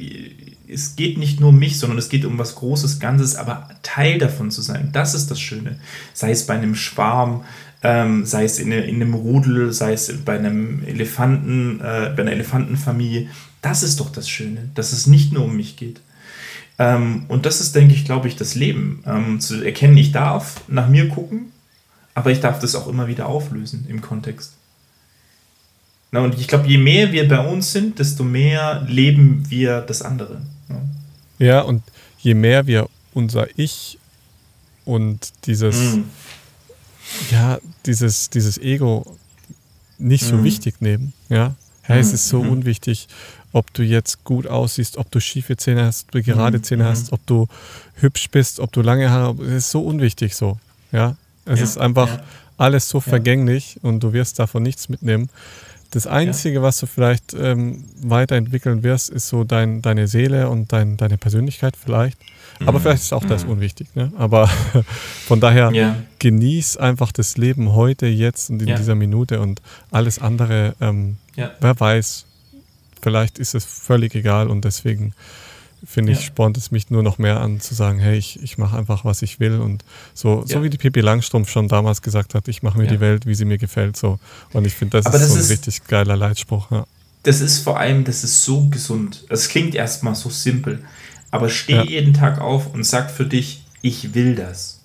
es 0.68 0.96
geht 0.96 1.18
nicht 1.18 1.40
nur 1.40 1.50
um 1.50 1.60
mich, 1.60 1.80
sondern 1.80 1.98
es 1.98 2.10
geht 2.10 2.26
um 2.26 2.38
was 2.38 2.56
Großes, 2.56 3.00
Ganzes, 3.00 3.36
aber 3.36 3.70
Teil 3.84 4.18
davon 4.20 4.52
zu 4.52 4.62
sein. 4.62 4.90
Das 4.92 5.14
ist 5.14 5.32
das 5.32 5.40
Schöne. 5.40 5.80
Sei 6.14 6.32
es 6.32 6.46
bei 6.46 6.56
einem 6.56 6.76
Schwarm, 6.76 7.44
ähm, 7.86 8.26
sei 8.26 8.45
es 8.45 8.57
in, 8.57 8.72
in, 8.72 8.95
einem 8.95 9.14
Rudel, 9.14 9.72
sei 9.72 9.94
es 9.94 10.12
bei 10.26 10.40
einem 10.40 10.84
Elefanten, 10.88 11.80
äh, 11.82 12.12
bei 12.16 12.24
einer 12.24 12.32
Elefantenfamilie. 12.32 13.30
Das 13.62 13.84
ist 13.84 13.99
doch 13.99 14.12
das 14.12 14.28
Schöne, 14.28 14.70
dass 14.74 14.91
es 14.91 15.06
nicht 15.06 15.32
nur 15.32 15.45
um 15.45 15.56
mich 15.56 15.78
geht. 15.78 16.02
Ähm, 16.80 17.26
und 17.28 17.45
das 17.45 17.62
ist, 17.62 17.76
denke 17.76 17.94
ich, 17.94 18.03
glaube 18.03 18.28
ich, 18.28 18.36
das 18.36 18.56
Leben. 18.56 19.03
Ähm, 19.06 19.40
zu 19.40 19.64
erkennen, 19.64 19.98
ich 19.98 20.12
darf 20.12 20.62
nach 20.68 20.90
mir 20.90 21.10
gucken, 21.10 21.52
aber 22.16 22.32
ich 22.32 22.40
darf 22.40 22.57
das 22.57 22.74
auch 22.74 22.88
immer 22.88 23.07
wieder 23.07 23.28
auflösen 23.28 23.86
im 23.88 24.02
Kontext. 24.02 24.53
Na, 26.12 26.22
und 26.22 26.34
ich 26.40 26.48
glaube, 26.48 26.68
je 26.68 26.80
mehr 26.80 27.12
wir 27.12 27.28
bei 27.28 27.40
uns 27.40 27.72
sind, 27.72 27.99
desto 27.99 28.24
mehr 28.24 28.84
leben 28.88 29.45
wir 29.49 29.82
das 29.82 30.02
andere. 30.02 30.41
Ja, 30.70 30.82
ja 31.38 31.62
und 31.62 31.84
je 32.18 32.34
mehr 32.34 32.66
wir 32.66 32.90
unser 33.14 33.48
Ich 33.57 33.99
und 34.86 35.34
dieses, 35.45 35.76
mm. 35.76 36.03
Ja, 37.32 37.60
dieses, 37.86 38.30
dieses 38.30 38.57
Ego 38.57 39.06
nicht 39.98 40.26
so 40.26 40.38
mm. 40.38 40.44
wichtig 40.44 40.82
nehmen, 40.82 41.14
ja. 41.30 41.56
Ja, 41.88 41.98
es 41.98 42.14
ist 42.14 42.30
so 42.30 42.44
mm. 42.44 42.49
unwichtig, 42.49 43.07
ob 43.56 43.73
du 43.73 43.84
jetzt 43.84 44.23
gut 44.23 44.48
aussiehst, 44.48 44.98
ob 44.98 45.10
du 45.11 45.22
schiefe 45.22 45.56
Zähne 45.56 45.86
hast, 45.86 46.07
ob 46.07 46.11
du 46.11 46.23
gerade 46.23 46.61
Zähne 46.61 46.84
mhm. 46.84 46.88
hast, 46.88 47.14
ob 47.14 47.26
du 47.26 47.48
hübsch 47.95 48.30
bist, 48.30 48.60
ob 48.60 48.72
du 48.73 48.82
lange 48.82 49.10
Haare, 49.10 49.41
es 49.44 49.65
ist 49.65 49.72
so 49.72 49.82
unwichtig 49.82 50.36
so, 50.36 50.57
ja. 50.91 51.15
Es 51.45 51.60
ja, 51.60 51.64
ist 51.64 51.77
einfach 51.77 52.10
ja. 52.10 52.23
alles 52.57 52.90
so 52.90 52.99
vergänglich 52.99 53.80
und 53.82 54.02
du 54.02 54.14
wirst 54.14 54.40
davon 54.40 54.64
nichts 54.64 54.90
mitnehmen. 54.90 55.30
Das 55.91 56.07
Einzige, 56.07 56.56
ja. 56.56 56.61
was 56.64 56.80
du 56.80 56.88
vielleicht 56.88 57.34
ähm, 57.34 57.86
weiterentwickeln 58.02 58.84
wirst, 58.84 59.10
ist 59.10 59.30
so 59.30 59.45
dein, 59.45 59.82
deine 59.82 60.07
Seele 60.07 60.49
und 60.49 60.73
dein, 60.73 60.98
deine 60.98 61.18
Persönlichkeit 61.18 61.77
vielleicht. 61.77 62.18
Aber 62.61 62.80
mhm. 62.80 62.84
vielleicht 62.84 63.03
ist 63.03 63.14
auch 63.14 63.23
mhm. 63.23 63.30
das 63.30 63.44
unwichtig. 63.44 63.88
Ne? 63.95 64.11
Aber 64.18 64.48
von 65.27 65.40
daher 65.40 65.72
ja. 65.72 65.95
genieß 66.19 66.77
einfach 66.77 67.11
das 67.11 67.38
Leben 67.38 67.73
heute, 67.73 68.07
jetzt 68.07 68.49
und 68.49 68.61
in 68.61 68.69
ja. 68.69 68.77
dieser 68.77 68.95
Minute 68.95 69.41
und 69.41 69.61
alles 69.91 70.19
andere, 70.19 70.76
ähm, 70.80 71.18
wer 71.36 71.80
weiß, 71.80 72.26
vielleicht 73.02 73.40
ist 73.40 73.56
es 73.56 73.65
völlig 73.65 74.15
egal 74.15 74.49
und 74.49 74.65
deswegen 74.65 75.14
finde 75.86 76.14
ich, 76.14 76.19
ja. 76.19 76.26
spornt 76.26 76.57
es 76.57 76.72
mich 76.72 76.90
nur 76.90 77.03
noch 77.03 77.18
mehr 77.18 77.40
an, 77.40 77.60
zu 77.60 77.76
sagen, 77.76 77.99
hey, 77.99 78.18
ich, 78.18 78.41
ich 78.41 78.57
mache 78.57 78.77
einfach, 78.77 79.06
was 79.06 79.22
ich 79.22 79.40
will. 79.40 79.60
Und 79.60 79.84
so, 80.14 80.44
ja. 80.48 80.56
so 80.56 80.64
wie 80.64 80.69
die 80.69 80.77
Pippi 80.77 81.02
Langstrumpf 81.02 81.49
schon 81.49 81.68
damals 81.68 82.02
gesagt 82.02 82.34
hat, 82.34 82.48
ich 82.48 82.64
mache 82.64 82.77
mir 82.77 82.86
ja. 82.86 82.91
die 82.91 82.99
Welt, 82.99 83.26
wie 83.26 83.36
sie 83.36 83.45
mir 83.45 83.57
gefällt. 83.57 83.95
So. 83.98 84.19
Und 84.53 84.65
ich 84.65 84.73
finde, 84.73 84.98
das, 84.98 85.06
ist 85.06 85.14
das 85.14 85.30
so 85.30 85.36
ein 85.36 85.41
ist, 85.41 85.49
richtig 85.52 85.86
geiler 85.88 86.15
Leitspruch. 86.15 86.72
Ja. 86.72 86.86
Das 87.23 87.41
ist 87.41 87.60
vor 87.60 87.80
allem, 87.80 88.03
das 88.03 88.23
ist 88.23 88.44
so 88.44 88.68
gesund. 88.68 89.26
Es 89.30 89.48
klingt 89.49 89.76
erstmal 89.76 90.15
so 90.15 90.30
simpel. 90.30 90.84
Aber 91.32 91.50
steh 91.50 91.84
jeden 91.84 92.14
Tag 92.14 92.40
auf 92.40 92.74
und 92.74 92.84
sag 92.84 93.12
für 93.12 93.26
dich, 93.26 93.64
ich 93.82 94.14
will 94.14 94.36
das. 94.36 94.82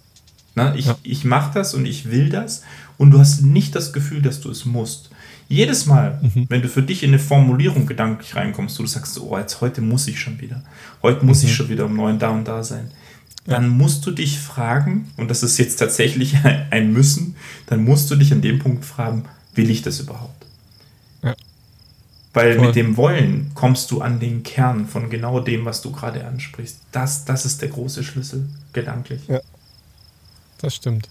Na, 0.55 0.75
ich 0.75 0.89
ich 1.03 1.25
mache 1.25 1.55
das 1.55 1.75
und 1.75 1.87
ich 1.87 2.11
will 2.11 2.29
das. 2.29 2.63
Und 2.99 3.13
du 3.13 3.19
hast 3.19 3.43
nicht 3.43 3.75
das 3.75 3.93
Gefühl, 3.93 4.21
dass 4.21 4.41
du 4.41 4.51
es 4.51 4.65
musst. 4.65 5.11
Jedes 5.49 5.87
Mal, 5.87 6.21
mhm. 6.23 6.47
wenn 6.49 6.63
du 6.63 6.69
für 6.69 6.83
dich 6.83 7.03
in 7.03 7.11
eine 7.11 7.19
Formulierung 7.19 7.87
gedanklich 7.87 8.37
reinkommst, 8.37 8.79
wo 8.79 8.85
du 8.85 8.89
sagst, 8.89 9.19
oh, 9.21 9.37
jetzt 9.37 9.61
heute 9.61 9.81
muss 9.81 10.07
ich 10.07 10.21
schon 10.21 10.41
wieder, 10.41 10.63
heute 11.03 11.25
muss 11.25 11.43
mhm. 11.43 11.49
ich 11.49 11.55
schon 11.57 11.69
wieder 11.69 11.87
um 11.87 11.97
neun 11.97 12.21
da 12.21 12.31
und 12.31 12.47
da 12.47 12.63
sein, 12.63 12.91
dann 13.47 13.69
musst 13.69 14.07
du 14.07 14.13
dich 14.13 14.39
fragen, 14.39 15.11
und 15.17 15.29
das 15.29 15.43
ist 15.43 15.59
jetzt 15.59 15.77
tatsächlich 15.77 16.37
ein 16.71 16.93
Müssen, 16.93 17.35
dann 17.67 17.83
musst 17.83 18.11
du 18.11 18.17
dich 18.17 18.33
an 18.33 18.43
dem 18.43 18.61
Punkt 18.61 18.85
fragen, 18.85 19.25
will 19.55 19.71
ich 19.71 19.83
das 19.83 19.99
überhaupt? 19.99 20.40
Weil 22.33 22.57
Voll. 22.57 22.67
mit 22.67 22.77
dem 22.77 22.97
Wollen 22.97 23.51
kommst 23.55 23.91
du 23.91 24.01
an 24.01 24.21
den 24.21 24.43
Kern 24.43 24.87
von 24.87 25.11
genau 25.11 25.41
dem, 25.41 25.65
was 25.65 25.83
du 25.83 25.91
gerade 25.91 26.25
ansprichst. 26.25 26.79
Das, 26.93 27.25
das 27.25 27.45
ist 27.45 27.61
der 27.61 27.71
große 27.71 28.05
Schlüssel, 28.05 28.49
gedanklich. 28.73 29.23
Ja. 29.27 29.41
Das 30.59 30.77
stimmt. 30.77 31.09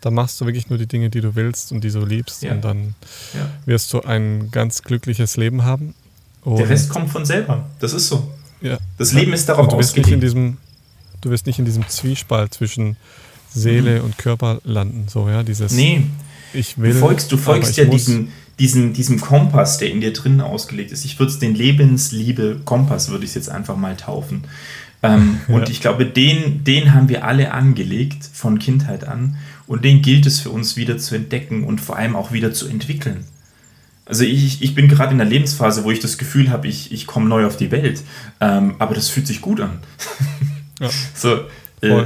Da 0.00 0.10
machst 0.10 0.40
du 0.40 0.46
wirklich 0.46 0.68
nur 0.68 0.78
die 0.78 0.86
Dinge, 0.86 1.10
die 1.10 1.20
du 1.20 1.34
willst 1.34 1.72
und 1.72 1.82
die 1.82 1.90
du 1.90 2.04
liebst. 2.04 2.42
Ja. 2.42 2.52
Und 2.52 2.64
dann 2.64 2.94
ja. 3.34 3.48
wirst 3.64 3.92
du 3.92 4.02
ein 4.02 4.50
ganz 4.50 4.82
glückliches 4.82 5.36
Leben 5.36 5.64
haben. 5.64 5.94
Und 6.42 6.58
Der 6.58 6.68
Rest 6.68 6.88
kommt 6.90 7.10
von 7.10 7.24
selber. 7.24 7.66
Das 7.80 7.92
ist 7.92 8.08
so. 8.08 8.30
Ja. 8.60 8.78
Das 8.96 9.12
Leben 9.12 9.32
ist 9.32 9.48
darauf 9.48 9.64
und 9.64 9.72
du 9.72 9.78
wirst 9.78 9.96
Nicht 9.96 10.10
in 10.10 10.20
diesem, 10.20 10.56
du 11.20 11.30
wirst 11.30 11.46
nicht 11.46 11.58
in 11.58 11.64
diesem 11.64 11.88
Zwiespalt 11.88 12.54
zwischen 12.54 12.96
Seele 13.52 13.98
mhm. 13.98 14.04
und 14.04 14.18
Körper 14.18 14.60
landen. 14.64 15.06
So, 15.08 15.28
ja, 15.28 15.42
dieses. 15.42 15.72
Nee. 15.72 16.04
Ich 16.52 16.78
will. 16.78 16.92
Du 16.92 16.98
folgst, 16.98 17.32
du 17.32 17.36
folgst 17.36 17.76
ja 17.76 17.84
diesen, 17.84 18.32
diesen, 18.58 18.92
diesem 18.92 19.20
Kompass, 19.20 19.78
der 19.78 19.90
in 19.90 20.00
dir 20.00 20.12
drinnen 20.12 20.40
ausgelegt 20.40 20.92
ist. 20.92 21.04
Ich 21.04 21.18
würde 21.18 21.32
es 21.32 21.38
den 21.38 21.54
Lebensliebe-Kompass, 21.54 23.08
würde 23.10 23.24
ich 23.24 23.30
es 23.30 23.34
jetzt 23.34 23.50
einfach 23.50 23.76
mal 23.76 23.96
taufen. 23.96 24.44
Ähm, 25.02 25.40
ja. 25.48 25.54
Und 25.54 25.68
ich 25.68 25.80
glaube, 25.80 26.06
den, 26.06 26.64
den 26.64 26.94
haben 26.94 27.08
wir 27.08 27.24
alle 27.24 27.52
angelegt 27.52 28.28
von 28.32 28.58
Kindheit 28.58 29.06
an. 29.06 29.36
Und 29.66 29.84
den 29.84 30.02
gilt 30.02 30.26
es 30.26 30.40
für 30.40 30.50
uns 30.50 30.76
wieder 30.76 30.98
zu 30.98 31.14
entdecken 31.14 31.64
und 31.64 31.80
vor 31.80 31.96
allem 31.96 32.16
auch 32.16 32.32
wieder 32.32 32.52
zu 32.52 32.66
entwickeln. 32.68 33.24
Also 34.06 34.24
ich, 34.24 34.62
ich 34.62 34.74
bin 34.74 34.88
gerade 34.88 35.12
in 35.12 35.20
einer 35.20 35.28
Lebensphase, 35.28 35.84
wo 35.84 35.90
ich 35.90 36.00
das 36.00 36.16
Gefühl 36.16 36.48
habe, 36.50 36.66
ich, 36.66 36.92
ich 36.92 37.06
komme 37.06 37.28
neu 37.28 37.44
auf 37.44 37.58
die 37.58 37.70
Welt. 37.70 38.02
Ähm, 38.40 38.76
aber 38.78 38.94
das 38.94 39.10
fühlt 39.10 39.26
sich 39.26 39.40
gut 39.40 39.60
an. 39.60 39.78
Ja. 40.80 40.90
so, 41.12 41.40
äh, 41.80 42.04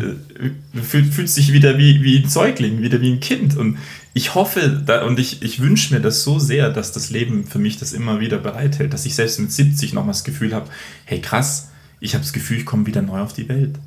fühlt, 0.82 1.12
fühlt 1.12 1.28
sich 1.28 1.52
wieder 1.52 1.76
wie, 1.76 2.02
wie 2.02 2.16
ein 2.16 2.28
Säugling, 2.30 2.80
wieder 2.80 3.02
wie 3.02 3.12
ein 3.12 3.20
Kind. 3.20 3.54
Und 3.54 3.76
ich 4.14 4.34
hoffe 4.34 4.82
da, 4.84 5.04
und 5.04 5.18
ich, 5.18 5.42
ich 5.42 5.60
wünsche 5.60 5.94
mir 5.94 6.00
das 6.00 6.22
so 6.22 6.38
sehr, 6.38 6.70
dass 6.70 6.92
das 6.92 7.10
Leben 7.10 7.46
für 7.46 7.58
mich 7.58 7.78
das 7.78 7.92
immer 7.92 8.20
wieder 8.20 8.38
bereithält, 8.38 8.92
dass 8.92 9.06
ich 9.06 9.14
selbst 9.14 9.38
mit 9.38 9.52
70 9.52 9.92
noch 9.94 10.04
mal 10.04 10.12
das 10.12 10.24
Gefühl 10.24 10.54
habe, 10.54 10.68
hey 11.04 11.20
krass, 11.20 11.68
ich 12.00 12.14
habe 12.14 12.22
das 12.22 12.32
Gefühl, 12.32 12.58
ich 12.58 12.66
komme 12.66 12.86
wieder 12.86 13.00
neu 13.00 13.20
auf 13.20 13.32
die 13.32 13.48
Welt. 13.48 13.78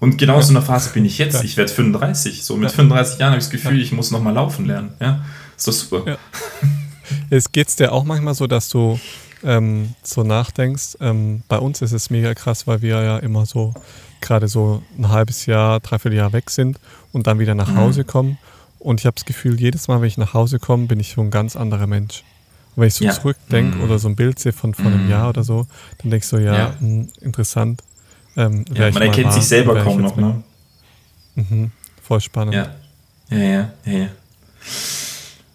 Und 0.00 0.16
genau 0.16 0.40
so 0.40 0.50
eine 0.50 0.62
Phase 0.62 0.90
bin 0.92 1.04
ich 1.04 1.18
jetzt. 1.18 1.42
Ich 1.42 1.56
werde 1.56 1.72
35. 1.72 2.44
So 2.44 2.56
mit 2.56 2.70
35 2.70 3.18
Jahren 3.18 3.32
habe 3.32 3.38
ich 3.38 3.46
das 3.46 3.50
Gefühl, 3.50 3.80
ich 3.80 3.92
muss 3.92 4.10
nochmal 4.10 4.34
laufen 4.34 4.64
lernen. 4.66 4.90
Ja, 5.00 5.24
ist 5.56 5.66
doch 5.66 5.72
super. 5.72 6.02
Ja. 6.06 6.18
Es 7.30 7.52
geht 7.52 7.78
dir 7.78 7.92
auch 7.92 8.04
manchmal 8.04 8.34
so, 8.34 8.46
dass 8.46 8.68
du 8.68 9.00
ähm, 9.42 9.94
so 10.02 10.24
nachdenkst. 10.24 10.98
Ähm, 11.00 11.42
bei 11.48 11.58
uns 11.58 11.80
ist 11.80 11.92
es 11.92 12.10
mega 12.10 12.34
krass, 12.34 12.66
weil 12.66 12.82
wir 12.82 13.02
ja 13.02 13.18
immer 13.18 13.46
so 13.46 13.72
gerade 14.20 14.48
so 14.48 14.82
ein 14.98 15.08
halbes 15.08 15.46
Jahr, 15.46 15.80
dreiviertel 15.80 16.18
Jahr 16.18 16.32
weg 16.32 16.50
sind 16.50 16.78
und 17.12 17.26
dann 17.26 17.38
wieder 17.38 17.54
nach 17.54 17.70
mhm. 17.70 17.76
Hause 17.78 18.04
kommen. 18.04 18.38
Und 18.78 19.00
ich 19.00 19.06
habe 19.06 19.14
das 19.14 19.24
Gefühl, 19.24 19.60
jedes 19.60 19.88
Mal, 19.88 20.00
wenn 20.00 20.08
ich 20.08 20.18
nach 20.18 20.34
Hause 20.34 20.58
komme, 20.58 20.86
bin 20.86 21.00
ich 21.00 21.12
so 21.12 21.20
ein 21.20 21.30
ganz 21.30 21.56
anderer 21.56 21.86
Mensch. 21.86 22.22
Und 22.76 22.82
wenn 22.82 22.88
ich 22.88 22.94
so 22.94 23.04
ja. 23.04 23.12
zurückdenke 23.12 23.78
mhm. 23.78 23.84
oder 23.84 23.98
so 23.98 24.08
ein 24.08 24.16
Bild 24.16 24.38
sehe 24.38 24.52
von, 24.52 24.74
von 24.74 24.86
einem 24.86 25.04
mhm. 25.04 25.10
Jahr 25.10 25.28
oder 25.30 25.42
so, 25.42 25.66
dann 25.98 26.10
denke 26.10 26.24
ich 26.24 26.26
so, 26.26 26.38
ja, 26.38 26.56
ja. 26.56 26.68
Mh, 26.68 26.80
hm, 26.80 27.08
interessant. 27.20 27.82
Ähm, 28.36 28.64
ja, 28.72 28.90
man 28.90 29.02
erkennt 29.02 29.32
sich 29.32 29.44
selber 29.44 29.82
kaum 29.82 30.00
noch, 30.00 30.16
ne? 30.16 30.42
Mhm, 31.34 31.72
voll 32.02 32.20
spannend. 32.20 32.54
Ja, 32.54 32.74
ja, 33.30 33.38
ja, 33.38 33.70
ja. 33.84 33.92
ja. 33.92 34.08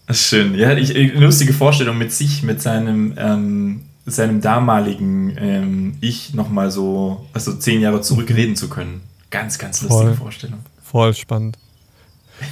Das 0.05 0.17
ist 0.17 0.27
schön. 0.27 0.55
Ja, 0.55 0.73
ich, 0.73 0.95
eine 0.95 1.25
lustige 1.25 1.53
Vorstellung 1.53 1.97
mit 1.97 2.11
sich, 2.11 2.43
mit 2.43 2.61
seinem, 2.61 3.13
ähm, 3.17 3.83
seinem 4.05 4.41
damaligen 4.41 5.33
ähm, 5.37 5.97
Ich 6.01 6.33
nochmal 6.33 6.71
so, 6.71 7.25
also 7.31 7.53
zehn 7.53 7.79
Jahre 7.79 8.01
zurückreden 8.01 8.55
zu 8.55 8.69
können. 8.69 9.01
Ganz, 9.31 9.57
ganz 9.57 9.81
lustige 9.81 10.09
voll, 10.09 10.15
Vorstellung. 10.15 10.59
Voll 10.83 11.13
spannend. 11.13 11.57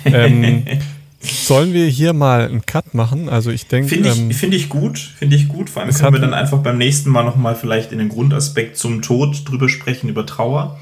Ähm, 0.05 0.63
Sollen 1.23 1.73
wir 1.73 1.85
hier 1.85 2.13
mal 2.13 2.47
einen 2.47 2.65
Cut 2.65 2.95
machen? 2.95 3.29
Also 3.29 3.51
ich 3.51 3.67
denke. 3.67 3.89
Finde 3.89 4.09
ich, 4.09 4.17
ähm, 4.17 4.31
find 4.31 4.53
ich 4.55 4.69
gut, 4.69 4.97
finde 4.97 5.35
ich 5.35 5.47
gut. 5.47 5.69
Vor 5.69 5.83
allem 5.83 5.93
können 5.93 6.13
wir 6.13 6.19
dann 6.19 6.33
einfach 6.33 6.59
beim 6.59 6.79
nächsten 6.79 7.11
Mal 7.11 7.23
nochmal 7.23 7.55
vielleicht 7.55 7.91
in 7.91 7.99
den 7.99 8.09
Grundaspekt 8.09 8.77
zum 8.77 9.03
Tod 9.03 9.47
drüber 9.47 9.69
sprechen, 9.69 10.09
über 10.09 10.25
Trauer. 10.25 10.79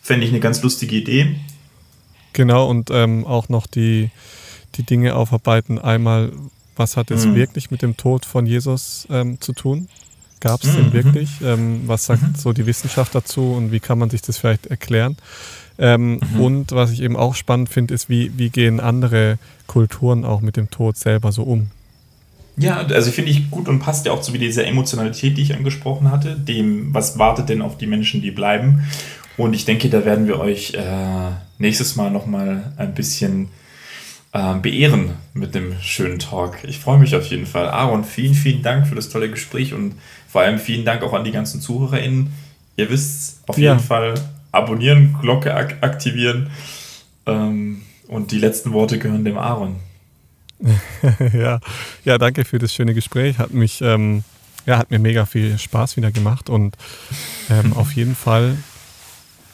Fände 0.00 0.24
ich 0.24 0.30
eine 0.30 0.40
ganz 0.40 0.62
lustige 0.62 0.96
Idee. 0.96 1.34
Genau, 2.32 2.68
und 2.68 2.90
ähm, 2.92 3.26
auch 3.26 3.48
noch 3.48 3.66
die, 3.66 4.10
die 4.76 4.84
Dinge 4.84 5.16
aufarbeiten. 5.16 5.78
Einmal, 5.78 6.32
was 6.76 6.96
hat 6.96 7.10
es 7.10 7.26
mhm. 7.26 7.34
wirklich 7.34 7.70
mit 7.70 7.82
dem 7.82 7.96
Tod 7.96 8.24
von 8.24 8.46
Jesus 8.46 9.06
ähm, 9.10 9.40
zu 9.40 9.52
tun? 9.52 9.88
Gab 10.40 10.62
es 10.62 10.72
mhm. 10.72 10.76
den 10.76 10.92
wirklich? 10.92 11.30
Ähm, 11.42 11.82
was 11.86 12.06
sagt 12.06 12.22
mhm. 12.22 12.34
so 12.36 12.52
die 12.52 12.66
Wissenschaft 12.66 13.14
dazu 13.14 13.52
und 13.52 13.72
wie 13.72 13.80
kann 13.80 13.98
man 13.98 14.10
sich 14.10 14.22
das 14.22 14.38
vielleicht 14.38 14.66
erklären? 14.66 15.16
Ähm, 15.82 16.20
mhm. 16.34 16.40
Und 16.40 16.72
was 16.72 16.92
ich 16.92 17.02
eben 17.02 17.16
auch 17.16 17.34
spannend 17.34 17.68
finde, 17.68 17.92
ist, 17.92 18.08
wie, 18.08 18.30
wie 18.38 18.50
gehen 18.50 18.78
andere 18.78 19.38
Kulturen 19.66 20.24
auch 20.24 20.40
mit 20.40 20.56
dem 20.56 20.70
Tod 20.70 20.96
selber 20.96 21.32
so 21.32 21.42
um? 21.42 21.70
Ja, 22.56 22.76
also 22.76 23.10
finde 23.10 23.32
ich 23.32 23.50
gut 23.50 23.66
und 23.66 23.80
passt 23.80 24.06
ja 24.06 24.12
auch 24.12 24.20
zu 24.20 24.30
dieser 24.30 24.64
Emotionalität, 24.64 25.36
die 25.36 25.42
ich 25.42 25.56
angesprochen 25.56 26.12
hatte, 26.12 26.36
dem, 26.36 26.94
was 26.94 27.18
wartet 27.18 27.48
denn 27.48 27.62
auf 27.62 27.78
die 27.78 27.88
Menschen, 27.88 28.22
die 28.22 28.30
bleiben. 28.30 28.84
Und 29.36 29.54
ich 29.54 29.64
denke, 29.64 29.88
da 29.88 30.04
werden 30.04 30.28
wir 30.28 30.38
euch 30.38 30.74
äh, 30.74 31.30
nächstes 31.58 31.96
Mal 31.96 32.12
nochmal 32.12 32.72
ein 32.76 32.94
bisschen 32.94 33.48
äh, 34.32 34.54
beehren 34.54 35.12
mit 35.34 35.56
dem 35.56 35.74
schönen 35.80 36.20
Talk. 36.20 36.58
Ich 36.62 36.78
freue 36.78 36.98
mich 36.98 37.16
auf 37.16 37.26
jeden 37.26 37.46
Fall. 37.46 37.68
Aaron, 37.68 38.04
vielen, 38.04 38.34
vielen 38.34 38.62
Dank 38.62 38.86
für 38.86 38.94
das 38.94 39.08
tolle 39.08 39.30
Gespräch 39.30 39.74
und 39.74 39.94
vor 40.28 40.42
allem 40.42 40.60
vielen 40.60 40.84
Dank 40.84 41.02
auch 41.02 41.12
an 41.12 41.24
die 41.24 41.32
ganzen 41.32 41.60
ZuhörerInnen 41.60 42.32
ihr 42.76 42.90
wisst 42.90 43.40
auf 43.46 43.58
ja. 43.58 43.72
jeden 43.72 43.84
Fall 43.84 44.14
abonnieren, 44.52 45.16
Glocke 45.20 45.54
ak 45.54 45.78
aktivieren. 45.80 46.50
Ähm, 47.26 47.82
und 48.08 48.30
die 48.30 48.38
letzten 48.38 48.72
Worte 48.72 48.98
gehören 48.98 49.24
dem 49.24 49.38
Aaron. 49.38 49.76
ja. 51.32 51.60
ja, 52.04 52.18
danke 52.18 52.44
für 52.44 52.58
das 52.58 52.72
schöne 52.72 52.94
Gespräch. 52.94 53.38
Hat 53.38 53.52
mich, 53.52 53.80
ähm, 53.80 54.22
ja, 54.66 54.78
hat 54.78 54.90
mir 54.90 54.98
mega 54.98 55.26
viel 55.26 55.58
Spaß 55.58 55.96
wieder 55.96 56.12
gemacht 56.12 56.48
und 56.48 56.76
ähm, 57.50 57.72
auf 57.76 57.92
jeden 57.92 58.14
Fall 58.14 58.56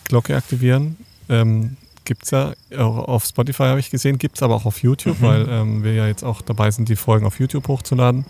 Glocke 0.08 0.36
aktivieren. 0.36 0.96
Ähm, 1.28 1.76
gibt 2.04 2.24
es 2.24 2.30
ja 2.30 2.54
auch 2.76 3.06
auf 3.06 3.24
Spotify, 3.24 3.64
habe 3.64 3.80
ich 3.80 3.90
gesehen, 3.90 4.18
gibt 4.18 4.36
es 4.36 4.42
aber 4.42 4.54
auch 4.54 4.64
auf 4.64 4.82
YouTube, 4.82 5.20
mhm. 5.20 5.24
weil 5.24 5.48
ähm, 5.48 5.84
wir 5.84 5.94
ja 5.94 6.06
jetzt 6.06 6.24
auch 6.24 6.42
dabei 6.42 6.70
sind, 6.70 6.88
die 6.88 6.96
Folgen 6.96 7.26
auf 7.26 7.38
YouTube 7.38 7.68
hochzuladen. 7.68 8.24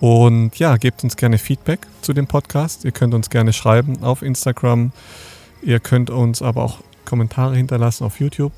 Und 0.00 0.56
ja, 0.58 0.76
gebt 0.76 1.02
uns 1.02 1.16
gerne 1.16 1.38
Feedback 1.38 1.80
zu 2.02 2.12
dem 2.12 2.28
Podcast. 2.28 2.84
Ihr 2.84 2.92
könnt 2.92 3.14
uns 3.14 3.30
gerne 3.30 3.52
schreiben 3.52 4.02
auf 4.04 4.22
Instagram. 4.22 4.92
Ihr 5.62 5.80
könnt 5.80 6.10
uns 6.10 6.42
aber 6.42 6.62
auch 6.62 6.80
Kommentare 7.04 7.56
hinterlassen 7.56 8.04
auf 8.04 8.20
YouTube. 8.20 8.52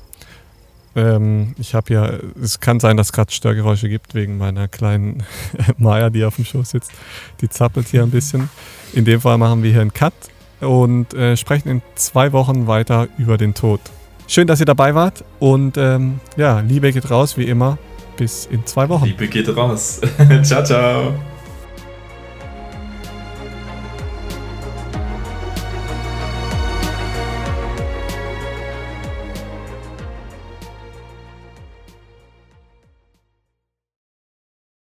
Ähm, 0.95 1.55
ich 1.57 1.73
habe 1.73 1.93
ja, 1.93 2.11
es 2.41 2.59
kann 2.59 2.79
sein, 2.79 2.97
dass 2.97 3.07
es 3.07 3.13
gerade 3.13 3.31
Störgeräusche 3.31 3.87
gibt 3.87 4.13
wegen 4.13 4.37
meiner 4.37 4.67
kleinen 4.67 5.23
Maya, 5.77 6.09
die 6.09 6.25
auf 6.25 6.35
dem 6.35 6.45
Schoß 6.45 6.71
sitzt. 6.71 6.91
Die 7.39 7.49
zappelt 7.49 7.87
hier 7.87 8.03
ein 8.03 8.11
bisschen. 8.11 8.49
In 8.93 9.05
dem 9.05 9.21
Fall 9.21 9.37
machen 9.37 9.63
wir 9.63 9.71
hier 9.71 9.81
einen 9.81 9.93
Cut 9.93 10.13
und 10.59 11.13
äh, 11.13 11.37
sprechen 11.37 11.69
in 11.69 11.81
zwei 11.95 12.33
Wochen 12.33 12.67
weiter 12.67 13.07
über 13.17 13.37
den 13.37 13.53
Tod. 13.53 13.79
Schön, 14.27 14.47
dass 14.47 14.59
ihr 14.59 14.65
dabei 14.65 14.95
wart 14.95 15.23
und 15.39 15.77
ähm, 15.77 16.19
ja, 16.37 16.59
Liebe 16.59 16.91
geht 16.91 17.09
raus 17.09 17.37
wie 17.37 17.45
immer. 17.45 17.77
Bis 18.17 18.45
in 18.45 18.65
zwei 18.65 18.87
Wochen. 18.89 19.05
Liebe 19.05 19.27
geht 19.27 19.55
raus. 19.55 20.01
ciao, 20.43 20.63
ciao. 20.63 21.13